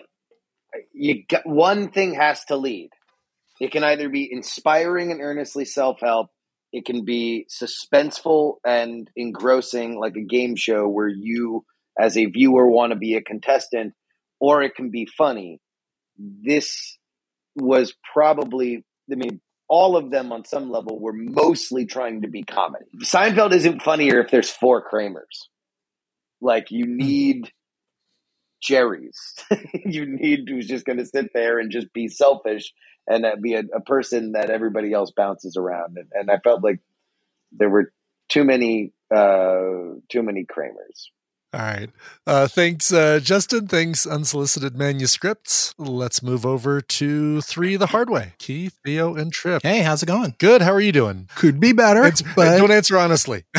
you 0.92 1.24
got 1.28 1.46
one 1.46 1.90
thing 1.90 2.14
has 2.14 2.44
to 2.46 2.56
lead. 2.56 2.90
It 3.60 3.70
can 3.70 3.84
either 3.84 4.08
be 4.08 4.28
inspiring 4.30 5.12
and 5.12 5.20
earnestly 5.20 5.64
self 5.64 6.00
help. 6.00 6.30
It 6.72 6.86
can 6.86 7.04
be 7.04 7.46
suspenseful 7.50 8.56
and 8.64 9.08
engrossing, 9.14 9.98
like 9.98 10.16
a 10.16 10.22
game 10.22 10.56
show 10.56 10.88
where 10.88 11.08
you, 11.08 11.64
as 12.00 12.16
a 12.16 12.24
viewer, 12.24 12.66
want 12.66 12.92
to 12.92 12.98
be 12.98 13.14
a 13.14 13.22
contestant, 13.22 13.92
or 14.40 14.62
it 14.62 14.74
can 14.74 14.90
be 14.90 15.06
funny. 15.06 15.60
This 16.18 16.98
was 17.54 17.94
probably, 18.12 18.84
I 19.10 19.14
mean, 19.14 19.40
all 19.68 19.96
of 19.96 20.10
them 20.10 20.32
on 20.32 20.44
some 20.44 20.70
level 20.70 20.98
were 20.98 21.12
mostly 21.14 21.86
trying 21.86 22.22
to 22.22 22.28
be 22.28 22.42
comedy. 22.42 22.86
Seinfeld 23.02 23.52
isn't 23.52 23.82
funnier 23.82 24.20
if 24.20 24.30
there's 24.30 24.50
four 24.50 24.82
Kramers. 24.82 25.48
Like 26.40 26.70
you 26.70 26.84
hmm. 26.84 26.96
need 26.96 27.52
Jerry's. 28.62 29.34
you 29.84 30.06
need 30.06 30.48
who's 30.48 30.66
just 30.66 30.84
going 30.84 30.98
to 30.98 31.06
sit 31.06 31.30
there 31.34 31.58
and 31.58 31.70
just 31.70 31.92
be 31.92 32.08
selfish 32.08 32.72
and 33.06 33.24
be 33.42 33.54
a, 33.54 33.62
a, 33.74 33.80
person 33.80 34.32
that 34.32 34.50
everybody 34.50 34.92
else 34.92 35.10
bounces 35.10 35.56
around. 35.56 35.96
And, 35.96 36.08
and 36.12 36.30
I 36.30 36.38
felt 36.38 36.62
like 36.62 36.78
there 37.50 37.68
were 37.68 37.92
too 38.28 38.44
many 38.44 38.92
uh, 39.14 39.98
too 40.08 40.22
many 40.22 40.44
Kramers. 40.44 41.10
All 41.54 41.60
right. 41.60 41.90
Uh, 42.26 42.48
thanks, 42.48 42.90
uh, 42.94 43.20
Justin. 43.22 43.66
Thanks, 43.68 44.06
Unsolicited 44.06 44.74
Manuscripts. 44.74 45.74
Let's 45.76 46.22
move 46.22 46.46
over 46.46 46.80
to 46.80 47.42
Three 47.42 47.76
the 47.76 47.88
Hard 47.88 48.08
Way. 48.08 48.32
Keith, 48.38 48.78
Theo, 48.86 49.14
and 49.14 49.30
Trip. 49.30 49.60
Hey, 49.62 49.80
how's 49.80 50.02
it 50.02 50.06
going? 50.06 50.34
Good. 50.38 50.62
How 50.62 50.72
are 50.72 50.80
you 50.80 50.92
doing? 50.92 51.28
Could 51.34 51.60
be 51.60 51.72
better. 51.72 52.04
It's, 52.04 52.22
but... 52.22 52.56
Don't 52.56 52.70
answer 52.70 52.96
honestly. 52.96 53.44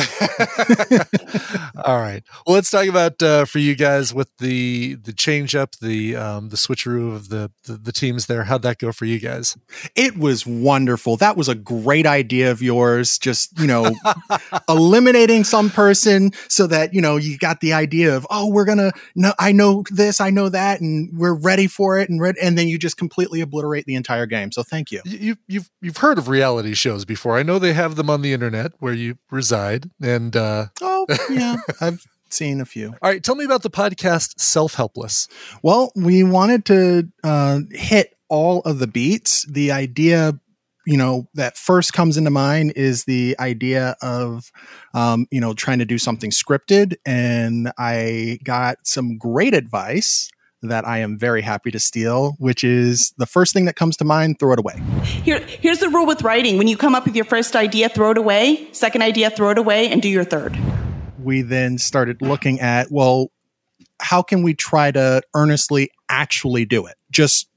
All 1.84 2.00
right. 2.00 2.24
Well, 2.44 2.54
let's 2.54 2.70
talk 2.70 2.86
about 2.86 3.22
uh, 3.22 3.44
for 3.44 3.60
you 3.60 3.76
guys 3.76 4.12
with 4.12 4.30
the 4.38 4.94
the 4.96 5.12
change 5.12 5.54
up, 5.54 5.76
the 5.76 6.16
um, 6.16 6.48
the 6.48 6.56
switcheroo 6.56 7.14
of 7.14 7.28
the, 7.28 7.52
the 7.64 7.74
the 7.74 7.92
teams 7.92 8.26
there. 8.26 8.44
How'd 8.44 8.62
that 8.62 8.78
go 8.78 8.90
for 8.90 9.04
you 9.04 9.20
guys? 9.20 9.56
It 9.94 10.16
was 10.16 10.44
wonderful. 10.44 11.16
That 11.18 11.36
was 11.36 11.48
a 11.48 11.54
great 11.54 12.06
idea 12.06 12.50
of 12.50 12.60
yours. 12.60 13.18
Just 13.18 13.56
you 13.60 13.68
know, 13.68 13.94
eliminating 14.68 15.44
some 15.44 15.70
person 15.70 16.32
so 16.48 16.66
that 16.66 16.92
you 16.92 17.00
know 17.00 17.16
you 17.16 17.38
got 17.38 17.60
the 17.60 17.72
idea 17.72 17.83
idea 17.84 18.16
of 18.16 18.26
oh 18.30 18.48
we're 18.48 18.64
gonna 18.64 18.92
no 19.14 19.32
I 19.38 19.52
know 19.52 19.84
this 19.90 20.20
I 20.20 20.30
know 20.30 20.48
that 20.48 20.80
and 20.80 21.10
we're 21.16 21.34
ready 21.34 21.66
for 21.66 21.98
it 21.98 22.08
and 22.08 22.20
ready 22.20 22.38
and 22.40 22.56
then 22.56 22.68
you 22.68 22.78
just 22.78 22.96
completely 22.96 23.40
obliterate 23.40 23.84
the 23.86 23.94
entire 23.94 24.26
game. 24.26 24.52
So 24.52 24.62
thank 24.62 24.90
you. 24.90 25.00
You 25.04 25.36
you've 25.46 25.70
you've 25.80 25.98
heard 25.98 26.18
of 26.18 26.28
reality 26.28 26.74
shows 26.74 27.04
before. 27.04 27.38
I 27.38 27.42
know 27.42 27.58
they 27.58 27.74
have 27.74 27.96
them 27.96 28.08
on 28.08 28.22
the 28.22 28.32
internet 28.32 28.72
where 28.78 28.94
you 28.94 29.18
reside 29.30 29.90
and 30.02 30.34
uh 30.34 30.66
oh 30.80 31.06
yeah 31.30 31.56
I've 31.80 32.04
seen 32.30 32.60
a 32.60 32.64
few. 32.64 32.88
All 32.88 33.10
right, 33.10 33.22
tell 33.22 33.36
me 33.36 33.44
about 33.44 33.62
the 33.62 33.70
podcast 33.70 34.40
Self 34.40 34.74
Helpless. 34.74 35.28
Well, 35.62 35.92
we 35.94 36.24
wanted 36.24 36.64
to 36.66 37.08
uh, 37.22 37.60
hit 37.70 38.14
all 38.28 38.60
of 38.60 38.78
the 38.78 38.86
beats. 38.86 39.46
The 39.46 39.70
idea 39.70 40.38
you 40.86 40.96
know 40.96 41.28
that 41.34 41.56
first 41.56 41.92
comes 41.92 42.16
into 42.16 42.30
mind 42.30 42.72
is 42.76 43.04
the 43.04 43.36
idea 43.38 43.96
of 44.02 44.50
um, 44.92 45.26
you 45.30 45.40
know 45.40 45.54
trying 45.54 45.78
to 45.78 45.84
do 45.84 45.98
something 45.98 46.30
scripted. 46.30 46.94
And 47.06 47.72
i 47.78 48.38
got 48.44 48.78
some 48.86 49.18
great 49.18 49.54
advice 49.54 50.30
that 50.62 50.86
i 50.86 50.98
am 50.98 51.18
very 51.18 51.42
happy 51.42 51.70
to 51.70 51.78
steal 51.78 52.36
which 52.38 52.64
is 52.64 53.12
the 53.18 53.26
first 53.26 53.52
thing 53.52 53.66
that 53.66 53.76
comes 53.76 53.98
to 53.98 54.04
mind 54.04 54.38
throw 54.38 54.52
it 54.52 54.58
away. 54.58 54.80
Here, 55.02 55.40
here's 55.40 55.78
the 55.78 55.88
rule 55.88 56.06
with 56.06 56.22
writing. 56.22 56.56
When 56.58 56.68
you 56.68 56.76
come 56.76 56.94
up 56.94 57.04
with 57.04 57.16
your 57.16 57.24
first 57.24 57.54
idea 57.56 57.88
throw 57.88 58.12
it 58.12 58.18
away. 58.18 58.68
Second 58.72 59.02
idea 59.02 59.30
throw 59.30 59.50
it 59.50 59.58
away 59.58 59.90
and 59.90 60.00
do 60.00 60.08
your 60.08 60.24
third. 60.24 60.58
We 61.22 61.42
then 61.42 61.78
started 61.78 62.22
looking 62.22 62.60
at 62.60 62.90
well 62.90 63.30
how 64.00 64.22
can 64.22 64.42
we 64.42 64.54
try 64.54 64.90
to 64.90 65.22
earnestly 65.34 65.90
actually 66.08 66.64
do 66.64 66.86
it? 66.86 66.96
Just 67.10 67.48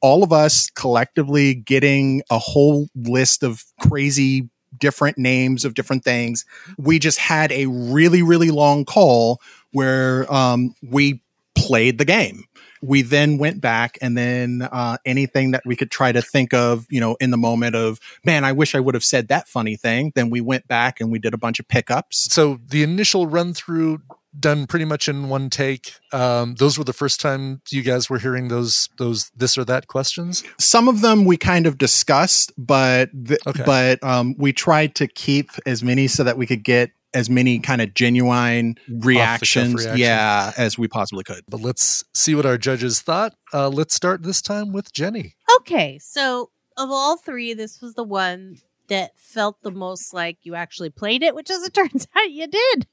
all 0.00 0.22
of 0.22 0.32
us 0.32 0.70
collectively 0.70 1.54
getting 1.54 2.22
a 2.30 2.38
whole 2.38 2.88
list 2.94 3.42
of 3.42 3.64
crazy 3.80 4.48
different 4.78 5.18
names 5.18 5.64
of 5.64 5.74
different 5.74 6.04
things. 6.04 6.44
We 6.78 6.98
just 6.98 7.18
had 7.18 7.52
a 7.52 7.66
really, 7.66 8.22
really 8.22 8.50
long 8.50 8.84
call 8.84 9.40
where 9.72 10.30
um, 10.32 10.74
we 10.82 11.22
played 11.54 11.98
the 11.98 12.04
game. 12.04 12.44
We 12.82 13.02
then 13.02 13.38
went 13.38 13.60
back 13.60 13.98
and 14.02 14.16
then 14.16 14.68
uh, 14.70 14.98
anything 15.06 15.52
that 15.52 15.62
we 15.64 15.76
could 15.76 15.90
try 15.90 16.12
to 16.12 16.20
think 16.20 16.52
of, 16.52 16.86
you 16.90 17.00
know, 17.00 17.16
in 17.20 17.30
the 17.30 17.38
moment 17.38 17.74
of, 17.74 17.98
man, 18.24 18.44
I 18.44 18.52
wish 18.52 18.74
I 18.74 18.80
would 18.80 18.94
have 18.94 19.04
said 19.04 19.28
that 19.28 19.48
funny 19.48 19.76
thing. 19.76 20.12
Then 20.14 20.30
we 20.30 20.40
went 20.40 20.68
back 20.68 21.00
and 21.00 21.10
we 21.10 21.18
did 21.18 21.32
a 21.32 21.38
bunch 21.38 21.58
of 21.58 21.66
pickups. 21.66 22.32
So 22.32 22.60
the 22.68 22.82
initial 22.82 23.26
run 23.26 23.54
through 23.54 24.02
done 24.38 24.66
pretty 24.66 24.84
much 24.84 25.08
in 25.08 25.28
one 25.28 25.50
take. 25.50 25.94
Um, 26.12 26.54
those 26.56 26.78
were 26.78 26.84
the 26.84 26.92
first 26.92 27.20
time 27.20 27.62
you 27.70 27.82
guys 27.82 28.10
were 28.10 28.18
hearing 28.18 28.48
those 28.48 28.88
those 28.98 29.30
this 29.36 29.56
or 29.56 29.64
that 29.64 29.86
questions. 29.88 30.44
Some 30.58 30.88
of 30.88 31.00
them 31.00 31.24
we 31.24 31.36
kind 31.36 31.66
of 31.66 31.78
discussed, 31.78 32.52
but 32.56 33.10
th- 33.26 33.40
okay. 33.46 33.62
but 33.64 34.02
um, 34.02 34.34
we 34.38 34.52
tried 34.52 34.94
to 34.96 35.06
keep 35.06 35.50
as 35.64 35.82
many 35.82 36.06
so 36.08 36.24
that 36.24 36.36
we 36.38 36.46
could 36.46 36.62
get 36.62 36.90
as 37.14 37.30
many 37.30 37.58
kind 37.58 37.80
of 37.80 37.94
genuine 37.94 38.76
reactions, 38.88 39.74
reactions, 39.74 39.98
yeah, 39.98 40.52
as 40.58 40.76
we 40.78 40.86
possibly 40.86 41.24
could. 41.24 41.42
But 41.48 41.62
let's 41.62 42.04
see 42.12 42.34
what 42.34 42.44
our 42.44 42.58
judges 42.58 43.00
thought. 43.00 43.34
Uh, 43.54 43.68
let's 43.68 43.94
start 43.94 44.22
this 44.22 44.42
time 44.42 44.72
with 44.72 44.92
Jenny. 44.92 45.34
Okay, 45.58 45.98
so 45.98 46.50
of 46.76 46.90
all 46.90 47.16
three, 47.16 47.54
this 47.54 47.80
was 47.80 47.94
the 47.94 48.04
one 48.04 48.58
that 48.88 49.12
felt 49.16 49.62
the 49.62 49.70
most 49.70 50.12
like 50.12 50.38
you 50.42 50.54
actually 50.54 50.90
played 50.90 51.22
it, 51.22 51.34
which 51.34 51.50
as 51.50 51.62
it 51.62 51.74
turns 51.74 52.06
out 52.14 52.30
you 52.30 52.46
did. 52.46 52.86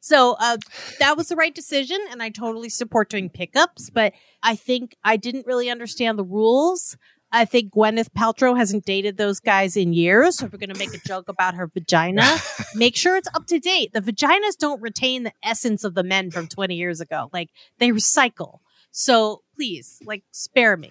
So 0.00 0.36
uh, 0.40 0.56
that 0.98 1.16
was 1.16 1.28
the 1.28 1.36
right 1.36 1.54
decision, 1.54 1.98
and 2.10 2.22
I 2.22 2.30
totally 2.30 2.70
support 2.70 3.10
doing 3.10 3.28
pickups. 3.28 3.90
But 3.90 4.14
I 4.42 4.56
think 4.56 4.96
I 5.04 5.16
didn't 5.16 5.46
really 5.46 5.70
understand 5.70 6.18
the 6.18 6.24
rules. 6.24 6.96
I 7.32 7.44
think 7.44 7.72
Gwyneth 7.72 8.10
Paltrow 8.10 8.56
hasn't 8.56 8.84
dated 8.84 9.16
those 9.16 9.38
guys 9.38 9.76
in 9.76 9.92
years. 9.92 10.38
So 10.38 10.46
if 10.46 10.52
we're 10.52 10.58
going 10.58 10.74
to 10.74 10.78
make 10.78 10.94
a 10.94 10.98
joke 11.06 11.28
about 11.28 11.54
her 11.54 11.68
vagina, 11.68 12.38
make 12.74 12.96
sure 12.96 13.16
it's 13.16 13.28
up 13.34 13.46
to 13.48 13.60
date. 13.60 13.92
The 13.92 14.00
vaginas 14.00 14.56
don't 14.58 14.82
retain 14.82 15.22
the 15.22 15.32
essence 15.42 15.84
of 15.84 15.94
the 15.94 16.02
men 16.02 16.30
from 16.30 16.48
20 16.48 16.74
years 16.74 17.00
ago. 17.00 17.30
Like 17.32 17.50
they 17.78 17.90
recycle. 17.90 18.58
So 18.90 19.42
please, 19.54 20.00
like, 20.04 20.24
spare 20.32 20.76
me 20.76 20.90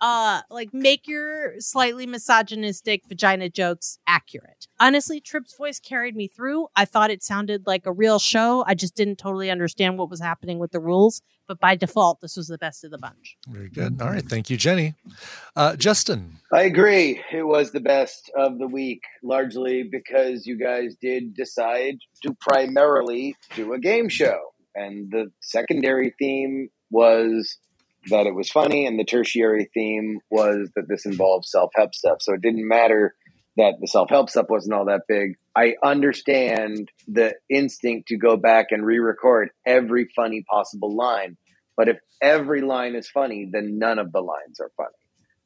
uh 0.00 0.42
like 0.50 0.72
make 0.72 1.06
your 1.06 1.54
slightly 1.58 2.06
misogynistic 2.06 3.02
vagina 3.08 3.48
jokes 3.48 3.98
accurate. 4.06 4.66
Honestly 4.80 5.20
Tripp's 5.20 5.56
voice 5.56 5.80
carried 5.80 6.16
me 6.16 6.28
through. 6.28 6.68
I 6.76 6.84
thought 6.84 7.10
it 7.10 7.22
sounded 7.22 7.66
like 7.66 7.86
a 7.86 7.92
real 7.92 8.18
show. 8.18 8.64
I 8.66 8.74
just 8.74 8.94
didn't 8.94 9.16
totally 9.16 9.50
understand 9.50 9.98
what 9.98 10.10
was 10.10 10.20
happening 10.20 10.58
with 10.58 10.72
the 10.72 10.80
rules 10.80 11.22
but 11.46 11.58
by 11.60 11.74
default 11.74 12.20
this 12.20 12.36
was 12.36 12.46
the 12.48 12.58
best 12.58 12.84
of 12.84 12.90
the 12.90 12.98
bunch. 12.98 13.36
Very 13.48 13.70
good. 13.70 14.00
All 14.00 14.08
right. 14.08 14.24
Thank 14.24 14.50
you 14.50 14.56
jenny. 14.56 14.94
Uh 15.56 15.76
justin. 15.76 16.38
I 16.52 16.62
agree. 16.62 17.22
It 17.32 17.46
was 17.46 17.72
the 17.72 17.80
best 17.80 18.30
of 18.36 18.58
the 18.58 18.68
week 18.68 19.02
largely 19.22 19.82
because 19.82 20.46
you 20.46 20.58
guys 20.58 20.94
did 21.00 21.34
decide 21.34 21.96
to 22.22 22.34
primarily 22.40 23.34
do 23.54 23.72
a 23.72 23.78
game 23.78 24.08
show. 24.08 24.38
And 24.74 25.10
the 25.10 25.26
secondary 25.40 26.14
theme 26.18 26.68
was 26.90 27.58
that 28.10 28.26
it 28.26 28.34
was 28.34 28.50
funny, 28.50 28.86
and 28.86 28.98
the 28.98 29.04
tertiary 29.04 29.70
theme 29.72 30.20
was 30.30 30.70
that 30.76 30.88
this 30.88 31.06
involved 31.06 31.46
self 31.46 31.70
help 31.74 31.94
stuff. 31.94 32.18
So 32.20 32.34
it 32.34 32.42
didn't 32.42 32.66
matter 32.66 33.14
that 33.56 33.74
the 33.80 33.86
self 33.86 34.08
help 34.10 34.30
stuff 34.30 34.46
wasn't 34.48 34.74
all 34.74 34.86
that 34.86 35.02
big. 35.08 35.36
I 35.54 35.74
understand 35.82 36.90
the 37.06 37.34
instinct 37.50 38.08
to 38.08 38.16
go 38.16 38.36
back 38.36 38.68
and 38.70 38.86
re 38.86 38.98
record 38.98 39.50
every 39.66 40.08
funny 40.14 40.44
possible 40.48 40.94
line. 40.94 41.36
But 41.76 41.88
if 41.88 41.98
every 42.22 42.62
line 42.62 42.94
is 42.94 43.08
funny, 43.08 43.48
then 43.52 43.78
none 43.78 43.98
of 43.98 44.12
the 44.12 44.20
lines 44.20 44.60
are 44.60 44.70
funny. 44.76 44.88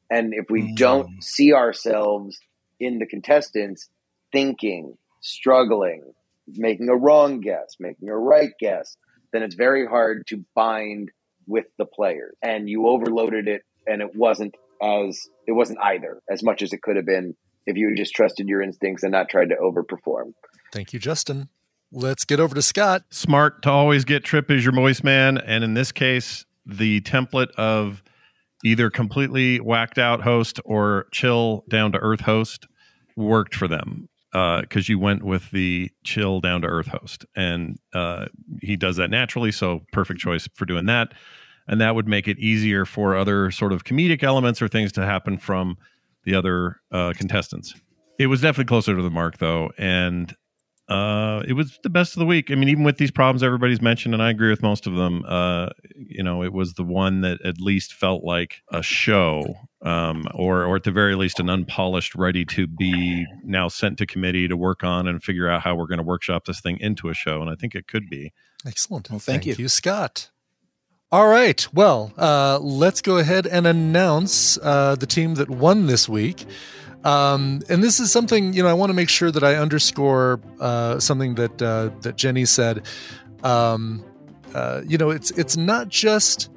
And 0.09 0.33
if 0.33 0.45
we 0.49 0.61
mm. 0.61 0.75
don't 0.75 1.23
see 1.23 1.53
ourselves 1.53 2.39
in 2.79 2.99
the 2.99 3.05
contestants 3.05 3.89
thinking, 4.31 4.97
struggling, 5.21 6.03
making 6.47 6.89
a 6.89 6.95
wrong 6.95 7.39
guess, 7.39 7.75
making 7.79 8.09
a 8.09 8.17
right 8.17 8.51
guess, 8.59 8.97
then 9.31 9.43
it's 9.43 9.55
very 9.55 9.87
hard 9.87 10.27
to 10.27 10.43
bind 10.55 11.11
with 11.47 11.65
the 11.77 11.85
players 11.85 12.35
and 12.41 12.69
you 12.69 12.87
overloaded 12.87 13.47
it 13.47 13.63
and 13.87 14.01
it 14.01 14.15
wasn't 14.15 14.55
as 14.81 15.19
it 15.47 15.51
wasn't 15.53 15.79
either 15.81 16.21
as 16.29 16.43
much 16.43 16.61
as 16.61 16.73
it 16.73 16.81
could 16.81 16.95
have 16.95 17.05
been 17.05 17.35
if 17.65 17.77
you 17.77 17.89
had 17.89 17.97
just 17.97 18.13
trusted 18.13 18.47
your 18.47 18.61
instincts 18.61 19.03
and 19.03 19.11
not 19.11 19.29
tried 19.29 19.49
to 19.49 19.55
overperform. 19.55 20.33
Thank 20.71 20.93
you, 20.93 20.99
Justin. 20.99 21.49
Let's 21.91 22.25
get 22.25 22.39
over 22.39 22.55
to 22.55 22.61
Scott. 22.61 23.03
Smart 23.11 23.61
to 23.63 23.69
always 23.69 24.03
get 24.03 24.23
Trip 24.23 24.49
as 24.49 24.63
your 24.63 24.73
voice 24.73 25.03
man. 25.03 25.37
And 25.37 25.63
in 25.63 25.75
this 25.75 25.91
case, 25.91 26.45
the 26.65 27.01
template 27.01 27.51
of 27.51 28.01
either 28.63 28.89
completely 28.89 29.59
whacked 29.59 29.97
out 29.97 30.21
host 30.21 30.59
or 30.65 31.07
chill 31.11 31.63
down 31.69 31.91
to 31.91 31.99
earth 31.99 32.21
host 32.21 32.65
worked 33.15 33.55
for 33.55 33.67
them 33.67 34.09
because 34.33 34.89
uh, 34.89 34.89
you 34.89 34.97
went 34.97 35.23
with 35.23 35.51
the 35.51 35.91
chill 36.03 36.41
down 36.41 36.61
to 36.61 36.67
earth 36.67 36.87
host, 36.87 37.23
and 37.35 37.77
uh, 37.93 38.25
he 38.61 38.75
does 38.75 38.95
that 38.95 39.11
naturally. 39.11 39.51
So 39.51 39.81
perfect 39.91 40.19
choice 40.19 40.49
for 40.55 40.65
doing 40.65 40.87
that, 40.87 41.13
and 41.67 41.79
that 41.79 41.93
would 41.93 42.07
make 42.07 42.27
it 42.27 42.39
easier 42.39 42.83
for 42.83 43.15
other 43.15 43.51
sort 43.51 43.71
of 43.71 43.83
comedic 43.83 44.23
elements 44.23 44.59
or 44.59 44.67
things 44.67 44.91
to 44.93 45.05
happen 45.05 45.37
from 45.37 45.77
the 46.23 46.33
other 46.33 46.77
uh, 46.91 47.13
contestants. 47.15 47.75
It 48.17 48.27
was 48.27 48.41
definitely 48.41 48.69
closer 48.69 48.95
to 48.95 49.01
the 49.03 49.11
mark 49.11 49.37
though, 49.37 49.71
and 49.77 50.35
uh, 50.89 51.41
it 51.47 51.53
was 51.53 51.79
the 51.83 51.89
best 51.89 52.13
of 52.13 52.19
the 52.19 52.25
week. 52.25 52.51
I 52.51 52.55
mean, 52.55 52.67
even 52.67 52.83
with 52.83 52.97
these 52.97 53.11
problems 53.11 53.41
everybody's 53.41 53.81
mentioned, 53.81 54.13
and 54.13 54.21
I 54.21 54.29
agree 54.29 54.49
with 54.49 54.61
most 54.61 54.85
of 54.85 54.95
them. 54.95 55.23
Uh, 55.25 55.69
you 55.95 56.21
know, 56.21 56.43
it 56.43 56.51
was 56.51 56.73
the 56.73 56.83
one 56.83 57.21
that 57.21 57.41
at 57.45 57.61
least 57.61 57.93
felt 57.93 58.23
like 58.23 58.61
a 58.69 58.83
show, 58.83 59.55
um, 59.81 60.27
or 60.33 60.65
or 60.65 60.75
at 60.75 60.83
the 60.83 60.91
very 60.91 61.15
least 61.15 61.39
an 61.39 61.49
unpolished, 61.49 62.15
ready 62.15 62.43
to 62.45 62.67
be 62.67 63.25
now 63.43 63.69
sent 63.69 63.97
to 63.99 64.05
committee 64.05 64.47
to 64.47 64.57
work 64.57 64.83
on 64.83 65.07
and 65.07 65.23
figure 65.23 65.49
out 65.49 65.61
how 65.61 65.73
we're 65.73 65.87
going 65.87 65.99
to 65.99 66.03
workshop 66.03 66.45
this 66.45 66.59
thing 66.59 66.77
into 66.81 67.09
a 67.09 67.13
show. 67.13 67.41
And 67.41 67.49
I 67.49 67.55
think 67.55 67.75
it 67.75 67.87
could 67.87 68.09
be 68.09 68.33
excellent. 68.65 69.09
Well, 69.09 69.19
thank, 69.19 69.43
thank 69.43 69.57
you. 69.57 69.63
you, 69.63 69.69
Scott. 69.69 70.31
All 71.13 71.27
right. 71.27 71.65
Well, 71.73 72.11
uh, 72.17 72.59
let's 72.59 73.01
go 73.01 73.19
ahead 73.19 73.45
and 73.45 73.67
announce 73.67 74.57
uh, 74.57 74.95
the 74.95 75.05
team 75.05 75.35
that 75.35 75.47
won 75.47 75.85
this 75.85 76.09
week. 76.09 76.45
Um, 77.03 77.61
and 77.69 77.83
this 77.83 77.99
is 77.99 78.11
something 78.11 78.53
you 78.53 78.63
know 78.63 78.69
I 78.69 78.73
want 78.73 78.89
to 78.89 78.93
make 78.93 79.09
sure 79.09 79.31
that 79.31 79.43
I 79.43 79.55
underscore 79.55 80.39
uh, 80.59 80.99
something 80.99 81.35
that 81.35 81.61
uh, 81.61 81.89
that 82.01 82.15
Jenny 82.15 82.45
said. 82.45 82.85
Um, 83.43 84.05
uh, 84.53 84.81
you 84.87 84.97
know, 84.97 85.09
it's 85.09 85.31
it's 85.31 85.57
not 85.57 85.89
just 85.89 86.49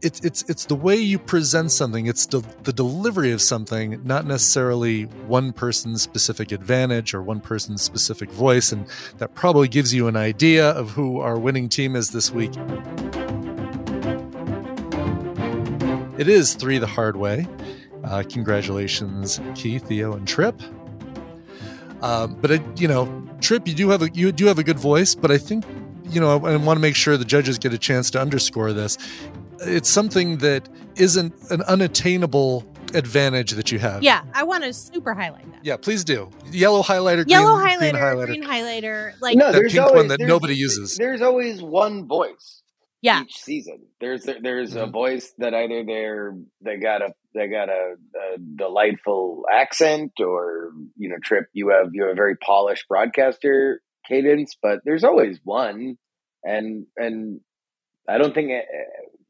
it's 0.00 0.20
it's 0.20 0.42
it's 0.48 0.66
the 0.66 0.74
way 0.74 0.96
you 0.96 1.18
present 1.18 1.72
something. 1.72 2.06
It's 2.06 2.26
the, 2.26 2.42
the 2.62 2.72
delivery 2.72 3.32
of 3.32 3.42
something 3.42 4.00
not 4.04 4.26
necessarily 4.26 5.04
one 5.26 5.52
person's 5.52 6.02
specific 6.02 6.52
advantage 6.52 7.14
or 7.14 7.22
one 7.22 7.40
person's 7.40 7.82
specific 7.82 8.30
voice 8.30 8.70
and 8.72 8.86
that 9.18 9.34
probably 9.34 9.68
gives 9.68 9.92
you 9.92 10.06
an 10.06 10.16
idea 10.16 10.70
of 10.70 10.90
who 10.90 11.20
our 11.20 11.38
winning 11.38 11.68
team 11.68 11.96
is 11.96 12.10
this 12.10 12.30
week. 12.30 12.52
It 16.16 16.28
is 16.28 16.54
three 16.54 16.78
the 16.78 16.86
hard 16.86 17.16
way 17.16 17.46
uh, 18.04 18.22
congratulations 18.30 19.40
keith 19.54 19.86
theo 19.88 20.12
and 20.14 20.26
trip 20.26 20.60
um, 22.02 22.34
but 22.40 22.50
it, 22.50 22.62
you 22.80 22.88
know 22.88 23.06
trip 23.40 23.66
you 23.66 23.74
do 23.74 23.88
have 23.90 24.02
a 24.02 24.10
you 24.14 24.30
do 24.32 24.46
have 24.46 24.58
a 24.58 24.64
good 24.64 24.78
voice 24.78 25.14
but 25.14 25.30
i 25.30 25.38
think 25.38 25.64
you 26.10 26.22
know, 26.22 26.30
I 26.30 26.56
want 26.56 26.78
to 26.78 26.80
make 26.80 26.96
sure 26.96 27.18
the 27.18 27.24
judges 27.26 27.58
get 27.58 27.74
a 27.74 27.78
chance 27.78 28.10
to 28.12 28.18
underscore 28.18 28.72
this 28.72 28.96
it's 29.60 29.88
something 29.88 30.38
that 30.38 30.68
isn't 30.96 31.34
an 31.50 31.62
unattainable 31.62 32.64
advantage 32.94 33.52
that 33.52 33.70
you 33.70 33.78
have. 33.78 34.02
Yeah, 34.02 34.22
I 34.32 34.44
want 34.44 34.64
to 34.64 34.72
super 34.72 35.14
highlight 35.14 35.50
that. 35.52 35.64
Yeah, 35.64 35.76
please 35.76 36.04
do. 36.04 36.30
Yellow 36.50 36.82
highlighter, 36.82 37.28
Yellow 37.28 37.56
green, 37.56 37.68
highlighter, 37.68 37.78
green 37.80 37.94
highlighter, 37.94 38.26
green 38.26 38.44
highlighter. 38.44 39.12
Like 39.20 39.36
no, 39.36 39.46
that 39.46 39.58
there's 39.58 39.72
pink 39.72 39.84
always, 39.84 39.96
one 39.96 40.08
that 40.08 40.20
nobody 40.20 40.54
uses. 40.54 40.96
There's 40.96 41.20
always 41.22 41.62
one 41.62 42.06
voice. 42.06 42.62
Yeah. 43.02 43.22
Each 43.22 43.38
season, 43.38 43.86
there's 44.00 44.24
there's 44.42 44.70
Mm-hmm. 44.70 44.78
a 44.78 44.86
voice 44.90 45.32
that 45.38 45.54
either 45.54 45.84
they're 45.84 46.36
they 46.60 46.76
got 46.78 47.02
a 47.02 47.12
they 47.34 47.48
got 47.48 47.68
a, 47.68 47.94
a 48.16 48.38
delightful 48.56 49.44
accent, 49.52 50.12
or 50.20 50.70
you 50.96 51.08
know, 51.08 51.16
Trip, 51.22 51.46
you 51.52 51.70
have 51.70 51.90
you 51.92 52.04
have 52.04 52.12
a 52.12 52.16
very 52.16 52.36
polished 52.36 52.86
broadcaster 52.88 53.80
cadence, 54.08 54.56
but 54.62 54.80
there's 54.84 55.04
always 55.04 55.38
one, 55.44 55.96
and 56.42 56.86
and 56.96 57.40
I 58.08 58.18
don't 58.18 58.34
think. 58.34 58.50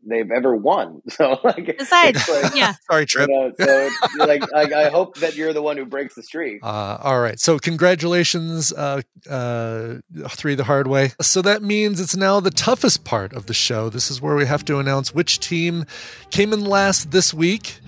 They've 0.06 0.30
ever 0.30 0.54
won. 0.56 1.02
So 1.18 1.40
like, 1.42 1.76
Besides, 1.78 2.28
like, 2.28 2.54
yeah. 2.54 2.74
Sorry, 2.88 3.04
Trip. 3.04 3.28
You 3.28 3.34
know, 3.34 3.52
so 3.58 3.90
it's 3.90 4.16
like 4.18 4.42
I, 4.54 4.86
I 4.86 4.88
hope 4.88 5.16
that 5.16 5.34
you're 5.34 5.52
the 5.52 5.62
one 5.62 5.76
who 5.76 5.84
breaks 5.84 6.14
the 6.14 6.22
streak. 6.22 6.60
Uh, 6.62 6.98
all 7.00 7.20
right. 7.20 7.40
So 7.40 7.58
congratulations, 7.58 8.72
uh, 8.72 9.02
uh, 9.28 9.96
three 10.28 10.54
the 10.54 10.64
hard 10.64 10.86
way. 10.86 11.12
So 11.20 11.42
that 11.42 11.62
means 11.62 12.00
it's 12.00 12.16
now 12.16 12.38
the 12.38 12.52
toughest 12.52 13.04
part 13.04 13.32
of 13.32 13.46
the 13.46 13.54
show. 13.54 13.88
This 13.88 14.10
is 14.12 14.22
where 14.22 14.36
we 14.36 14.46
have 14.46 14.64
to 14.66 14.78
announce 14.78 15.12
which 15.12 15.40
team 15.40 15.86
came 16.30 16.52
in 16.52 16.64
last 16.64 17.10
this 17.10 17.34
week. 17.34 17.80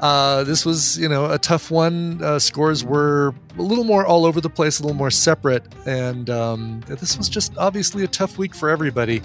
Uh, 0.00 0.42
this 0.42 0.66
was, 0.66 0.98
you 0.98 1.08
know, 1.08 1.30
a 1.30 1.38
tough 1.38 1.70
one. 1.70 2.20
Uh, 2.22 2.38
scores 2.38 2.84
were 2.84 3.34
a 3.56 3.62
little 3.62 3.84
more 3.84 4.04
all 4.04 4.24
over 4.24 4.40
the 4.40 4.50
place, 4.50 4.80
a 4.80 4.82
little 4.82 4.96
more 4.96 5.12
separate, 5.12 5.62
and 5.86 6.28
um, 6.28 6.82
this 6.88 7.16
was 7.16 7.28
just 7.28 7.56
obviously 7.56 8.02
a 8.02 8.08
tough 8.08 8.36
week 8.36 8.52
for 8.52 8.68
everybody. 8.68 9.22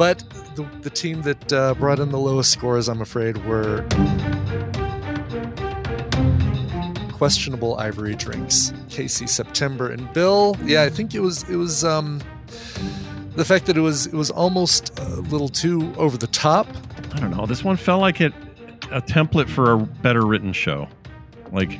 But 0.00 0.20
the, 0.56 0.66
the 0.80 0.88
team 0.88 1.20
that 1.22 1.52
uh, 1.52 1.74
brought 1.74 1.98
in 1.98 2.10
the 2.10 2.18
lowest 2.18 2.50
scores, 2.52 2.88
I'm 2.88 3.02
afraid, 3.02 3.36
were 3.44 3.86
questionable 7.12 7.76
ivory 7.78 8.14
drinks. 8.14 8.72
Casey, 8.88 9.26
September, 9.26 9.90
and 9.90 10.10
Bill. 10.14 10.56
Yeah, 10.64 10.84
I 10.84 10.88
think 10.88 11.14
it 11.14 11.20
was 11.20 11.42
it 11.50 11.56
was 11.56 11.84
um, 11.84 12.22
the 13.36 13.44
fact 13.44 13.66
that 13.66 13.76
it 13.76 13.82
was 13.82 14.06
it 14.06 14.14
was 14.14 14.30
almost 14.30 14.98
a 14.98 15.04
little 15.20 15.50
too 15.50 15.92
over 15.98 16.16
the 16.16 16.28
top. 16.28 16.66
I 17.12 17.20
don't 17.20 17.30
know. 17.30 17.44
This 17.44 17.62
one 17.62 17.76
felt 17.76 18.00
like 18.00 18.22
it 18.22 18.32
a 18.90 19.02
template 19.02 19.50
for 19.50 19.72
a 19.72 19.76
better 19.76 20.24
written 20.24 20.54
show. 20.54 20.88
Like 21.52 21.78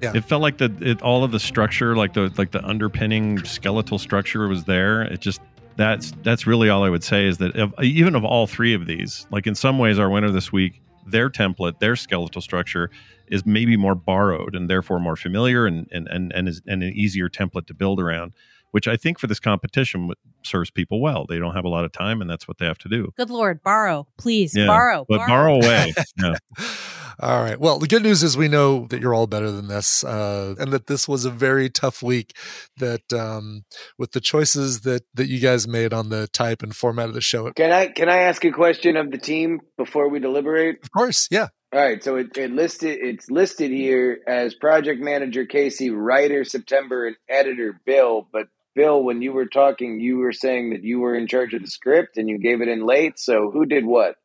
Yeah. 0.00 0.10
it 0.16 0.24
felt 0.24 0.42
like 0.42 0.58
the 0.58 0.76
it, 0.80 1.00
all 1.00 1.22
of 1.22 1.30
the 1.30 1.38
structure, 1.38 1.94
like 1.94 2.14
the 2.14 2.32
like 2.36 2.50
the 2.50 2.64
underpinning 2.66 3.44
skeletal 3.44 4.00
structure 4.00 4.48
was 4.48 4.64
there. 4.64 5.02
It 5.02 5.20
just 5.20 5.40
that's 5.76 6.12
that's 6.22 6.46
really 6.46 6.68
all 6.68 6.84
I 6.84 6.90
would 6.90 7.04
say 7.04 7.26
is 7.26 7.38
that 7.38 7.56
of, 7.56 7.74
even 7.82 8.14
of 8.14 8.24
all 8.24 8.46
three 8.46 8.74
of 8.74 8.86
these, 8.86 9.26
like 9.30 9.46
in 9.46 9.54
some 9.54 9.78
ways, 9.78 9.98
our 9.98 10.10
winner 10.10 10.30
this 10.30 10.52
week, 10.52 10.80
their 11.06 11.30
template, 11.30 11.78
their 11.78 11.96
skeletal 11.96 12.42
structure 12.42 12.90
is 13.28 13.46
maybe 13.46 13.76
more 13.76 13.94
borrowed 13.94 14.54
and 14.54 14.68
therefore 14.68 15.00
more 15.00 15.16
familiar 15.16 15.66
and 15.66 15.88
and 15.90 16.06
and 16.08 16.32
and, 16.32 16.48
is, 16.48 16.62
and 16.66 16.82
an 16.82 16.92
easier 16.92 17.28
template 17.28 17.66
to 17.66 17.74
build 17.74 18.00
around. 18.00 18.34
Which 18.72 18.88
I 18.88 18.96
think 18.96 19.18
for 19.18 19.26
this 19.26 19.38
competition 19.38 20.10
serves 20.44 20.70
people 20.70 21.02
well. 21.02 21.26
They 21.28 21.38
don't 21.38 21.54
have 21.54 21.66
a 21.66 21.68
lot 21.68 21.84
of 21.84 21.92
time, 21.92 22.22
and 22.22 22.30
that's 22.30 22.48
what 22.48 22.56
they 22.56 22.64
have 22.64 22.78
to 22.78 22.88
do. 22.88 23.12
Good 23.18 23.28
lord, 23.28 23.62
borrow, 23.62 24.06
please, 24.16 24.56
Yeah, 24.56 24.66
borrow, 24.66 25.04
but 25.06 25.18
borrow 25.26 25.56
away. 25.56 25.92
Yeah. 26.18 26.36
All 27.20 27.42
right. 27.42 27.58
Well, 27.58 27.78
the 27.78 27.88
good 27.88 28.02
news 28.02 28.22
is 28.22 28.36
we 28.36 28.48
know 28.48 28.86
that 28.88 29.00
you're 29.00 29.14
all 29.14 29.26
better 29.26 29.50
than 29.50 29.68
this, 29.68 30.04
uh, 30.04 30.54
and 30.58 30.72
that 30.72 30.86
this 30.86 31.06
was 31.08 31.24
a 31.24 31.30
very 31.30 31.68
tough 31.68 32.02
week. 32.02 32.36
That 32.78 33.12
um, 33.12 33.64
with 33.98 34.12
the 34.12 34.20
choices 34.20 34.80
that 34.82 35.02
that 35.14 35.28
you 35.28 35.40
guys 35.40 35.68
made 35.68 35.92
on 35.92 36.08
the 36.08 36.28
type 36.28 36.62
and 36.62 36.74
format 36.74 37.08
of 37.08 37.14
the 37.14 37.20
show, 37.20 37.50
Can 37.52 37.72
I 37.72 37.88
can 37.88 38.08
I 38.08 38.18
ask 38.18 38.44
a 38.44 38.50
question 38.50 38.96
of 38.96 39.10
the 39.10 39.18
team 39.18 39.60
before 39.76 40.08
we 40.08 40.20
deliberate? 40.20 40.78
Of 40.82 40.90
course, 40.92 41.28
yeah. 41.30 41.48
All 41.74 41.80
right, 41.80 42.04
so 42.04 42.16
it, 42.16 42.36
it 42.36 42.50
listed 42.50 42.98
it's 43.00 43.30
listed 43.30 43.70
here 43.70 44.20
as 44.26 44.54
project 44.54 45.00
manager 45.00 45.46
Casey, 45.46 45.90
writer 45.90 46.44
September, 46.44 47.06
and 47.06 47.16
editor 47.30 47.80
Bill. 47.86 48.28
But 48.30 48.48
Bill, 48.74 49.02
when 49.02 49.22
you 49.22 49.32
were 49.32 49.46
talking, 49.46 50.00
you 50.00 50.18
were 50.18 50.32
saying 50.32 50.70
that 50.70 50.82
you 50.82 51.00
were 51.00 51.14
in 51.14 51.26
charge 51.26 51.54
of 51.54 51.62
the 51.62 51.68
script 51.68 52.16
and 52.16 52.28
you 52.28 52.38
gave 52.38 52.60
it 52.60 52.68
in 52.68 52.86
late. 52.86 53.18
So 53.18 53.50
who 53.50 53.66
did 53.66 53.84
what? 53.84 54.16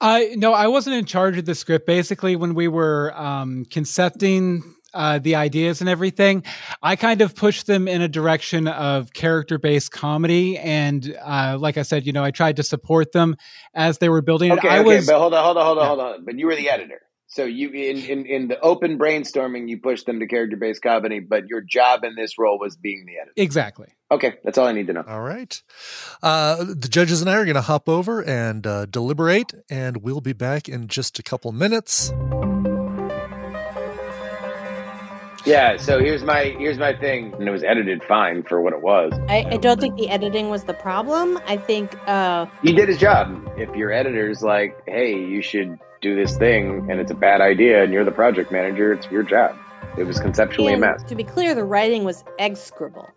I 0.00 0.34
no, 0.36 0.52
I 0.52 0.68
wasn't 0.68 0.96
in 0.96 1.04
charge 1.04 1.38
of 1.38 1.44
the 1.44 1.54
script. 1.54 1.86
Basically, 1.86 2.36
when 2.36 2.54
we 2.54 2.68
were 2.68 3.12
um, 3.16 3.64
concepting 3.64 4.76
uh, 4.94 5.18
the 5.18 5.34
ideas 5.34 5.80
and 5.80 5.90
everything, 5.90 6.44
I 6.82 6.96
kind 6.96 7.20
of 7.20 7.34
pushed 7.34 7.66
them 7.66 7.88
in 7.88 8.00
a 8.00 8.08
direction 8.08 8.68
of 8.68 9.12
character-based 9.12 9.90
comedy, 9.90 10.56
and 10.56 11.16
uh, 11.20 11.58
like 11.58 11.76
I 11.76 11.82
said, 11.82 12.06
you 12.06 12.12
know, 12.12 12.24
I 12.24 12.30
tried 12.30 12.56
to 12.56 12.62
support 12.62 13.12
them 13.12 13.36
as 13.74 13.98
they 13.98 14.08
were 14.08 14.22
building 14.22 14.52
it. 14.52 14.58
Okay, 14.58 14.68
I 14.68 14.78
okay, 14.80 14.96
was 14.96 15.06
but 15.06 15.18
hold 15.18 15.34
on, 15.34 15.44
hold 15.44 15.58
on, 15.58 15.64
hold 15.64 15.78
on, 15.78 15.86
hold 15.86 16.00
on. 16.00 16.24
But 16.24 16.38
you 16.38 16.46
were 16.46 16.56
the 16.56 16.70
editor. 16.70 17.00
So 17.30 17.44
you 17.44 17.68
in, 17.70 17.98
in, 17.98 18.24
in 18.24 18.48
the 18.48 18.58
open 18.60 18.98
brainstorming, 18.98 19.68
you 19.68 19.78
pushed 19.78 20.06
them 20.06 20.18
to 20.20 20.26
character 20.26 20.56
based 20.56 20.80
comedy, 20.80 21.20
but 21.20 21.46
your 21.46 21.60
job 21.60 22.02
in 22.02 22.14
this 22.14 22.38
role 22.38 22.58
was 22.58 22.74
being 22.74 23.04
the 23.04 23.18
editor. 23.18 23.32
exactly. 23.36 23.88
Okay, 24.10 24.36
that's 24.42 24.56
all 24.56 24.66
I 24.66 24.72
need 24.72 24.86
to 24.86 24.94
know. 24.94 25.04
All 25.06 25.20
right. 25.20 25.62
Uh, 26.22 26.64
the 26.64 26.88
judges 26.88 27.20
and 27.20 27.28
I 27.28 27.34
are 27.34 27.44
going 27.44 27.56
to 27.56 27.60
hop 27.60 27.86
over 27.86 28.22
and 28.24 28.66
uh, 28.66 28.86
deliberate, 28.86 29.52
and 29.68 29.98
we'll 29.98 30.22
be 30.22 30.32
back 30.32 30.70
in 30.70 30.88
just 30.88 31.18
a 31.18 31.22
couple 31.22 31.52
minutes. 31.52 32.10
Yeah. 35.44 35.76
So 35.76 35.98
here's 35.98 36.24
my 36.24 36.54
here's 36.58 36.78
my 36.78 36.94
thing, 36.94 37.34
and 37.34 37.46
it 37.46 37.50
was 37.50 37.62
edited 37.62 38.02
fine 38.04 38.42
for 38.42 38.62
what 38.62 38.72
it 38.72 38.80
was. 38.80 39.12
I, 39.28 39.44
I 39.50 39.56
don't 39.58 39.78
think 39.78 39.96
the 39.96 40.08
editing 40.08 40.48
was 40.48 40.64
the 40.64 40.74
problem. 40.74 41.38
I 41.46 41.58
think 41.58 41.94
uh, 42.08 42.46
He 42.62 42.72
did 42.72 42.88
his 42.88 42.96
job. 42.98 43.46
If 43.58 43.74
your 43.76 43.92
editor's 43.92 44.42
like, 44.42 44.82
"Hey, 44.86 45.14
you 45.14 45.42
should 45.42 45.78
do 46.00 46.14
this 46.14 46.36
thing," 46.36 46.90
and 46.90 47.00
it's 47.00 47.10
a 47.10 47.14
bad 47.14 47.40
idea, 47.40 47.82
and 47.82 47.92
you're 47.92 48.04
the 48.04 48.10
project 48.10 48.50
manager, 48.50 48.92
it's 48.92 49.06
your 49.10 49.22
job. 49.22 49.56
It 49.96 50.04
was 50.04 50.20
conceptually 50.20 50.72
and 50.72 50.84
a 50.84 50.92
mess. 50.92 51.02
to 51.04 51.14
be 51.14 51.24
clear, 51.24 51.54
the 51.54 51.64
writing 51.64 52.04
was 52.04 52.24
execrable. 52.38 53.08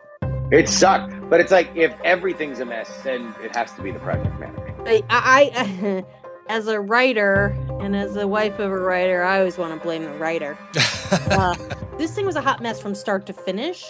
It 0.50 0.68
sucked, 0.68 1.14
but 1.30 1.40
it's 1.40 1.50
like 1.50 1.70
if 1.74 1.94
everything's 2.04 2.60
a 2.60 2.66
mess, 2.66 2.90
then 3.04 3.34
it 3.42 3.56
has 3.56 3.72
to 3.72 3.82
be 3.82 3.90
the 3.90 4.00
project 4.00 4.38
manager. 4.38 4.74
I, 4.86 5.02
I, 5.08 6.04
as 6.48 6.66
a 6.66 6.80
writer 6.80 7.56
and 7.80 7.96
as 7.96 8.16
a 8.16 8.28
wife 8.28 8.58
of 8.58 8.70
a 8.70 8.78
writer, 8.78 9.22
I 9.22 9.38
always 9.38 9.56
want 9.56 9.72
to 9.72 9.80
blame 9.80 10.02
the 10.04 10.12
writer. 10.12 10.58
uh, 11.30 11.56
this 11.96 12.14
thing 12.14 12.26
was 12.26 12.36
a 12.36 12.42
hot 12.42 12.60
mess 12.60 12.80
from 12.80 12.94
start 12.94 13.24
to 13.26 13.32
finish. 13.32 13.84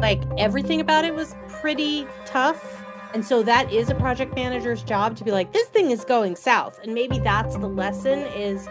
Like 0.00 0.22
everything 0.38 0.80
about 0.80 1.04
it 1.04 1.14
was 1.14 1.34
pretty 1.48 2.06
tough. 2.24 2.84
And 3.14 3.24
so 3.24 3.42
that 3.42 3.72
is 3.72 3.90
a 3.90 3.94
project 3.94 4.34
manager's 4.34 4.82
job 4.82 5.16
to 5.16 5.24
be 5.24 5.30
like, 5.30 5.52
this 5.52 5.68
thing 5.68 5.90
is 5.90 6.04
going 6.04 6.36
south. 6.36 6.78
And 6.82 6.94
maybe 6.94 7.18
that's 7.18 7.56
the 7.56 7.68
lesson 7.68 8.20
is 8.20 8.68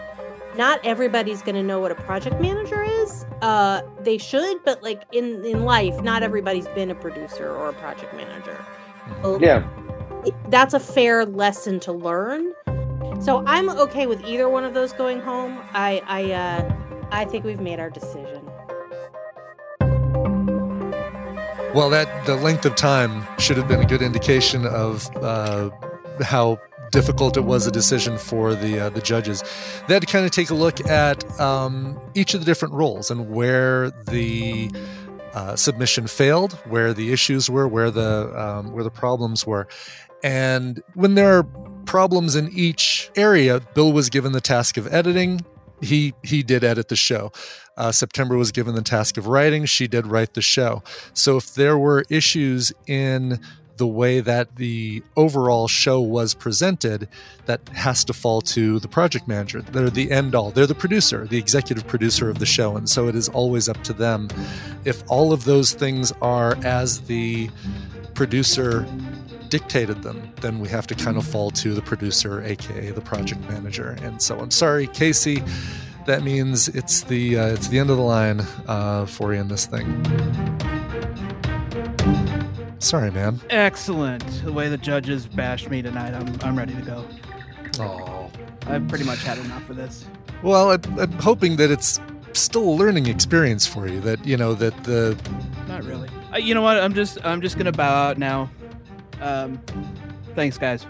not 0.56 0.80
everybody's 0.84 1.42
going 1.42 1.54
to 1.54 1.62
know 1.62 1.78
what 1.80 1.90
a 1.92 1.94
project 1.94 2.40
manager 2.40 2.82
is. 2.82 3.24
Uh, 3.42 3.82
they 4.00 4.18
should, 4.18 4.64
but 4.64 4.82
like 4.82 5.02
in, 5.12 5.44
in 5.44 5.64
life, 5.64 6.00
not 6.02 6.22
everybody's 6.22 6.68
been 6.68 6.90
a 6.90 6.94
producer 6.94 7.54
or 7.54 7.68
a 7.68 7.72
project 7.74 8.14
manager. 8.14 8.64
So 9.22 9.38
Yeah. 9.40 9.68
that's 10.48 10.74
a 10.74 10.80
fair 10.80 11.24
lesson 11.26 11.78
to 11.80 11.92
learn. 11.92 12.52
So 13.20 13.44
I'm 13.46 13.68
okay 13.70 14.06
with 14.06 14.24
either 14.24 14.48
one 14.48 14.64
of 14.64 14.72
those 14.72 14.92
going 14.94 15.20
home. 15.20 15.60
I 15.74 16.02
I 16.06 16.32
uh 16.32 16.74
I 17.12 17.24
think 17.26 17.44
we've 17.44 17.60
made 17.60 17.78
our 17.78 17.90
decision. 17.90 18.49
Well, 21.72 21.88
that 21.90 22.26
the 22.26 22.34
length 22.34 22.66
of 22.66 22.74
time 22.74 23.24
should 23.38 23.56
have 23.56 23.68
been 23.68 23.80
a 23.80 23.86
good 23.86 24.02
indication 24.02 24.66
of 24.66 25.08
uh, 25.18 25.70
how 26.20 26.58
difficult 26.90 27.36
it 27.36 27.44
was 27.44 27.64
a 27.64 27.70
decision 27.70 28.18
for 28.18 28.56
the 28.56 28.80
uh, 28.80 28.90
the 28.90 29.00
judges. 29.00 29.44
They 29.86 29.94
had 29.94 30.02
to 30.02 30.08
kind 30.08 30.26
of 30.26 30.32
take 30.32 30.50
a 30.50 30.54
look 30.54 30.84
at 30.88 31.40
um, 31.40 31.96
each 32.16 32.34
of 32.34 32.40
the 32.40 32.44
different 32.44 32.74
roles 32.74 33.08
and 33.08 33.30
where 33.30 33.90
the 33.90 34.72
uh, 35.32 35.54
submission 35.54 36.08
failed, 36.08 36.54
where 36.68 36.92
the 36.92 37.12
issues 37.12 37.48
were, 37.48 37.68
where 37.68 37.92
the 37.92 38.32
um, 38.36 38.72
where 38.72 38.82
the 38.82 38.90
problems 38.90 39.46
were, 39.46 39.68
and 40.24 40.82
when 40.94 41.14
there 41.14 41.38
are 41.38 41.44
problems 41.86 42.34
in 42.34 42.48
each 42.52 43.12
area, 43.14 43.60
Bill 43.74 43.92
was 43.92 44.10
given 44.10 44.32
the 44.32 44.40
task 44.40 44.76
of 44.76 44.92
editing. 44.92 45.44
He 45.80 46.14
he 46.24 46.42
did 46.42 46.64
edit 46.64 46.88
the 46.88 46.96
show. 46.96 47.30
Uh, 47.76 47.92
September 47.92 48.36
was 48.36 48.52
given 48.52 48.74
the 48.74 48.82
task 48.82 49.16
of 49.16 49.26
writing. 49.26 49.64
She 49.64 49.88
did 49.88 50.06
write 50.06 50.34
the 50.34 50.42
show. 50.42 50.82
So 51.14 51.36
if 51.36 51.54
there 51.54 51.78
were 51.78 52.04
issues 52.10 52.72
in 52.86 53.40
the 53.80 53.86
way 53.86 54.20
that 54.20 54.56
the 54.56 55.02
overall 55.16 55.66
show 55.66 56.02
was 56.02 56.34
presented, 56.34 57.08
that 57.46 57.66
has 57.70 58.04
to 58.04 58.12
fall 58.12 58.42
to 58.42 58.78
the 58.78 58.88
project 58.88 59.26
manager. 59.26 59.62
They're 59.62 59.88
the 59.88 60.10
end 60.10 60.34
all. 60.34 60.50
They're 60.50 60.66
the 60.66 60.74
producer, 60.74 61.26
the 61.26 61.38
executive 61.38 61.86
producer 61.86 62.28
of 62.28 62.40
the 62.40 62.46
show. 62.46 62.76
And 62.76 62.90
so 62.90 63.08
it 63.08 63.14
is 63.14 63.30
always 63.30 63.70
up 63.70 63.82
to 63.84 63.94
them. 63.94 64.28
If 64.84 65.02
all 65.08 65.32
of 65.32 65.44
those 65.44 65.72
things 65.72 66.12
are 66.20 66.56
as 66.62 67.00
the 67.00 67.48
producer 68.12 68.86
dictated 69.48 70.02
them, 70.02 70.30
then 70.42 70.60
we 70.60 70.68
have 70.68 70.86
to 70.88 70.94
kind 70.94 71.16
of 71.16 71.26
fall 71.26 71.50
to 71.50 71.72
the 71.72 71.82
producer, 71.82 72.42
aka 72.42 72.90
the 72.90 73.00
project 73.00 73.40
manager. 73.48 73.96
And 74.02 74.20
so 74.20 74.38
I'm 74.38 74.50
sorry, 74.50 74.88
Casey. 74.88 75.42
That 76.06 76.22
means 76.22 76.68
it's 76.68 77.02
the 77.02 77.38
uh, 77.38 77.46
it's 77.48 77.68
the 77.68 77.78
end 77.78 77.90
of 77.90 77.96
the 77.96 78.02
line 78.02 78.40
uh, 78.66 79.06
for 79.06 79.34
you 79.34 79.40
in 79.40 79.48
this 79.48 79.66
thing. 79.66 79.86
Sorry, 82.78 83.10
man. 83.10 83.40
Excellent. 83.50 84.24
The 84.42 84.52
way 84.52 84.68
the 84.68 84.78
judges 84.78 85.26
bashed 85.26 85.68
me 85.68 85.82
tonight, 85.82 86.14
I'm 86.14 86.34
I'm 86.42 86.56
ready 86.56 86.74
to 86.74 86.82
go. 86.82 87.06
Oh, 87.78 88.30
I've 88.66 88.88
pretty 88.88 89.04
much 89.04 89.22
had 89.22 89.38
enough 89.38 89.68
of 89.68 89.76
this. 89.76 90.06
Well, 90.42 90.72
I'm, 90.72 90.98
I'm 90.98 91.12
hoping 91.12 91.56
that 91.56 91.70
it's 91.70 92.00
still 92.32 92.62
a 92.62 92.74
learning 92.74 93.06
experience 93.06 93.66
for 93.66 93.86
you. 93.86 94.00
That 94.00 94.24
you 94.24 94.36
know 94.36 94.54
that 94.54 94.84
the 94.84 95.16
Not 95.68 95.84
really. 95.84 96.08
Uh, 96.32 96.38
you 96.38 96.54
know 96.54 96.62
what? 96.62 96.78
I'm 96.78 96.94
just 96.94 97.18
I'm 97.24 97.40
just 97.42 97.58
gonna 97.58 97.72
bow 97.72 98.08
out 98.08 98.18
now. 98.18 98.50
Um, 99.20 99.60
thanks, 100.34 100.56
guys. 100.56 100.86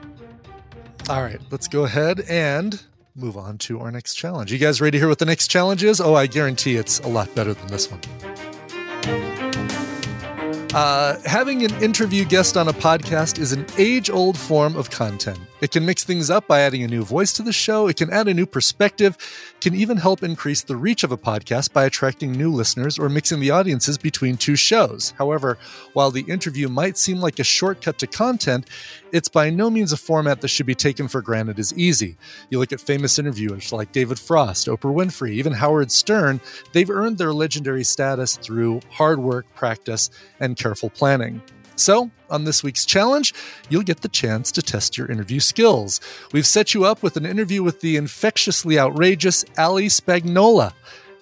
All 1.09 1.23
right, 1.23 1.41
let's 1.51 1.67
go 1.67 1.85
ahead 1.85 2.21
and 2.29 2.81
move 3.15 3.37
on 3.37 3.59
to 3.59 3.81
our 3.81 3.91
next 3.91 4.15
challenge. 4.15 4.53
You 4.53 4.59
guys 4.59 4.81
ready 4.81 4.93
to 4.93 4.99
hear 4.99 5.09
what 5.09 5.19
the 5.19 5.25
next 5.25 5.49
challenge 5.49 5.83
is? 5.85 6.01
Oh, 6.01 6.15
I 6.15 6.27
guarantee 6.27 6.77
it's 6.77 7.01
a 7.01 7.09
lot 7.09 7.35
better 7.35 7.55
than 7.55 7.67
this 7.69 7.91
one. 7.91 8.01
Uh, 10.73 11.21
having 11.25 11.65
an 11.65 11.83
interview 11.83 12.25
guest 12.25 12.57
on 12.57 12.69
a 12.69 12.73
podcast 12.73 13.39
is 13.39 13.53
an 13.53 13.67
age 13.77 14.09
old 14.09 14.39
form 14.39 14.77
of 14.77 14.91
content. 14.91 15.39
It 15.61 15.73
can 15.73 15.85
mix 15.85 16.05
things 16.05 16.31
up 16.31 16.47
by 16.47 16.61
adding 16.61 16.83
a 16.83 16.89
new 16.89 17.05
voice 17.05 17.33
to 17.35 17.43
the 17.43 17.53
show, 17.53 17.87
it 17.87 17.97
can 17.97 18.11
add 18.11 18.29
a 18.29 18.35
new 18.35 18.47
perspective, 18.47 19.17
can 19.61 19.75
even 19.75 19.99
help 19.99 20.23
increase 20.23 20.63
the 20.63 20.77
reach 20.77 21.05
of 21.05 21.13
a 21.13 21.19
podcast 21.19 21.73
by 21.73 21.85
attracting 21.85 22.33
new 22.33 22.51
listeners 22.51 22.99
or 22.99 23.09
mixing 23.09 23.41
the 23.41 23.51
audiences 23.51 23.99
between 23.99 24.37
two 24.37 24.57
shows. 24.57 25.13
However, 25.19 25.59
while 25.93 26.11
the 26.11 26.23
interview 26.23 26.69
might 26.69 26.97
seem 26.97 27.21
like 27.21 27.39
a 27.39 27.45
shortcut 27.45 27.99
to 27.99 28.07
content, 28.07 28.67
it's 29.13 29.29
by 29.29 29.51
no 29.51 29.69
means 29.69 29.93
a 29.93 29.97
format 29.97 30.41
that 30.41 30.49
should 30.49 30.67
be 30.67 30.75
taken 30.75 31.09
for 31.09 31.21
granted 31.21 31.59
as 31.59 31.77
easy. 31.77 32.17
You 32.49 32.59
look 32.59 32.73
at 32.73 32.81
famous 32.81 33.19
interviewers 33.19 33.73
like 33.73 33.93
David 33.93 34.19
Frost, 34.19 34.67
Oprah 34.67 34.95
Winfrey, 34.95 35.33
even 35.33 35.53
Howard 35.53 35.93
Stern, 35.93 36.41
they've 36.73 36.89
earned 36.89 37.19
their 37.19 37.33
legendary 37.33 37.85
status 37.85 38.37
through 38.37 38.81
hard 38.91 39.19
work, 39.19 39.47
practice, 39.55 40.11
and 40.39 40.57
careful 40.57 40.91
planning. 40.91 41.43
So, 41.81 42.11
on 42.29 42.45
this 42.45 42.63
week's 42.63 42.85
challenge, 42.85 43.33
you'll 43.71 43.83
get 43.83 44.03
the 44.03 44.09
chance 44.09 44.53
to 44.53 44.63
test 44.63 44.99
your 44.99 45.11
interview 45.11 45.41
skills. 45.41 46.01
We've 46.31 46.47
set 46.47 46.75
you 46.75 46.85
up 46.85 47.03
with 47.03 47.17
an 47.17 47.25
interview 47.25 47.63
with 47.63 47.81
the 47.81 47.97
infectiously 47.97 48.79
outrageous 48.79 49.47
Ali 49.57 49.87
Spagnola. 49.87 50.75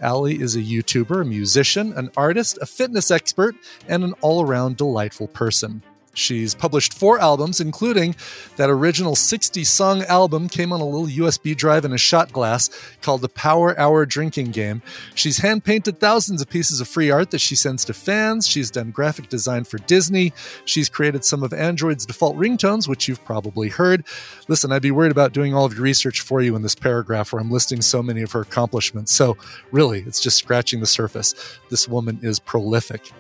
Ali 0.03 0.41
is 0.41 0.57
a 0.57 0.61
YouTuber, 0.61 1.23
a 1.23 1.25
musician, 1.25 1.93
an 1.93 2.11
artist, 2.17 2.59
a 2.61 2.67
fitness 2.67 3.11
expert, 3.11 3.55
and 3.87 4.03
an 4.03 4.15
all 4.21 4.43
around 4.43 4.77
delightful 4.77 5.29
person. 5.29 5.83
She's 6.19 6.55
published 6.55 6.95
four 6.95 7.19
albums, 7.19 7.61
including 7.61 8.17
that 8.57 8.71
original 8.71 9.15
60 9.15 9.65
song 9.65 10.03
album 10.03 10.49
came 10.49 10.73
on 10.73 10.81
a 10.81 10.85
little 10.85 11.07
USB 11.07 11.57
drive 11.57 11.85
in 11.85 11.93
a 11.93 11.99
shot 11.99 12.33
glass 12.33 12.71
called 13.03 13.21
the 13.21 13.29
Power 13.29 13.79
Hour 13.79 14.05
Drinking 14.05 14.51
Game. 14.51 14.83
She's 15.15 15.39
hand 15.39 15.65
painted 15.65 16.01
thousands 16.01 16.43
of 16.43 16.49
pieces 16.49 16.81
of 16.81 16.89
free 16.89 17.11
art 17.11 17.31
that 17.31 17.41
she 17.41 17.55
sends 17.57 17.85
to 17.87 17.95
fans. 17.95 18.49
She's 18.49 18.71
done 18.71 18.91
graphic 18.91 19.29
design 19.29 19.65
for 19.65 19.79
Disney. 19.79 20.33
She's 20.65 20.89
created 20.89 21.25
some 21.25 21.43
of 21.43 21.53
Android's 21.53 22.07
default 22.07 22.37
ringtones, 22.37 22.89
which 22.89 23.09
you've 23.09 23.25
probably 23.25 23.69
heard. 23.69 24.05
Listen, 24.49 24.73
I'd 24.73 24.83
be 24.83 24.91
worried 24.91 25.13
about 25.13 25.33
doing 25.33 25.55
all 25.55 25.65
of 25.65 25.75
your 25.75 25.83
research 25.83 26.21
for 26.21 26.41
you 26.41 26.57
in 26.57 26.63
this 26.63 26.75
paragraph 26.75 27.33
where 27.33 27.41
I'm 27.41 27.51
listing 27.51 27.81
so 27.81 28.03
many 28.03 28.23
of 28.23 28.33
her 28.33 28.41
accomplishments. 28.41 29.13
So, 29.13 29.37
really, 29.71 30.01
it's 30.01 30.21
just 30.21 30.39
scratching 30.39 30.81
the 30.81 30.87
surface. 30.87 31.35
This 31.71 31.89
woman 31.89 32.19
is 32.23 32.39
prolific. 32.39 33.13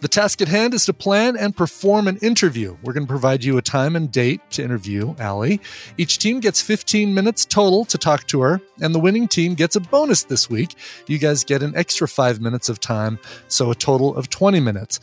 The 0.00 0.08
task 0.08 0.40
at 0.40 0.46
hand 0.46 0.74
is 0.74 0.84
to 0.86 0.92
plan 0.92 1.36
and 1.36 1.56
perform 1.56 2.06
an 2.06 2.18
interview. 2.18 2.76
We're 2.84 2.92
going 2.92 3.06
to 3.06 3.10
provide 3.10 3.42
you 3.42 3.58
a 3.58 3.62
time 3.62 3.96
and 3.96 4.12
date 4.12 4.40
to 4.52 4.62
interview 4.62 5.16
Ali. 5.20 5.60
Each 5.96 6.18
team 6.18 6.38
gets 6.38 6.62
15 6.62 7.12
minutes 7.12 7.44
total 7.44 7.84
to 7.86 7.98
talk 7.98 8.28
to 8.28 8.40
her, 8.42 8.60
and 8.80 8.94
the 8.94 9.00
winning 9.00 9.26
team 9.26 9.54
gets 9.54 9.74
a 9.74 9.80
bonus 9.80 10.22
this 10.22 10.48
week. 10.48 10.76
You 11.08 11.18
guys 11.18 11.42
get 11.42 11.64
an 11.64 11.74
extra 11.74 12.06
five 12.06 12.40
minutes 12.40 12.68
of 12.68 12.78
time, 12.78 13.18
so 13.48 13.72
a 13.72 13.74
total 13.74 14.14
of 14.14 14.30
20 14.30 14.60
minutes. 14.60 15.00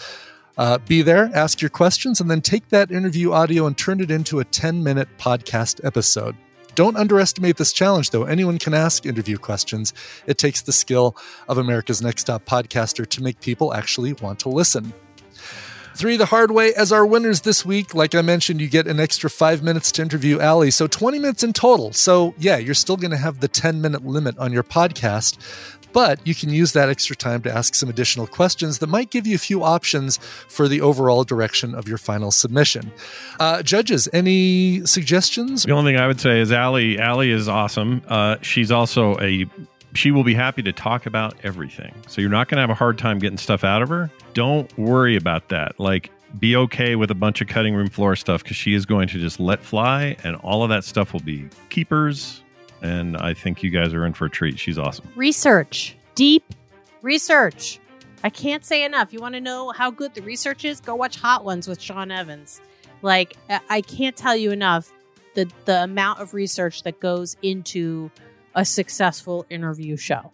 Uh, 0.57 0.77
be 0.77 1.01
there, 1.01 1.29
ask 1.33 1.61
your 1.61 1.69
questions, 1.69 2.21
and 2.21 2.31
then 2.31 2.39
take 2.39 2.69
that 2.69 2.89
interview 2.89 3.33
audio 3.33 3.67
and 3.67 3.77
turn 3.77 3.99
it 3.99 4.09
into 4.09 4.39
a 4.39 4.45
10 4.45 4.81
minute 4.81 5.09
podcast 5.17 5.83
episode. 5.83 6.37
Don't 6.75 6.97
underestimate 6.97 7.57
this 7.57 7.71
challenge, 7.71 8.09
though. 8.09 8.25
Anyone 8.25 8.59
can 8.59 8.73
ask 8.73 9.05
interview 9.05 9.37
questions. 9.37 9.93
It 10.27 10.37
takes 10.37 10.61
the 10.61 10.73
skill 10.73 11.15
of 11.47 11.57
America's 11.57 12.01
Next 12.01 12.25
Top 12.25 12.45
podcaster 12.45 13.07
to 13.07 13.23
make 13.23 13.39
people 13.39 13.73
actually 13.73 14.13
want 14.13 14.39
to 14.39 14.49
listen. 14.49 14.93
Three 15.95 16.17
the 16.17 16.25
hard 16.25 16.51
way 16.51 16.73
as 16.73 16.91
our 16.91 17.05
winners 17.05 17.41
this 17.41 17.65
week. 17.65 17.95
Like 17.95 18.13
I 18.13 18.21
mentioned, 18.21 18.59
you 18.59 18.67
get 18.67 18.85
an 18.85 18.99
extra 18.99 19.29
five 19.29 19.63
minutes 19.63 19.93
to 19.93 20.01
interview 20.01 20.41
Ali. 20.41 20.69
So 20.69 20.87
20 20.87 21.19
minutes 21.19 21.41
in 21.41 21.53
total. 21.53 21.93
So, 21.93 22.35
yeah, 22.37 22.57
you're 22.57 22.73
still 22.73 22.97
going 22.97 23.11
to 23.11 23.17
have 23.17 23.39
the 23.39 23.47
10 23.47 23.79
minute 23.79 24.05
limit 24.05 24.37
on 24.37 24.51
your 24.51 24.63
podcast, 24.63 25.37
but 25.95 26.19
you 26.27 26.35
can 26.35 26.49
use 26.49 26.73
that 26.73 26.89
extra 26.89 27.15
time 27.15 27.41
to 27.41 27.49
ask 27.49 27.73
some 27.73 27.87
additional 27.87 28.27
questions 28.27 28.79
that 28.79 28.87
might 28.87 29.11
give 29.11 29.25
you 29.25 29.33
a 29.33 29.39
few 29.39 29.63
options 29.63 30.17
for 30.49 30.67
the 30.67 30.81
overall 30.81 31.23
direction 31.23 31.73
of 31.73 31.87
your 31.87 31.97
final 31.97 32.31
submission. 32.31 32.91
Uh, 33.39 33.63
judges, 33.63 34.09
any 34.11 34.85
suggestions? 34.85 35.63
The 35.63 35.71
only 35.71 35.93
thing 35.93 36.01
I 36.01 36.07
would 36.07 36.19
say 36.19 36.41
is 36.41 36.51
Ali. 36.51 36.99
Ali 36.99 37.31
is 37.31 37.47
awesome. 37.47 38.01
Uh, 38.09 38.35
she's 38.41 38.71
also 38.71 39.17
a 39.21 39.45
she 39.93 40.11
will 40.11 40.25
be 40.25 40.33
happy 40.33 40.61
to 40.63 40.73
talk 40.73 41.05
about 41.05 41.33
everything. 41.43 41.95
So 42.07 42.19
you're 42.19 42.29
not 42.29 42.49
going 42.49 42.57
to 42.57 42.61
have 42.61 42.69
a 42.69 42.73
hard 42.73 42.97
time 42.97 43.17
getting 43.17 43.37
stuff 43.37 43.63
out 43.63 43.81
of 43.81 43.87
her. 43.87 44.11
Don't 44.33 44.77
worry 44.77 45.15
about 45.15 45.47
that. 45.47 45.79
Like, 45.79 46.11
be 46.37 46.57
okay 46.57 46.97
with 46.97 47.09
a 47.09 47.15
bunch 47.15 47.39
of 47.39 47.47
cutting 47.47 47.73
room 47.73 47.89
floor 47.89 48.17
stuff 48.17 48.43
because 48.43 48.57
she 48.57 48.73
is 48.73 48.85
going 48.85 49.07
to 49.07 49.17
just 49.17 49.39
let 49.39 49.61
fly, 49.61 50.17
and 50.25 50.35
all 50.37 50.63
of 50.63 50.69
that 50.69 50.83
stuff 50.83 51.13
will 51.13 51.21
be 51.21 51.47
keepers. 51.69 52.41
And 52.85 53.17
I 53.17 53.33
think 53.33 53.63
you 53.63 53.71
guys 53.71 53.93
are 53.95 54.05
in 54.05 54.13
for 54.13 54.25
a 54.25 54.29
treat. 54.29 54.59
She's 54.59 54.77
awesome. 54.77 55.07
Research, 55.15 55.95
deep 56.13 56.43
research. 57.01 57.79
I 58.23 58.29
can't 58.29 58.63
say 58.63 58.83
enough. 58.85 59.11
You 59.11 59.19
want 59.19 59.33
to 59.35 59.41
know 59.41 59.71
how 59.71 59.89
good 59.89 60.13
the 60.13 60.21
research 60.21 60.65
is? 60.65 60.79
Go 60.81 60.93
watch 60.95 61.17
Hot 61.19 61.43
Ones 61.43 61.67
with 61.67 61.81
Sean 61.81 62.11
Evans. 62.11 62.61
Like, 63.01 63.35
I- 63.49 63.59
I 63.69 63.81
can't 63.81 64.15
tell 64.15 64.35
you 64.35 64.51
enough 64.51 64.91
the 65.33 65.49
the 65.65 65.83
amount 65.83 66.19
of 66.19 66.33
research 66.33 66.83
that 66.83 66.99
goes 66.99 67.35
into 67.41 68.09
a 68.53 68.63
successful 68.63 69.45
interview 69.49 69.97
show. 69.97 70.31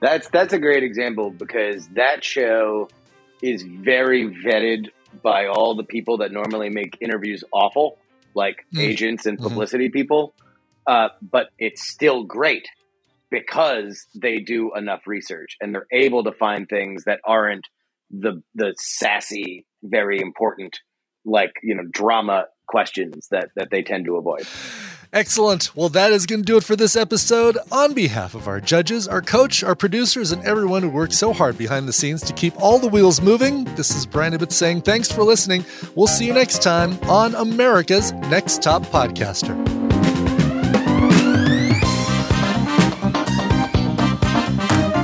That's 0.00 0.28
that's 0.30 0.52
a 0.54 0.58
great 0.58 0.82
example 0.82 1.30
because 1.30 1.88
that 1.88 2.24
show 2.24 2.88
is 3.42 3.62
very 3.62 4.24
vetted 4.44 4.88
by 5.22 5.46
all 5.46 5.74
the 5.74 5.84
people 5.84 6.18
that 6.18 6.32
normally 6.32 6.70
make 6.70 6.96
interviews 7.00 7.44
awful, 7.52 7.98
like 8.34 8.64
Mm. 8.74 8.80
agents 8.80 9.26
and 9.26 9.38
Mhm. 9.38 9.42
publicity 9.44 9.88
people. 9.90 10.34
Uh, 10.86 11.08
but 11.20 11.48
it's 11.58 11.88
still 11.88 12.24
great 12.24 12.68
because 13.30 14.06
they 14.14 14.38
do 14.38 14.72
enough 14.74 15.06
research 15.06 15.56
and 15.60 15.74
they're 15.74 15.86
able 15.92 16.24
to 16.24 16.32
find 16.32 16.68
things 16.68 17.04
that 17.04 17.20
aren't 17.24 17.66
the 18.10 18.42
the 18.54 18.74
sassy, 18.78 19.66
very 19.82 20.20
important, 20.20 20.78
like 21.24 21.52
you 21.62 21.74
know, 21.74 21.82
drama 21.90 22.46
questions 22.68 23.26
that 23.30 23.50
that 23.56 23.70
they 23.70 23.82
tend 23.82 24.04
to 24.04 24.16
avoid. 24.16 24.46
Excellent. 25.12 25.74
Well, 25.74 25.88
that 25.90 26.12
is 26.12 26.26
going 26.26 26.40
to 26.40 26.44
do 26.44 26.56
it 26.56 26.64
for 26.64 26.76
this 26.76 26.96
episode. 26.96 27.56
On 27.70 27.94
behalf 27.94 28.34
of 28.34 28.48
our 28.48 28.60
judges, 28.60 29.06
our 29.06 29.22
coach, 29.22 29.62
our 29.62 29.76
producers, 29.76 30.32
and 30.32 30.44
everyone 30.44 30.82
who 30.82 30.90
worked 30.90 31.14
so 31.14 31.32
hard 31.32 31.56
behind 31.56 31.88
the 31.88 31.92
scenes 31.92 32.22
to 32.22 32.32
keep 32.32 32.60
all 32.60 32.78
the 32.78 32.88
wheels 32.88 33.20
moving, 33.20 33.64
this 33.76 33.94
is 33.94 34.04
Brian 34.04 34.34
Ibbott 34.34 34.52
saying 34.52 34.82
thanks 34.82 35.10
for 35.10 35.22
listening. 35.22 35.64
We'll 35.94 36.06
see 36.06 36.26
you 36.26 36.34
next 36.34 36.62
time 36.62 36.98
on 37.04 37.34
America's 37.34 38.12
Next 38.12 38.62
Top 38.62 38.82
Podcaster. 38.82 39.85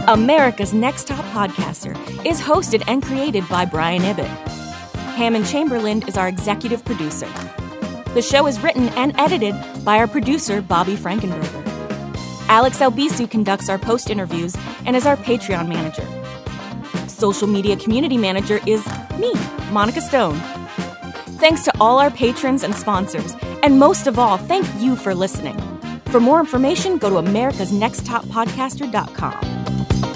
America's 0.08 0.72
Next 0.74 1.06
Top 1.06 1.24
Podcaster 1.26 1.94
is 2.26 2.40
hosted 2.40 2.82
and 2.88 3.04
created 3.04 3.48
by 3.48 3.64
Brian 3.64 4.02
Ibbott. 4.02 4.26
Hammond 5.14 5.46
Chamberlain 5.46 6.02
is 6.08 6.16
our 6.16 6.26
executive 6.26 6.84
producer. 6.84 7.28
The 8.12 8.20
show 8.20 8.48
is 8.48 8.60
written 8.60 8.88
and 8.90 9.14
edited 9.16 9.54
by 9.84 9.98
our 9.98 10.08
producer, 10.08 10.60
Bobby 10.60 10.96
Frankenberger. 10.96 11.62
Alex 12.48 12.78
Albisu 12.78 13.30
conducts 13.30 13.68
our 13.68 13.78
post 13.78 14.10
interviews 14.10 14.56
and 14.84 14.96
is 14.96 15.06
our 15.06 15.16
Patreon 15.16 15.68
manager. 15.68 16.06
Social 17.08 17.46
media 17.46 17.76
community 17.76 18.16
manager 18.16 18.58
is 18.66 18.84
me, 19.20 19.32
Monica 19.70 20.00
Stone. 20.00 20.36
Thanks 21.38 21.62
to 21.64 21.72
all 21.80 22.00
our 22.00 22.10
patrons 22.10 22.64
and 22.64 22.74
sponsors, 22.74 23.36
and 23.62 23.78
most 23.78 24.08
of 24.08 24.18
all, 24.18 24.36
thank 24.36 24.66
you 24.80 24.96
for 24.96 25.14
listening. 25.14 25.71
For 26.12 26.20
more 26.20 26.38
information, 26.40 26.98
go 26.98 27.08
to 27.08 27.16
americasnexttopodcaster.com. 27.26 30.11